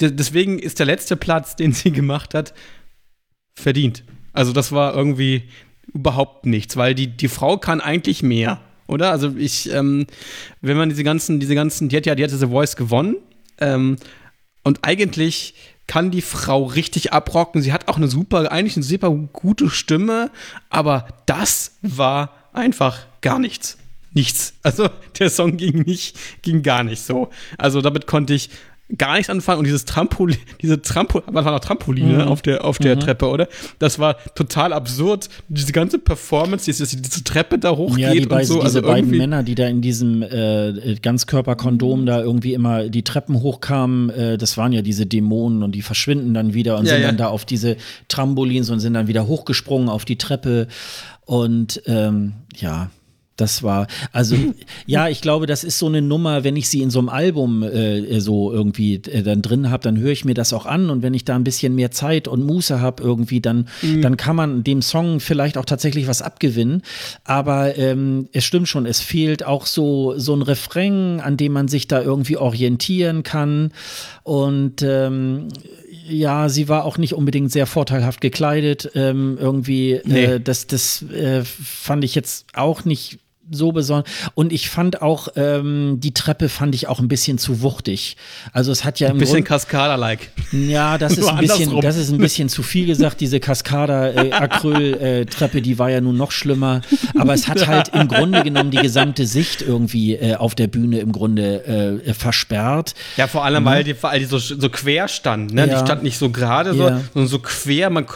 [0.00, 2.54] deswegen ist der letzte Platz, den sie gemacht hat,
[3.54, 4.02] verdient.
[4.32, 5.44] Also das war irgendwie,
[5.92, 9.10] überhaupt nichts, weil die, die Frau kann eigentlich mehr, oder?
[9.10, 10.06] Also ich, ähm,
[10.60, 13.16] wenn man diese ganzen, diese ganzen, die hat ja, die hat The Voice gewonnen
[13.58, 13.96] ähm,
[14.62, 15.54] und eigentlich
[15.86, 17.62] kann die Frau richtig abrocken.
[17.62, 20.30] Sie hat auch eine super, eigentlich eine super gute Stimme,
[20.68, 23.78] aber das war einfach gar nichts.
[24.12, 24.54] Nichts.
[24.62, 24.88] Also
[25.18, 27.28] der Song ging nicht, ging gar nicht so.
[27.58, 28.50] Also damit konnte ich
[28.96, 32.28] gar nichts anfangen und dieses Trampolin, diese Trampolin, was war noch Trampoline mhm.
[32.28, 33.00] auf der, auf der mhm.
[33.00, 33.48] Treppe, oder?
[33.78, 35.28] Das war total absurd.
[35.48, 38.54] Diese ganze Performance, diese, diese Treppe da hochgeht ja, die beiden, so.
[38.54, 43.40] Diese also beiden Männer, die da in diesem äh, Ganzkörperkondom da irgendwie immer die Treppen
[43.40, 47.02] hochkamen, äh, das waren ja diese Dämonen und die verschwinden dann wieder und ja, sind
[47.02, 47.08] ja.
[47.08, 47.76] dann da auf diese
[48.08, 50.68] Trampolins und sind dann wieder hochgesprungen auf die Treppe
[51.24, 52.90] und ähm, ja,
[53.36, 54.36] das war, also
[54.86, 57.62] ja, ich glaube, das ist so eine Nummer, wenn ich sie in so einem Album
[57.62, 61.02] äh, so irgendwie äh, dann drin habe, dann höre ich mir das auch an und
[61.02, 64.02] wenn ich da ein bisschen mehr Zeit und Muße habe irgendwie, dann, mhm.
[64.02, 66.82] dann kann man dem Song vielleicht auch tatsächlich was abgewinnen.
[67.24, 71.68] Aber ähm, es stimmt schon, es fehlt auch so, so ein Refrain, an dem man
[71.68, 73.72] sich da irgendwie orientieren kann.
[74.22, 75.48] Und ähm,
[76.08, 78.90] ja, sie war auch nicht unbedingt sehr vorteilhaft gekleidet.
[78.94, 80.24] Ähm, irgendwie, äh, nee.
[80.24, 83.18] äh, das, das äh, fand ich jetzt auch nicht
[83.50, 84.08] so besonders.
[84.34, 88.16] Und ich fand auch, ähm, die Treppe fand ich auch ein bisschen zu wuchtig.
[88.52, 90.30] Also es hat ja ein bisschen Cascada-like.
[90.52, 93.20] Ja, das ist ein bisschen, das ist ein bisschen zu viel gesagt.
[93.20, 96.80] Diese Cascada-Acryl-Treppe, äh, die war ja nun noch schlimmer.
[97.18, 101.00] Aber es hat halt im Grunde genommen die gesamte Sicht irgendwie äh, auf der Bühne
[101.00, 102.94] im Grunde äh, versperrt.
[103.16, 103.68] Ja, vor allem, mhm.
[103.68, 105.54] weil, die, weil die so, so quer stand.
[105.54, 105.68] Ne?
[105.68, 105.74] Ja.
[105.74, 107.02] Die stand nicht so gerade, ja.
[107.12, 107.90] sondern so quer.
[107.90, 108.06] Man,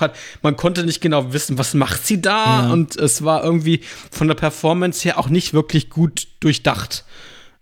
[0.43, 2.63] man konnte nicht genau wissen, was macht sie da.
[2.63, 2.73] Ja.
[2.73, 3.81] Und es war irgendwie
[4.11, 7.05] von der Performance her auch nicht wirklich gut durchdacht.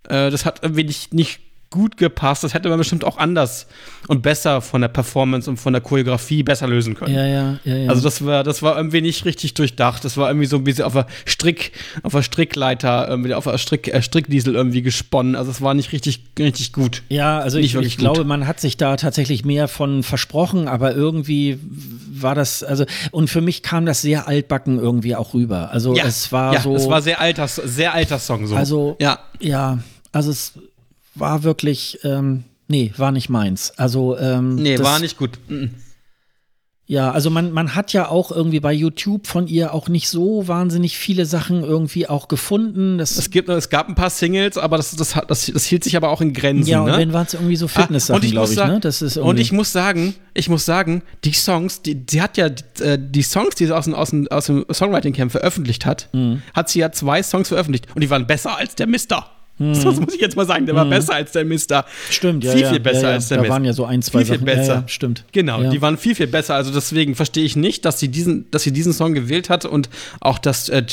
[0.03, 2.43] Äh, das hat irgendwie nicht, nicht gut gepasst.
[2.43, 3.67] Das hätte man bestimmt auch anders
[4.07, 7.13] und besser von der Performance und von der Choreografie besser lösen können.
[7.13, 7.89] Ja, ja, ja, ja.
[7.89, 10.03] Also das war, das war irgendwie nicht richtig durchdacht.
[10.03, 13.57] Das war irgendwie so ein bisschen auf der Strick, auf der Strickleiter, irgendwie auf der
[13.59, 15.35] Strick, äh, Strickdiesel irgendwie gesponnen.
[15.35, 17.03] Also es war nicht richtig, richtig gut.
[17.09, 20.95] Ja, also nicht ich, ich glaube, man hat sich da tatsächlich mehr von versprochen, aber
[20.95, 21.59] irgendwie
[22.11, 25.69] war das, also, und für mich kam das sehr altbacken irgendwie auch rüber.
[25.71, 26.75] Also ja, es war ja, so.
[26.75, 28.55] Es war sehr alter, sehr alter Song so.
[28.55, 29.19] Also, ja.
[29.39, 29.79] Ja,
[30.11, 30.53] also es
[31.15, 33.71] war wirklich, ähm, nee, war nicht meins.
[33.77, 35.39] Also, ähm, nee, das, war nicht gut.
[36.89, 40.47] Ja, also man, man hat ja auch irgendwie bei YouTube von ihr auch nicht so
[40.47, 42.97] wahnsinnig viele Sachen irgendwie auch gefunden.
[42.97, 45.95] Das es, gibt, es gab ein paar Singles, aber das, das, das, das hielt sich
[45.95, 46.67] aber auch in Grenzen.
[46.67, 46.97] Ja, und ne?
[46.97, 48.57] dann waren es irgendwie so ah, Fitness-Sachen, ah, glaube ich.
[48.57, 48.79] ne?
[48.79, 52.49] das ist und ich muss sagen, ich muss sagen, die Songs, die, sie hat ja
[52.49, 56.09] die, äh, die Songs, die sie aus dem, aus dem, aus dem Songwriting-Camp veröffentlicht hat,
[56.11, 56.41] mhm.
[56.55, 59.29] hat sie ja zwei Songs veröffentlicht und die waren besser als der Mister.
[59.69, 59.73] Hm.
[59.73, 60.77] Das muss ich jetzt mal sagen, der hm.
[60.79, 61.85] war besser als der Mister.
[62.09, 62.53] Stimmt, ja.
[62.53, 63.15] Viel, viel besser ja, ja.
[63.15, 63.49] als der da Mister.
[63.49, 64.47] Da waren ja so ein, zwei viel, Sachen.
[64.47, 64.83] Viel besser.
[64.87, 65.25] stimmt.
[65.33, 66.55] Genau, die waren viel, viel besser.
[66.55, 69.89] Also deswegen verstehe ich nicht, dass sie diesen, dass sie diesen Song gewählt hat und
[70.21, 70.83] auch das äh,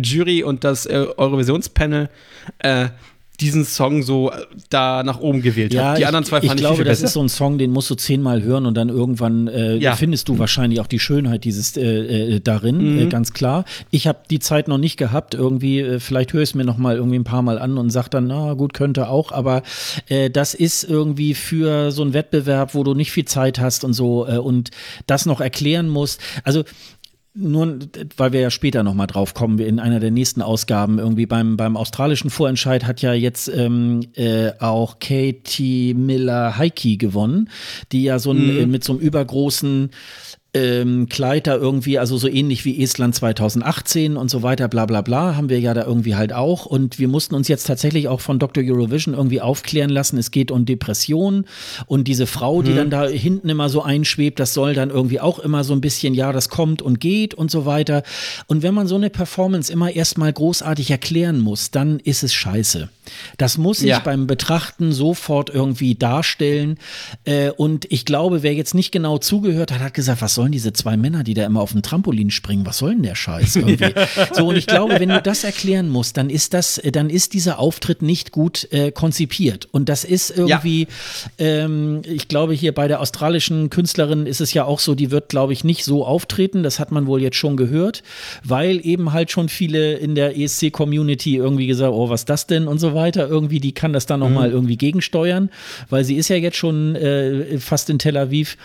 [0.00, 2.08] Jury und das äh, Eurovisionspanel
[2.60, 2.86] äh,
[3.40, 5.98] diesen Song so äh, da nach oben gewählt ja, hat.
[5.98, 7.58] Die ich, anderen zwei fand ich, ich glaube, viel, viel das ist so ein Song,
[7.58, 9.94] den musst du zehnmal hören und dann irgendwann äh, ja.
[9.96, 11.82] findest du wahrscheinlich auch die Schönheit dieses äh,
[12.36, 13.10] äh, darin, äh, mhm.
[13.10, 13.64] ganz klar.
[13.90, 15.34] Ich habe die Zeit noch nicht gehabt.
[15.34, 17.90] Irgendwie, äh, vielleicht höre ich es mir noch mal irgendwie ein paar Mal an und
[17.90, 19.32] sag dann, na gut, könnte auch.
[19.32, 19.62] Aber
[20.32, 24.26] das ist irgendwie für so einen Wettbewerb, wo du nicht viel Zeit hast und so
[24.26, 24.70] und
[25.06, 26.20] das noch erklären musst.
[26.44, 26.64] Also
[27.36, 27.78] nur,
[28.16, 31.76] weil wir ja später nochmal drauf kommen, in einer der nächsten Ausgaben, irgendwie beim, beim
[31.76, 37.50] australischen Vorentscheid hat ja jetzt ähm, äh, auch Katie Miller-Heike gewonnen,
[37.92, 38.58] die ja so ein, mhm.
[38.58, 39.90] äh, mit so einem übergroßen
[40.56, 45.02] ähm, Kleid da irgendwie, also so ähnlich wie Estland 2018 und so weiter, bla bla
[45.02, 46.64] bla, haben wir ja da irgendwie halt auch.
[46.64, 48.64] Und wir mussten uns jetzt tatsächlich auch von Dr.
[48.64, 51.44] Eurovision irgendwie aufklären lassen, es geht um Depressionen
[51.86, 52.76] und diese Frau, die mhm.
[52.76, 56.14] dann da hinten immer so einschwebt, das soll dann irgendwie auch immer so ein bisschen,
[56.14, 58.02] ja, das kommt und geht und so weiter.
[58.46, 62.88] Und wenn man so eine Performance immer erstmal großartig erklären muss, dann ist es scheiße.
[63.38, 63.98] Das muss ich ja.
[63.98, 66.78] beim Betrachten sofort irgendwie darstellen.
[67.24, 70.72] Äh, und ich glaube, wer jetzt nicht genau zugehört hat, hat gesagt, was sollen diese
[70.72, 73.92] zwei Männer, die da immer auf dem Trampolin springen, was soll denn der Scheiß irgendwie?
[74.32, 77.34] so, und ich glaube, wenn du das erklären musst, dann ist das, äh, dann ist
[77.34, 79.66] dieser Auftritt nicht gut äh, konzipiert.
[79.72, 80.86] Und das ist irgendwie,
[81.38, 81.46] ja.
[81.64, 85.30] ähm, ich glaube, hier bei der australischen Künstlerin ist es ja auch so, die wird,
[85.30, 86.62] glaube ich, nicht so auftreten.
[86.62, 88.04] Das hat man wohl jetzt schon gehört,
[88.44, 92.78] weil eben halt schon viele in der ESC-Community irgendwie gesagt, oh, was das denn und
[92.78, 93.28] so weiter.
[93.28, 94.54] Irgendwie, die kann das dann nochmal mhm.
[94.54, 95.50] irgendwie gegensteuern,
[95.90, 98.56] weil sie ist ja jetzt schon äh, fast in Tel Aviv.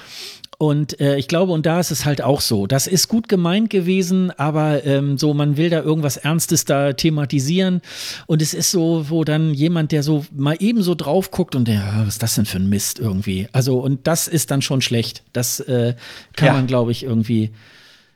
[0.61, 2.67] Und äh, ich glaube, und da ist es halt auch so.
[2.67, 7.81] Das ist gut gemeint gewesen, aber ähm, so, man will da irgendwas Ernstes da thematisieren.
[8.27, 11.67] Und es ist so, wo dann jemand, der so mal eben so drauf guckt und
[11.67, 13.47] der, was ist das denn für ein Mist irgendwie?
[13.53, 15.23] Also, und das ist dann schon schlecht.
[15.33, 15.95] Das äh,
[16.35, 16.53] kann ja.
[16.53, 17.49] man, glaube ich, irgendwie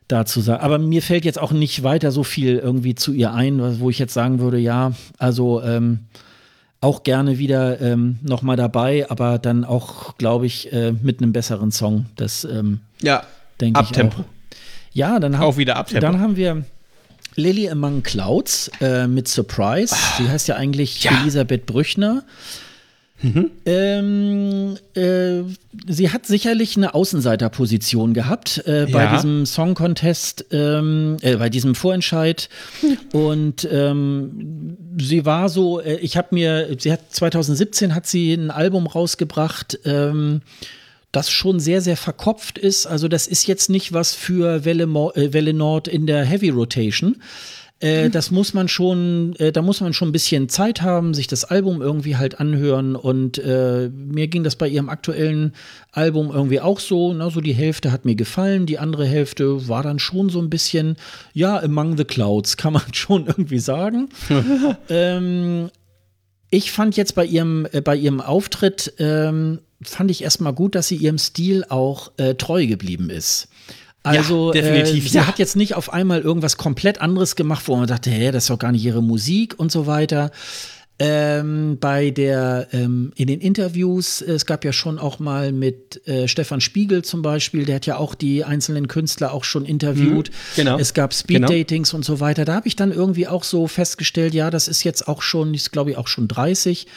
[0.07, 0.61] dazu sagen.
[0.63, 3.97] Aber mir fällt jetzt auch nicht weiter so viel irgendwie zu ihr ein, wo ich
[3.97, 6.01] jetzt sagen würde, ja, also ähm,
[6.81, 11.71] auch gerne wieder ähm, nochmal dabei, aber dann auch, glaube ich, äh, mit einem besseren
[11.71, 12.05] Song.
[12.15, 13.23] Das ähm, ja,
[13.59, 14.21] denke ich Abtempo.
[14.21, 14.25] auch.
[14.93, 16.01] Ja, dann, auch wieder Abtempo.
[16.01, 16.63] dann haben wir
[17.35, 19.93] Lily Among Clouds äh, mit Surprise.
[19.93, 21.11] Ah, Sie heißt ja eigentlich ja.
[21.21, 22.23] Elisabeth Brüchner.
[23.21, 23.51] Mhm.
[23.65, 25.43] Ähm, äh,
[25.87, 29.15] sie hat sicherlich eine Außenseiterposition gehabt äh, bei ja.
[29.15, 32.49] diesem Song Contest, ähm, äh, bei diesem Vorentscheid.
[33.13, 38.51] Und ähm, sie war so, äh, ich habe mir, sie hat 2017 hat sie ein
[38.51, 39.79] Album rausgebracht.
[39.85, 40.41] Ähm,
[41.15, 42.85] das schon sehr, sehr verkopft ist.
[42.85, 47.15] Also das ist jetzt nicht was für Welle, äh, Welle Nord in der Heavy Rotation,
[47.81, 51.27] äh, das muss man schon, äh, da muss man schon ein bisschen Zeit haben, sich
[51.27, 52.95] das Album irgendwie halt anhören.
[52.95, 55.53] Und äh, mir ging das bei ihrem aktuellen
[55.91, 57.13] Album irgendwie auch so.
[57.13, 60.49] Na, so die Hälfte hat mir gefallen, die andere Hälfte war dann schon so ein
[60.49, 60.95] bisschen,
[61.33, 64.09] ja, among the clouds, kann man schon irgendwie sagen.
[64.89, 65.69] ähm,
[66.49, 70.87] ich fand jetzt bei ihrem, äh, bei ihrem Auftritt, ähm, fand ich erstmal gut, dass
[70.87, 73.49] sie ihrem Stil auch äh, treu geblieben ist.
[74.05, 75.05] Also ja, definitiv.
[75.05, 75.27] Äh, sie ja.
[75.27, 78.49] hat jetzt nicht auf einmal irgendwas komplett anderes gemacht, wo man dachte, hä, das ist
[78.49, 80.31] doch gar nicht ihre Musik und so weiter.
[80.97, 86.29] Ähm, bei der ähm, in den Interviews, es gab ja schon auch mal mit äh,
[86.29, 90.29] Stefan Spiegel zum Beispiel, der hat ja auch die einzelnen Künstler auch schon interviewt.
[90.29, 90.79] Mhm, genau.
[90.79, 91.97] Es gab Speed-Datings genau.
[91.97, 92.45] und so weiter.
[92.45, 95.73] Da habe ich dann irgendwie auch so festgestellt, ja, das ist jetzt auch schon, ist
[95.73, 96.87] glaube ich auch schon 30.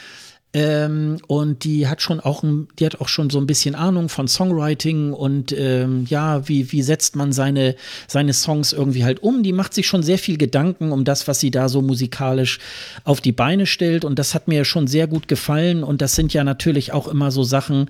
[0.51, 2.43] Ähm, und die hat schon auch,
[2.79, 6.81] die hat auch schon so ein bisschen Ahnung von Songwriting und ähm, ja, wie, wie
[6.81, 7.75] setzt man seine,
[8.07, 9.43] seine Songs irgendwie halt um.
[9.43, 12.57] Die macht sich schon sehr viel Gedanken um das, was sie da so musikalisch
[13.03, 14.03] auf die Beine stellt.
[14.03, 15.83] Und das hat mir schon sehr gut gefallen.
[15.83, 17.87] Und das sind ja natürlich auch immer so Sachen,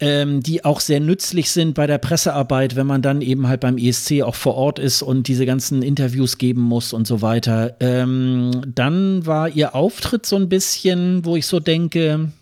[0.00, 3.78] ähm, die auch sehr nützlich sind bei der Pressearbeit, wenn man dann eben halt beim
[3.78, 7.76] ESC auch vor Ort ist und diese ganzen Interviews geben muss und so weiter.
[7.80, 12.32] Ähm, dann war ihr Auftritt so ein bisschen, wo ich so denke,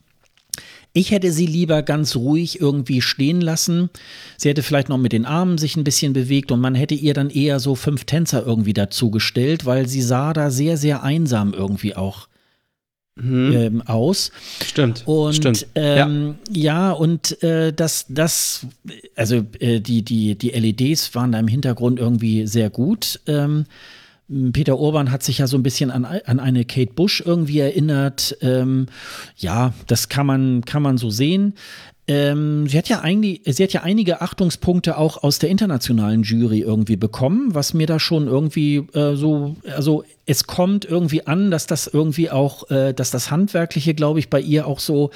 [0.93, 3.91] ich hätte sie lieber ganz ruhig irgendwie stehen lassen.
[4.37, 7.15] Sie hätte vielleicht noch mit den Armen sich ein bisschen bewegt und man hätte ihr
[7.15, 11.95] dann eher so fünf Tänzer irgendwie dazugestellt, weil sie sah da sehr, sehr einsam irgendwie
[11.95, 12.27] auch
[13.21, 13.53] mhm.
[13.53, 14.33] ähm, aus.
[14.65, 15.03] Stimmt.
[15.07, 15.67] Und stimmt.
[15.75, 16.89] Ähm, ja.
[16.89, 16.93] ja.
[16.93, 18.67] und äh, das, das,
[19.17, 23.21] also äh, die, die, die LEDs waren da im Hintergrund irgendwie sehr gut.
[23.27, 23.67] Ähm,
[24.53, 28.37] Peter Urban hat sich ja so ein bisschen an, an eine Kate Bush irgendwie erinnert.
[28.43, 28.87] Ähm,
[29.37, 31.55] ja, das kann man, kann man so sehen.
[32.11, 36.59] Ähm, sie, hat ja eigentlich, sie hat ja einige Achtungspunkte auch aus der internationalen Jury
[36.59, 41.69] irgendwie bekommen, was mir da schon irgendwie äh, so, also es kommt irgendwie an, dass
[41.69, 45.13] das irgendwie auch, äh, dass das Handwerkliche, glaube ich, bei ihr auch so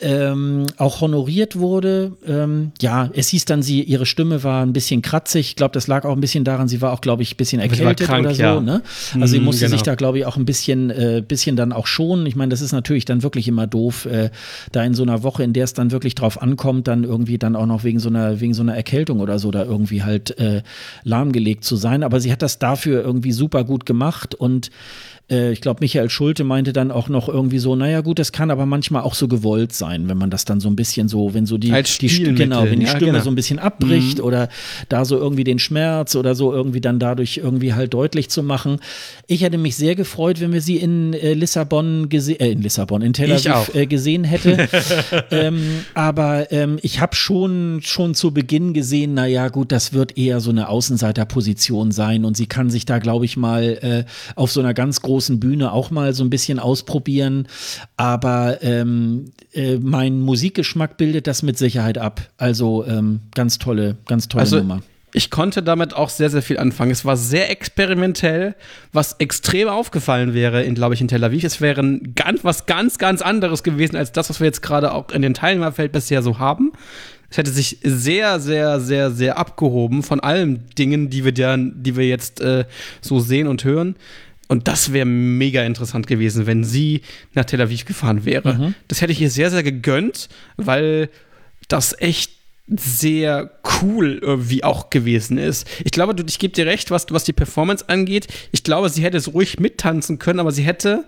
[0.00, 2.12] ähm, auch honoriert wurde.
[2.26, 5.48] Ähm, ja, es hieß dann, sie, ihre Stimme war ein bisschen kratzig.
[5.50, 7.60] Ich glaube, das lag auch ein bisschen daran, sie war auch, glaube ich, ein bisschen
[7.60, 8.42] erkältet krank, oder so.
[8.42, 8.60] ja.
[8.60, 8.82] Ne?
[9.14, 9.76] Also sie Mm, musste genau.
[9.76, 12.26] sich da, glaube ich, auch ein bisschen, äh, bisschen dann auch schonen.
[12.26, 14.30] Ich meine, das ist natürlich dann wirklich immer doof, äh,
[14.72, 17.56] da in so einer Woche, in der es dann wirklich drauf ankommt, dann irgendwie dann
[17.56, 20.62] auch noch wegen so einer, wegen so einer Erkältung oder so da irgendwie halt äh,
[21.04, 22.02] lahmgelegt zu sein.
[22.02, 24.70] Aber sie hat das dafür irgendwie super gut gemacht und
[25.30, 28.50] äh, ich glaube, Michael Schulte meinte dann auch noch irgendwie so, naja gut, das kann
[28.50, 31.46] aber manchmal auch so gewollt sein, wenn man das dann so ein bisschen so, wenn
[31.46, 33.24] so die, die genau, wenn die ja, Stimme genau.
[33.24, 34.48] so ein bisschen abbricht oder
[34.88, 38.78] da so irgendwie den Schmerz oder so irgendwie dann dadurch irgendwie halt deutlich zu machen.
[39.26, 43.02] Ich hätte mich sehr gefreut, wenn wir sie in äh, Lissabon gesehen, äh, in Lissabon,
[43.02, 44.68] in Tel Aviv äh, gesehen hätte.
[45.30, 50.40] ähm, aber ähm, ich habe schon, schon zu Beginn gesehen, naja, gut, das wird eher
[50.40, 54.04] so eine Außenseiterposition sein und sie kann sich da, glaube ich, mal äh,
[54.34, 57.46] auf so einer ganz großen Bühne auch mal so ein bisschen ausprobieren.
[57.96, 62.22] Aber ähm, äh, mein Musikgeschmack bildet das mit Sicherheit ab.
[62.38, 64.80] Also ähm, ganz tolle, ganz tolle Also, Nummer.
[65.12, 66.92] ich konnte damit auch sehr, sehr viel anfangen.
[66.92, 68.54] Es war sehr experimentell,
[68.92, 71.44] was extrem aufgefallen wäre, in, glaube ich, in Tel Aviv.
[71.44, 71.82] Es wäre
[72.14, 75.34] ganz, was ganz, ganz anderes gewesen als das, was wir jetzt gerade auch in den
[75.34, 76.72] Teilnehmerfeld bisher so haben.
[77.32, 81.96] Es hätte sich sehr, sehr, sehr, sehr abgehoben von allen Dingen, die wir, dann, die
[81.96, 82.64] wir jetzt äh,
[83.00, 83.94] so sehen und hören.
[84.50, 87.02] Und das wäre mega interessant gewesen, wenn sie
[87.34, 88.74] nach Tel Aviv gefahren wäre.
[88.88, 91.08] Das hätte ich ihr sehr, sehr gegönnt, weil
[91.68, 92.32] das echt
[92.66, 95.68] sehr cool irgendwie auch gewesen ist.
[95.84, 98.26] Ich glaube, du, ich gebe dir recht, was, was die Performance angeht.
[98.50, 101.04] Ich glaube, sie hätte es ruhig mittanzen können, aber sie hätte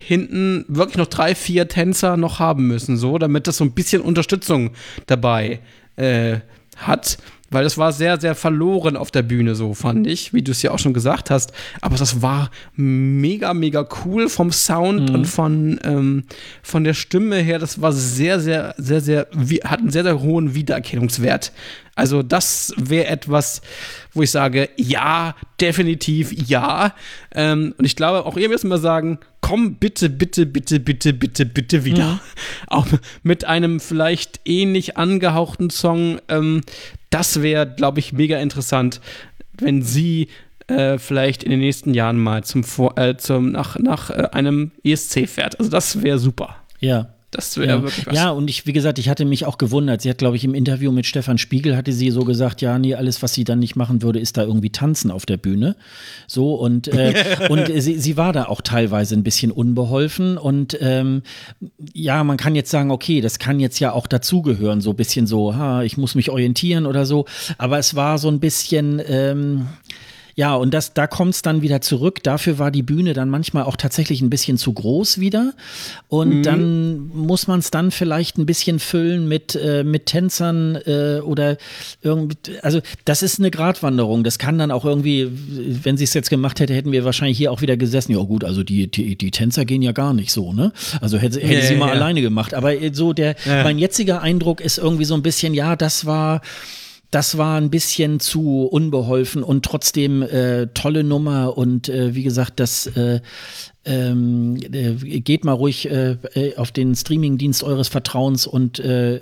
[0.00, 4.02] hinten wirklich noch drei, vier Tänzer noch haben müssen, so, damit das so ein bisschen
[4.02, 4.72] Unterstützung
[5.06, 5.60] dabei
[5.94, 6.38] äh,
[6.76, 7.18] hat.
[7.50, 10.62] Weil das war sehr, sehr verloren auf der Bühne, so fand ich, wie du es
[10.62, 11.52] ja auch schon gesagt hast.
[11.80, 16.24] Aber das war mega, mega cool vom Sound und von, ähm,
[16.62, 17.58] von der Stimme her.
[17.58, 19.28] Das war sehr, sehr, sehr, sehr,
[19.64, 21.52] hat einen sehr, sehr hohen Wiedererkennungswert.
[21.96, 23.62] Also, das wäre etwas,
[24.12, 26.94] wo ich sage, ja, definitiv ja.
[27.34, 31.46] Ähm, und ich glaube, auch ihr müsst mal sagen, komm bitte, bitte, bitte, bitte, bitte,
[31.46, 32.20] bitte wieder.
[32.66, 32.86] Auch
[33.22, 36.20] mit einem vielleicht ähnlich angehauchten Song.
[36.28, 36.60] Ähm,
[37.10, 39.00] das wäre, glaube ich, mega interessant,
[39.56, 40.28] wenn sie
[40.66, 44.72] äh, vielleicht in den nächsten Jahren mal zum, Vor äh, zum nach, nach äh, einem
[44.84, 45.58] ESC fährt.
[45.58, 46.56] Also das wäre super.
[46.80, 47.15] Ja.
[47.32, 47.82] Das wäre Ja.
[47.82, 48.14] wirklich was.
[48.14, 50.00] ja, und ich, wie gesagt, ich hatte mich auch gewundert.
[50.00, 52.94] Sie hat, glaube ich, im Interview mit Stefan Spiegel hatte sie so gesagt, ja, nee,
[52.94, 55.76] alles, was sie dann nicht machen würde, ist da irgendwie tanzen auf der Bühne.
[56.28, 57.14] So, und, äh,
[57.50, 60.38] und sie, sie war da auch teilweise ein bisschen unbeholfen.
[60.38, 61.22] Und ähm,
[61.92, 65.26] ja, man kann jetzt sagen, okay, das kann jetzt ja auch dazugehören, so ein bisschen
[65.26, 67.26] so, ha, ich muss mich orientieren oder so.
[67.58, 69.02] Aber es war so ein bisschen.
[69.06, 69.66] Ähm,
[70.38, 72.22] ja, und das, da kommt es dann wieder zurück.
[72.22, 75.54] Dafür war die Bühne dann manchmal auch tatsächlich ein bisschen zu groß wieder.
[76.08, 81.20] Und dann muss man es dann vielleicht ein bisschen füllen mit, äh, mit Tänzern äh,
[81.22, 81.56] oder
[82.02, 82.36] irgendwie.
[82.60, 84.24] Also, das ist eine Gratwanderung.
[84.24, 85.26] Das kann dann auch irgendwie,
[85.82, 88.12] wenn sie es jetzt gemacht hätte, hätten wir wahrscheinlich hier auch wieder gesessen.
[88.12, 90.70] Ja, gut, also die, die, die Tänzer gehen ja gar nicht so, ne?
[91.00, 91.94] Also hätte, hätte Ja, sie ja, mal ja.
[91.94, 92.52] alleine gemacht.
[92.52, 96.42] Aber äh, so der, mein jetziger Eindruck ist irgendwie so ein bisschen, ja, das war
[97.10, 102.58] das war ein bisschen zu unbeholfen und trotzdem äh, tolle Nummer und äh, wie gesagt,
[102.60, 103.20] das äh,
[103.84, 109.16] ähm, äh, geht mal ruhig äh, äh, auf den Streamingdienst eures Vertrauens und äh,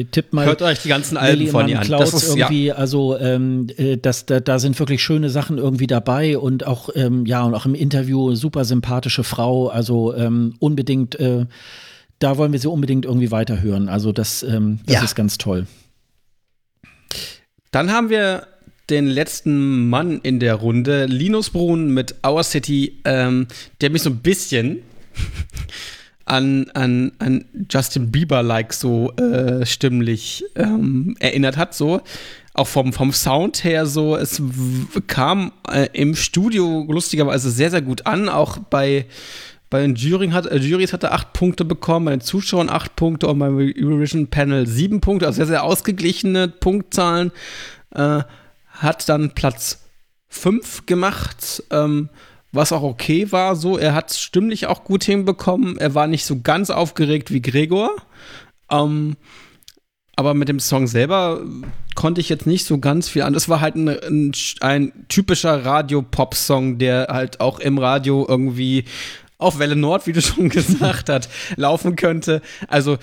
[0.00, 1.84] äh, tippt mal Hört euch die ganzen Alben Lily von ihr an.
[1.84, 2.46] Klaus Das ist, ja.
[2.46, 6.90] irgendwie, also ähm, äh, das, da, da sind wirklich schöne Sachen irgendwie dabei und auch
[6.94, 11.46] ähm, ja und auch im Interview super sympathische Frau, also ähm, unbedingt äh,
[12.20, 13.88] da wollen wir sie unbedingt irgendwie weiterhören.
[13.88, 15.02] Also das, ähm, das Ja.
[15.02, 15.66] ist ganz toll.
[17.74, 18.46] Dann haben wir
[18.88, 23.48] den letzten Mann in der Runde, Linus Brun mit Our City, ähm,
[23.80, 24.82] der mich so ein bisschen
[26.24, 32.00] an, an, an Justin Bieber-like so äh, stimmlich ähm, erinnert hat, so.
[32.52, 34.40] Auch vom, vom Sound her so, es
[35.08, 39.06] kam äh, im Studio lustigerweise sehr, sehr gut an, auch bei
[39.74, 42.94] bei den Jury hat, äh, Jurys hat er acht Punkte bekommen, bei den Zuschauern acht
[42.94, 47.32] Punkte und beim Eurovision Panel sieben Punkte, also sehr, sehr ausgeglichene Punktzahlen.
[47.92, 48.20] Äh,
[48.68, 49.84] hat dann Platz
[50.28, 52.08] fünf gemacht, ähm,
[52.52, 53.56] was auch okay war.
[53.56, 55.76] So, er hat stimmlich auch gut hinbekommen.
[55.76, 57.90] Er war nicht so ganz aufgeregt wie Gregor.
[58.70, 59.16] Ähm,
[60.14, 61.40] aber mit dem Song selber
[61.96, 63.32] konnte ich jetzt nicht so ganz viel an.
[63.32, 68.84] Das war halt ein, ein, ein typischer Radio-Pop-Song, der halt auch im Radio irgendwie
[69.38, 72.42] auf Welle Nord, wie du schon gesagt hast, laufen könnte.
[72.68, 72.98] Also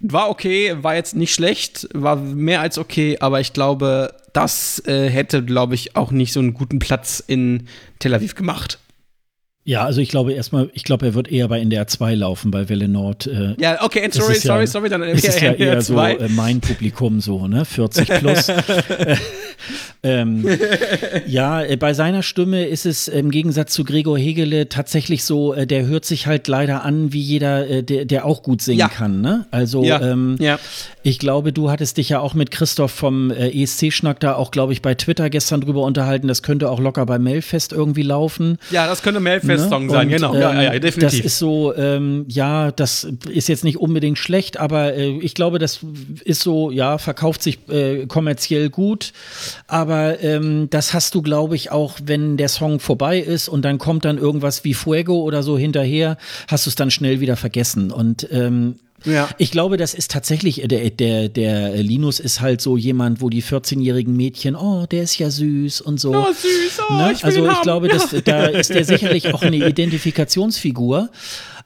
[0.00, 5.08] war okay, war jetzt nicht schlecht, war mehr als okay, aber ich glaube, das äh,
[5.08, 7.66] hätte, glaube ich, auch nicht so einen guten Platz in
[7.98, 8.78] Tel Aviv gemacht.
[9.62, 12.70] Ja, also ich glaube erstmal, ich glaube, er wird eher bei NDR 2 laufen, bei
[12.70, 13.26] Welle Nord.
[13.26, 16.60] Äh, ja, okay, sorry, sorry, ja, sorry, dann ist es ja eher so äh, mein
[16.60, 18.48] Publikum so, ne, 40 plus.
[20.02, 20.48] ähm,
[21.26, 25.66] ja, äh, bei seiner Stimme ist es im Gegensatz zu Gregor Hegele tatsächlich so, äh,
[25.66, 28.88] der hört sich halt leider an, wie jeder, äh, der, der auch gut singen ja.
[28.88, 29.44] kann, ne?
[29.50, 30.00] Also, ja.
[30.00, 30.58] Ähm, ja.
[31.02, 34.80] ich glaube, du hattest dich ja auch mit Christoph vom ESC-Schnack da auch, glaube ich,
[34.80, 36.28] bei Twitter gestern drüber unterhalten.
[36.28, 38.58] Das könnte auch locker bei Mailfest irgendwie laufen.
[38.70, 39.92] Ja, das könnte Mailfest Song ne?
[39.92, 40.34] sein, und, genau.
[40.34, 41.18] ja, ja, ja, ähm, definitiv.
[41.18, 45.58] Das ist so, ähm, ja, das ist jetzt nicht unbedingt schlecht, aber äh, ich glaube,
[45.58, 45.80] das
[46.24, 49.12] ist so, ja, verkauft sich äh, kommerziell gut.
[49.66, 53.78] Aber ähm, das hast du, glaube ich, auch, wenn der Song vorbei ist und dann
[53.78, 56.16] kommt dann irgendwas wie Fuego oder so hinterher,
[56.48, 57.90] hast du es dann schnell wieder vergessen.
[57.90, 59.28] Und ähm, ja.
[59.38, 63.42] Ich glaube, das ist tatsächlich, der, der, der Linus ist halt so jemand, wo die
[63.42, 66.14] 14-jährigen Mädchen, oh, der ist ja süß und so.
[66.14, 67.12] Oh, süß, oh, ne?
[67.12, 67.62] ich Also ich haben.
[67.62, 71.10] glaube, das, da ist der sicherlich auch eine Identifikationsfigur.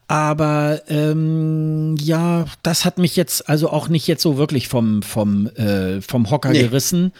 [0.07, 5.47] Aber ähm, ja, das hat mich jetzt also auch nicht jetzt so wirklich vom, vom,
[5.47, 6.59] äh, vom Hocker nee.
[6.61, 7.11] gerissen.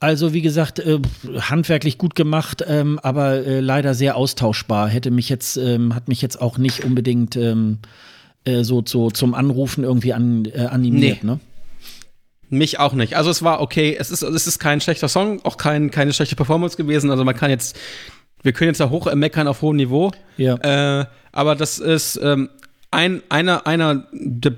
[0.00, 0.98] Also wie gesagt, äh,
[1.40, 4.88] handwerklich gut gemacht, ähm, aber äh, leider sehr austauschbar.
[4.88, 7.78] Hätte mich jetzt, ähm, hat mich jetzt auch nicht unbedingt ähm,
[8.44, 11.30] äh, so, so zum Anrufen irgendwie an, äh, animiert, nee.
[11.30, 11.40] ne?
[12.48, 13.16] Mich auch nicht.
[13.16, 16.36] Also es war okay, es ist, es ist kein schlechter Song, auch kein, keine schlechte
[16.36, 17.10] Performance gewesen.
[17.10, 17.78] Also man kann jetzt,
[18.42, 20.12] wir können jetzt da hoch meckern auf hohem Niveau.
[20.36, 20.56] Ja.
[21.00, 22.50] Äh, aber das ist ähm,
[22.90, 24.52] ein, einer, einer der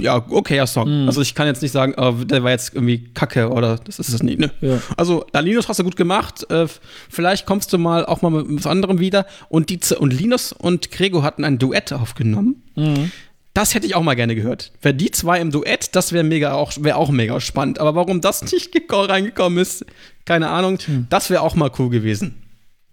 [0.00, 1.02] ja, okayer Song.
[1.02, 1.08] Mhm.
[1.08, 4.08] Also ich kann jetzt nicht sagen, oh, der war jetzt irgendwie kacke oder das ist
[4.08, 4.38] es nicht.
[4.38, 4.50] Ne?
[4.60, 4.80] Ja.
[4.96, 6.48] Also Linus hast du gut gemacht.
[6.50, 6.66] Äh,
[7.08, 9.26] vielleicht kommst du mal auch mal mit was anderem wieder.
[9.48, 12.62] Und, die, und Linus und Gregor hatten ein Duett aufgenommen.
[12.74, 13.10] Mhm.
[13.54, 14.72] Das hätte ich auch mal gerne gehört.
[14.82, 17.78] Wäre die zwei im Duett, das wäre mega auch, wär auch mega spannend.
[17.78, 19.86] Aber warum das nicht reingekommen ist,
[20.26, 20.78] keine Ahnung.
[20.86, 21.06] Mhm.
[21.08, 22.42] Das wäre auch mal cool gewesen.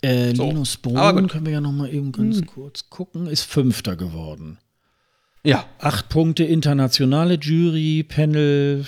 [0.02, 0.48] Äh, so.
[0.48, 2.46] Linus Brun, können wir ja noch mal eben ganz mhm.
[2.46, 4.58] kurz gucken, ist Fünfter geworden.
[5.44, 5.66] Ja.
[5.80, 8.86] Acht Punkte internationale Jury, Panel,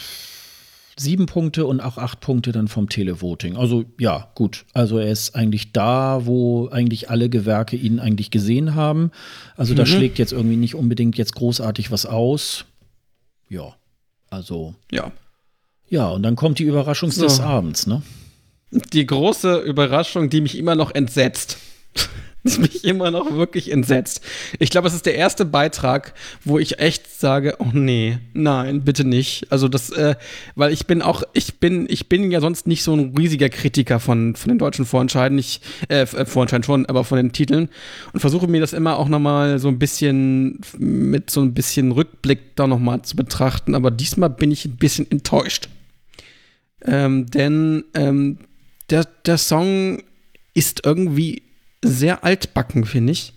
[0.97, 3.57] sieben Punkte und auch acht Punkte dann vom Televoting.
[3.57, 4.65] Also ja, gut.
[4.73, 9.11] Also er ist eigentlich da, wo eigentlich alle Gewerke ihn eigentlich gesehen haben.
[9.57, 9.77] Also mhm.
[9.77, 12.65] da schlägt jetzt irgendwie nicht unbedingt jetzt großartig was aus.
[13.49, 13.75] Ja,
[14.29, 14.75] also.
[14.91, 15.11] Ja.
[15.87, 17.23] Ja, und dann kommt die Überraschung so.
[17.23, 18.01] des Abends, ne?
[18.71, 21.57] Die große Überraschung, die mich immer noch entsetzt
[22.45, 24.21] ist mich immer noch wirklich entsetzt.
[24.59, 26.13] Ich glaube, es ist der erste Beitrag,
[26.43, 29.51] wo ich echt sage, oh nee, nein, bitte nicht.
[29.51, 30.15] Also das, äh,
[30.55, 33.99] weil ich bin auch, ich bin, ich bin ja sonst nicht so ein riesiger Kritiker
[33.99, 35.59] von, von den deutschen Vorentscheiden, ich,
[35.89, 37.69] äh, äh Vorentscheiden schon, aber von den Titeln
[38.13, 42.55] und versuche mir das immer auch nochmal so ein bisschen mit so ein bisschen Rückblick
[42.55, 43.73] da nochmal zu betrachten.
[43.73, 45.67] Aber diesmal bin ich ein bisschen enttäuscht.
[46.83, 48.37] Ähm, denn ähm,
[48.91, 50.03] der, der Song
[50.53, 51.41] ist irgendwie
[51.87, 53.33] sehr altbacken, finde ich.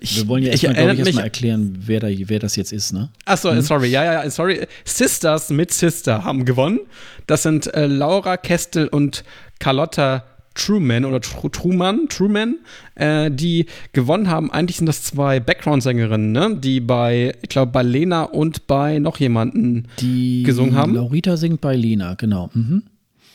[0.00, 0.16] ich.
[0.18, 3.10] Wir wollen ja erstmal, glaube ich, erstmal erklären, wer, da, wer das jetzt ist, ne?
[3.24, 3.60] Achso, hm?
[3.62, 4.66] sorry, ja, ja, sorry.
[4.84, 6.80] Sisters mit Sister haben gewonnen.
[7.26, 9.24] Das sind äh, Laura Kestel und
[9.58, 10.24] Carlotta
[10.54, 12.58] Truman oder Tr Truman, Truman,
[12.96, 14.50] äh, die gewonnen haben.
[14.50, 16.56] Eigentlich sind das zwei Background-Sängerinnen, ne?
[16.56, 20.94] die bei, ich glaube, bei Lena und bei noch jemanden die gesungen haben.
[20.94, 22.50] Laurita singt bei Lena, genau.
[22.52, 22.82] Mhm.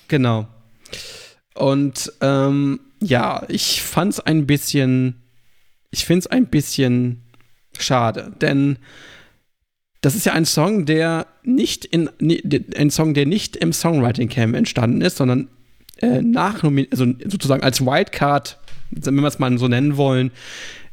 [0.08, 0.48] Genau.
[1.56, 5.22] Und ähm, ja, ich fand's ein bisschen,
[5.92, 7.22] ich find's ein bisschen
[7.78, 8.78] schade, denn
[10.02, 12.10] das ist ja ein Song, der nicht in,
[12.76, 15.50] ein Song, der nicht im Songwriting Camp entstanden ist, sondern
[16.02, 18.60] äh, nach, also sozusagen als Wildcard,
[18.92, 20.32] wenn wir es mal so nennen wollen,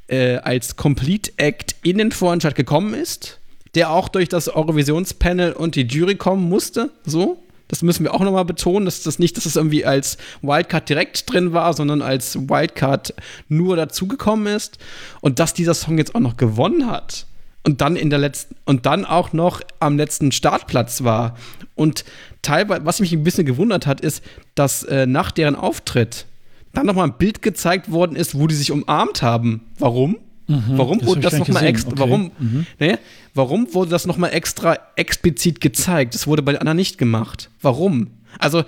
[0.09, 3.41] äh, als Complete Act in den Vorentscheid gekommen ist,
[3.75, 7.42] der auch durch das Eurovisionspanel und die Jury kommen musste, so.
[7.73, 11.33] Das müssen wir auch nochmal betonen, dass das nicht, dass es irgendwie als Wildcard direkt
[11.33, 13.15] drin war, sondern als Wildcard
[13.49, 14.77] nur dazugekommen ist.
[15.23, 17.25] Und dass dieser Song jetzt auch noch gewonnen hat.
[17.65, 21.35] Und dann in der letzten, und dann auch noch am letzten Startplatz war.
[21.75, 22.05] Und
[22.43, 24.23] teilweise, was mich ein bisschen gewundert hat, ist,
[24.55, 26.27] dass äh, nach deren Auftritt
[26.75, 29.63] dann nochmal ein Bild gezeigt worden ist, wo die sich umarmt haben.
[29.79, 30.19] Warum?
[30.47, 32.01] Mhm, warum wurde das nochmal extra, okay.
[32.01, 32.67] warum, mhm.
[32.79, 32.99] ne,
[33.35, 36.15] warum wurde das nochmal extra explizit gezeigt?
[36.15, 37.51] Das wurde bei den anderen nicht gemacht.
[37.61, 38.09] Warum?
[38.39, 38.65] Also,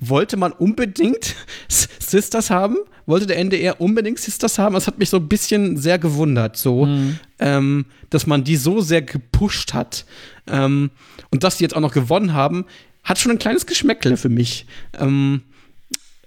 [0.00, 1.36] wollte man unbedingt
[1.68, 2.76] Sisters haben?
[3.06, 4.74] Wollte der NDR unbedingt Sisters haben?
[4.74, 7.18] Das hat mich so ein bisschen sehr gewundert, so, mhm.
[7.38, 10.06] ähm, dass man die so sehr gepusht hat.
[10.46, 10.90] Ähm,
[11.30, 12.66] und dass die jetzt auch noch gewonnen haben,
[13.04, 14.66] hat schon ein kleines Geschmäckle für mich.
[14.98, 15.42] Ähm,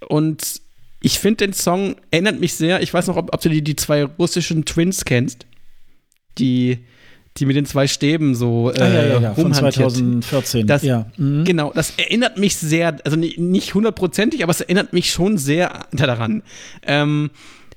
[0.07, 0.62] und
[1.05, 3.75] ich finde den Song erinnert mich sehr, ich weiß noch, ob, ob du die, die
[3.75, 5.45] zwei russischen Twins kennst.
[6.39, 6.79] Die,
[7.37, 9.33] die mit den zwei Stäben so äh, ah, ja, ja, ja.
[9.33, 10.65] Von 2014.
[10.65, 11.05] Das, ja.
[11.17, 11.43] Mhm.
[11.43, 16.41] Genau, das erinnert mich sehr, also nicht hundertprozentig, aber es erinnert mich schon sehr daran.
[16.87, 17.31] Ähm,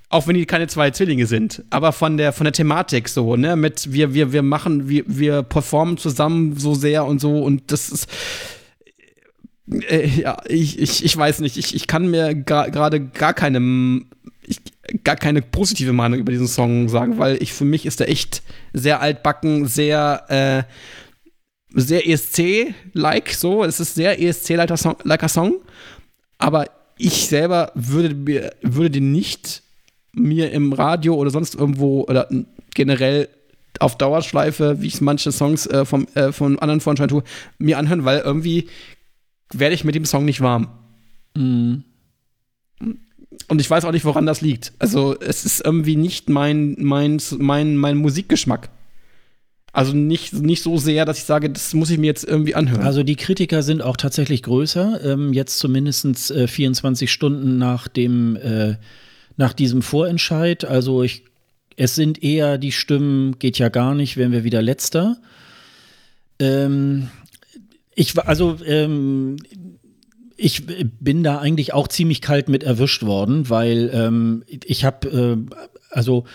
[0.09, 3.57] Auch wenn die keine zwei Zwillinge sind, aber von der von der Thematik so, ne,
[3.57, 7.89] mit wir wir wir machen wir wir performen zusammen so sehr und so und das
[7.89, 8.07] ist
[9.71, 14.01] äh, ja, ich, ich, ich weiß nicht, ich, ich kann mir gerade gar keine
[14.41, 14.59] ich,
[15.03, 18.41] gar keine positive Meinung über diesen Song sagen, weil ich für mich ist er echt
[18.73, 20.63] sehr altbacken, sehr äh,
[21.73, 23.63] sehr ESC-like, so.
[23.63, 24.95] Es ist sehr ESC-liker Song,
[25.27, 25.55] Song,
[26.37, 26.65] aber
[26.97, 29.63] ich selber würde, würde den nicht
[30.13, 32.27] mir im Radio oder sonst irgendwo oder
[32.73, 33.29] generell
[33.79, 37.23] auf Dauerschleife, wie ich manche Songs äh, vom, äh, von anderen Freunden tue,
[37.59, 38.67] mir anhören, weil irgendwie
[39.53, 40.69] werde ich mit dem Song nicht warm.
[41.35, 41.83] Mhm.
[43.49, 44.73] Und ich weiß auch nicht, woran das liegt.
[44.79, 48.69] Also, es ist irgendwie nicht mein, mein, mein, mein Musikgeschmack.
[49.73, 52.81] Also nicht, nicht so sehr, dass ich sage, das muss ich mir jetzt irgendwie anhören.
[52.81, 55.01] Also die Kritiker sind auch tatsächlich größer.
[55.03, 58.77] Ähm, jetzt zumindest äh, 24 Stunden nach dem äh,
[59.35, 60.65] nach diesem Vorentscheid.
[60.65, 61.25] Also ich,
[61.75, 65.17] es sind eher die Stimmen, geht ja gar nicht, wären wir wieder letzter.
[66.39, 67.09] Ähm,
[67.97, 69.37] ich also ähm,
[70.37, 70.67] ich
[70.99, 75.55] bin da eigentlich auch ziemlich kalt mit erwischt worden, weil ähm, ich habe äh,
[75.89, 76.25] also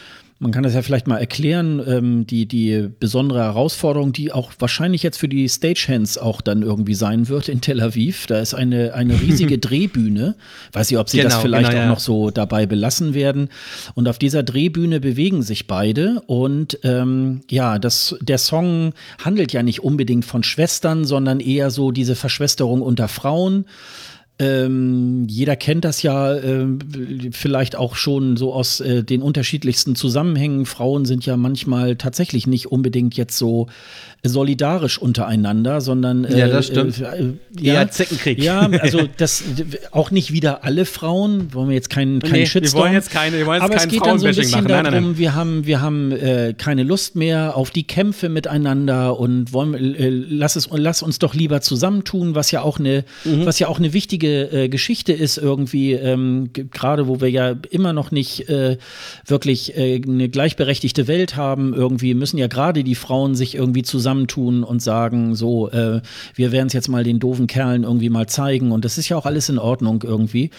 [0.43, 5.05] man kann das ja vielleicht mal erklären, ähm, die, die besondere Herausforderung, die auch wahrscheinlich
[5.05, 8.27] jetzt für die Stagehands auch dann irgendwie sein wird in Tel Aviv.
[8.27, 10.35] Da ist eine, eine riesige Drehbühne.
[10.73, 11.87] Weiß nicht, ob sie genau, das vielleicht genau, ja.
[11.87, 13.51] auch noch so dabei belassen werden.
[13.95, 16.23] Und auf dieser Drehbühne bewegen sich beide.
[16.27, 18.95] Und ähm, ja, das, der Song
[19.25, 23.65] handelt ja nicht unbedingt von Schwestern, sondern eher so diese Verschwesterung unter Frauen.
[24.43, 26.67] Ähm, jeder kennt das ja äh,
[27.31, 30.67] vielleicht auch schon so aus äh, den unterschiedlichsten Zusammenhängen.
[30.67, 33.69] Frauen sind ja manchmal tatsächlich nicht unbedingt jetzt so
[34.25, 37.01] solidarisch untereinander, sondern äh, ja, das stimmt.
[37.01, 38.41] Äh, ja, ja, Zeckenkrieg.
[38.41, 39.43] Ja, also das
[39.91, 42.83] auch nicht wieder alle Frauen, wollen wir jetzt keinen keinen nee, Shitstorm.
[42.83, 44.85] Wir wollen jetzt keine, wir wollen jetzt aber es geht dann so ein bisschen nein,
[44.85, 45.19] darum, nein, nein.
[45.19, 50.09] wir haben wir haben äh, keine Lust mehr auf die Kämpfe miteinander und wollen äh,
[50.09, 53.45] lass es lass uns doch lieber zusammentun, was ja auch eine mhm.
[53.45, 57.93] was ja auch eine wichtige äh, Geschichte ist irgendwie ähm, gerade wo wir ja immer
[57.93, 58.77] noch nicht äh,
[59.27, 64.12] wirklich äh, eine gleichberechtigte Welt haben, irgendwie müssen ja gerade die Frauen sich irgendwie zusammen
[64.13, 66.01] zusammentun und sagen, so, äh,
[66.35, 68.73] wir werden es jetzt mal den doofen Kerlen irgendwie mal zeigen.
[68.73, 70.51] Und das ist ja auch alles in Ordnung irgendwie.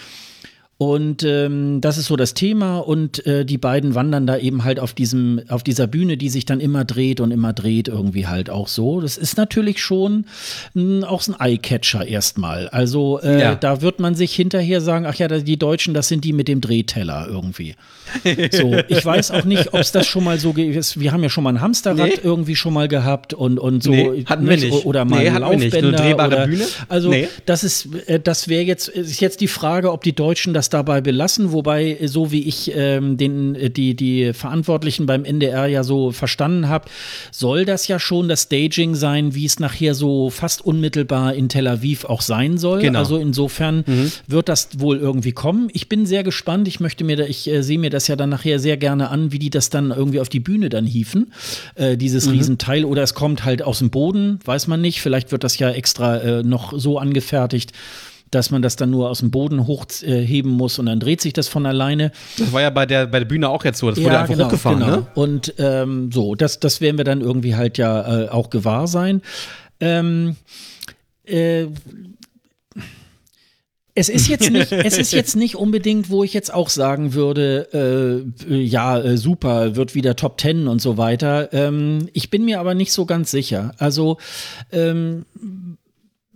[0.76, 4.80] Und ähm, das ist so das Thema und äh, die beiden wandern da eben halt
[4.80, 8.50] auf diesem, auf dieser Bühne, die sich dann immer dreht und immer dreht, irgendwie halt
[8.50, 9.00] auch so.
[9.00, 10.26] Das ist natürlich schon
[10.74, 12.68] mh, auch so ein Eyecatcher erstmal.
[12.70, 13.54] Also äh, ja.
[13.54, 16.60] da wird man sich hinterher sagen, ach ja, die Deutschen, das sind die mit dem
[16.60, 17.76] Drehteller irgendwie.
[18.50, 20.98] so, ich weiß auch nicht, ob es das schon mal so ist.
[20.98, 22.20] Wir haben ja schon mal ein Hamsterrad nee.
[22.20, 23.92] irgendwie schon mal gehabt und, und so.
[23.92, 24.84] Nee, hatten wir nicht.
[24.84, 26.14] Oder mal nee, Laufbänder.
[26.26, 26.66] Oder, Bühne?
[26.88, 27.28] Also nee.
[27.46, 30.70] das ist, äh, das wäre jetzt, ist jetzt die Frage, ob die Deutschen das das
[30.70, 35.84] dabei belassen, wobei, so wie ich ähm, den, äh, die, die Verantwortlichen beim NDR ja
[35.84, 36.86] so verstanden habe,
[37.30, 41.68] soll das ja schon das Staging sein, wie es nachher so fast unmittelbar in Tel
[41.68, 42.80] Aviv auch sein soll.
[42.80, 42.98] Genau.
[42.98, 44.10] Also insofern mhm.
[44.26, 45.68] wird das wohl irgendwie kommen.
[45.72, 46.66] Ich bin sehr gespannt.
[46.66, 49.32] Ich möchte mir, da, ich äh, sehe mir das ja dann nachher sehr gerne an,
[49.32, 51.32] wie die das dann irgendwie auf die Bühne dann hieven,
[51.74, 52.32] äh, dieses mhm.
[52.32, 52.84] Riesenteil.
[52.86, 55.02] Oder es kommt halt aus dem Boden, weiß man nicht.
[55.02, 57.72] Vielleicht wird das ja extra äh, noch so angefertigt
[58.34, 61.48] dass man das dann nur aus dem Boden hochheben muss und dann dreht sich das
[61.48, 62.12] von alleine.
[62.38, 64.34] Das war ja bei der, bei der Bühne auch jetzt so, das wurde ja, einfach
[64.34, 64.96] genau, hochgefahren, genau.
[64.96, 65.06] ne?
[65.14, 69.22] Und ähm, so, das, das werden wir dann irgendwie halt ja äh, auch gewahr sein.
[69.80, 70.36] Ähm,
[71.24, 71.66] äh,
[73.94, 78.24] es ist jetzt nicht, es ist jetzt nicht unbedingt, wo ich jetzt auch sagen würde,
[78.48, 81.52] äh, ja, äh, super, wird wieder Top Ten und so weiter.
[81.52, 83.72] Ähm, ich bin mir aber nicht so ganz sicher.
[83.78, 84.18] Also
[84.72, 85.26] ähm,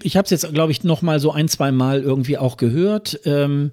[0.03, 3.20] ich habe es jetzt, glaube ich, noch mal so ein, zwei Mal irgendwie auch gehört.
[3.25, 3.73] Ähm,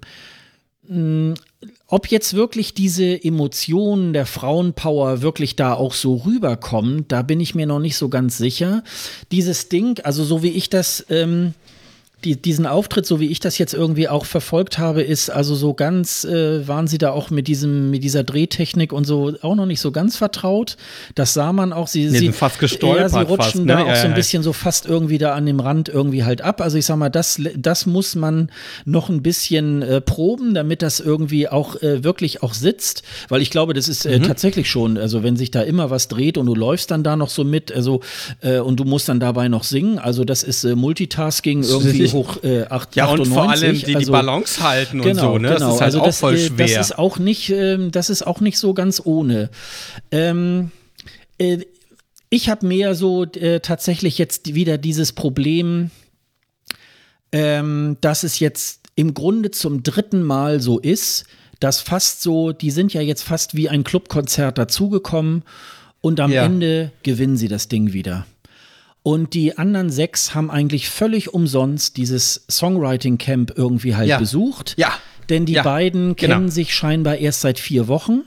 [1.88, 7.54] ob jetzt wirklich diese Emotionen der Frauenpower wirklich da auch so rüberkommen, da bin ich
[7.54, 8.84] mir noch nicht so ganz sicher.
[9.32, 11.54] Dieses Ding, also so wie ich das ähm,
[12.24, 15.74] die, diesen Auftritt, so wie ich das jetzt irgendwie auch verfolgt habe, ist also so
[15.74, 19.66] ganz, äh, waren sie da auch mit diesem, mit dieser Drehtechnik und so auch noch
[19.66, 20.76] nicht so ganz vertraut.
[21.14, 21.88] Das sah man auch.
[21.88, 23.00] Sie, nee, sie fast gestolpert.
[23.00, 23.66] Ja, sie rutschen fast, ne?
[23.66, 26.40] da auch ja, so ein bisschen so fast irgendwie da an dem Rand irgendwie halt
[26.40, 26.62] ab.
[26.62, 28.50] Also ich sag mal, das, das muss man
[28.86, 33.02] noch ein bisschen äh, proben, damit das irgendwie auch äh, wirklich auch sitzt.
[33.28, 34.22] Weil ich glaube, das ist äh, mhm.
[34.22, 37.28] tatsächlich schon, also wenn sich da immer was dreht und du läufst dann da noch
[37.28, 38.00] so mit, also
[38.40, 42.42] äh, und du musst dann dabei noch singen, also das ist äh, Multitasking irgendwie hoch
[42.42, 43.18] äh, 8, Ja, 98.
[43.18, 45.48] und vor allem die, also, die Balance halten genau, und so, ne?
[45.48, 45.58] Genau.
[45.58, 46.66] Das ist halt also auch das, voll äh, schwer.
[46.66, 49.50] Das ist auch nicht, äh, das ist auch nicht so ganz ohne.
[50.10, 50.70] Ähm,
[51.38, 51.58] äh,
[52.30, 55.90] ich habe mehr so äh, tatsächlich jetzt wieder dieses Problem,
[57.32, 61.26] ähm, dass es jetzt im Grunde zum dritten Mal so ist,
[61.60, 65.42] das fast so, die sind ja jetzt fast wie ein Clubkonzert dazugekommen
[66.00, 66.44] und am ja.
[66.44, 68.26] Ende gewinnen sie das Ding wieder.
[69.06, 74.18] Und die anderen sechs haben eigentlich völlig umsonst dieses Songwriting Camp irgendwie halt ja.
[74.18, 74.74] besucht.
[74.78, 74.98] Ja.
[75.28, 75.62] Denn die ja.
[75.62, 76.34] beiden genau.
[76.34, 78.22] kennen sich scheinbar erst seit vier Wochen.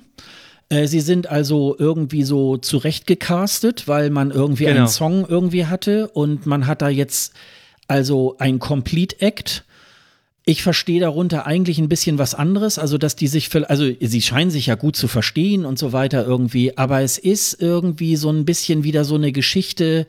[0.69, 4.77] Äh, sie sind also irgendwie so zurechtgecastet, weil man irgendwie genau.
[4.77, 7.33] einen Song irgendwie hatte und man hat da jetzt
[7.89, 9.65] also ein Complete Act.
[10.45, 14.49] Ich verstehe darunter eigentlich ein bisschen was anderes, also dass die sich, also sie scheinen
[14.49, 18.45] sich ja gut zu verstehen und so weiter irgendwie, aber es ist irgendwie so ein
[18.45, 20.07] bisschen wieder so eine Geschichte.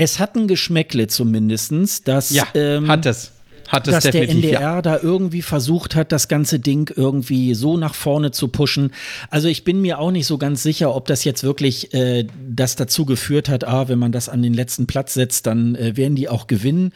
[0.00, 3.32] Es hat ein Geschmäckle zumindestens, dass ja, ähm, hat es
[3.70, 4.82] hat es dass der NDR ja.
[4.82, 8.92] da irgendwie versucht hat, das ganze Ding irgendwie so nach vorne zu pushen.
[9.30, 12.76] Also ich bin mir auch nicht so ganz sicher, ob das jetzt wirklich äh, das
[12.76, 16.16] dazu geführt hat, ah, wenn man das an den letzten Platz setzt, dann äh, werden
[16.16, 16.92] die auch gewinnen.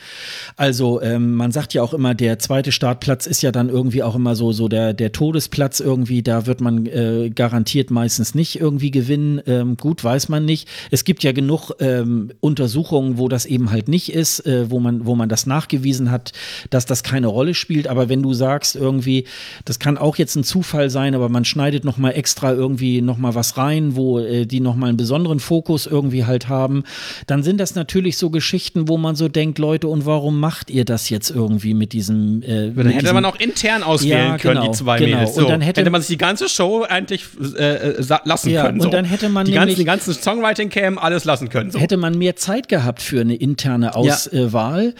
[0.56, 4.16] Also ähm, man sagt ja auch immer, der zweite Startplatz ist ja dann irgendwie auch
[4.16, 8.90] immer so, so der, der Todesplatz irgendwie, da wird man äh, garantiert meistens nicht irgendwie
[8.90, 9.40] gewinnen.
[9.46, 10.68] Ähm, gut, weiß man nicht.
[10.90, 15.06] Es gibt ja genug ähm, Untersuchungen, wo das eben halt nicht ist, äh, wo man,
[15.06, 16.32] wo man das nachgewiesen hat,
[16.70, 17.88] dass das keine Rolle spielt.
[17.88, 19.24] Aber wenn du sagst irgendwie,
[19.64, 23.18] das kann auch jetzt ein Zufall sein, aber man schneidet noch mal extra irgendwie noch
[23.18, 26.84] mal was rein, wo äh, die noch mal einen besonderen Fokus irgendwie halt haben,
[27.26, 30.84] dann sind das natürlich so Geschichten, wo man so denkt, Leute, und warum macht ihr
[30.84, 32.42] das jetzt irgendwie mit diesem?
[32.42, 35.18] Äh, dann hätte diesem, man auch intern auswählen ja, können, genau, die zwei genau.
[35.18, 35.34] Mädels.
[35.34, 37.24] So, und dann hätte, hätte, man sich die ganze Show eigentlich
[37.58, 38.80] äh, äh lassen ja, können.
[38.80, 38.86] So.
[38.86, 41.70] Und dann hätte man die, ganzen, die ganzen Songwriting-Cam alles lassen können.
[41.70, 41.78] So.
[41.78, 44.84] Hätte man mehr Zeit gehabt für eine interne Auswahl.
[44.86, 44.92] Ja.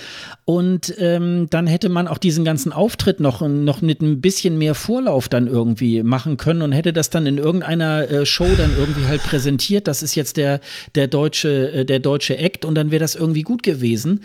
[0.45, 4.75] Und ähm, dann hätte man auch diesen ganzen Auftritt noch, noch mit ein bisschen mehr
[4.75, 9.07] Vorlauf dann irgendwie machen können und hätte das dann in irgendeiner äh, Show dann irgendwie
[9.07, 9.87] halt präsentiert.
[9.87, 10.59] Das ist jetzt der,
[10.97, 14.25] der deutsche, äh, der deutsche Act und dann wäre das irgendwie gut gewesen.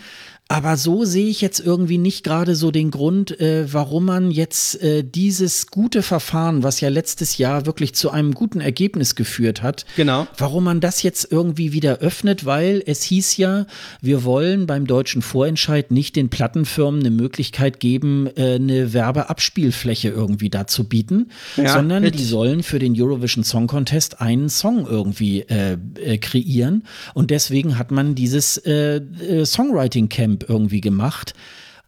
[0.50, 4.82] Aber so sehe ich jetzt irgendwie nicht gerade so den Grund, äh, warum man jetzt
[4.82, 9.86] äh, dieses gute Verfahren, was ja letztes Jahr wirklich zu einem guten Ergebnis geführt hat,
[9.94, 10.26] genau.
[10.36, 13.66] warum man das jetzt irgendwie wieder öffnet, weil es hieß ja,
[14.00, 20.50] wir wollen beim deutschen Vorentscheid nicht den Plattenfirmen eine Möglichkeit geben, äh, eine Werbeabspielfläche irgendwie
[20.50, 22.22] dazu bieten, ja, sondern richtig.
[22.22, 26.82] die sollen für den Eurovision Song Contest einen Song irgendwie äh, äh, kreieren.
[27.14, 31.34] Und deswegen hat man dieses äh, äh, Songwriting Camp Camp irgendwie gemacht.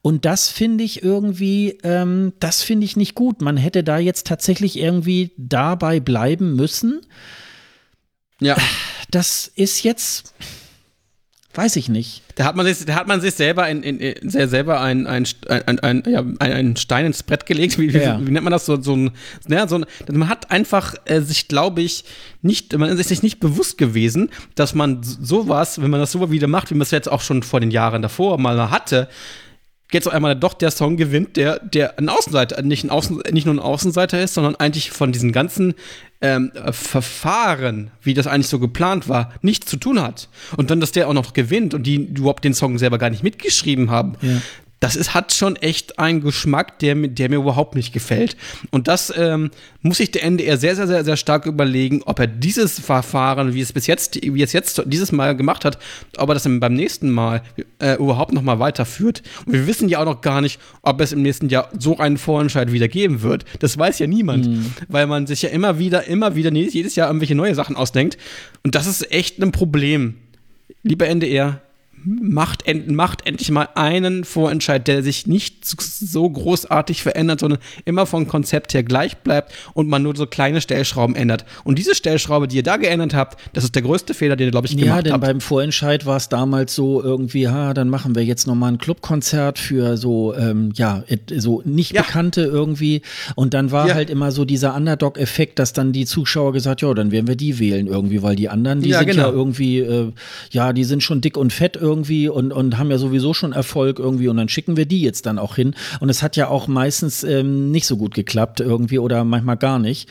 [0.02, 3.40] Und das finde ich irgendwie, ähm, das finde ich nicht gut.
[3.40, 7.02] Man hätte da jetzt tatsächlich irgendwie dabei bleiben müssen.
[8.40, 8.56] Ja.
[9.10, 10.34] Das ist jetzt,
[11.54, 12.22] weiß ich nicht.
[12.36, 15.06] Da hat man sich, da hat man sich selber, in, in, in sehr selber ein,
[15.06, 17.78] ein, ein, ein, ja, ein, Stein ins Brett gelegt.
[17.78, 18.20] Wie, ja.
[18.20, 18.64] wie, wie, nennt man das?
[18.64, 19.10] So, so ein,
[19.48, 22.04] ja, so ein, man hat einfach äh, sich, glaube ich,
[22.40, 26.48] nicht, man ist sich nicht bewusst gewesen, dass man sowas, wenn man das so wieder
[26.48, 29.08] macht, wie man es jetzt auch schon vor den Jahren davor mal hatte,
[29.94, 33.46] jetzt auf einmal doch der Song gewinnt, der, der ein Außenseiter, nicht, ein Außen, nicht
[33.46, 35.74] nur ein Außenseiter ist, sondern eigentlich von diesen ganzen
[36.20, 40.28] ähm, Verfahren, wie das eigentlich so geplant war, nichts zu tun hat.
[40.56, 43.22] Und dann, dass der auch noch gewinnt und die überhaupt den Song selber gar nicht
[43.22, 44.40] mitgeschrieben haben, ja
[44.82, 48.36] das ist, hat schon echt einen Geschmack, der, der mir überhaupt nicht gefällt.
[48.72, 52.26] Und das ähm, muss sich der NDR sehr, sehr, sehr, sehr stark überlegen, ob er
[52.26, 55.78] dieses Verfahren, wie es bis jetzt, wie es jetzt dieses Mal gemacht hat,
[56.16, 57.42] ob er das beim nächsten Mal
[57.78, 59.22] äh, überhaupt noch mal weiterführt.
[59.46, 62.18] Und wir wissen ja auch noch gar nicht, ob es im nächsten Jahr so einen
[62.18, 63.44] Vorentscheid wieder geben wird.
[63.60, 64.72] Das weiß ja niemand, mhm.
[64.88, 68.18] weil man sich ja immer wieder, immer wieder jedes Jahr irgendwelche neue Sachen ausdenkt.
[68.64, 70.16] Und das ist echt ein Problem.
[70.82, 71.60] Lieber NDR,
[72.04, 78.06] macht, end, macht endlich mal einen Vorentscheid, der sich nicht so großartig verändert, sondern immer
[78.06, 81.44] vom Konzept her gleich bleibt und man nur so kleine Stellschrauben ändert.
[81.64, 84.50] Und diese Stellschraube, die ihr da geändert habt, das ist der größte Fehler, den ihr,
[84.50, 85.06] glaube ich, gemacht habt.
[85.06, 88.72] Ja, denn beim Vorentscheid war es damals so irgendwie, ha, dann machen wir jetzt nochmal
[88.72, 91.04] ein Clubkonzert für so, ähm, ja,
[91.36, 92.02] so nicht ja.
[92.02, 93.02] Bekannte irgendwie.
[93.36, 93.94] Und dann war ja.
[93.94, 97.58] halt immer so dieser Underdog-Effekt, dass dann die Zuschauer gesagt, ja, dann werden wir die
[97.58, 99.28] wählen irgendwie, weil die anderen, die ja, sind genau.
[99.28, 100.12] ja irgendwie, äh,
[100.50, 103.52] ja, die sind schon dick und fett irgendwie irgendwie und, und haben ja sowieso schon
[103.52, 105.74] Erfolg irgendwie und dann schicken wir die jetzt dann auch hin.
[106.00, 109.78] Und es hat ja auch meistens ähm, nicht so gut geklappt irgendwie oder manchmal gar
[109.78, 110.08] nicht.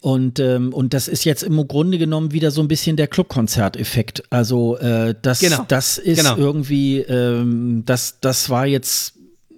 [0.00, 4.24] Und, ähm, und das ist jetzt im Grunde genommen wieder so ein bisschen der Clubkonzerteffekt.
[4.28, 5.64] Also äh, das, genau.
[5.68, 6.36] das ist genau.
[6.36, 9.14] irgendwie, ähm, das, das war jetzt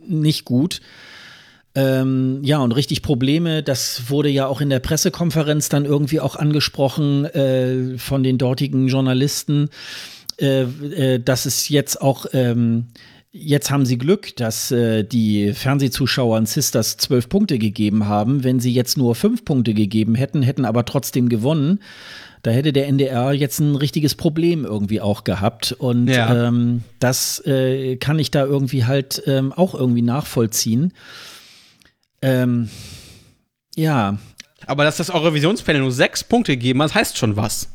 [0.07, 0.81] nicht gut.
[1.75, 6.35] Ähm, ja, und richtig Probleme, das wurde ja auch in der Pressekonferenz dann irgendwie auch
[6.35, 9.69] angesprochen äh, von den dortigen Journalisten
[10.41, 12.89] äh, äh, dass es jetzt auch ähm,
[13.39, 18.45] Jetzt haben sie Glück, dass äh, die Fernsehzuschauer an Sisters zwölf Punkte gegeben haben.
[18.45, 21.81] Wenn sie jetzt nur fünf Punkte gegeben hätten, hätten aber trotzdem gewonnen,
[22.43, 25.73] da hätte der NDR jetzt ein richtiges Problem irgendwie auch gehabt.
[25.73, 26.47] Und ja.
[26.49, 30.95] ähm, das äh, kann ich da irgendwie halt ähm, auch irgendwie nachvollziehen.
[32.23, 32.71] Ähm,
[33.75, 34.17] ja.
[34.65, 37.69] Aber dass das Eurovisionspanel nur sechs Punkte gegeben hat, heißt schon was.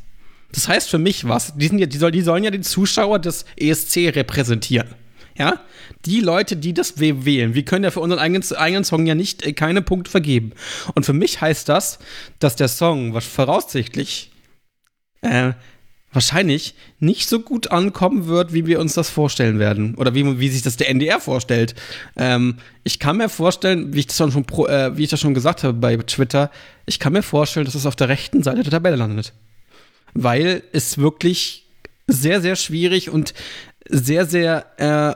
[0.52, 1.56] Das heißt für mich was.
[1.56, 4.88] Die, sind ja, die, soll, die sollen ja die Zuschauer des ESC repräsentieren.
[5.36, 5.60] Ja?
[6.04, 9.44] Die Leute, die das wählen, wir können ja für unseren eigenen, eigenen Song ja nicht
[9.44, 10.52] äh, keine Punkte vergeben.
[10.94, 11.98] Und für mich heißt das,
[12.38, 14.30] dass der Song, was voraussichtlich
[15.22, 15.52] äh,
[16.12, 19.94] wahrscheinlich nicht so gut ankommen wird, wie wir uns das vorstellen werden.
[19.94, 21.74] Oder wie, wie sich das der NDR vorstellt.
[22.16, 25.34] Ähm, ich kann mir vorstellen, wie ich das schon, pro, äh, wie ich das schon
[25.34, 26.50] gesagt habe bei Twitter,
[26.84, 29.32] ich kann mir vorstellen, dass es auf der rechten Seite der Tabelle landet.
[30.14, 31.66] Weil es wirklich
[32.06, 33.34] sehr, sehr schwierig und
[33.88, 35.14] sehr, sehr äh,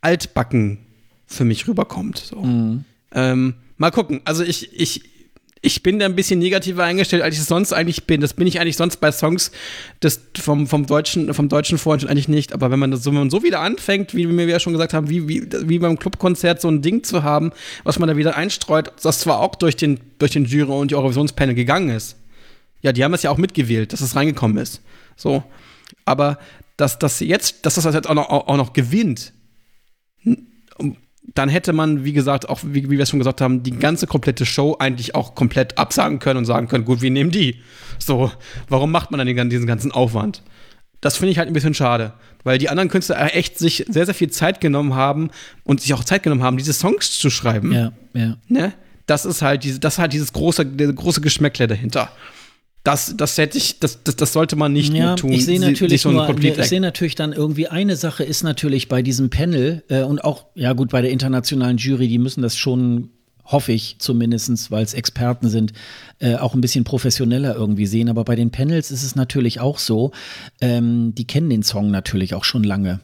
[0.00, 0.78] altbacken
[1.26, 2.18] für mich rüberkommt.
[2.18, 2.36] So.
[2.36, 2.84] Mhm.
[3.12, 4.20] Ähm, mal gucken.
[4.24, 5.02] Also ich, ich,
[5.62, 8.20] ich bin da ein bisschen negativer eingestellt, als ich es sonst eigentlich bin.
[8.20, 9.50] Das bin ich eigentlich sonst bei Songs
[10.02, 12.52] des, vom, vom deutschen, vom deutschen Vorhinein eigentlich nicht.
[12.52, 14.94] Aber wenn man das so, wenn man so wieder anfängt, wie wir ja schon gesagt
[14.94, 17.50] haben, wie, wie, wie beim Clubkonzert so ein Ding zu haben,
[17.82, 20.94] was man da wieder einstreut, das zwar auch durch den, durch den Jury und die
[20.94, 22.16] Eurovisionspanel gegangen ist.
[22.82, 24.82] Ja, die haben es ja auch mitgewählt, dass es reingekommen ist.
[25.16, 25.42] So.
[26.04, 26.38] Aber
[26.76, 29.32] dass das jetzt, dass das jetzt auch noch, auch noch gewinnt,
[31.34, 34.06] dann hätte man, wie gesagt, auch wie, wie wir es schon gesagt haben, die ganze
[34.06, 37.60] komplette Show eigentlich auch komplett absagen können und sagen können, gut, wir nehmen die.
[37.98, 38.30] So,
[38.68, 40.42] warum macht man dann diesen ganzen Aufwand?
[41.00, 44.14] Das finde ich halt ein bisschen schade, weil die anderen Künstler echt sich sehr, sehr
[44.14, 45.30] viel Zeit genommen haben
[45.64, 47.72] und sich auch Zeit genommen haben, diese Songs zu schreiben.
[47.72, 48.36] Ja, ja.
[48.48, 48.72] Ne?
[49.06, 52.10] Das ist halt diese, das ist halt dieses große, große Geschmäckle dahinter
[52.86, 55.32] das, das hätte ich, das, das, das sollte man nicht ja, tun.
[55.32, 59.02] Ich sehe natürlich so nur, ich sehe natürlich dann irgendwie eine Sache ist natürlich bei
[59.02, 63.10] diesem Panel äh, und auch, ja gut, bei der internationalen Jury, die müssen das schon
[63.44, 65.72] hoffe ich zumindest, weil es Experten sind,
[66.18, 68.08] äh, auch ein bisschen professioneller irgendwie sehen.
[68.08, 70.10] Aber bei den Panels ist es natürlich auch so,
[70.60, 72.98] ähm, die kennen den Song natürlich auch schon lange.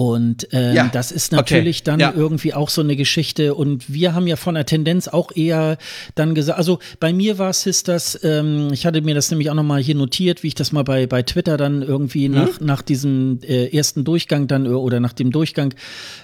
[0.00, 0.88] Und ähm, ja.
[0.90, 1.84] das ist natürlich okay.
[1.84, 2.14] dann ja.
[2.16, 3.54] irgendwie auch so eine Geschichte.
[3.54, 5.76] Und wir haben ja von der Tendenz auch eher
[6.14, 9.82] dann gesagt, also bei mir war Sisters, ähm, ich hatte mir das nämlich auch nochmal
[9.82, 12.34] hier notiert, wie ich das mal bei, bei Twitter dann irgendwie mhm.
[12.34, 15.74] nach, nach diesem äh, ersten Durchgang dann oder nach dem Durchgang,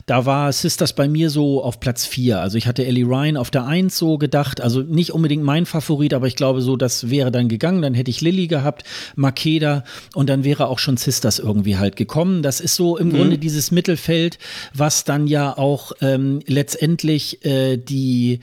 [0.07, 2.40] da war Sisters bei mir so auf Platz vier.
[2.40, 6.15] Also ich hatte Ellie Ryan auf der Eins so gedacht, also nicht unbedingt mein Favorit,
[6.15, 7.82] aber ich glaube so, das wäre dann gegangen.
[7.82, 8.85] Dann hätte ich Lilly gehabt,
[9.16, 9.85] Makeda
[10.15, 12.43] und dann wäre auch schon Sisters irgendwie halt gekommen.
[12.43, 13.16] Das ist so im mhm.
[13.16, 14.38] Grunde dieses dieses Mittelfeld,
[14.74, 18.40] was dann ja auch ähm, letztendlich äh, die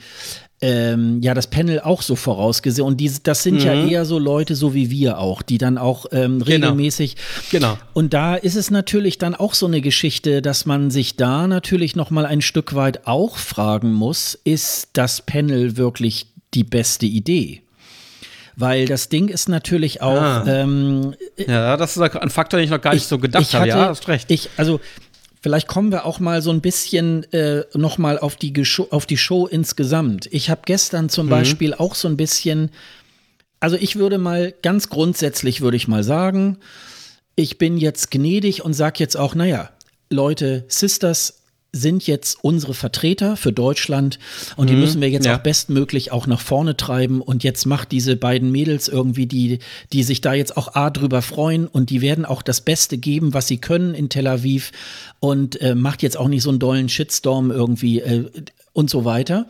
[0.60, 2.86] ähm, ja das Panel auch so vorausgesehen.
[2.86, 3.60] Und die, das sind mhm.
[3.60, 6.44] ja eher so Leute, so wie wir auch, die dann auch ähm, genau.
[6.44, 7.16] regelmäßig.
[7.50, 7.74] Genau.
[7.74, 7.82] genau.
[7.92, 11.96] Und da ist es natürlich dann auch so eine Geschichte, dass man sich da natürlich
[11.96, 17.64] noch mal ein Stück weit auch fragen muss: Ist das Panel wirklich die beste Idee?
[18.56, 20.20] Weil das Ding ist natürlich auch.
[20.20, 20.44] Ah.
[20.46, 23.68] Ähm, ja, das ist ein Faktor, den ich noch gar nicht ich, so gedacht habe.
[23.68, 24.30] Ja, hast recht.
[24.30, 24.80] Ich, also
[25.44, 28.54] Vielleicht kommen wir auch mal so ein bisschen äh, noch mal auf die,
[28.88, 30.26] auf die Show insgesamt.
[30.32, 31.30] Ich habe gestern zum mhm.
[31.32, 32.70] Beispiel auch so ein bisschen,
[33.60, 36.56] also ich würde mal ganz grundsätzlich würde ich mal sagen,
[37.36, 39.68] ich bin jetzt gnädig und sage jetzt auch, naja,
[40.08, 41.42] Leute, Sisters
[41.74, 44.18] sind jetzt unsere Vertreter für Deutschland
[44.56, 45.36] und die mhm, müssen wir jetzt ja.
[45.36, 47.20] auch bestmöglich auch nach vorne treiben.
[47.20, 49.58] Und jetzt macht diese beiden Mädels irgendwie, die,
[49.92, 53.34] die sich da jetzt auch A drüber freuen und die werden auch das Beste geben,
[53.34, 54.72] was sie können in Tel Aviv
[55.20, 58.30] und äh, macht jetzt auch nicht so einen dollen Shitstorm irgendwie äh,
[58.72, 59.46] und so weiter.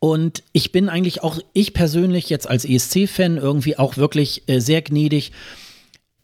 [0.00, 4.80] Und ich bin eigentlich auch, ich persönlich jetzt als ESC-Fan irgendwie auch wirklich äh, sehr
[4.80, 5.32] gnädig.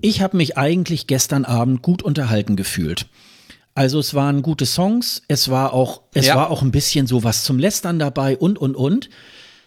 [0.01, 3.07] Ich habe mich eigentlich gestern Abend gut unterhalten gefühlt.
[3.77, 6.35] Also es waren gute Songs, es war auch, es ja.
[6.35, 9.11] war auch ein bisschen so was zum Lästern dabei und und und.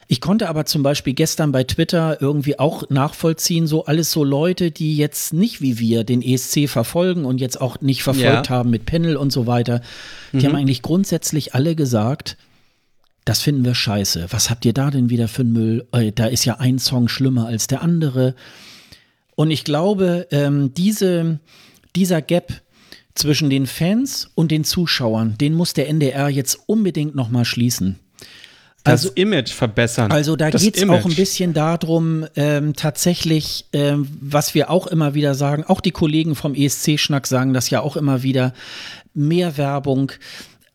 [0.08, 4.72] Ich konnte aber zum Beispiel gestern bei Twitter irgendwie auch nachvollziehen, so alles so Leute,
[4.72, 8.56] die jetzt nicht wie wir den ESC verfolgen und jetzt auch nicht verfolgt ja.
[8.56, 9.82] haben mit Panel und so weiter.
[10.34, 10.46] Die mhm.
[10.46, 12.36] haben eigentlich grundsätzlich alle gesagt,
[13.26, 14.26] das finden wir scheiße.
[14.32, 15.88] Was habt ihr da denn wieder für einen Müll?
[15.92, 18.34] Äh, da ist ja ein Song schlimmer als der andere.
[19.36, 21.40] Und ich glaube, ähm, diese,
[21.96, 22.64] dieser Gap,
[23.16, 28.00] zwischen den Fans und den Zuschauern, den muss der NDR jetzt unbedingt noch mal schließen.
[28.84, 30.12] Das also, Image verbessern.
[30.12, 35.14] Also da geht es auch ein bisschen darum, ähm, tatsächlich, ähm, was wir auch immer
[35.14, 38.54] wieder sagen, auch die Kollegen vom ESC-Schnack sagen das ja auch immer wieder,
[39.14, 40.14] mehr Werbung,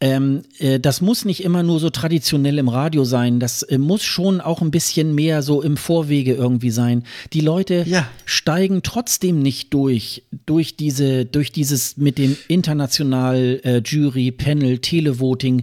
[0.05, 3.41] ähm, äh, das muss nicht immer nur so traditionell im Radio sein.
[3.41, 7.05] Das äh, muss schon auch ein bisschen mehr so im Vorwege irgendwie sein.
[7.33, 8.07] Die Leute ja.
[8.27, 15.63] steigen trotzdem nicht durch, durch diese, durch dieses mit dem international äh, Jury, Panel, Televoting.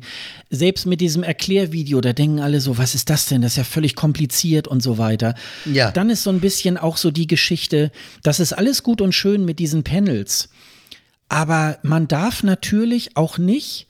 [0.49, 3.43] Selbst mit diesem Erklärvideo, da denken alle so, was ist das denn?
[3.43, 5.35] Das ist ja völlig kompliziert und so weiter.
[5.71, 5.91] Ja.
[5.91, 7.91] Dann ist so ein bisschen auch so die Geschichte,
[8.23, 10.49] das ist alles gut und schön mit diesen Panels.
[11.29, 13.85] Aber man darf natürlich auch nicht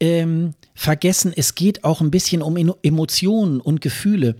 [0.00, 4.36] ähm, vergessen, es geht auch ein bisschen um Emotionen und Gefühle.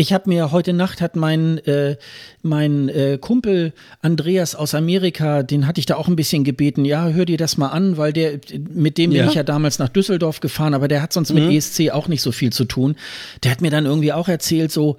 [0.00, 1.96] Ich habe mir heute Nacht hat mein, äh,
[2.42, 7.08] mein äh, Kumpel Andreas aus Amerika, den hatte ich da auch ein bisschen gebeten, ja,
[7.08, 8.38] hör dir das mal an, weil der,
[8.72, 9.22] mit dem ja.
[9.22, 11.46] bin ich ja damals nach Düsseldorf gefahren, aber der hat sonst mhm.
[11.46, 12.94] mit ESC auch nicht so viel zu tun.
[13.42, 14.98] Der hat mir dann irgendwie auch erzählt, so,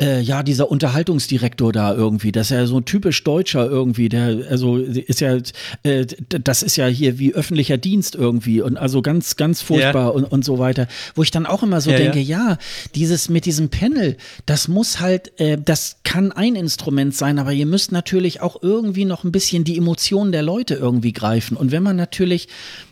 [0.00, 4.42] äh, ja, dieser Unterhaltungsdirektor da irgendwie, das ist ja so ein typisch Deutscher irgendwie, der,
[4.50, 5.38] also ist ja,
[5.84, 10.08] äh, das ist ja hier wie öffentlicher Dienst irgendwie und also ganz, ganz furchtbar ja.
[10.08, 10.86] und, und so weiter.
[11.14, 12.50] Wo ich dann auch immer so ja, denke, ja.
[12.50, 12.58] ja.
[12.94, 17.66] dieses mit diesem Panel, das muss halt, äh, das kann ein Instrument sein, aber ihr
[17.66, 21.56] müsst natürlich auch irgendwie noch ein bisschen die Emotionen der Leute irgendwie greifen.
[21.56, 22.48] Und wenn man natürlich,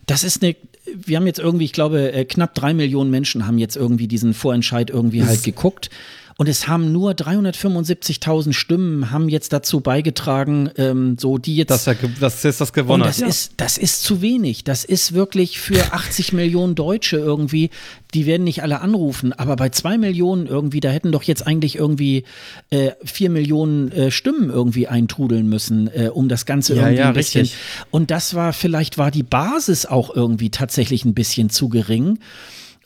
[0.07, 0.57] das ist eine,
[0.95, 4.33] wir haben jetzt irgendwie, ich glaube, äh, knapp drei Millionen Menschen haben jetzt irgendwie diesen
[4.33, 5.91] Vorentscheid irgendwie halt geguckt.
[6.37, 11.71] Und es haben nur 375.000 Stimmen haben jetzt dazu beigetragen, ähm, so die jetzt.
[11.71, 13.29] Dass er, das ist das gewonnen und das hat.
[13.29, 14.65] Ist, das ist zu wenig.
[14.65, 17.71] Das ist wirklich für 80 Millionen Deutsche irgendwie.
[18.15, 21.77] Die werden nicht alle anrufen, aber bei zwei Millionen irgendwie, da hätten doch jetzt eigentlich
[21.77, 22.25] irgendwie
[22.71, 27.09] äh, vier Millionen äh, Stimmen irgendwie eintrudeln müssen, äh, um das Ganze ja, irgendwie ja,
[27.09, 27.43] ein bisschen.
[27.43, 27.59] Richtig.
[27.93, 32.19] Und das war, vielleicht war die Basis auch irgendwie tatsächlich ein bisschen zu gering.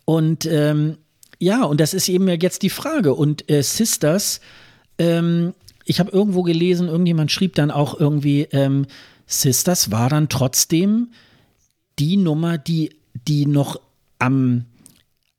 [0.04, 0.96] Und ähm,
[1.38, 3.14] ja, und das ist eben jetzt die Frage.
[3.14, 4.40] Und äh, Sisters,
[4.98, 5.54] ähm,
[5.84, 8.86] ich habe irgendwo gelesen, irgendjemand schrieb dann auch irgendwie, ähm,
[9.26, 11.08] Sisters war dann trotzdem
[11.98, 12.96] die Nummer, die,
[13.26, 13.80] die noch
[14.18, 14.64] am,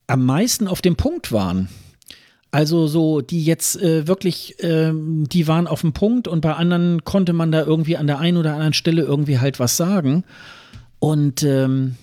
[0.07, 1.69] am meisten auf dem Punkt waren.
[2.51, 7.03] Also so, die jetzt äh, wirklich, ähm, die waren auf dem Punkt und bei anderen
[7.03, 10.23] konnte man da irgendwie an der einen oder anderen Stelle irgendwie halt was sagen.
[10.97, 11.95] Und ähm,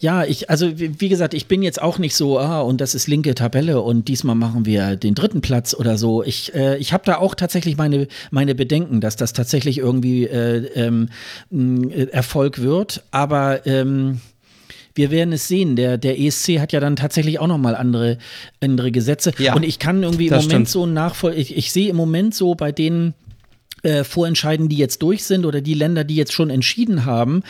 [0.00, 3.06] ja, ich, also wie gesagt, ich bin jetzt auch nicht so, ah, und das ist
[3.06, 6.24] linke Tabelle und diesmal machen wir den dritten Platz oder so.
[6.24, 10.64] Ich, äh, ich habe da auch tatsächlich meine, meine Bedenken, dass das tatsächlich irgendwie äh,
[10.74, 11.10] ähm,
[12.12, 13.02] Erfolg wird.
[13.10, 14.22] Aber ähm,
[14.94, 15.76] wir werden es sehen.
[15.76, 18.16] Der, der ESC hat ja dann tatsächlich auch nochmal andere,
[18.60, 19.34] andere Gesetze.
[19.36, 20.68] Ja, und ich kann irgendwie im Moment stimmt.
[20.70, 23.12] so nachvoll, ich, ich sehe im Moment so bei denen,
[23.82, 27.42] äh, vorentscheiden, die jetzt durch sind oder die Länder, die jetzt schon entschieden haben,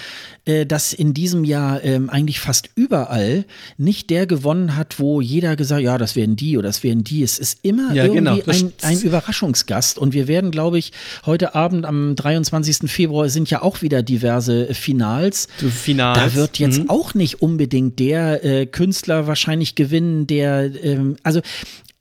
[0.45, 3.45] äh, dass in diesem Jahr ähm, eigentlich fast überall
[3.79, 7.23] nicht der gewonnen hat, wo jeder gesagt, ja, das wären die oder das wären die.
[7.23, 8.41] Es ist immer ja, irgendwie genau.
[8.47, 9.99] ein, ein, Überraschungsgast.
[9.99, 10.93] Und wir werden, glaube ich,
[11.27, 12.91] heute Abend am 23.
[12.91, 15.49] Februar sind ja auch wieder diverse Finals.
[15.57, 16.19] Finals.
[16.19, 16.91] Da wird jetzt mhm.
[16.91, 21.41] auch nicht unbedingt der äh, Künstler wahrscheinlich gewinnen, der, ähm, also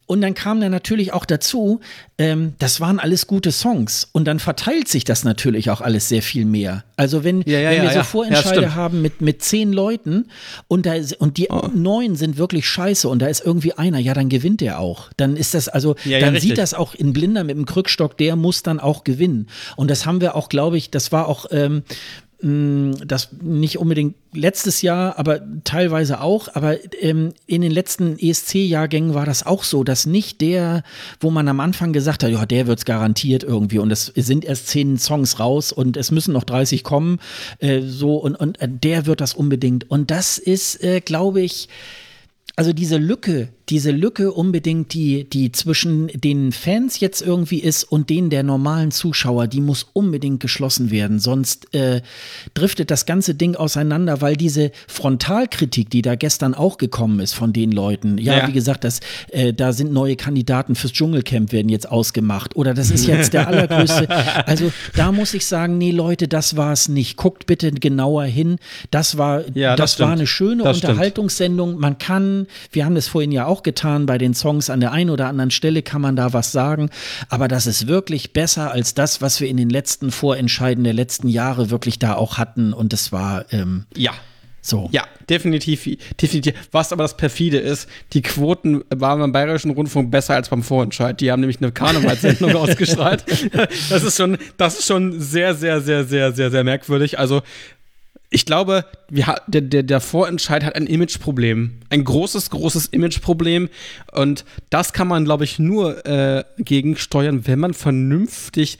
[0.09, 1.81] und dann kam dann natürlich auch dazu,
[2.17, 4.09] ähm, das waren alles gute Songs.
[4.11, 6.83] Und dann verteilt sich das natürlich auch alles sehr viel mehr.
[6.95, 10.25] Also wenn, ja, ja, wenn wir ja, so Vorentscheide haben mit, mit zehn Leuten
[10.67, 11.69] und, da, und die oh.
[11.75, 15.11] neun sind wirklich scheiße und da ist irgendwie einer, ja, dann gewinnt der auch.
[15.15, 18.63] Dann ist das, also, dann sieht das auch in Blinder mit dem Krückstock, der muss
[18.63, 19.45] dann auch gewinnen.
[19.75, 21.83] Und das haben wir auch, glaube ich, das war auch ähm,
[22.41, 26.47] das nicht unbedingt letztes Jahr, aber teilweise auch.
[26.53, 30.83] Aber ähm, in den letzten ESC-Jahrgängen war das auch so, dass nicht der,
[31.19, 34.45] wo man am Anfang gesagt hat, ja, der wird es garantiert irgendwie und es sind
[34.45, 37.19] erst zehn Songs raus und es müssen noch 30 kommen,
[37.59, 39.91] äh, so und, und äh, der wird das unbedingt.
[39.91, 41.67] Und das ist, äh, glaube ich,
[42.59, 48.09] also diese Lücke, diese Lücke unbedingt, die, die zwischen den Fans jetzt irgendwie ist und
[48.09, 51.19] denen der normalen Zuschauer, die muss unbedingt geschlossen werden.
[51.19, 52.01] Sonst äh,
[52.55, 57.53] driftet das ganze Ding auseinander, weil diese Frontalkritik, die da gestern auch gekommen ist von
[57.53, 58.47] den Leuten, ja, ja.
[58.47, 58.99] wie gesagt, das,
[59.29, 63.47] äh, da sind neue Kandidaten fürs Dschungelcamp werden jetzt ausgemacht oder das ist jetzt der
[63.47, 64.07] allergrößte.
[64.45, 67.17] Also da muss ich sagen, nee, Leute, das war es nicht.
[67.17, 68.57] Guckt bitte genauer hin.
[68.89, 71.77] Das war, ja, das, das war eine schöne das Unterhaltungssendung.
[71.77, 74.05] Man kann, wir haben das vorhin ja auch getan.
[74.05, 76.89] Bei den Songs an der einen oder anderen Stelle kann man da was sagen.
[77.29, 81.27] Aber das ist wirklich besser als das, was wir in den letzten Vorentscheiden der letzten
[81.27, 82.73] Jahre wirklich da auch hatten.
[82.73, 84.13] Und es war, ähm, ja.
[84.61, 84.89] So.
[84.91, 85.87] Ja, definitiv,
[86.21, 86.53] definitiv.
[86.71, 91.19] Was aber das perfide ist, die Quoten waren beim Bayerischen Rundfunk besser als beim Vorentscheid.
[91.21, 93.23] Die haben nämlich eine Karnevalssendung ausgestrahlt.
[93.89, 97.17] Das ist schon, das ist schon sehr, sehr, sehr, sehr, sehr, sehr merkwürdig.
[97.17, 97.41] Also
[98.31, 101.79] ich glaube, der, der, der Vorentscheid hat ein Imageproblem.
[101.89, 103.69] Ein großes, großes Imageproblem.
[104.11, 108.77] Und das kann man, glaube ich, nur äh, gegensteuern, wenn man vernünftig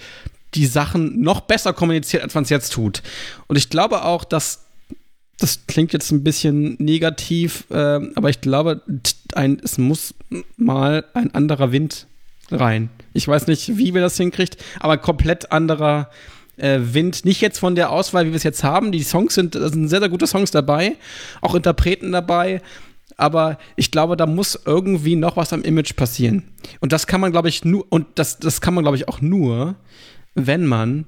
[0.53, 3.01] die Sachen noch besser kommuniziert, als man es jetzt tut.
[3.47, 4.65] Und ich glaube auch, dass
[5.39, 8.81] das klingt jetzt ein bisschen negativ, äh, aber ich glaube,
[9.34, 10.13] ein, es muss
[10.57, 12.07] mal ein anderer Wind
[12.51, 12.89] rein.
[13.13, 16.09] Ich weiß nicht, wie wir das hinkriegt, aber komplett anderer
[16.60, 17.26] äh, Wind.
[17.26, 18.91] Nicht jetzt von der Auswahl, wie wir es jetzt haben.
[18.91, 20.95] Die Songs sind, sind sehr, sehr gute Songs dabei,
[21.41, 22.61] auch Interpreten dabei.
[23.18, 26.44] Aber ich glaube, da muss irgendwie noch was am Image passieren.
[26.80, 29.19] Und das kann man, glaube ich, nur, und das, das kann man, glaube ich, auch
[29.19, 29.76] nur,
[30.36, 31.06] wenn man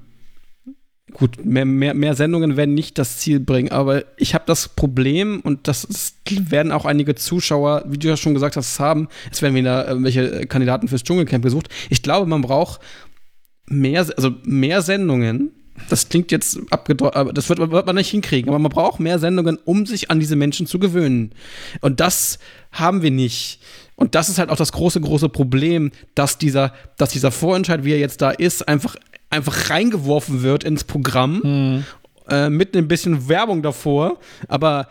[1.12, 5.40] gut, mehr, mehr, mehr Sendungen werden nicht das Ziel bringen, aber ich habe das Problem
[5.40, 6.16] und das ist,
[6.50, 9.08] werden auch einige Zuschauer, wie du ja schon gesagt hast, haben.
[9.30, 11.68] Es werden wieder irgendwelche Kandidaten fürs Dschungelcamp gesucht.
[11.90, 12.80] Ich glaube, man braucht
[13.66, 15.52] mehr, also mehr Sendungen.
[15.88, 18.50] Das klingt jetzt abgedeutet, aber das wird, wird, man nicht hinkriegen.
[18.50, 21.32] Aber man braucht mehr Sendungen, um sich an diese Menschen zu gewöhnen.
[21.80, 22.38] Und das
[22.70, 23.60] haben wir nicht.
[23.96, 27.92] Und das ist halt auch das große, große Problem, dass dieser, dass dieser Vorentscheid, wie
[27.92, 28.96] er jetzt da ist, einfach
[29.32, 31.84] einfach reingeworfen wird ins Programm mhm.
[32.28, 34.88] äh, mit ein bisschen Werbung davor, aber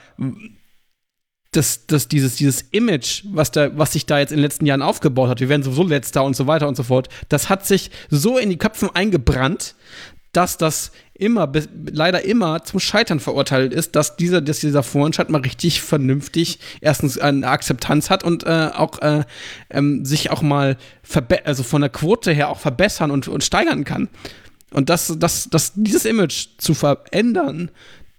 [1.52, 4.82] das, das, dieses, dieses Image, was, da, was sich da jetzt in den letzten Jahren
[4.82, 7.92] aufgebaut hat, wir werden sowieso letzter und so weiter und so fort, das hat sich
[8.10, 9.76] so in die Köpfen eingebrannt,
[10.32, 11.52] dass das immer,
[11.92, 17.18] leider immer zum Scheitern verurteilt ist, dass dieser, dass dieser Vorentscheid mal richtig vernünftig erstens
[17.18, 19.26] eine Akzeptanz hat und äh, auch äh,
[19.70, 20.78] ähm, sich auch mal
[21.44, 24.08] also von der Quote her auch verbessern und, und steigern kann.
[24.74, 27.72] Und das, das, das, dieses Image zu verändern,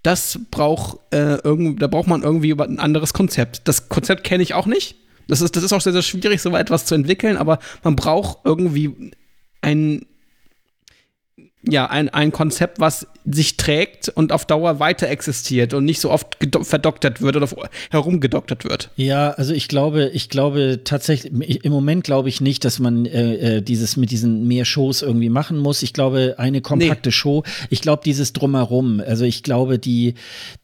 [0.03, 3.69] das braucht, äh, irgend, da braucht man irgendwie ein anderes Konzept.
[3.69, 4.97] Das Konzept kenne ich auch nicht.
[5.29, 8.39] Das ist, das ist auch sehr, sehr schwierig, so etwas zu entwickeln, aber man braucht
[8.45, 9.13] irgendwie
[9.61, 10.05] ein,
[11.69, 16.11] ja, ein, ein Konzept, was sich trägt und auf Dauer weiter existiert und nicht so
[16.11, 17.49] oft verdoktert wird oder
[17.91, 18.91] herumgedoktert wird.
[18.97, 21.33] Ja, also ich glaube, ich glaube tatsächlich,
[21.65, 25.29] im Moment glaube ich nicht, dass man äh, äh, dieses mit diesen mehr Shows irgendwie
[25.29, 25.83] machen muss.
[25.83, 27.13] Ich glaube, eine kompakte nee.
[27.13, 30.15] Show, ich glaube, dieses Drumherum, also ich glaube, die,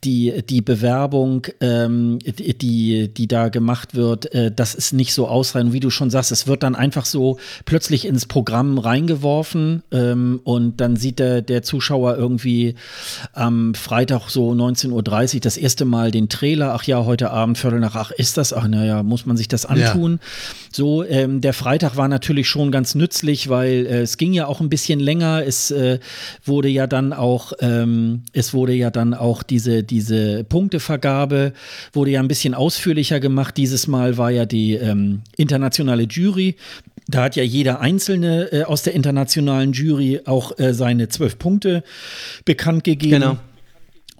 [0.03, 5.73] die, die Bewerbung, ähm, die, die da gemacht wird, äh, das ist nicht so ausreichend.
[5.73, 10.81] Wie du schon sagst, es wird dann einfach so plötzlich ins Programm reingeworfen ähm, und
[10.81, 12.75] dann dann sieht der, der Zuschauer irgendwie
[13.35, 16.73] am Freitag so 19.30 Uhr das erste Mal den Trailer.
[16.75, 18.55] Ach ja, heute Abend Viertel nach acht ist das.
[18.55, 20.13] Ach naja, muss man sich das antun.
[20.13, 20.29] Ja.
[20.73, 24.61] So, ähm, der Freitag war natürlich schon ganz nützlich, weil äh, es ging ja auch
[24.61, 25.45] ein bisschen länger.
[25.47, 25.99] Es äh,
[26.45, 31.53] wurde ja dann auch, ähm, es wurde ja dann auch diese, diese Punktevergabe
[31.93, 33.59] wurde ja ein bisschen ausführlicher gemacht.
[33.59, 36.57] Dieses Mal war ja die ähm, internationale Jury
[37.11, 41.85] da hat ja jeder Einzelne äh, aus der internationalen Jury auch äh, seine zwölf Punkte
[42.47, 43.21] bekannt gegeben.
[43.21, 43.37] Genau.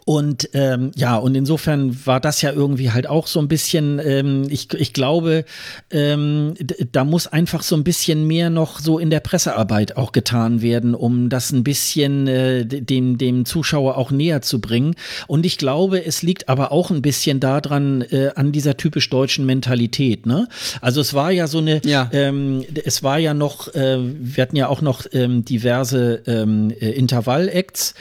[0.09, 4.47] Und ähm, ja, und insofern war das ja irgendwie halt auch so ein bisschen, ähm,
[4.49, 5.45] ich, ich glaube,
[5.91, 6.55] ähm,
[6.93, 10.95] da muss einfach so ein bisschen mehr noch so in der Pressearbeit auch getan werden,
[10.95, 14.95] um das ein bisschen äh, dem, dem Zuschauer auch näher zu bringen.
[15.27, 19.45] Und ich glaube, es liegt aber auch ein bisschen daran, äh, an dieser typisch deutschen
[19.45, 20.25] Mentalität.
[20.25, 20.49] Ne?
[20.81, 22.09] Also es war ja so eine, ja.
[22.15, 26.93] Ähm, es war ja noch, äh, wir hatten ja auch noch ähm, diverse ähm, äh,
[26.93, 27.93] Intervall-Acts.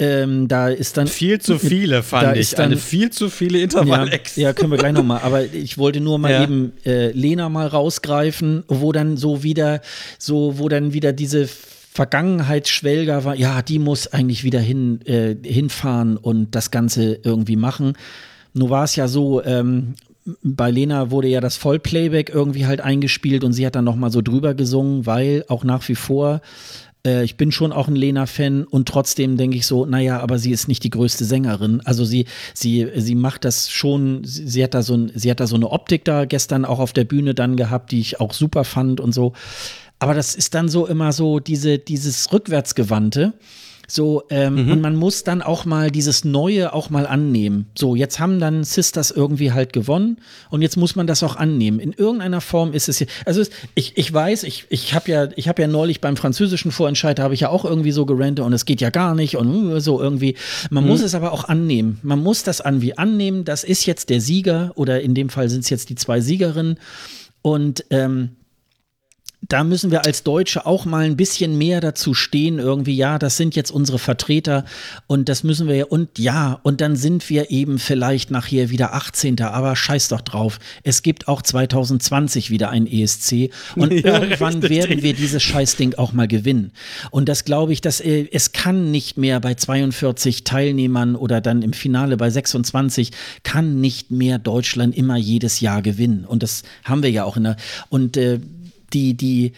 [0.00, 4.08] Ähm, da ist dann viel zu viele fand ich dann, eine viel zu viele intervall
[4.08, 5.18] ja, ja, können wir gleich noch mal.
[5.22, 6.42] Aber ich wollte nur mal ja.
[6.44, 9.80] eben äh, Lena mal rausgreifen, wo dann so wieder
[10.18, 11.48] so, wo dann wieder diese
[11.92, 13.34] Vergangenheitsschwelger war.
[13.34, 17.94] Ja, die muss eigentlich wieder hin äh, hinfahren und das Ganze irgendwie machen.
[18.54, 19.94] Nur war es ja so, ähm,
[20.42, 24.10] bei Lena wurde ja das Vollplayback irgendwie halt eingespielt und sie hat dann noch mal
[24.10, 26.40] so drüber gesungen, weil auch nach wie vor
[27.06, 30.50] äh, ich bin schon auch ein Lena-Fan und trotzdem denke ich so, naja, aber sie
[30.50, 31.80] ist nicht die größte Sängerin.
[31.84, 35.46] Also sie, sie, sie macht das schon, sie, hat da so ein, sie hat da
[35.46, 38.64] so eine Optik da gestern auch auf der Bühne dann gehabt, die ich auch super
[38.64, 39.32] fand und so.
[39.98, 43.34] Aber das ist dann so immer so diese, dieses Rückwärtsgewandte.
[43.90, 44.72] So, ähm, mhm.
[44.72, 47.66] und man muss dann auch mal dieses Neue auch mal annehmen.
[47.76, 50.18] So, jetzt haben dann Sisters irgendwie halt gewonnen
[50.50, 51.80] und jetzt muss man das auch annehmen.
[51.80, 53.06] In irgendeiner Form ist es hier.
[53.24, 53.42] Also
[53.74, 57.32] ich, ich weiß, ich, ich habe ja, ich habe ja neulich beim französischen Vorentscheid, habe
[57.32, 60.02] ich ja auch irgendwie so gerantet und es geht ja gar nicht und uh, so
[60.02, 60.36] irgendwie.
[60.68, 60.90] Man mhm.
[60.90, 61.98] muss es aber auch annehmen.
[62.02, 63.46] Man muss das irgendwie annehmen.
[63.46, 66.78] Das ist jetzt der Sieger oder in dem Fall sind es jetzt die zwei Siegerinnen.
[67.40, 68.30] Und ähm,
[69.48, 73.38] da müssen wir als Deutsche auch mal ein bisschen mehr dazu stehen, irgendwie, ja, das
[73.38, 74.66] sind jetzt unsere Vertreter
[75.06, 78.92] und das müssen wir ja, und ja, und dann sind wir eben vielleicht nachher wieder
[78.92, 79.40] 18.
[79.40, 80.58] Aber scheiß doch drauf.
[80.82, 84.70] Es gibt auch 2020 wieder ein ESC und ja, irgendwann richtig.
[84.70, 86.72] werden wir dieses Scheißding auch mal gewinnen.
[87.10, 91.62] Und das glaube ich, dass äh, es kann nicht mehr bei 42 Teilnehmern oder dann
[91.62, 93.12] im Finale bei 26
[93.44, 96.26] kann nicht mehr Deutschland immer jedes Jahr gewinnen.
[96.26, 97.56] Und das haben wir ja auch in der,
[97.88, 98.40] und äh,
[98.92, 99.52] die, die,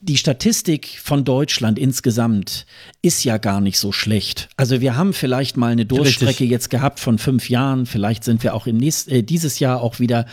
[0.00, 2.66] die Statistik von Deutschland insgesamt
[3.02, 4.48] ist ja gar nicht so schlecht.
[4.56, 6.50] Also wir haben vielleicht mal eine Durchstrecke Richtig.
[6.50, 7.84] jetzt gehabt von fünf Jahren.
[7.84, 10.26] Vielleicht sind wir auch im nächsten, äh, dieses Jahr auch wieder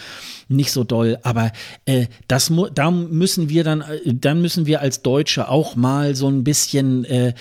[0.49, 1.17] nicht so doll.
[1.23, 1.51] Aber
[1.85, 6.27] äh, das da müssen wir dann, äh, dann müssen wir als Deutsche auch mal so
[6.27, 7.33] ein bisschen äh,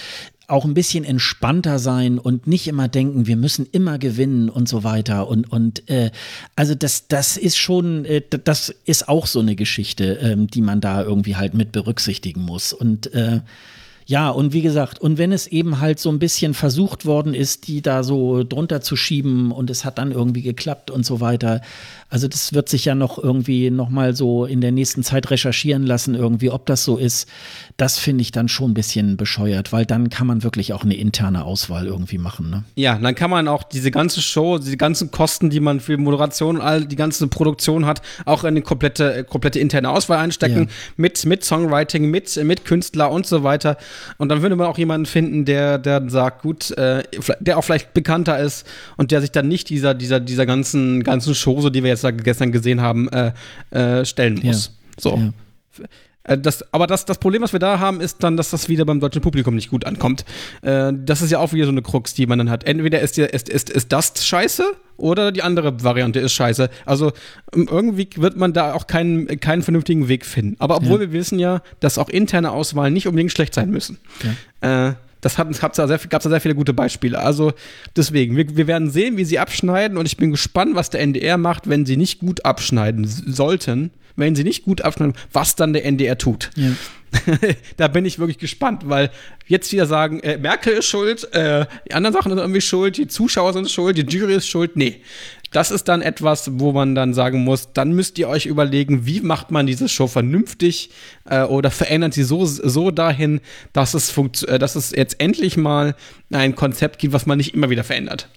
[0.46, 4.84] auch ein bisschen entspannter sein und nicht immer denken, wir müssen immer gewinnen und so
[4.84, 5.28] weiter.
[5.28, 6.10] Und, und äh,
[6.56, 10.80] also das, das ist schon, äh, das ist auch so eine Geschichte, ähm, die man
[10.80, 12.72] da irgendwie halt mit berücksichtigen muss.
[12.72, 13.40] Und äh,
[14.06, 17.66] Ja, und wie gesagt, und wenn es eben halt so ein bisschen versucht worden ist,
[17.68, 21.62] die da so drunter zu schieben und es hat dann irgendwie geklappt und so weiter.
[22.10, 25.86] Also das wird sich ja noch irgendwie noch mal so in der nächsten Zeit recherchieren
[25.86, 27.26] lassen irgendwie, ob das so ist.
[27.76, 30.94] Das finde ich dann schon ein bisschen bescheuert, weil dann kann man wirklich auch eine
[30.94, 32.48] interne Auswahl irgendwie machen.
[32.48, 32.62] Ne?
[32.76, 36.56] Ja, dann kann man auch diese ganze Show, die ganzen Kosten, die man für Moderation
[36.56, 40.66] und all die ganze Produktion hat, auch in eine komplette, komplette interne Auswahl einstecken, ja.
[40.96, 43.76] mit, mit Songwriting, mit, mit Künstler und so weiter.
[44.18, 47.02] Und dann würde man auch jemanden finden, der, der sagt, gut, äh,
[47.40, 51.34] der auch vielleicht bekannter ist und der sich dann nicht dieser, dieser, dieser ganzen, ganzen
[51.34, 53.32] Chose, die wir jetzt gestern gesehen haben, äh,
[53.70, 54.66] äh, stellen muss.
[54.66, 55.00] Ja.
[55.00, 55.16] So.
[55.16, 55.86] Ja.
[56.24, 58.84] Äh, das, aber das, das Problem, was wir da haben, ist dann, dass das wieder
[58.84, 60.24] beim deutschen Publikum nicht gut ankommt.
[60.62, 62.64] Äh, das ist ja auch wieder so eine Krux, die man dann hat.
[62.64, 64.64] Entweder ist, die, ist, ist, ist das scheiße
[64.96, 66.70] oder die andere Variante ist scheiße.
[66.86, 67.12] Also
[67.54, 70.56] ähm, irgendwie wird man da auch keinen, keinen vernünftigen Weg finden.
[70.58, 71.00] Aber obwohl ja.
[71.00, 73.98] wir wissen ja, dass auch interne Auswahlen nicht unbedingt schlecht sein müssen.
[74.62, 74.88] Ja.
[74.88, 74.94] Äh,
[75.24, 77.18] das hat, gab es da, sehr, da sehr viele gute Beispiele.
[77.18, 77.52] Also
[77.96, 81.38] deswegen, wir, wir werden sehen, wie sie abschneiden und ich bin gespannt, was der NDR
[81.38, 85.84] macht, wenn sie nicht gut abschneiden sollten wenn sie nicht gut abschneiden, was dann der
[85.84, 86.50] NDR tut.
[86.56, 86.70] Ja.
[87.76, 89.10] da bin ich wirklich gespannt, weil
[89.46, 93.06] jetzt wieder sagen, äh, Merkel ist schuld, äh, die anderen Sachen sind irgendwie schuld, die
[93.06, 94.76] Zuschauer sind schuld, die Jury ist schuld.
[94.76, 95.00] Nee.
[95.54, 99.20] Das ist dann etwas, wo man dann sagen muss, dann müsst ihr euch überlegen, wie
[99.20, 100.90] macht man diese Show vernünftig
[101.30, 103.40] äh, oder verändert sie so, so dahin,
[103.72, 104.18] dass es,
[104.48, 105.94] äh, dass es jetzt endlich mal
[106.32, 108.28] ein Konzept gibt, was man nicht immer wieder verändert.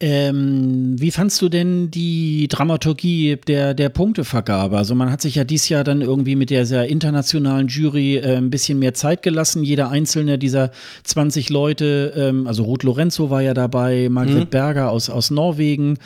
[0.00, 4.76] Ähm, wie fandst du denn die Dramaturgie der, der Punktevergabe?
[4.76, 8.36] Also man hat sich ja dieses Jahr dann irgendwie mit der sehr internationalen Jury äh,
[8.36, 9.64] ein bisschen mehr Zeit gelassen.
[9.64, 10.70] Jeder einzelne dieser
[11.02, 14.50] 20 Leute, ähm, also Ruth Lorenzo war ja dabei, Margret mhm.
[14.50, 15.98] Berger aus, aus Norwegen,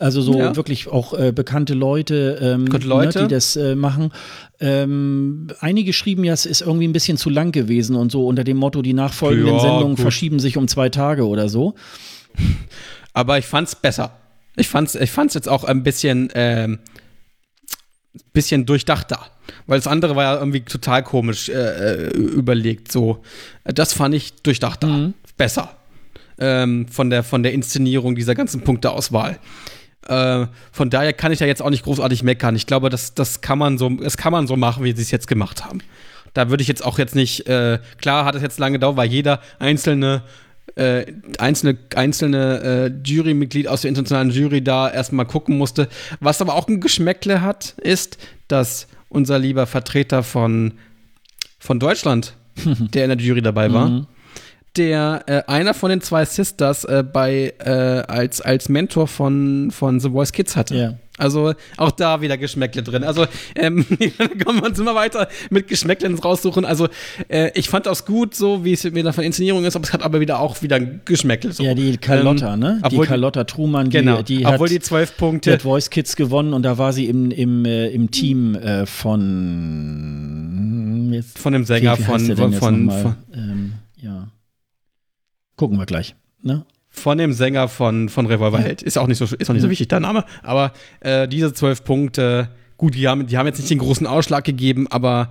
[0.00, 0.56] also so ja.
[0.56, 3.20] wirklich auch äh, bekannte Leute, ähm, Leute.
[3.20, 4.10] Ne, die das äh, machen.
[4.58, 8.42] Ähm, einige schrieben ja, es ist irgendwie ein bisschen zu lang gewesen und so unter
[8.42, 10.00] dem Motto, die nachfolgenden ja, Sendungen gut.
[10.00, 11.76] verschieben sich um zwei Tage oder so
[13.16, 14.10] aber ich fand's besser.
[14.56, 16.80] Ich fand's, ich fand's jetzt auch ein bisschen, ähm,
[18.34, 19.18] bisschen durchdachter.
[19.66, 22.92] Weil das andere war ja irgendwie total komisch äh, äh überlegt.
[22.92, 23.22] So,
[23.64, 24.86] das fand ich durchdachter.
[24.86, 25.14] Mhm.
[25.38, 25.76] Besser.
[26.38, 29.38] Ähm, von, der, von der Inszenierung dieser ganzen Punkteauswahl.
[30.06, 32.54] Äh, von daher kann ich ja jetzt auch nicht großartig meckern.
[32.54, 35.10] Ich glaube, das, das, kann, man so, das kann man so machen, wie sie es
[35.10, 35.78] jetzt gemacht haben.
[36.34, 39.08] Da würde ich jetzt auch jetzt nicht, äh, klar hat es jetzt lange gedauert, weil
[39.08, 40.22] jeder einzelne
[40.74, 41.06] äh,
[41.38, 45.88] einzelne, einzelne äh, Jurymitglied aus der internationalen Jury da erstmal gucken musste.
[46.20, 48.18] Was aber auch ein Geschmäckle hat, ist,
[48.48, 50.74] dass unser lieber Vertreter von,
[51.58, 52.34] von Deutschland,
[52.64, 54.06] der in der Jury dabei war, mhm.
[54.76, 60.00] der äh, einer von den zwei Sisters äh, bei, äh, als, als Mentor von, von
[60.00, 60.76] The Voice Kids hatte.
[60.76, 60.94] Ja.
[61.18, 63.02] Also auch da wieder Geschmäckle drin.
[63.02, 63.86] Also ähm,
[64.44, 66.64] kommen wir uns immer weiter mit Geschmäcklen raussuchen.
[66.64, 66.88] Also
[67.28, 70.02] äh, ich fand das gut, so wie es wieder von Inszenierung ist, aber es hat
[70.02, 71.52] aber wieder auch wieder Geschmäckle.
[71.52, 71.62] So.
[71.62, 72.82] Ja, die Carlotta, ähm, ne?
[72.90, 75.50] Die Carlotta Truman, die, genau, die obwohl hat, die zwölf Punkte.
[75.50, 78.84] Die hat Voice Kids gewonnen und da war sie im, im, äh, im Team äh,
[78.84, 80.26] von
[81.12, 84.28] jetzt, von dem Sänger wie, wie von, von, von, von ähm, ja.
[85.56, 86.14] Gucken wir gleich.
[86.42, 86.66] Ne?
[86.98, 88.82] Von dem Sänger von, von Revolverheld.
[88.82, 90.24] Ist auch nicht so, ist auch nicht so wichtig, der Name.
[90.42, 94.44] Aber äh, diese zwölf Punkte, gut, die haben, die haben jetzt nicht den großen Ausschlag
[94.44, 95.30] gegeben, aber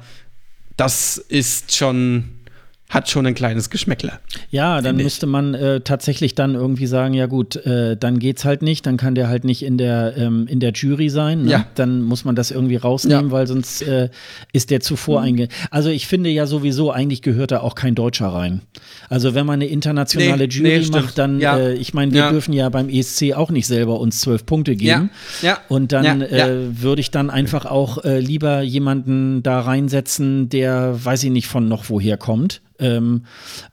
[0.78, 2.40] das ist schon
[2.88, 4.14] hat schon ein kleines Geschmäckle.
[4.52, 8.62] Ja, dann müsste man äh, tatsächlich dann irgendwie sagen, ja gut, äh, dann geht's halt
[8.62, 11.44] nicht, dann kann der halt nicht in der, ähm, in der Jury sein.
[11.44, 11.52] Ne?
[11.52, 11.68] Ja.
[11.74, 13.32] Dann muss man das irgendwie rausnehmen, ja.
[13.32, 14.10] weil sonst äh,
[14.54, 15.26] ist der zuvor mhm.
[15.26, 15.48] einge...
[15.72, 18.62] Also ich finde ja sowieso, eigentlich gehört da auch kein Deutscher rein.
[19.10, 21.58] Also wenn man eine internationale nee, Jury nee, macht, dann, ja.
[21.58, 22.30] Äh, ich meine, wir ja.
[22.30, 25.10] dürfen ja beim ESC auch nicht selber uns zwölf Punkte geben.
[25.42, 25.58] Ja.
[25.70, 31.24] Und dann äh, würde ich dann einfach auch äh, lieber jemanden da reinsetzen, der, weiß
[31.24, 33.24] ich nicht, von noch woher kommt ähm,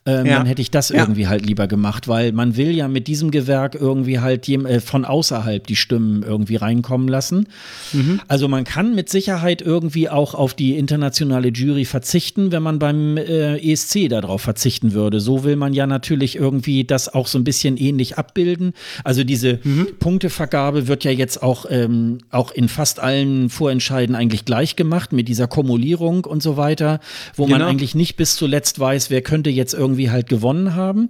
[0.07, 0.39] ähm, ja.
[0.39, 1.01] dann hätte ich das ja.
[1.01, 5.05] irgendwie halt lieber gemacht, weil man will ja mit diesem Gewerk irgendwie halt äh, von
[5.05, 7.47] außerhalb die Stimmen irgendwie reinkommen lassen.
[7.93, 8.21] Mhm.
[8.29, 13.17] Also man kann mit Sicherheit irgendwie auch auf die internationale Jury verzichten, wenn man beim
[13.17, 15.21] äh, ESC darauf verzichten würde.
[15.21, 18.73] So will man ja natürlich irgendwie das auch so ein bisschen ähnlich abbilden.
[19.05, 19.89] Also diese mhm.
[19.99, 25.29] Punktevergabe wird ja jetzt auch, ähm, auch in fast allen Vorentscheiden eigentlich gleich gemacht mit
[25.29, 27.01] dieser Kumulierung und so weiter,
[27.37, 27.59] wo genau.
[27.59, 31.09] man eigentlich nicht bis zuletzt weiß, weiß, wer könnte jetzt irgendwie halt gewonnen haben.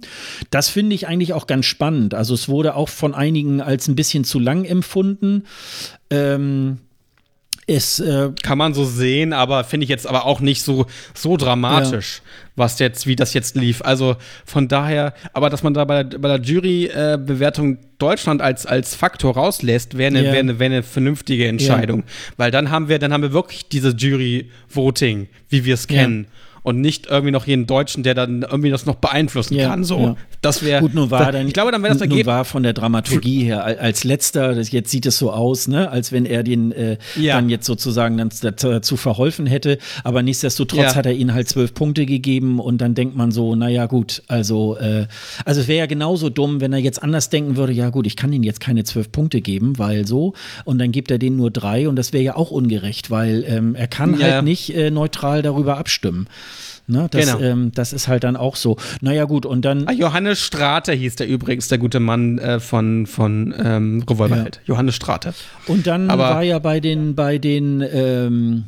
[0.49, 2.13] Das finde ich eigentlich auch ganz spannend.
[2.13, 5.43] Also es wurde auch von einigen als ein bisschen zu lang empfunden.
[6.09, 6.77] Ähm,
[7.65, 11.37] es, äh, Kann man so sehen, aber finde ich jetzt aber auch nicht so, so
[11.37, 12.51] dramatisch, ja.
[12.57, 13.81] was jetzt, wie das jetzt lief.
[13.81, 18.65] Also von daher, aber dass man da bei der, bei der Jurybewertung äh, Deutschland als,
[18.65, 20.33] als Faktor rauslässt, wäre eine, ja.
[20.33, 21.99] wär eine, wär eine vernünftige Entscheidung.
[22.01, 22.05] Ja.
[22.37, 26.27] Weil dann haben wir, dann haben wir wirklich diese Jury-Voting, wie wir es kennen.
[26.63, 29.83] Und nicht irgendwie noch jeden Deutschen, der dann irgendwie das noch beeinflussen Ja, kann.
[29.83, 30.15] So, ja.
[30.41, 30.81] das wäre.
[30.81, 32.25] Gut, nun war dann, Ich glaube, dann wäre das Ergebnis.
[32.25, 35.89] war von der Dramaturgie her al- als letzter, das, jetzt sieht es so aus, ne,
[35.91, 37.35] als wenn er den äh, Ja.
[37.35, 39.77] dann jetzt sozusagen dann dazu verholfen hätte.
[40.03, 40.95] Aber nichtsdestotrotz Ja.
[40.95, 44.77] hat er ihnen halt zwölf Punkte gegeben und dann denkt man so, naja gut, also,
[44.77, 45.07] äh,
[45.45, 48.15] also es wäre ja genauso dumm, wenn er jetzt anders denken würde, ja gut, ich
[48.15, 50.33] kann ihnen jetzt keine zwölf Punkte geben, weil so,
[50.63, 53.75] und dann gibt er denen nur drei und das wäre ja auch ungerecht, weil ähm,
[53.75, 56.27] er kann halt nicht äh, neutral darüber abstimmen.
[56.85, 57.39] Ne, das, Genau.
[57.39, 58.75] ähm, das ist halt dann auch so.
[58.99, 59.87] Naja, gut, und dann.
[59.87, 64.59] Ah, Johannes Strate hieß der übrigens, der gute Mann äh, von, von ähm, Revolverheld.
[64.65, 65.33] Johannes Strate.
[65.67, 68.65] Und dann Aber- war ja bei den, bei den, ähm,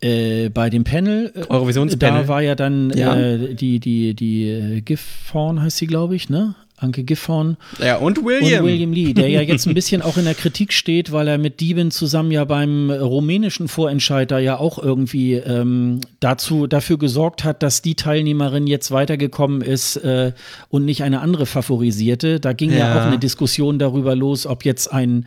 [0.00, 2.22] äh, bei dem Panel, äh, Eurovisionspanel.
[2.22, 3.16] da war ja dann Ja.
[3.16, 6.54] äh, die, die, die äh, Gifhorn heißt sie, glaube ich, ne?
[6.80, 8.64] Anke Gifhorn Ja, und und William.
[8.64, 11.60] William Lee, der ja jetzt ein bisschen auch in der Kritik steht, weil er mit
[11.60, 17.62] Dieben zusammen ja beim rumänischen Vorentscheid da ja auch irgendwie ähm, dazu, dafür gesorgt hat,
[17.62, 20.32] dass die Teilnehmerin jetzt weitergekommen ist äh,
[20.70, 22.40] und nicht eine andere favorisierte.
[22.40, 22.78] Da ging ja.
[22.78, 23.00] Ja.
[23.00, 25.26] auch eine Diskussion darüber los, ob jetzt ein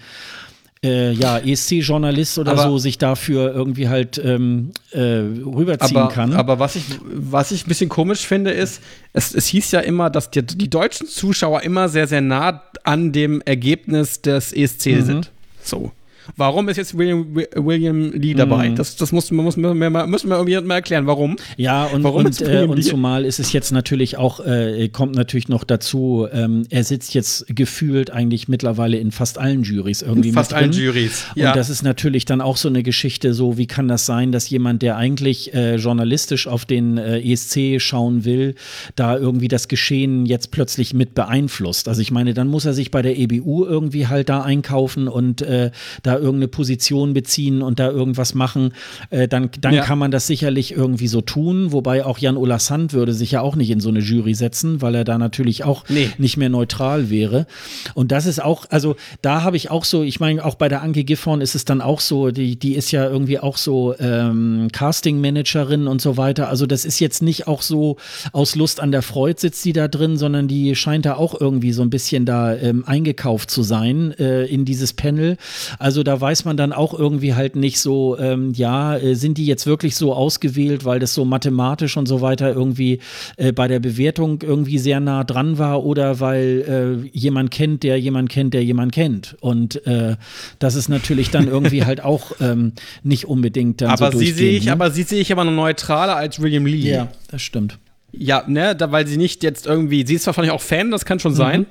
[0.84, 6.34] äh, ja, ESC-Journalist oder Aber- so sich dafür irgendwie halt ähm, äh, rüberziehen aber, kann.
[6.34, 8.82] aber was ich, was ich ein bisschen komisch finde, ist,
[9.14, 13.12] es, es hieß ja immer, dass die, die deutschen Zuschauer immer sehr, sehr nah an
[13.14, 15.02] dem Ergebnis des ESC Mhm.
[15.04, 15.32] sind.
[15.64, 15.92] So.
[16.38, 18.70] Warum ist jetzt William, William Lee dabei?
[18.70, 18.76] Mhm.
[18.76, 21.36] Das, das muss, man muss, müssen wir mal- müssen wir irgendwie mal erklären, warum.
[21.58, 25.50] Ja, und, Warum und, äh, und zumal ist es jetzt natürlich auch, äh, kommt natürlich
[25.50, 30.52] noch dazu, ähm, er sitzt jetzt gefühlt eigentlich mittlerweile in fast allen Juries irgendwie Fast
[30.52, 30.70] mit drin.
[30.72, 31.26] allen Juries.
[31.36, 34.50] Und das ist natürlich dann auch so eine Geschichte, so wie kann das sein, dass
[34.50, 38.56] jemand, der eigentlich äh, journalistisch auf den äh, ESC schauen will,
[38.96, 41.88] da irgendwie das Geschehen jetzt plötzlich mit beeinflusst.
[41.88, 45.42] Also ich meine, dann muss er sich bei der EBU irgendwie halt da einkaufen und
[45.42, 45.72] äh,
[46.14, 48.74] da irgendeine Position beziehen und da irgendwas machen.
[49.10, 49.84] Äh, dann dann Ja.
[49.84, 53.42] kann man das sicherlich irgendwie so tun, wobei auch Jan Ola Sand würde sich ja
[53.42, 56.10] auch nicht in so eine Jury setzen, weil er da natürlich auch Nee.
[56.18, 57.46] nicht mehr neutral wäre.
[57.94, 60.82] Und das ist auch, also da habe ich auch so, ich meine, auch bei der
[60.82, 64.68] Anke Giffhorn ist es dann auch so, die, die ist ja irgendwie auch so ähm,
[64.72, 66.50] Casting-Managerin und so weiter.
[66.50, 67.98] Also das ist jetzt nicht auch so
[68.32, 71.72] aus Lust an der Freude sitzt die da drin, sondern die scheint da auch irgendwie
[71.74, 75.38] so ein bisschen da ähm, eingekauft zu sein äh, in dieses Panel.
[75.80, 79.46] Also da weiß man dann auch irgendwie halt nicht so, ähm, ja, äh, sind die
[79.46, 83.00] jetzt wirklich so ausgewählt, weil das so mathematisch und so weiter irgendwie
[83.38, 88.00] äh, bei der Bewertung irgendwie sehr nah dran war oder weil äh, jemand kennt, der
[88.00, 89.36] jemand kennt, der jemand kennt.
[89.42, 90.16] Und äh,
[90.60, 92.74] das ist natürlich dann irgendwie halt auch ähm,
[93.04, 94.72] nicht unbedingt dann aber so sie sehe ich, ne?
[94.72, 96.78] aber sie sehe ich aber noch neutraler als William Lee.
[96.92, 97.80] Ja, das stimmt.
[98.16, 101.04] Ja, ne, da, weil sie nicht jetzt irgendwie, sie ist zwar vielleicht auch Fan, das
[101.04, 101.22] kann Mhm.
[101.22, 101.66] schon sein,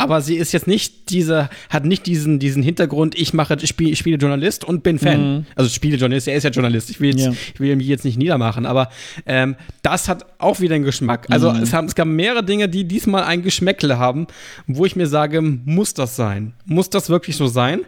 [0.00, 3.94] aber sie ist jetzt nicht diese, hat nicht diesen, diesen Hintergrund, ich mache, ich spiele,
[3.96, 5.46] spiele Journalist und bin Fan.
[5.54, 7.32] Also spiele Journalist, er ist ja Journalist, ich will jetzt, Mhm.
[7.32, 7.38] Ja.
[7.54, 8.90] ich will ihn jetzt nicht niedermachen, aber
[9.26, 11.26] ähm, das hat auch wieder einen Geschmack.
[11.30, 11.62] Also Mhm.
[11.62, 14.26] es, haben, es gab mehrere Dinge, die diesmal ein Geschmäckle haben,
[14.66, 16.54] wo ich mir sage, muss das sein?
[16.64, 17.80] Muss das wirklich so sein?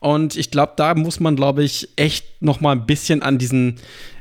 [0.00, 3.76] Und ich glaube, da muss man, glaube ich, echt noch mal ein bisschen an diesen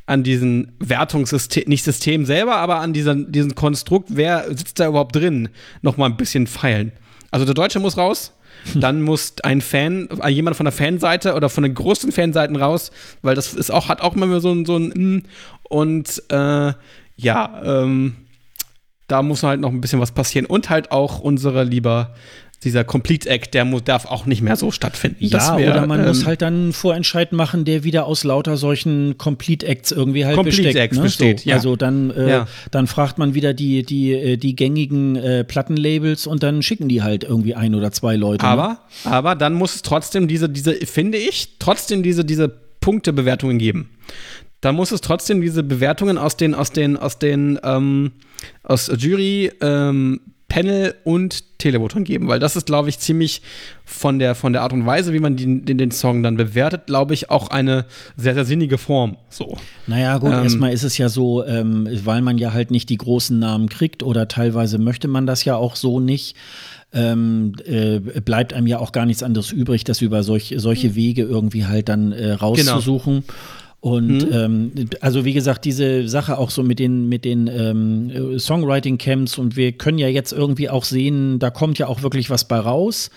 [0.10, 5.14] an diesen Wertungssystem, nicht System selber, aber an diesen, diesen Konstrukt, wer sitzt da überhaupt
[5.16, 5.50] drin,
[5.82, 6.94] noch mal ein bisschen feilen.
[7.32, 8.34] Also der Deutsche muss raus,
[8.76, 12.92] dann muss ein Fan, äh, jemand von der Fanseite oder von den großen Fanseiten raus,
[13.22, 15.28] weil das ist auch, hat auch immer so ein, so ein
[15.70, 16.74] und äh,
[17.18, 18.16] ja, ähm,
[19.08, 20.46] da muss halt noch ein bisschen was passieren.
[20.46, 22.14] Und halt auch unsere lieber,
[22.64, 25.30] dieser Complete Act, der darf auch nicht mehr so stattfinden.
[25.30, 28.24] Das Ja, wär, oder man muss ähm, halt dann einen Vorentscheid machen, der wieder aus
[28.24, 30.78] lauter solchen Complete Acts irgendwie halt Complete besteckt.
[30.78, 31.04] Acts ne?
[31.04, 31.50] besteht, so.
[31.50, 31.56] ja.
[31.56, 32.48] Also dann, äh, Ja.
[32.72, 37.04] dann fragt man wieder die, die, äh, die gängigen äh, Plattenlabels und dann schicken die
[37.04, 38.44] halt irgendwie ein oder zwei Leute.
[38.44, 38.50] ne?
[38.52, 42.50] Aber, aber dann muss es trotzdem diese, diese, finde ich, trotzdem diese, diese
[42.82, 43.92] Punktebewertungen geben.
[44.62, 48.14] Da muss es trotzdem diese Bewertungen aus den, aus den, aus den, ähm,
[48.64, 53.42] aus Jury, ähm, Panel und Televoton geben, weil das ist, glaube ich, ziemlich
[53.84, 56.86] von der, von der Art und Weise, wie man den, den, den Song dann bewertet,
[56.88, 59.18] glaube ich, auch eine sehr, sehr sinnige Form.
[59.30, 59.58] So.
[59.88, 62.98] Naja, gut, Ähm, erstmal ist es ja so, ähm, weil man ja halt nicht die
[62.98, 66.36] großen Namen kriegt oder teilweise möchte man das ja auch so nicht.
[66.94, 71.24] Ähm, äh, bleibt einem ja auch gar nichts anderes übrig, das über solch, solche Wege
[71.24, 73.26] irgendwie halt dann äh, rauszusuchen.
[73.80, 74.72] Und ähm,
[75.02, 79.72] also wie gesagt, diese Sache auch so mit den, mit den ähm, Songwriting-Camps und wir
[79.72, 83.12] können ja jetzt irgendwie auch sehen, da kommt ja auch wirklich was bei raus.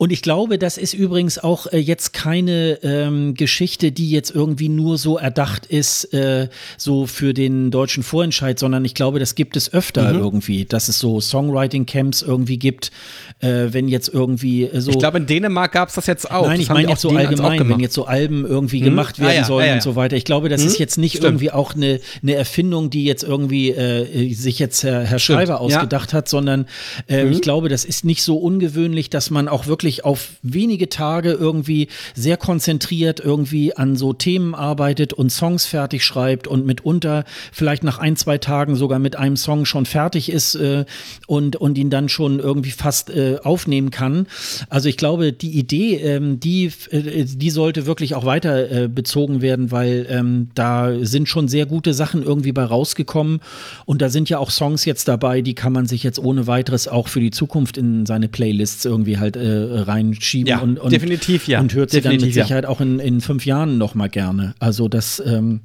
[0.00, 4.70] Und ich glaube, das ist übrigens auch äh, jetzt keine ähm, Geschichte, die jetzt irgendwie
[4.70, 6.48] nur so erdacht ist, äh,
[6.78, 10.20] so für den deutschen Vorentscheid, sondern ich glaube, das gibt es öfter mhm.
[10.20, 12.92] irgendwie, dass es so Songwriting-Camps irgendwie gibt,
[13.40, 14.90] äh, wenn jetzt irgendwie äh, so.
[14.90, 16.46] Ich glaube, in Dänemark gab es das jetzt auch.
[16.46, 18.84] Nein, das ich meine jetzt so allgemein, wenn jetzt so Alben irgendwie mhm.
[18.86, 19.74] gemacht werden ah, ja, sollen ah, ja.
[19.74, 20.16] und so weiter.
[20.16, 20.68] Ich glaube, das mhm.
[20.68, 21.26] ist jetzt nicht Stimmt.
[21.26, 26.12] irgendwie auch eine, eine Erfindung, die jetzt irgendwie äh, sich jetzt Herr, Herr Schreiber ausgedacht
[26.12, 26.16] ja.
[26.16, 26.64] hat, sondern
[27.06, 27.32] äh, mhm.
[27.32, 31.88] ich glaube, das ist nicht so ungewöhnlich, dass man auch wirklich auf wenige Tage irgendwie
[32.14, 37.98] sehr konzentriert irgendwie an so Themen arbeitet und Songs fertig schreibt und mitunter vielleicht nach
[37.98, 40.84] ein, zwei Tagen sogar mit einem Song schon fertig ist äh,
[41.26, 44.26] und, und ihn dann schon irgendwie fast äh, aufnehmen kann.
[44.68, 49.42] Also ich glaube, die Idee, ähm, die, äh, die sollte wirklich auch weiter äh, bezogen
[49.42, 53.40] werden, weil ähm, da sind schon sehr gute Sachen irgendwie bei rausgekommen
[53.84, 56.88] und da sind ja auch Songs jetzt dabei, die kann man sich jetzt ohne weiteres
[56.88, 61.46] auch für die Zukunft in seine Playlists irgendwie halt äh, reinschieben ja, und, und, definitiv,
[61.48, 61.60] ja.
[61.60, 62.70] und hört sie dann mit Sicherheit ja.
[62.70, 64.54] auch in, in fünf Jahren noch mal gerne.
[64.58, 65.60] Also das, ähm,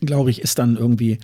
[0.00, 1.18] glaube ich, ist dann irgendwie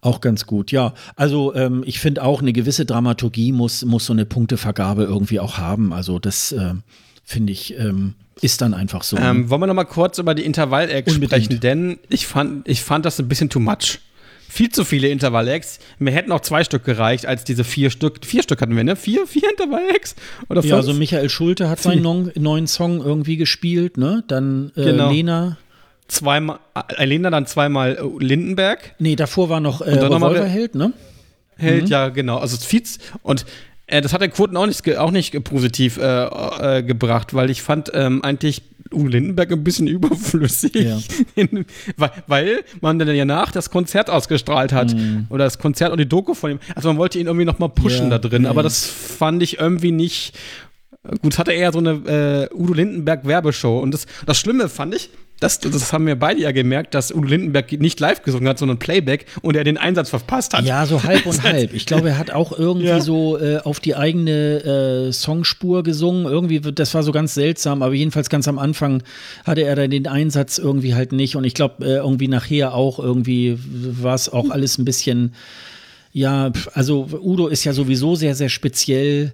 [0.00, 0.94] auch ganz gut, ja.
[1.16, 5.58] Also ähm, ich finde auch, eine gewisse Dramaturgie muss, muss so eine Punktevergabe irgendwie auch
[5.58, 5.92] haben.
[5.92, 6.74] Also das äh,
[7.24, 9.16] finde ich, ähm, ist dann einfach so.
[9.16, 11.60] Ähm, wollen wir noch mal kurz über die Intervall-Acts sprechen?
[11.60, 14.00] Denn ich fand, ich fand das ein bisschen too much
[14.52, 15.78] viel zu viele Intervall-Acts.
[15.98, 18.22] Mir hätten auch zwei Stück gereicht, als diese vier Stück.
[18.22, 18.96] Vier Stück hatten wir, ne?
[18.96, 20.14] Vier, vier Intervall-Acts?
[20.50, 20.70] Oder fünf?
[20.70, 24.22] Ja, also Michael Schulte hat seinen neuen Song irgendwie gespielt, ne?
[24.28, 25.10] Dann äh, genau.
[25.10, 25.56] Lena.
[26.06, 26.58] Zweimal,
[26.98, 28.94] äh, Lena dann zweimal äh, Lindenberg.
[28.98, 30.92] Nee, davor war noch äh, Revolverheld, ne?
[31.56, 31.88] Held, mhm.
[31.88, 32.36] ja, genau.
[32.36, 33.46] Also Fietz und
[33.86, 37.62] äh, das hat der Quoten auch nicht, auch nicht positiv äh, äh, gebracht, weil ich
[37.62, 38.62] fand ähm, eigentlich
[38.92, 40.98] Uwe Lindenberg ein bisschen überflüssig, ja.
[41.34, 41.64] in,
[41.96, 45.26] weil, weil, man dann ja nach das Konzert ausgestrahlt hat mhm.
[45.30, 46.60] oder das Konzert und die Doku von ihm.
[46.74, 48.48] Also man wollte ihn irgendwie noch mal pushen ja, da drin, nee.
[48.48, 50.38] aber das fand ich irgendwie nicht.
[51.20, 55.10] Gut, hatte eher so eine äh, Udo Lindenberg Werbeshow und das, das Schlimme fand ich,
[55.42, 58.78] das, das haben wir beide ja gemerkt, dass Udo Lindenberg nicht live gesungen hat, sondern
[58.78, 60.64] Playback und er den Einsatz verpasst hat.
[60.64, 61.74] Ja, so halb und halb.
[61.74, 63.00] Ich glaube, er hat auch irgendwie ja.
[63.00, 66.26] so äh, auf die eigene äh, Songspur gesungen.
[66.26, 69.02] Irgendwie, das war so ganz seltsam, aber jedenfalls ganz am Anfang
[69.44, 71.34] hatte er dann den Einsatz irgendwie halt nicht.
[71.34, 75.34] Und ich glaube, äh, irgendwie nachher auch irgendwie war es auch alles ein bisschen,
[76.12, 79.32] ja, also Udo ist ja sowieso sehr, sehr speziell.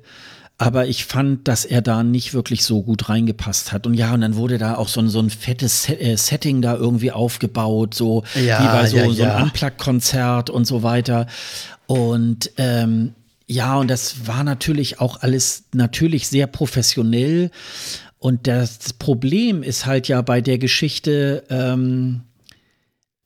[0.60, 3.86] Aber ich fand, dass er da nicht wirklich so gut reingepasst hat.
[3.86, 6.74] Und ja, und dann wurde da auch so ein, so ein fettes äh, Setting da
[6.74, 11.28] irgendwie aufgebaut, so ja, wie bei so, ja, so ein Unplugged-Konzert und so weiter.
[11.86, 13.14] Und ähm,
[13.46, 17.50] ja, und das war natürlich auch alles natürlich sehr professionell.
[18.18, 22.27] Und das Problem ist halt ja bei der Geschichte, ähm, äh,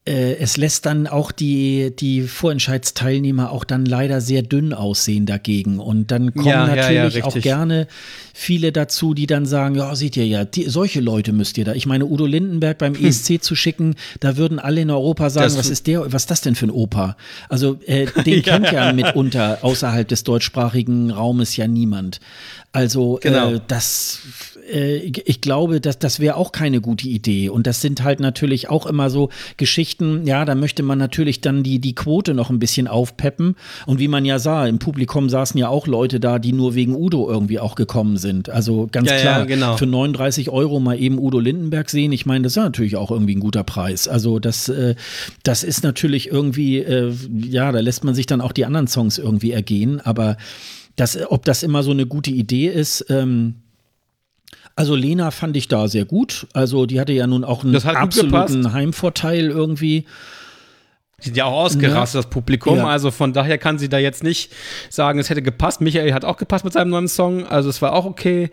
[0.05, 5.79] es lässt dann auch die, die Vorentscheidsteilnehmer auch dann leider sehr dünn aussehen dagegen.
[5.79, 7.87] Und dann kommen ja, natürlich ja, ja, auch gerne
[8.33, 11.73] viele dazu, die dann sagen, ja, seht ihr ja, die, solche Leute müsst ihr da.
[11.73, 13.05] Ich meine, Udo Lindenberg beim hm.
[13.05, 16.31] ESC zu schicken, da würden alle in Europa sagen, das was ist der, was ist
[16.31, 17.15] das denn für ein Opa?
[17.47, 22.19] Also äh, den kennt ja mitunter außerhalb des deutschsprachigen Raumes ja niemand.
[22.73, 23.53] Also genau.
[23.53, 24.19] äh, das
[24.71, 27.49] äh, ich glaube, dass das wäre auch keine gute Idee.
[27.49, 31.63] Und das sind halt natürlich auch immer so Geschichten, ja, da möchte man natürlich dann
[31.63, 33.55] die, die Quote noch ein bisschen aufpeppen.
[33.85, 36.95] Und wie man ja sah, im Publikum saßen ja auch Leute da, die nur wegen
[36.95, 38.49] Udo irgendwie auch gekommen sind.
[38.49, 39.77] Also ganz ja, klar, ja, genau.
[39.77, 43.11] für 39 Euro mal eben Udo Lindenberg sehen, ich meine, das ist ja natürlich auch
[43.11, 44.07] irgendwie ein guter Preis.
[44.07, 44.95] Also das, äh,
[45.43, 49.17] das ist natürlich irgendwie, äh, ja, da lässt man sich dann auch die anderen Songs
[49.17, 50.01] irgendwie ergehen.
[50.01, 50.37] Aber
[50.95, 53.55] das, ob das immer so eine gute Idee ist, ähm,
[54.75, 56.47] also Lena fand ich da sehr gut.
[56.53, 60.05] Also die hatte ja nun auch einen absoluten Heimvorteil irgendwie.
[61.19, 62.21] Die sind ja auch ausgerastet, ja.
[62.21, 62.77] das Publikum.
[62.77, 62.87] Ja.
[62.87, 64.51] Also von daher kann sie da jetzt nicht
[64.89, 65.79] sagen, es hätte gepasst.
[65.79, 67.45] Michael hat auch gepasst mit seinem neuen Song.
[67.45, 68.49] Also es war auch okay.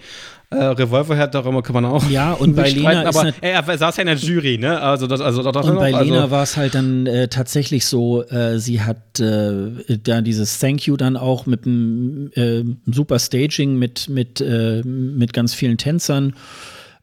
[0.53, 2.11] Äh, Revolverherd, darüber kann man auch.
[2.11, 3.07] Ja, und bei Lena.
[3.07, 4.81] Aber er, er saß ja in der Jury, ne?
[4.81, 8.25] Also, das, also, das und bei also Lena war es halt dann äh, tatsächlich so,
[8.25, 13.77] äh, sie hat äh, da dieses Thank You dann auch mit einem äh, super Staging
[13.77, 16.35] mit, mit, äh, mit ganz vielen Tänzern.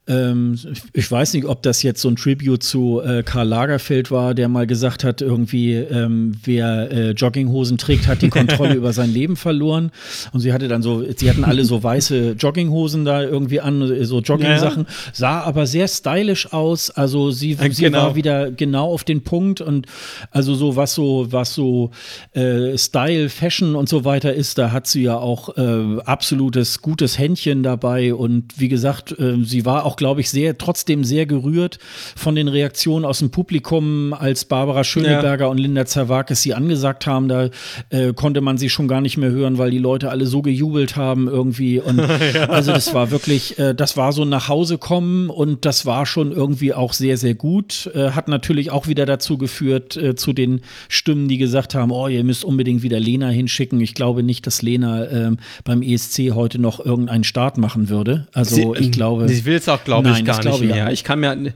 [0.07, 0.57] Ähm,
[0.93, 4.47] ich weiß nicht, ob das jetzt so ein Tribute zu äh, Karl Lagerfeld war, der
[4.47, 9.35] mal gesagt hat, irgendwie, ähm, wer äh, Jogginghosen trägt, hat die Kontrolle über sein Leben
[9.35, 9.91] verloren.
[10.31, 14.21] Und sie hatte dann so, sie hatten alle so weiße Jogginghosen da irgendwie an, so
[14.21, 16.89] Jogging-Sachen, ja, sah aber sehr stylisch aus.
[16.89, 18.03] Also sie, ja, sie genau.
[18.03, 19.87] war wieder genau auf den Punkt und
[20.31, 21.91] also so was so, was so
[22.33, 27.19] äh, Style, Fashion und so weiter ist, da hat sie ja auch äh, absolutes gutes
[27.19, 31.79] Händchen dabei und wie gesagt, äh, sie war auch glaube ich, sehr, trotzdem sehr gerührt
[32.15, 35.51] von den Reaktionen aus dem Publikum, als Barbara Schöneberger ja.
[35.51, 37.27] und Linda Zerwakis sie angesagt haben.
[37.27, 37.49] Da
[37.89, 40.95] äh, konnte man sie schon gar nicht mehr hören, weil die Leute alle so gejubelt
[40.95, 41.79] haben irgendwie.
[41.79, 41.97] Und
[42.33, 42.49] ja.
[42.49, 46.05] also das war wirklich, äh, das war so ein nach Hause kommen und das war
[46.05, 47.89] schon irgendwie auch sehr, sehr gut.
[47.95, 52.07] Äh, hat natürlich auch wieder dazu geführt, äh, zu den Stimmen, die gesagt haben, oh,
[52.07, 53.81] ihr müsst unbedingt wieder Lena hinschicken.
[53.81, 58.27] Ich glaube nicht, dass Lena ähm, beim ESC heute noch irgendeinen Start machen würde.
[58.33, 59.27] Also sie, ich glaube.
[59.27, 60.91] Sie will es auch, glaube ich, gar nicht mehr.
[60.91, 61.53] Ich kann mir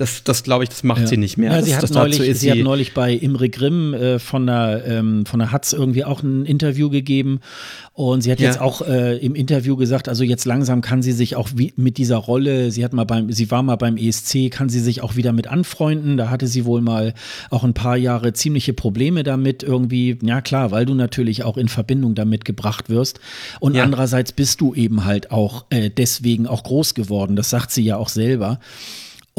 [0.00, 1.06] das, das glaube ich, das macht ja.
[1.06, 1.52] sie nicht mehr.
[1.52, 4.82] Ja, sie, das, hat, neulich, sie, sie hat neulich bei Imre Grimm äh, von der,
[4.86, 7.40] ähm, von der Hatz irgendwie auch ein Interview gegeben.
[7.92, 8.46] Und sie hat ja.
[8.46, 11.98] jetzt auch äh, im Interview gesagt, also jetzt langsam kann sie sich auch wie, mit
[11.98, 15.16] dieser Rolle, sie hat mal beim, sie war mal beim ESC, kann sie sich auch
[15.16, 16.16] wieder mit anfreunden.
[16.16, 17.12] Da hatte sie wohl mal
[17.50, 20.18] auch ein paar Jahre ziemliche Probleme damit irgendwie.
[20.22, 23.20] Ja klar, weil du natürlich auch in Verbindung damit gebracht wirst.
[23.60, 27.36] Und andererseits bist du eben halt auch äh, deswegen auch groß geworden.
[27.36, 28.60] Das sagt sie ja auch selber.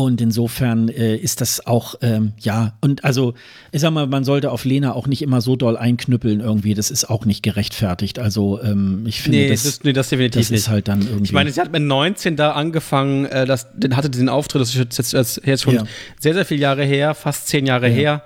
[0.06, 3.36] Und insofern äh, ist das auch, ähm, ja, und also,
[3.72, 6.74] ich sag mal, man sollte auf Lena auch nicht immer so doll einknüppeln irgendwie.
[6.74, 8.18] Das ist auch nicht gerechtfertigt.
[8.18, 11.26] Also, ähm, ich finde, nee, das, ist, nee, das definitiv das ist halt dann irgendwie.
[11.26, 14.98] Ich meine, sie hat mit 19 da angefangen, äh, das, hatte diesen Auftritt, das ist
[14.98, 15.84] jetzt, jetzt, jetzt schon ja.
[16.20, 17.94] sehr, sehr viele Jahre her, fast zehn Jahre ja.
[17.94, 18.24] her.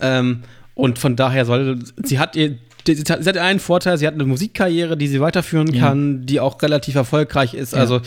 [0.00, 0.42] Ähm,
[0.74, 2.56] und von daher soll, sie hat ihr
[2.86, 6.24] sie hat einen Vorteil, sie hat eine Musikkarriere, die sie weiterführen kann, ja.
[6.24, 7.72] die auch relativ erfolgreich ist.
[7.72, 7.78] Ja.
[7.78, 8.00] Also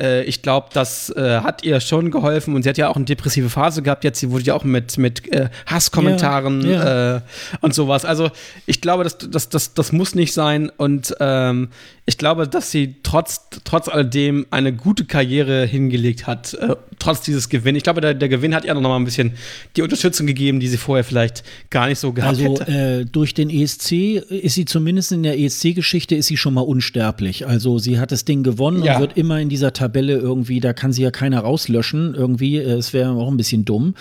[0.00, 3.04] äh, ich glaube, das äh, hat ihr schon geholfen und sie hat ja auch eine
[3.04, 4.04] depressive Phase gehabt.
[4.04, 7.16] Jetzt sie wurde ja auch mit, mit äh, Hasskommentaren ja.
[7.16, 7.20] Äh,
[7.60, 8.04] und sowas.
[8.04, 8.30] Also
[8.66, 11.68] ich glaube, das, das, das, das muss nicht sein und ähm,
[12.08, 17.50] ich glaube, dass sie trotz, trotz alledem eine gute Karriere hingelegt hat, äh, trotz dieses
[17.50, 17.76] Gewinns.
[17.76, 19.32] Ich glaube, der, der Gewinn hat ihr noch mal ein bisschen
[19.76, 22.66] die Unterstützung gegeben, die sie vorher vielleicht gar nicht so gehabt also, hätte.
[22.66, 26.62] Also äh, durch den ESC ist sie zumindest in der ESC-Geschichte ist sie schon mal
[26.62, 27.46] unsterblich.
[27.46, 28.94] Also sie hat das Ding gewonnen ja.
[28.94, 32.56] und wird immer in dieser Tabelle irgendwie, da kann sie ja keiner rauslöschen irgendwie.
[32.56, 33.94] Äh, es wäre auch ein bisschen dumm.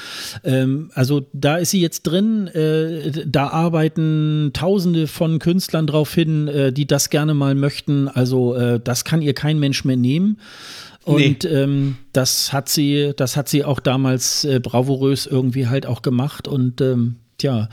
[0.46, 2.48] Ähm, also da ist sie jetzt drin.
[2.48, 8.56] Äh, da arbeiten Tausende von Künstlern drauf hin, äh, die das gerne mal möchten also
[8.56, 10.40] äh, das kann ihr kein Mensch mehr nehmen.
[11.08, 11.50] Und nee.
[11.50, 16.50] ähm, das hat sie, das hat sie auch damals äh, bravourös irgendwie halt auch gemacht.
[16.50, 17.70] Und ähm, tja,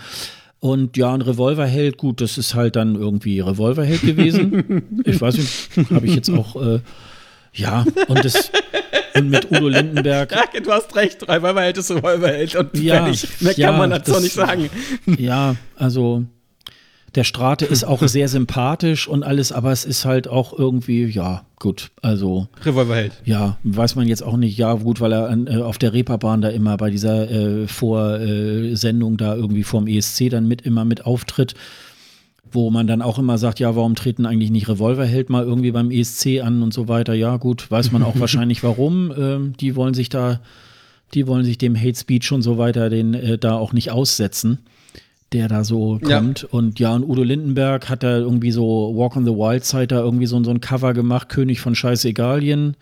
[0.61, 5.03] und ja, ein Revolverheld, gut, das ist halt dann irgendwie Revolverheld gewesen.
[5.05, 6.81] ich weiß nicht, habe ich jetzt auch, äh,
[7.53, 8.51] ja, und das,
[9.15, 10.33] und mit Udo Lindenberg.
[10.33, 13.29] Ja, du hast recht, Revolverheld ist Revolverheld und ja, fertig.
[13.41, 14.71] Mehr ja, kann man dazu das, nicht sagen.
[15.19, 16.25] Ja, also
[17.15, 21.45] der Strate ist auch sehr sympathisch und alles, aber es ist halt auch irgendwie, ja,
[21.59, 21.91] gut.
[22.03, 22.49] Also.
[22.65, 23.13] Revolverheld.
[23.25, 24.59] Ja, weiß man jetzt auch nicht.
[24.59, 29.17] Ja, gut, weil er an, äh, auf der Reeperbahn da immer bei dieser äh, Vorsendung
[29.17, 31.55] da irgendwie vorm ESC dann mit immer mit auftritt.
[32.51, 35.91] Wo man dann auch immer sagt, ja, warum treten eigentlich nicht Revolverheld mal irgendwie beim
[35.91, 37.15] ESC an und so weiter.
[37.15, 39.13] Ja, gut, weiß man auch wahrscheinlich warum.
[39.17, 40.41] Ähm, die wollen sich da,
[41.15, 44.59] die wollen sich dem Hate Speech und so weiter den äh, da auch nicht aussetzen
[45.33, 46.43] der da so kommt.
[46.43, 46.49] Ja.
[46.51, 49.99] Und ja, und Udo Lindenberg hat da irgendwie so Walk on the Wild Side da
[49.99, 52.77] irgendwie so, so ein Cover gemacht, König von Scheißegalien.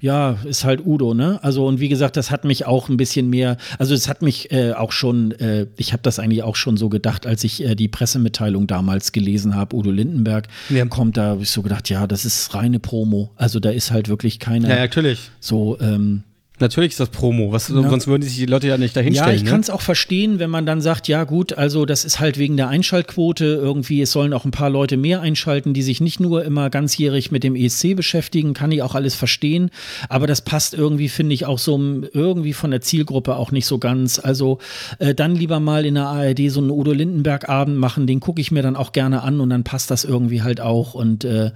[0.00, 1.38] Ja, ist halt Udo, ne?
[1.42, 4.50] Also, und wie gesagt, das hat mich auch ein bisschen mehr, also es hat mich
[4.50, 7.74] äh, auch schon, äh, ich habe das eigentlich auch schon so gedacht, als ich äh,
[7.74, 10.86] die Pressemitteilung damals gelesen habe, Udo Lindenberg ja.
[10.86, 13.30] kommt da, habe ich so gedacht, ja, das ist reine Promo.
[13.36, 14.70] Also da ist halt wirklich keine.
[14.70, 15.30] Ja, natürlich.
[15.38, 16.22] So, ähm,
[16.60, 17.88] Natürlich ist das Promo, was, ja.
[17.88, 19.30] sonst würden sich die Leute ja nicht dahinstellen.
[19.30, 19.50] Ja, ich ne?
[19.50, 22.56] kann es auch verstehen, wenn man dann sagt, ja gut, also das ist halt wegen
[22.56, 26.44] der Einschaltquote irgendwie, es sollen auch ein paar Leute mehr einschalten, die sich nicht nur
[26.44, 29.70] immer ganzjährig mit dem ESC beschäftigen, kann ich auch alles verstehen,
[30.08, 31.80] aber das passt irgendwie, finde ich, auch so
[32.12, 34.18] irgendwie von der Zielgruppe auch nicht so ganz.
[34.18, 34.58] Also
[34.98, 38.50] äh, dann lieber mal in der ARD so einen Udo Lindenberg-Abend machen, den gucke ich
[38.50, 41.52] mir dann auch gerne an und dann passt das irgendwie halt auch und äh,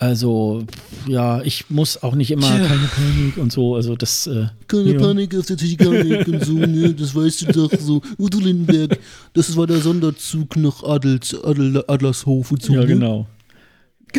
[0.00, 0.64] also,
[1.06, 2.66] ja, ich muss auch nicht immer Tja.
[2.66, 3.74] keine Panik und so.
[3.76, 4.26] Also, das.
[4.26, 4.98] Äh, keine ja.
[4.98, 6.94] Panik natürlich gar nicht und so, ne?
[6.94, 8.00] Das weißt du doch so.
[8.18, 8.98] Udo Lindenberg,
[9.34, 12.72] das war der Sonderzug nach Adels, Adel, Adlershof und so.
[12.72, 12.86] Ja, ne?
[12.86, 13.26] genau.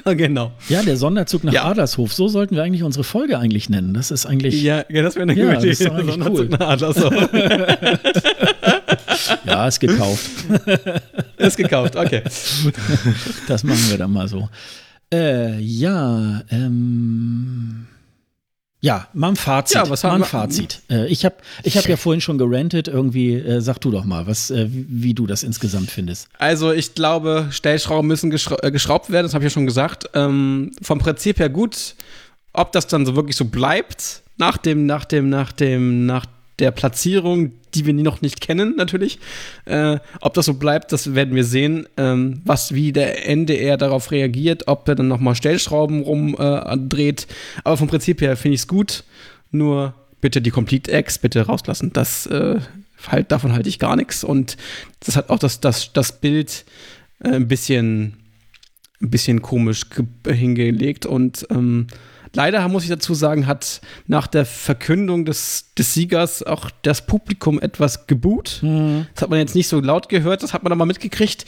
[0.05, 0.51] Ja, genau.
[0.69, 1.63] Ja, der Sonderzug nach ja.
[1.63, 2.13] Adlershof.
[2.13, 3.95] So sollten wir eigentlich unsere Folge eigentlich nennen.
[3.95, 4.61] Das ist eigentlich.
[4.61, 5.73] Ja, ja das wäre eine ja, gute Idee.
[5.73, 6.47] Sonderzug cool.
[6.49, 7.11] nach Adlershof.
[9.47, 10.29] ja, ist gekauft.
[11.37, 12.21] ist gekauft, okay.
[13.47, 14.47] Das machen wir dann mal so.
[15.14, 17.88] Äh, ja, ähm.
[18.84, 19.76] Ja, mal ein Fazit.
[19.76, 20.81] Ja, was mal ein Fazit.
[20.90, 22.88] Äh, ich habe ich hab ja vorhin schon gerantet.
[22.88, 26.30] Irgendwie, äh, sag du doch mal, was, äh, wie, wie, du das insgesamt findest.
[26.40, 30.10] Also, ich glaube, Stellschrauben müssen geschra äh, geschraubt werden, das habe ich ja schon gesagt.
[30.15, 31.96] Ähm, vom Prinzip her gut.
[32.54, 36.26] Ob das dann so wirklich so bleibt, nach dem, nach dem, nach dem, nach
[36.62, 39.20] der Platzierung, die wir noch nicht kennen, natürlich.
[39.65, 41.88] Äh, ob das so bleibt, das werden wir sehen.
[41.98, 47.23] Ähm, was, wie der NDR darauf reagiert, ob er dann nochmal Stellschrauben rumdreht.
[47.23, 49.04] Äh, Aber vom Prinzip her finde ich es gut.
[49.49, 51.91] Nur bitte die Complete X bitte rauslassen.
[51.94, 52.60] Das, äh,
[53.07, 54.23] halt, davon halte ich gar nichts.
[54.23, 54.56] Und
[54.99, 56.64] das hat auch das, das, das Bild
[57.23, 58.18] äh, ein bisschen,
[59.02, 59.88] ein bisschen komisch
[60.28, 61.07] hingelegt.
[61.07, 61.88] Und ähm,
[62.34, 67.60] Leider muss ich dazu sagen, hat nach der Verkündung des, des Siegers auch das Publikum
[67.60, 68.60] etwas geboot.
[68.61, 69.07] Mhm.
[69.13, 71.45] Das hat man jetzt nicht so laut gehört, das hat man aber mitgekriegt.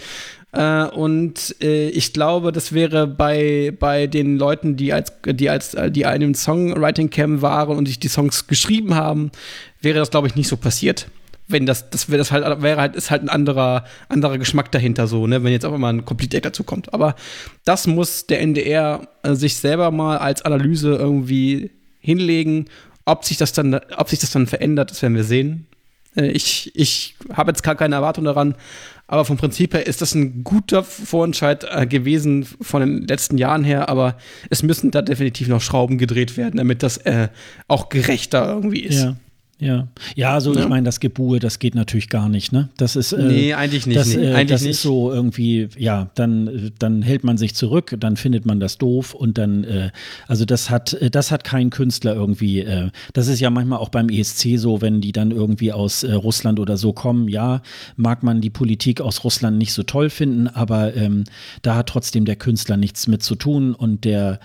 [0.52, 5.76] Äh, und äh, ich glaube, das wäre bei, bei den Leuten, die als, die als,
[5.90, 9.32] die einem Songwriting Camp waren und sich die Songs geschrieben haben,
[9.82, 11.08] wäre das, glaube ich, nicht so passiert
[11.48, 15.08] wenn das, das wäre das halt, wäre halt, ist halt ein anderer, anderer Geschmack dahinter
[15.08, 16.94] so, ne, wenn jetzt auch mal ein Complete Deck dazu kommt.
[16.94, 17.16] Aber
[17.66, 22.66] das muss der NDR äh, sich selber mal als Analyse irgendwie hinlegen.
[23.06, 25.68] Ob sich das dann, ob sich das dann verändert, das werden wir sehen.
[26.16, 28.56] Äh, ich, ich habe jetzt gar keine Erwartung daran,
[29.08, 33.64] aber vom Prinzip her ist das ein guter Vorentscheid äh, gewesen von den letzten Jahren
[33.64, 34.18] her, aber
[34.50, 37.28] es müssen da definitiv noch Schrauben gedreht werden, damit das äh,
[37.68, 39.04] auch gerechter irgendwie ist.
[39.04, 39.16] Ja.
[39.64, 40.62] Ja, ja, also ja.
[40.62, 42.70] ich meine, das Gebue, das geht natürlich gar nicht, ne?
[42.78, 43.98] Das ist äh, nee, eigentlich nicht.
[43.98, 44.72] Das, nee, äh, eigentlich das nicht.
[44.72, 49.14] ist so irgendwie, ja, dann dann hält man sich zurück, dann findet man das doof
[49.14, 49.92] und dann, äh,
[50.28, 52.60] also das hat äh, das hat kein Künstler irgendwie.
[52.60, 56.12] Äh, das ist ja manchmal auch beim ESC so, wenn die dann irgendwie aus äh,
[56.12, 57.30] Russland oder so kommen.
[57.30, 57.62] Ja,
[57.96, 61.24] mag man die Politik aus Russland nicht so toll finden, aber ähm,
[61.62, 64.40] da hat trotzdem der Künstler nichts mit zu tun und der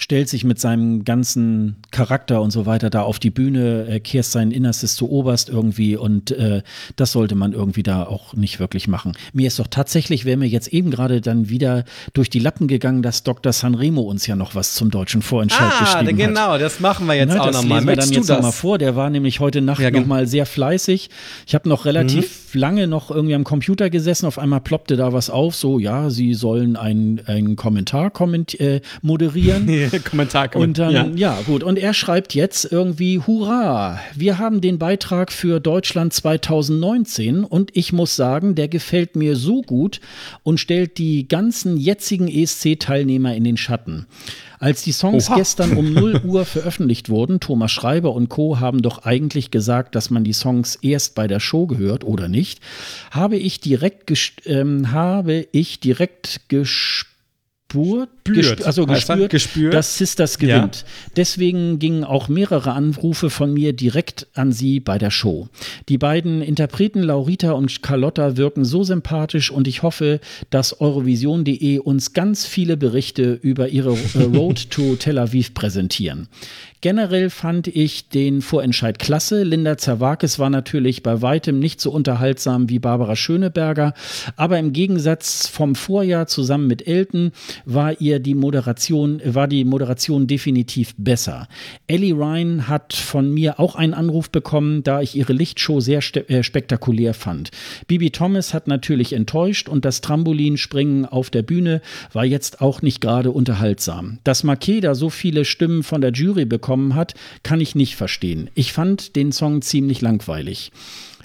[0.00, 4.24] stellt sich mit seinem ganzen Charakter und so weiter da auf die Bühne, äh, kehrt
[4.24, 6.62] sein Innerstes zu Oberst irgendwie und äh,
[6.96, 9.12] das sollte man irgendwie da auch nicht wirklich machen.
[9.34, 13.02] Mir ist doch tatsächlich, wäre mir jetzt eben gerade dann wieder durch die Lappen gegangen,
[13.02, 13.52] dass Dr.
[13.52, 16.62] Sanremo uns ja noch was zum deutschen Vorentscheid ah, geschrieben genau, hat.
[16.62, 17.80] das machen wir jetzt Na, auch nochmal.
[17.80, 18.78] Das wir dann jetzt nochmal vor.
[18.78, 21.10] Der war nämlich heute Nacht Ja, nochmal sehr fleißig.
[21.46, 24.24] Ich habe noch relativ lange noch irgendwie am Computer gesessen.
[24.24, 25.54] Auf einmal ploppte da was auf.
[25.54, 29.68] So, ja, Sie sollen einen, einen Kommentar komment äh, moderieren.
[30.10, 31.34] Kommentar, Und dann, ja.
[31.36, 31.42] ja.
[31.42, 31.62] gut.
[31.62, 37.92] Und er schreibt jetzt irgendwie, hurra, wir haben den Beitrag für Deutschland 2019 und ich
[37.92, 40.00] muss sagen, der gefällt mir so gut
[40.42, 44.06] und stellt die ganzen jetzigen ESC-Teilnehmer in den Schatten.
[44.58, 45.36] Als die Songs Oha.
[45.36, 48.60] gestern um 0 Uhr veröffentlicht wurden, Thomas Schreiber und Co.
[48.60, 52.60] haben doch eigentlich gesagt, dass man die Songs erst bei der Show gehört oder nicht,
[53.10, 54.12] habe ich direkt,
[54.44, 56.48] ähm, habe ich direkt
[57.70, 58.60] gespürt, Gespürt.
[58.60, 59.74] gesp- also gespürt, Gespürt?
[59.74, 60.84] dass Sisters gewinnt.
[61.16, 65.48] Deswegen gingen auch mehrere Anrufe von mir direkt an sie bei der Show.
[65.88, 72.12] Die beiden Interpreten Laurita und Carlotta wirken so sympathisch und ich hoffe, dass Eurovision.de uns
[72.12, 76.28] ganz viele Berichte über ihre äh, Road to Tel Aviv präsentieren.
[76.82, 79.42] Generell fand ich den Vorentscheid klasse.
[79.42, 83.92] Linda Zerwakis war natürlich bei weitem nicht so unterhaltsam wie Barbara Schöneberger,
[84.36, 87.32] aber im Gegensatz vom Vorjahr zusammen mit Elton
[87.66, 91.48] war ihr die Moderation, war die Moderation definitiv besser.
[91.86, 96.42] Ellie Ryan hat von mir auch einen Anruf bekommen, da ich ihre Lichtshow sehr äh,
[96.42, 97.50] spektakulär fand.
[97.88, 101.82] Bibi Thomas hat natürlich enttäuscht und das Trampolinspringen auf der Bühne
[102.14, 104.18] war jetzt auch nicht gerade unterhaltsam.
[104.24, 108.48] Dass Makeda so viele Stimmen von der Jury bekommen hat, kann ich nicht verstehen.
[108.54, 110.70] Ich fand den Song ziemlich langweilig.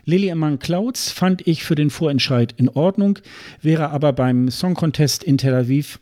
[0.04, 3.20] Lily Among Clouds fand ich für den Vorentscheid in Ordnung,
[3.62, 6.00] wäre aber beim Song Contest in Tel Aviv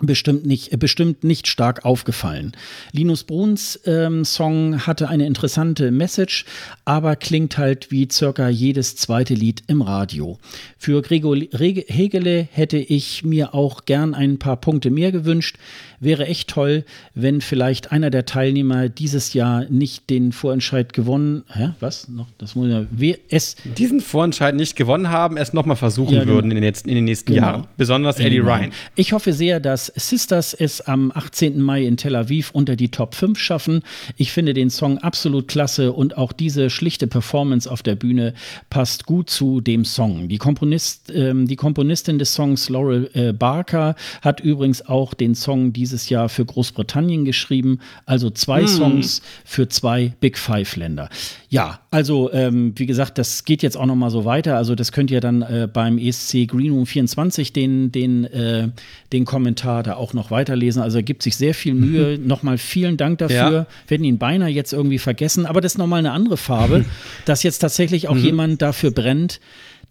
[0.00, 2.52] bestimmt nicht, äh, bestimmt nicht stark aufgefallen.
[2.92, 6.44] Linus Bruns ähm, Song hatte eine interessante Message,
[6.84, 10.38] aber klingt halt wie circa jedes zweite Lied im Radio.
[10.76, 15.56] Für Gregor Hegele hätte ich mir auch gern ein paar Punkte mehr gewünscht.
[16.00, 16.84] Wäre echt toll,
[17.14, 22.26] wenn vielleicht einer der Teilnehmer dieses Jahr nicht den Vorentscheid gewonnen, hä, was noch?
[22.38, 22.84] Das muss ja,
[23.28, 26.34] es diesen Vorentscheid nicht gewonnen haben, es nochmal versuchen Ja, genau.
[26.34, 27.46] würden in den, jetzt, in den nächsten Genau.
[27.46, 27.66] Jahren.
[27.76, 28.70] Besonders Eddie Ryan.
[28.94, 31.60] Ich hoffe sehr, dass Sisters es am 18.
[31.60, 33.82] Mai in Tel Aviv unter die Top 5 schaffen.
[34.16, 38.34] Ich finde den Song absolut klasse und auch diese schlichte Performance auf der Bühne
[38.70, 40.28] passt gut zu dem Song.
[40.28, 45.72] Die, Komponist, ähm, die Komponistin des Songs, Laurel äh, Barker, hat übrigens auch den Song
[45.86, 47.78] dieses Jahr für Großbritannien geschrieben.
[48.06, 51.08] Also zwei Songs für zwei Big Five-Länder.
[51.48, 54.56] Ja, also ähm, wie gesagt, das geht jetzt auch noch mal so weiter.
[54.56, 58.68] Also das könnt ihr dann äh, beim ESC Green Room 24 den, den, äh,
[59.12, 60.82] den Kommentar da auch noch weiterlesen.
[60.82, 62.18] Also er gibt sich sehr viel Mühe.
[62.18, 63.36] Nochmal vielen Dank dafür.
[63.36, 63.50] Ja.
[63.50, 66.84] Wir hätten ihn beinahe jetzt irgendwie vergessen, aber das ist nochmal eine andere Farbe,
[67.26, 69.40] dass jetzt tatsächlich auch jemand dafür brennt,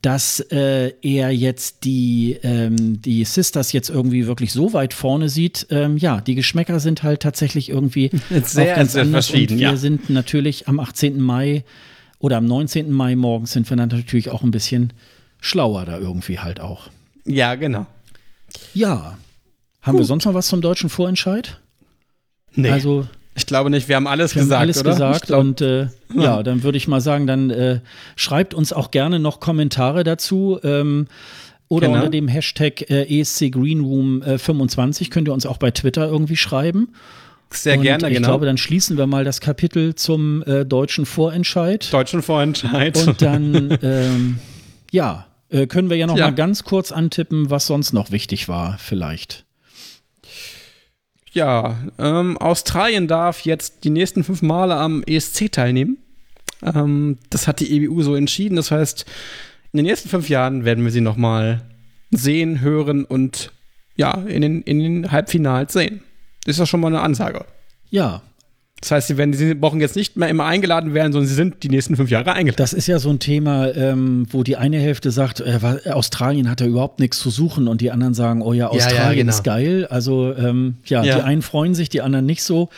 [0.01, 5.67] dass äh, er jetzt die, ähm, die Sisters jetzt irgendwie wirklich so weit vorne sieht.
[5.71, 8.11] Ähm, ja, die Geschmäcker sind halt tatsächlich irgendwie
[8.43, 9.27] Sehr, ganz sehr anders.
[9.27, 9.77] verschieden, Und wir ja.
[9.77, 11.19] sind natürlich am 18.
[11.19, 11.63] Mai
[12.19, 12.91] oder am 19.
[12.91, 14.93] Mai morgens sind wir dann natürlich auch ein bisschen
[15.41, 16.89] schlauer da irgendwie halt auch.
[17.25, 17.87] Ja, genau.
[18.73, 19.17] Ja.
[19.81, 21.59] Haben wir sonst noch was zum deutschen Vorentscheid?
[22.53, 22.69] Nee.
[22.69, 24.91] Also ich glaube nicht, wir haben alles wir haben gesagt, alles oder?
[24.91, 27.79] gesagt Ich glaub- und äh, ja, dann würde ich mal sagen, dann äh,
[28.15, 30.59] schreibt uns auch gerne noch Kommentare dazu.
[30.63, 31.07] Ähm,
[31.67, 31.99] oder Genau.
[31.99, 36.35] unter dem Hashtag äh, ESC Greenroom äh, 25 könnt ihr uns auch bei Twitter irgendwie
[36.37, 36.89] schreiben.
[37.49, 38.27] sehr und gerne, ich genau.
[38.29, 41.91] glaube, dann schließen wir mal das Kapitel zum äh, deutschen Vorentscheid.
[41.91, 42.95] Deutschen Vorentscheid.
[43.07, 44.39] Und dann, ähm,
[44.91, 46.25] ja, äh, können wir ja noch Ja.
[46.27, 49.44] mal ganz kurz antippen, was sonst noch wichtig war, vielleicht.
[51.35, 55.97] Ja, ähm, Australien darf jetzt die nächsten fünf Male am ESC teilnehmen.
[56.63, 58.55] Ähm, das hat die EBU so entschieden.
[58.55, 59.05] Das heißt,
[59.73, 61.61] in den nächsten fünf Jahren werden wir sie noch mal
[62.09, 63.51] sehen, hören und
[63.97, 66.01] ja, in den, in den Halbfinals sehen.
[66.45, 67.43] Ist das schon mal eine Ansage.
[67.89, 68.21] Ja,
[68.81, 71.63] Das heißt, sie werden diese Wochen jetzt nicht mehr immer eingeladen werden, sondern sie sind
[71.63, 72.57] die nächsten fünf Jahre eingeladen.
[72.57, 75.59] das ist ja so ein Thema, ähm, wo die eine Hälfte sagt, äh,
[75.91, 78.85] Australien hat ja überhaupt nichts zu suchen und die anderen sagen, oh ja, Ja, ja,
[78.85, 79.29] Australien genau.
[79.37, 79.87] ist geil.
[79.89, 81.15] Also ähm, ja, Ja.
[81.15, 82.69] die einen freuen sich, die anderen nicht so.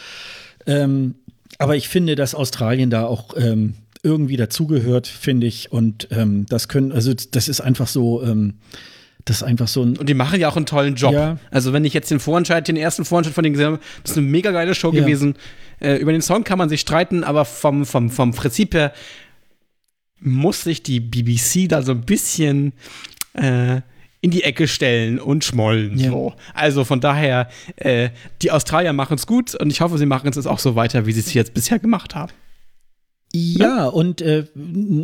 [0.65, 1.15] Ähm,
[1.57, 5.71] aber ich finde, dass Australien da auch ähm, irgendwie dazugehört, finde ich.
[5.71, 8.53] Und ähm, das können, also das ist einfach so, ähm,
[9.27, 11.13] das ist einfach so ein Und die machen ja auch einen tollen Job.
[11.13, 11.37] Ja.
[11.51, 14.17] Also, wenn ich jetzt den Vorentscheid, den ersten Vorentscheid von denen gesehen habe, das ist
[14.17, 15.01] eine mega geile Show Ja.
[15.01, 15.35] gewesen.
[15.79, 18.93] Äh, über den Song kann man sich streiten, aber vom, vom, vom Prinzip her
[20.19, 22.73] muss sich die BBC da so ein bisschen
[23.33, 23.81] äh,
[24.21, 25.97] in die Ecke stellen und schmollen.
[25.99, 26.09] Ja.
[26.09, 26.33] So.
[26.53, 28.09] Also von daher, äh,
[28.41, 31.05] die Australier machen es gut und ich hoffe, sie machen es jetzt auch so weiter,
[31.05, 32.31] wie sie es jetzt bisher gemacht haben.
[33.33, 34.45] Ja, und äh,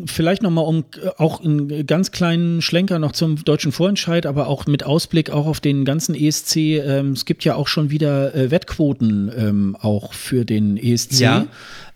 [0.05, 4.47] vielleicht noch mal um äh, auch einen ganz kleinen Schlenker noch zum deutschen Vorentscheid, aber
[4.47, 6.55] auch mit Ausblick auch auf den ganzen ESC.
[6.55, 11.19] Ähm, es gibt ja auch schon wieder äh, Wettquoten ähm, auch für den ESC.
[11.19, 11.47] Ja.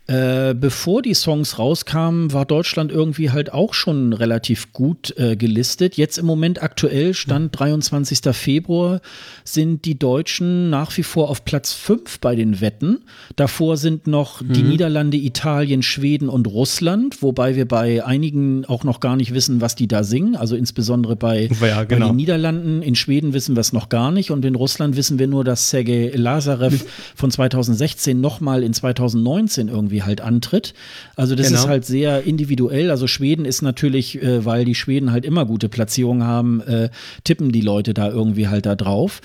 [0.08, 5.98] Äh, bevor die Songs rauskamen, war Deutschland irgendwie halt auch schon relativ gut äh, gelistet.
[5.98, 8.20] Jetzt im Moment aktuell, Stand 23.
[8.32, 9.02] Februar,
[9.44, 13.04] sind die Deutschen nach wie vor auf Platz 5 bei den Wetten.
[13.36, 19.00] Davor sind noch die Niederlande, Italien, Schweden und Russland, wobei wir bei einigen auch noch
[19.00, 20.36] gar nicht wissen, was die da singen.
[20.36, 22.06] Also insbesondere bei, Ja, bei genau.
[22.08, 25.26] den Niederlanden, in Schweden wissen wir es noch gar nicht und in Russland wissen wir
[25.26, 26.82] nur, dass Sergei Lazarev
[27.14, 30.74] von 2016 nochmal in 2019 irgendwie halt antritt.
[31.16, 31.60] Also das Genau.
[31.60, 32.90] ist halt sehr individuell.
[32.90, 36.90] Also Schweden ist natürlich, äh, weil die Schweden halt immer gute Platzierungen haben, äh,
[37.24, 39.20] tippen die Leute da irgendwie halt da drauf.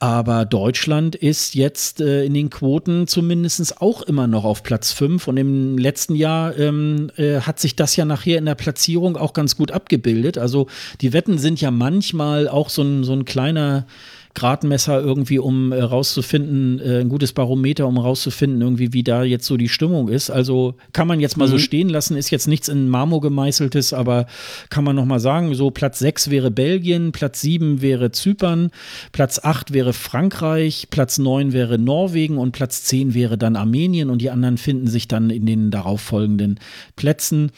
[0.00, 5.28] Aber Deutschland ist jetzt äh, in den Quoten zumindest auch immer noch auf Platz 5.
[5.28, 9.32] Und im letzten Jahr ähm, äh, hat sich das ja nachher in der Platzierung auch
[9.32, 10.36] ganz gut abgebildet.
[10.36, 10.66] Also
[11.00, 13.86] die Wetten sind ja manchmal auch so ein, so ein kleiner
[14.34, 19.46] Gradmesser irgendwie, um äh, rauszufinden, äh, ein gutes Barometer, um rauszufinden, irgendwie, wie da jetzt
[19.46, 20.28] so die Stimmung ist.
[20.28, 24.26] Also kann man jetzt mal so stehen lassen, ist jetzt nichts in Marmor gemeißeltes, aber
[24.70, 28.70] kann man noch mal sagen, so Platz 6 wäre Belgien, Platz 7 wäre Zypern,
[29.12, 34.20] Platz 8 wäre Frankreich, Platz 9 wäre Norwegen und Platz 10 wäre dann Armenien und
[34.20, 36.58] die anderen finden sich dann in den darauffolgenden
[36.96, 37.52] Plätzen.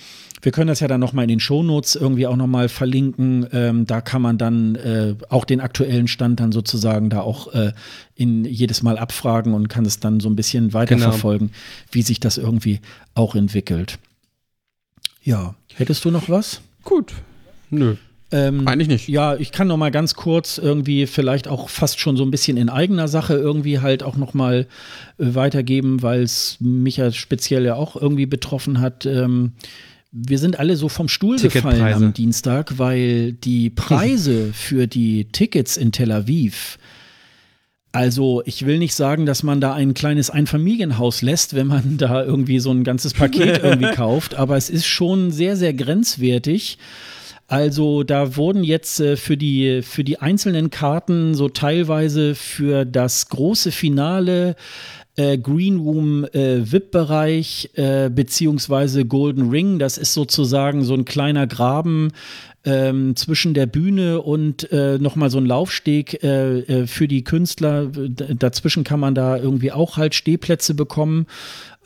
[0.47, 3.49] Wir können das ja dann nochmal in den Shownotes irgendwie auch nochmal verlinken.
[3.53, 7.73] Ähm, da kann man dann äh, auch den aktuellen Stand dann sozusagen da auch äh,
[8.15, 11.51] in jedes Mal abfragen und kann es dann so ein bisschen weiterverfolgen,
[11.91, 12.79] wie sich das irgendwie
[13.15, 13.99] auch entwickelt.
[15.25, 16.61] Ja, hättest du noch was?
[16.85, 17.13] Gut.
[17.71, 17.97] Nö,
[18.31, 19.09] Ähm, eigentlich nicht.
[19.09, 22.57] ja, ich kann noch mal ganz kurz irgendwie vielleicht auch fast schon so ein bisschen
[22.57, 24.69] in eigener Sache irgendwie halt auch noch mal
[25.19, 29.07] äh, weitergeben, weil es mich ja speziell ja auch irgendwie betroffen hat.
[29.07, 29.55] Ähm,
[30.19, 35.77] wir sind alle so vom Stuhl gefallen am Dienstag, weil die Preise für die Tickets
[35.77, 36.79] in Tel Aviv
[37.97, 42.23] also, ich will nicht sagen, dass man da ein kleines Einfamilienhaus lässt, wenn man da
[42.23, 46.77] irgendwie so ein ganzes Paket irgendwie kauft, aber es ist schon sehr, sehr grenzwertig.
[47.49, 53.31] Also da wurden jetzt äh, für, die, für die einzelnen Karten so teilweise für das
[53.31, 54.57] große Finale
[55.17, 61.47] äh, Green Room äh, VIP-Bereich äh, beziehungsweise Golden Ring, das ist sozusagen so ein kleiner
[61.47, 62.13] Graben
[62.67, 67.87] ähm, zwischen der Bühne und äh, nochmal so ein Laufsteg äh, äh, für die Künstler.
[67.87, 71.27] Dazwischen kann man da irgendwie auch halt Stehplätze bekommen,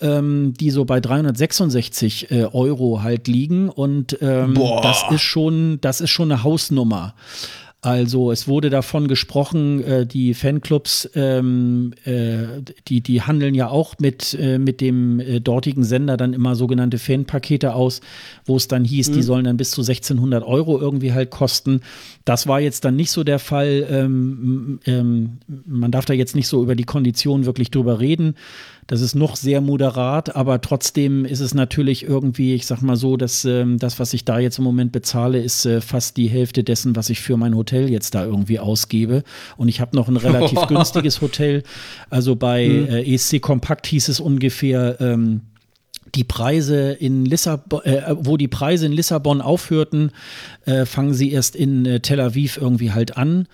[0.01, 3.69] ähm, die so bei 366 äh, Euro halt liegen.
[3.69, 7.15] Und ähm, das ist schon, das ist schon eine Hausnummer.
[7.83, 13.95] Also es wurde davon gesprochen, äh, die Fanclubs, ähm, äh, die, die handeln ja auch
[13.99, 18.03] mit, äh, mit dem äh, dortigen Sender dann immer sogenannte Fanpakete aus,
[18.45, 19.15] wo es dann hieß, mhm.
[19.15, 21.81] die sollen dann bis zu 1600 Euro irgendwie halt kosten.
[22.27, 23.87] Das war jetzt dann nicht so der Fall.
[23.91, 28.35] Ähm, ähm, man darf da jetzt nicht so über die Konditionen wirklich drüber reden.
[28.91, 33.17] Das ist noch sehr moderat, aber trotzdem ist es natürlich irgendwie, ich sag mal so,
[33.17, 36.65] dass ähm, das, was ich da jetzt im Moment bezahle, ist äh, fast die Hälfte
[36.65, 39.23] dessen, was ich für mein Hotel jetzt da irgendwie ausgebe.
[39.57, 41.63] Und ich habe noch ein relativ günstiges Hotel.
[42.11, 42.89] Also bei hm.
[42.89, 45.43] äh, ESC Kompakt hieß es ungefähr, ähm,
[46.17, 50.11] die Preise in Lissabon, äh, wo die Preise in Lissabon aufhörten,
[50.65, 53.47] äh, fangen sie erst in äh, Tel Aviv irgendwie halt an.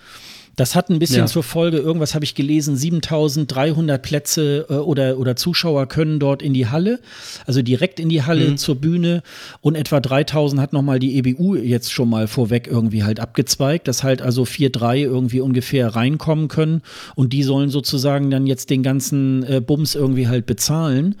[0.57, 1.25] Das hat ein bisschen ja.
[1.27, 6.53] zur Folge, irgendwas habe ich gelesen, 7300 Plätze äh, oder, oder Zuschauer können dort in
[6.53, 6.99] die Halle,
[7.45, 8.57] also direkt in die Halle mhm.
[8.57, 9.21] zur Bühne
[9.61, 14.03] und etwa 3000 hat nochmal die EBU jetzt schon mal vorweg irgendwie halt abgezweigt, dass
[14.03, 16.81] halt also 4-3 irgendwie ungefähr reinkommen können
[17.13, 21.15] und die sollen sozusagen dann jetzt den ganzen äh, Bums irgendwie halt bezahlen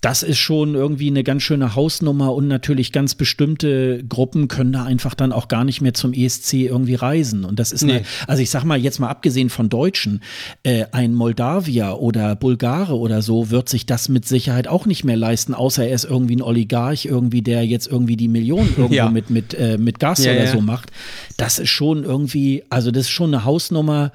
[0.00, 4.84] das ist schon irgendwie eine ganz schöne Hausnummer und natürlich ganz bestimmte Gruppen können da
[4.84, 7.44] einfach dann auch gar nicht mehr zum ESC irgendwie reisen.
[7.44, 7.92] Und das ist, nee.
[7.92, 10.22] eine, also ich sag mal, jetzt mal abgesehen von Deutschen,
[10.62, 15.16] äh, ein Moldawier oder Bulgare oder so wird sich das mit Sicherheit auch nicht mehr
[15.16, 19.08] leisten, außer er ist irgendwie ein Oligarch, irgendwie, der jetzt irgendwie die Millionen irgendwo ja.
[19.08, 20.52] mit, mit, äh, mit Gas ja, oder ja.
[20.52, 20.90] so macht.
[21.38, 24.12] Das ist schon irgendwie, also das ist schon eine Hausnummer.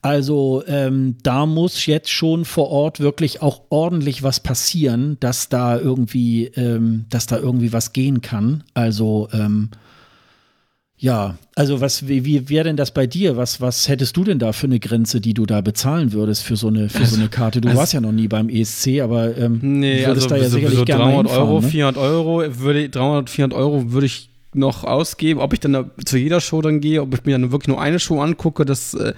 [0.00, 5.78] Also ähm, da muss jetzt schon vor Ort wirklich auch ordentlich was passieren, dass da
[5.78, 8.64] irgendwie, ähm, dass da irgendwie was gehen kann.
[8.74, 9.70] Also ähm,
[11.00, 13.36] ja, also was, wie, wie wäre denn das bei dir?
[13.36, 16.56] Was, was hättest du denn da für eine Grenze, die du da bezahlen würdest für
[16.56, 17.60] so eine, für also, so eine Karte?
[17.60, 20.48] Du also, warst ja noch nie beim ESC, aber ähm, nee, würdest also, da ja
[20.48, 21.68] sicherlich so 300 gerne Euro, ne?
[21.68, 25.40] 400 Euro, würde 300, 400 Euro würde ich noch ausgebe.
[25.40, 27.80] Ob ich dann da zu jeder Show dann gehe, ob ich mir dann wirklich nur
[27.80, 29.14] eine Show angucke, das äh,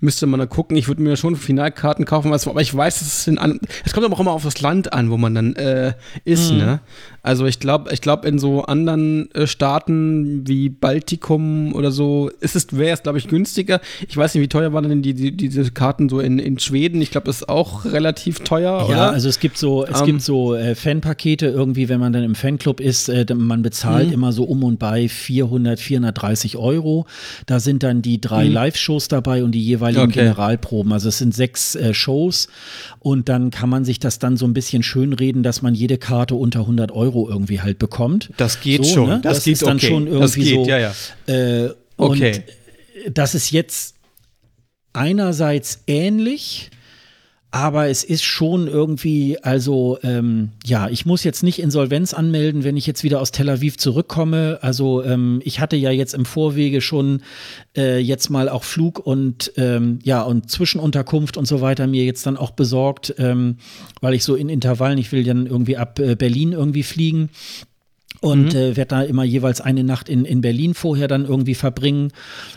[0.00, 0.76] müsste man dann gucken.
[0.76, 4.20] Ich würde mir schon Finalkarten kaufen, aber ich weiß, es an, es kommt aber auch
[4.20, 6.58] immer auf das Land an, wo man dann äh, ist, mhm.
[6.58, 6.80] ne?
[7.24, 12.54] Also ich glaube, ich glaube in so anderen äh, Staaten wie Baltikum oder so ist
[12.54, 13.80] es wäre es glaube ich günstiger.
[14.06, 17.00] Ich weiß nicht, wie teuer waren denn die, die diese Karten so in, in Schweden?
[17.00, 18.78] Ich glaube, das ist auch relativ teuer.
[18.80, 19.12] Ja, oder?
[19.12, 22.34] also es gibt so es um, gibt so äh, Fanpakete irgendwie, wenn man dann im
[22.34, 24.12] Fanclub ist, äh, man bezahlt mhm.
[24.12, 27.06] immer so um und bei 400 430 Euro.
[27.46, 28.52] Da sind dann die drei mhm.
[28.52, 30.20] Live-Shows dabei und die jeweiligen okay.
[30.20, 30.92] Generalproben.
[30.92, 32.48] Also es sind sechs äh, Shows
[32.98, 36.34] und dann kann man sich das dann so ein bisschen schönreden, dass man jede Karte
[36.34, 38.30] unter 100 Euro Euro irgendwie halt bekommt.
[38.36, 39.08] Das geht so, schon.
[39.08, 39.20] Ne?
[39.22, 39.86] Das, das ist dann okay.
[39.86, 40.66] schon irgendwie das geht, so.
[40.66, 40.94] Ja, ja.
[41.26, 42.42] Äh, okay.
[43.12, 43.94] das ist jetzt
[44.92, 46.70] einerseits ähnlich,
[47.54, 52.76] aber es ist schon irgendwie, also ähm, ja, ich muss jetzt nicht Insolvenz anmelden, wenn
[52.76, 54.58] ich jetzt wieder aus Tel Aviv zurückkomme.
[54.60, 57.22] Also ähm, ich hatte ja jetzt im Vorwege schon
[57.76, 62.26] äh, jetzt mal auch Flug und ähm, ja und Zwischenunterkunft und so weiter mir jetzt
[62.26, 63.58] dann auch besorgt, ähm,
[64.00, 67.30] weil ich so in Intervallen, ich will dann irgendwie ab äh, Berlin irgendwie fliegen
[68.24, 68.58] und mhm.
[68.58, 72.10] äh, werde da immer jeweils eine Nacht in, in Berlin vorher dann irgendwie verbringen.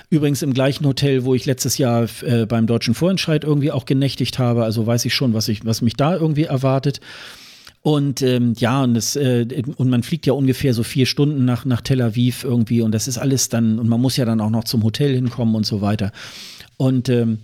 [0.09, 4.39] Übrigens im gleichen Hotel, wo ich letztes Jahr äh, beim Deutschen Vorentscheid irgendwie auch genächtigt
[4.39, 4.63] habe.
[4.63, 7.01] Also weiß ich schon, was, ich, was mich da irgendwie erwartet.
[7.81, 11.65] Und ähm, ja, und, das, äh, und man fliegt ja ungefähr so vier Stunden nach,
[11.65, 14.49] nach Tel Aviv irgendwie und das ist alles dann, und man muss ja dann auch
[14.49, 16.13] noch zum Hotel hinkommen und so weiter.
[16.79, 17.39] Und ähm,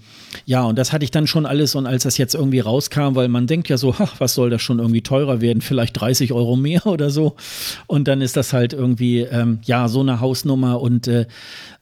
[0.45, 3.29] ja, und das hatte ich dann schon alles und als das jetzt irgendwie rauskam, weil
[3.29, 6.55] man denkt ja so, ach, was soll das schon irgendwie teurer werden, vielleicht 30 Euro
[6.55, 7.35] mehr oder so.
[7.87, 11.25] Und dann ist das halt irgendwie, ähm, ja, so eine Hausnummer und, äh,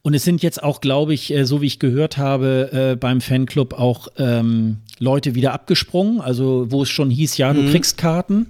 [0.01, 3.19] und es sind jetzt auch, glaube ich, äh, so wie ich gehört habe, äh, beim
[3.19, 7.71] Fanclub auch ähm, Leute wieder abgesprungen, also wo es schon hieß, ja, du mhm.
[7.71, 8.47] kriegst Karten.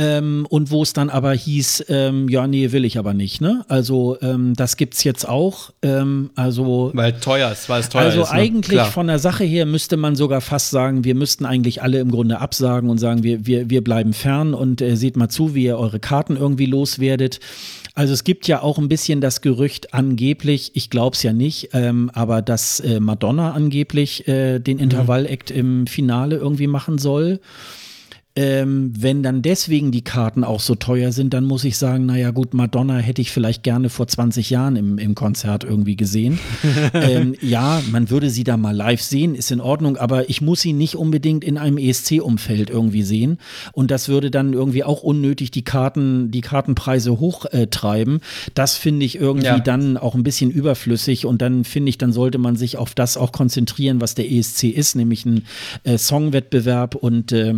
[0.00, 3.42] Ähm, und wo es dann aber hieß, ähm, ja, nee, will ich aber nicht.
[3.42, 3.66] Ne?
[3.68, 5.72] Also ähm, das es jetzt auch.
[5.82, 8.30] Ähm, also weil teuer ist, weil es teuer also ist.
[8.30, 8.86] Also eigentlich ne?
[8.86, 12.40] von der Sache her müsste man sogar fast sagen, wir müssten eigentlich alle im Grunde
[12.40, 15.76] absagen und sagen, wir, wir, wir bleiben fern und äh, seht mal zu, wie ihr
[15.76, 17.38] eure Karten irgendwie loswerdet.
[17.92, 21.70] Also es gibt ja auch ein bisschen das Gerücht angeblich, ich glaube es ja nicht,
[21.74, 24.84] ähm, aber dass äh, Madonna angeblich äh, den mhm.
[24.84, 27.40] Intervall-Act im Finale irgendwie machen soll.
[28.36, 32.30] Ähm, wenn dann deswegen die Karten auch so teuer sind, dann muss ich sagen, naja
[32.30, 36.38] gut, Madonna hätte ich vielleicht gerne vor 20 Jahren im, im Konzert irgendwie gesehen.
[36.94, 40.60] ähm, ja, man würde sie da mal live sehen, ist in Ordnung, aber ich muss
[40.60, 43.38] sie nicht unbedingt in einem ESC-Umfeld irgendwie sehen.
[43.72, 48.16] Und das würde dann irgendwie auch unnötig die Karten, die Kartenpreise hochtreiben.
[48.18, 49.58] Äh, das finde ich irgendwie ja.
[49.58, 53.16] dann auch ein bisschen überflüssig und dann finde ich, dann sollte man sich auf das
[53.16, 55.46] auch konzentrieren, was der ESC ist, nämlich ein
[55.82, 57.54] äh, Songwettbewerb und äh,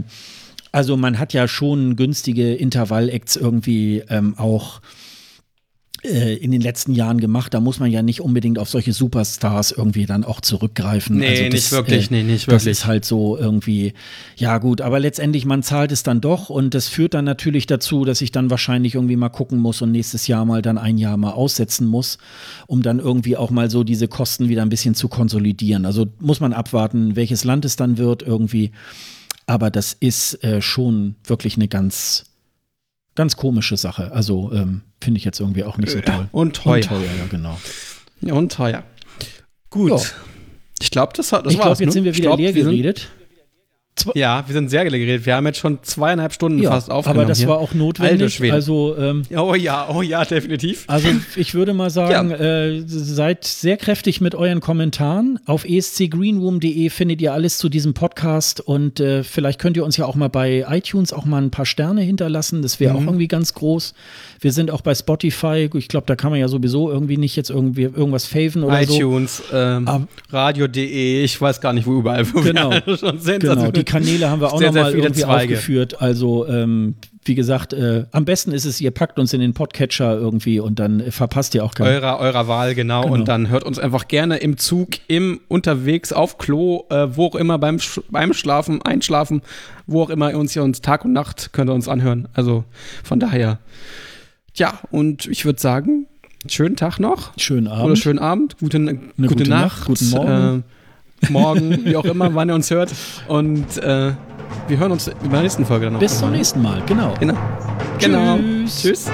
[0.72, 4.80] also man hat ja schon günstige Intervall-Acts irgendwie ähm, auch
[6.04, 7.54] äh, in den letzten Jahren gemacht.
[7.54, 11.18] Da muss man ja nicht unbedingt auf solche Superstars irgendwie dann auch zurückgreifen.
[11.18, 12.70] Nee, also nicht wirklich, nee, nicht Das wirklich.
[12.72, 13.92] ist halt so irgendwie,
[14.36, 18.04] ja gut, aber letztendlich, man zahlt es dann doch und das führt dann natürlich dazu,
[18.04, 21.16] dass ich dann wahrscheinlich irgendwie mal gucken muss und nächstes Jahr mal dann ein Jahr
[21.16, 22.18] mal aussetzen muss,
[22.66, 25.86] um dann irgendwie auch mal so diese Kosten wieder ein bisschen zu konsolidieren.
[25.86, 28.72] Also muss man abwarten, welches Land es dann wird irgendwie.
[29.46, 32.24] Aber das ist äh, schon wirklich eine ganz,
[33.14, 34.12] ganz komische Sache.
[34.12, 36.28] Also ähm, finde ich jetzt irgendwie auch nicht so toll.
[36.32, 36.76] Und teuer.
[36.76, 37.58] Und teuer, ja, genau.
[38.20, 38.84] Ja, und teuer.
[39.70, 39.90] Gut.
[39.90, 40.00] Ja.
[40.80, 41.78] Ich glaube, das, hat- das ich war's.
[41.78, 41.92] glaube, jetzt ne?
[41.92, 43.10] sind wir wieder glaub, leer wir sind-
[43.96, 44.16] geredet.
[44.16, 45.26] Ja, wir sind sehr geredet.
[45.26, 47.20] Wir haben jetzt schon zweieinhalb Stunden Ja, fast aufgenommen.
[47.20, 47.48] aber das hier.
[47.48, 48.52] war auch notwendig.
[48.52, 50.84] Also ähm, Oh ja, oh ja, definitiv.
[50.86, 55.38] Also ich würde mal sagen, äh, seid sehr kräftig mit euren Kommentaren.
[55.46, 60.06] Auf escgreenroom.de findet ihr alles zu diesem Podcast und äh, vielleicht könnt ihr uns ja
[60.06, 62.62] auch mal bei iTunes auch mal ein paar Sterne hinterlassen.
[62.62, 63.94] Das wäre auch irgendwie ganz groß.
[64.40, 65.68] Wir sind auch bei Spotify.
[65.74, 68.94] Ich glaube, da kann man ja sowieso irgendwie nicht jetzt irgendwie irgendwas faven oder so.
[68.96, 72.26] iTunes, ähm, Aber- Radio.de, ich weiß gar nicht, wo überall.
[72.32, 72.70] Wo Genau.
[72.84, 73.40] wir schon sind.
[73.40, 75.54] Genau, Also, die Kanäle haben wir auch nochmal irgendwie Zweige.
[75.54, 76.00] aufgeführt.
[76.00, 76.94] Also, ähm,
[77.24, 80.78] wie gesagt, äh, am besten ist es, ihr packt uns in den Podcatcher irgendwie und
[80.78, 81.88] dann äh, verpasst ihr auch keinen.
[81.88, 83.02] Eurer, eurer Wahl, genau.
[83.02, 83.14] Genau.
[83.14, 87.34] Und dann hört uns einfach gerne im Zug, im unterwegs, auf Klo, äh, wo auch
[87.36, 89.42] immer, beim, Sch beim Schlafen, Einschlafen,
[89.86, 92.28] wo auch immer ihr uns hier uns Tag und Nacht könnt ihr uns anhören.
[92.32, 92.64] Also
[93.04, 93.58] von daher.
[94.54, 96.06] Ja, und ich würde sagen,
[96.48, 97.32] schönen Tag noch.
[97.38, 97.84] Schönen Abend.
[97.84, 100.58] Oder schönen Abend, gute, gute, gute Nacht, Nacht, guten Morgen.
[100.58, 100.62] Äh,
[101.30, 102.92] morgen, wie auch immer, wann ihr uns hört.
[103.28, 104.12] Und äh,
[104.68, 106.00] wir hören uns in der nächsten Folge dann noch.
[106.00, 106.82] Bis zum nächsten Mal.
[106.86, 107.14] Genau.
[107.18, 107.34] Genau.
[107.98, 108.38] Genau.
[108.38, 108.82] Tschüss.
[108.82, 109.10] Tschüss.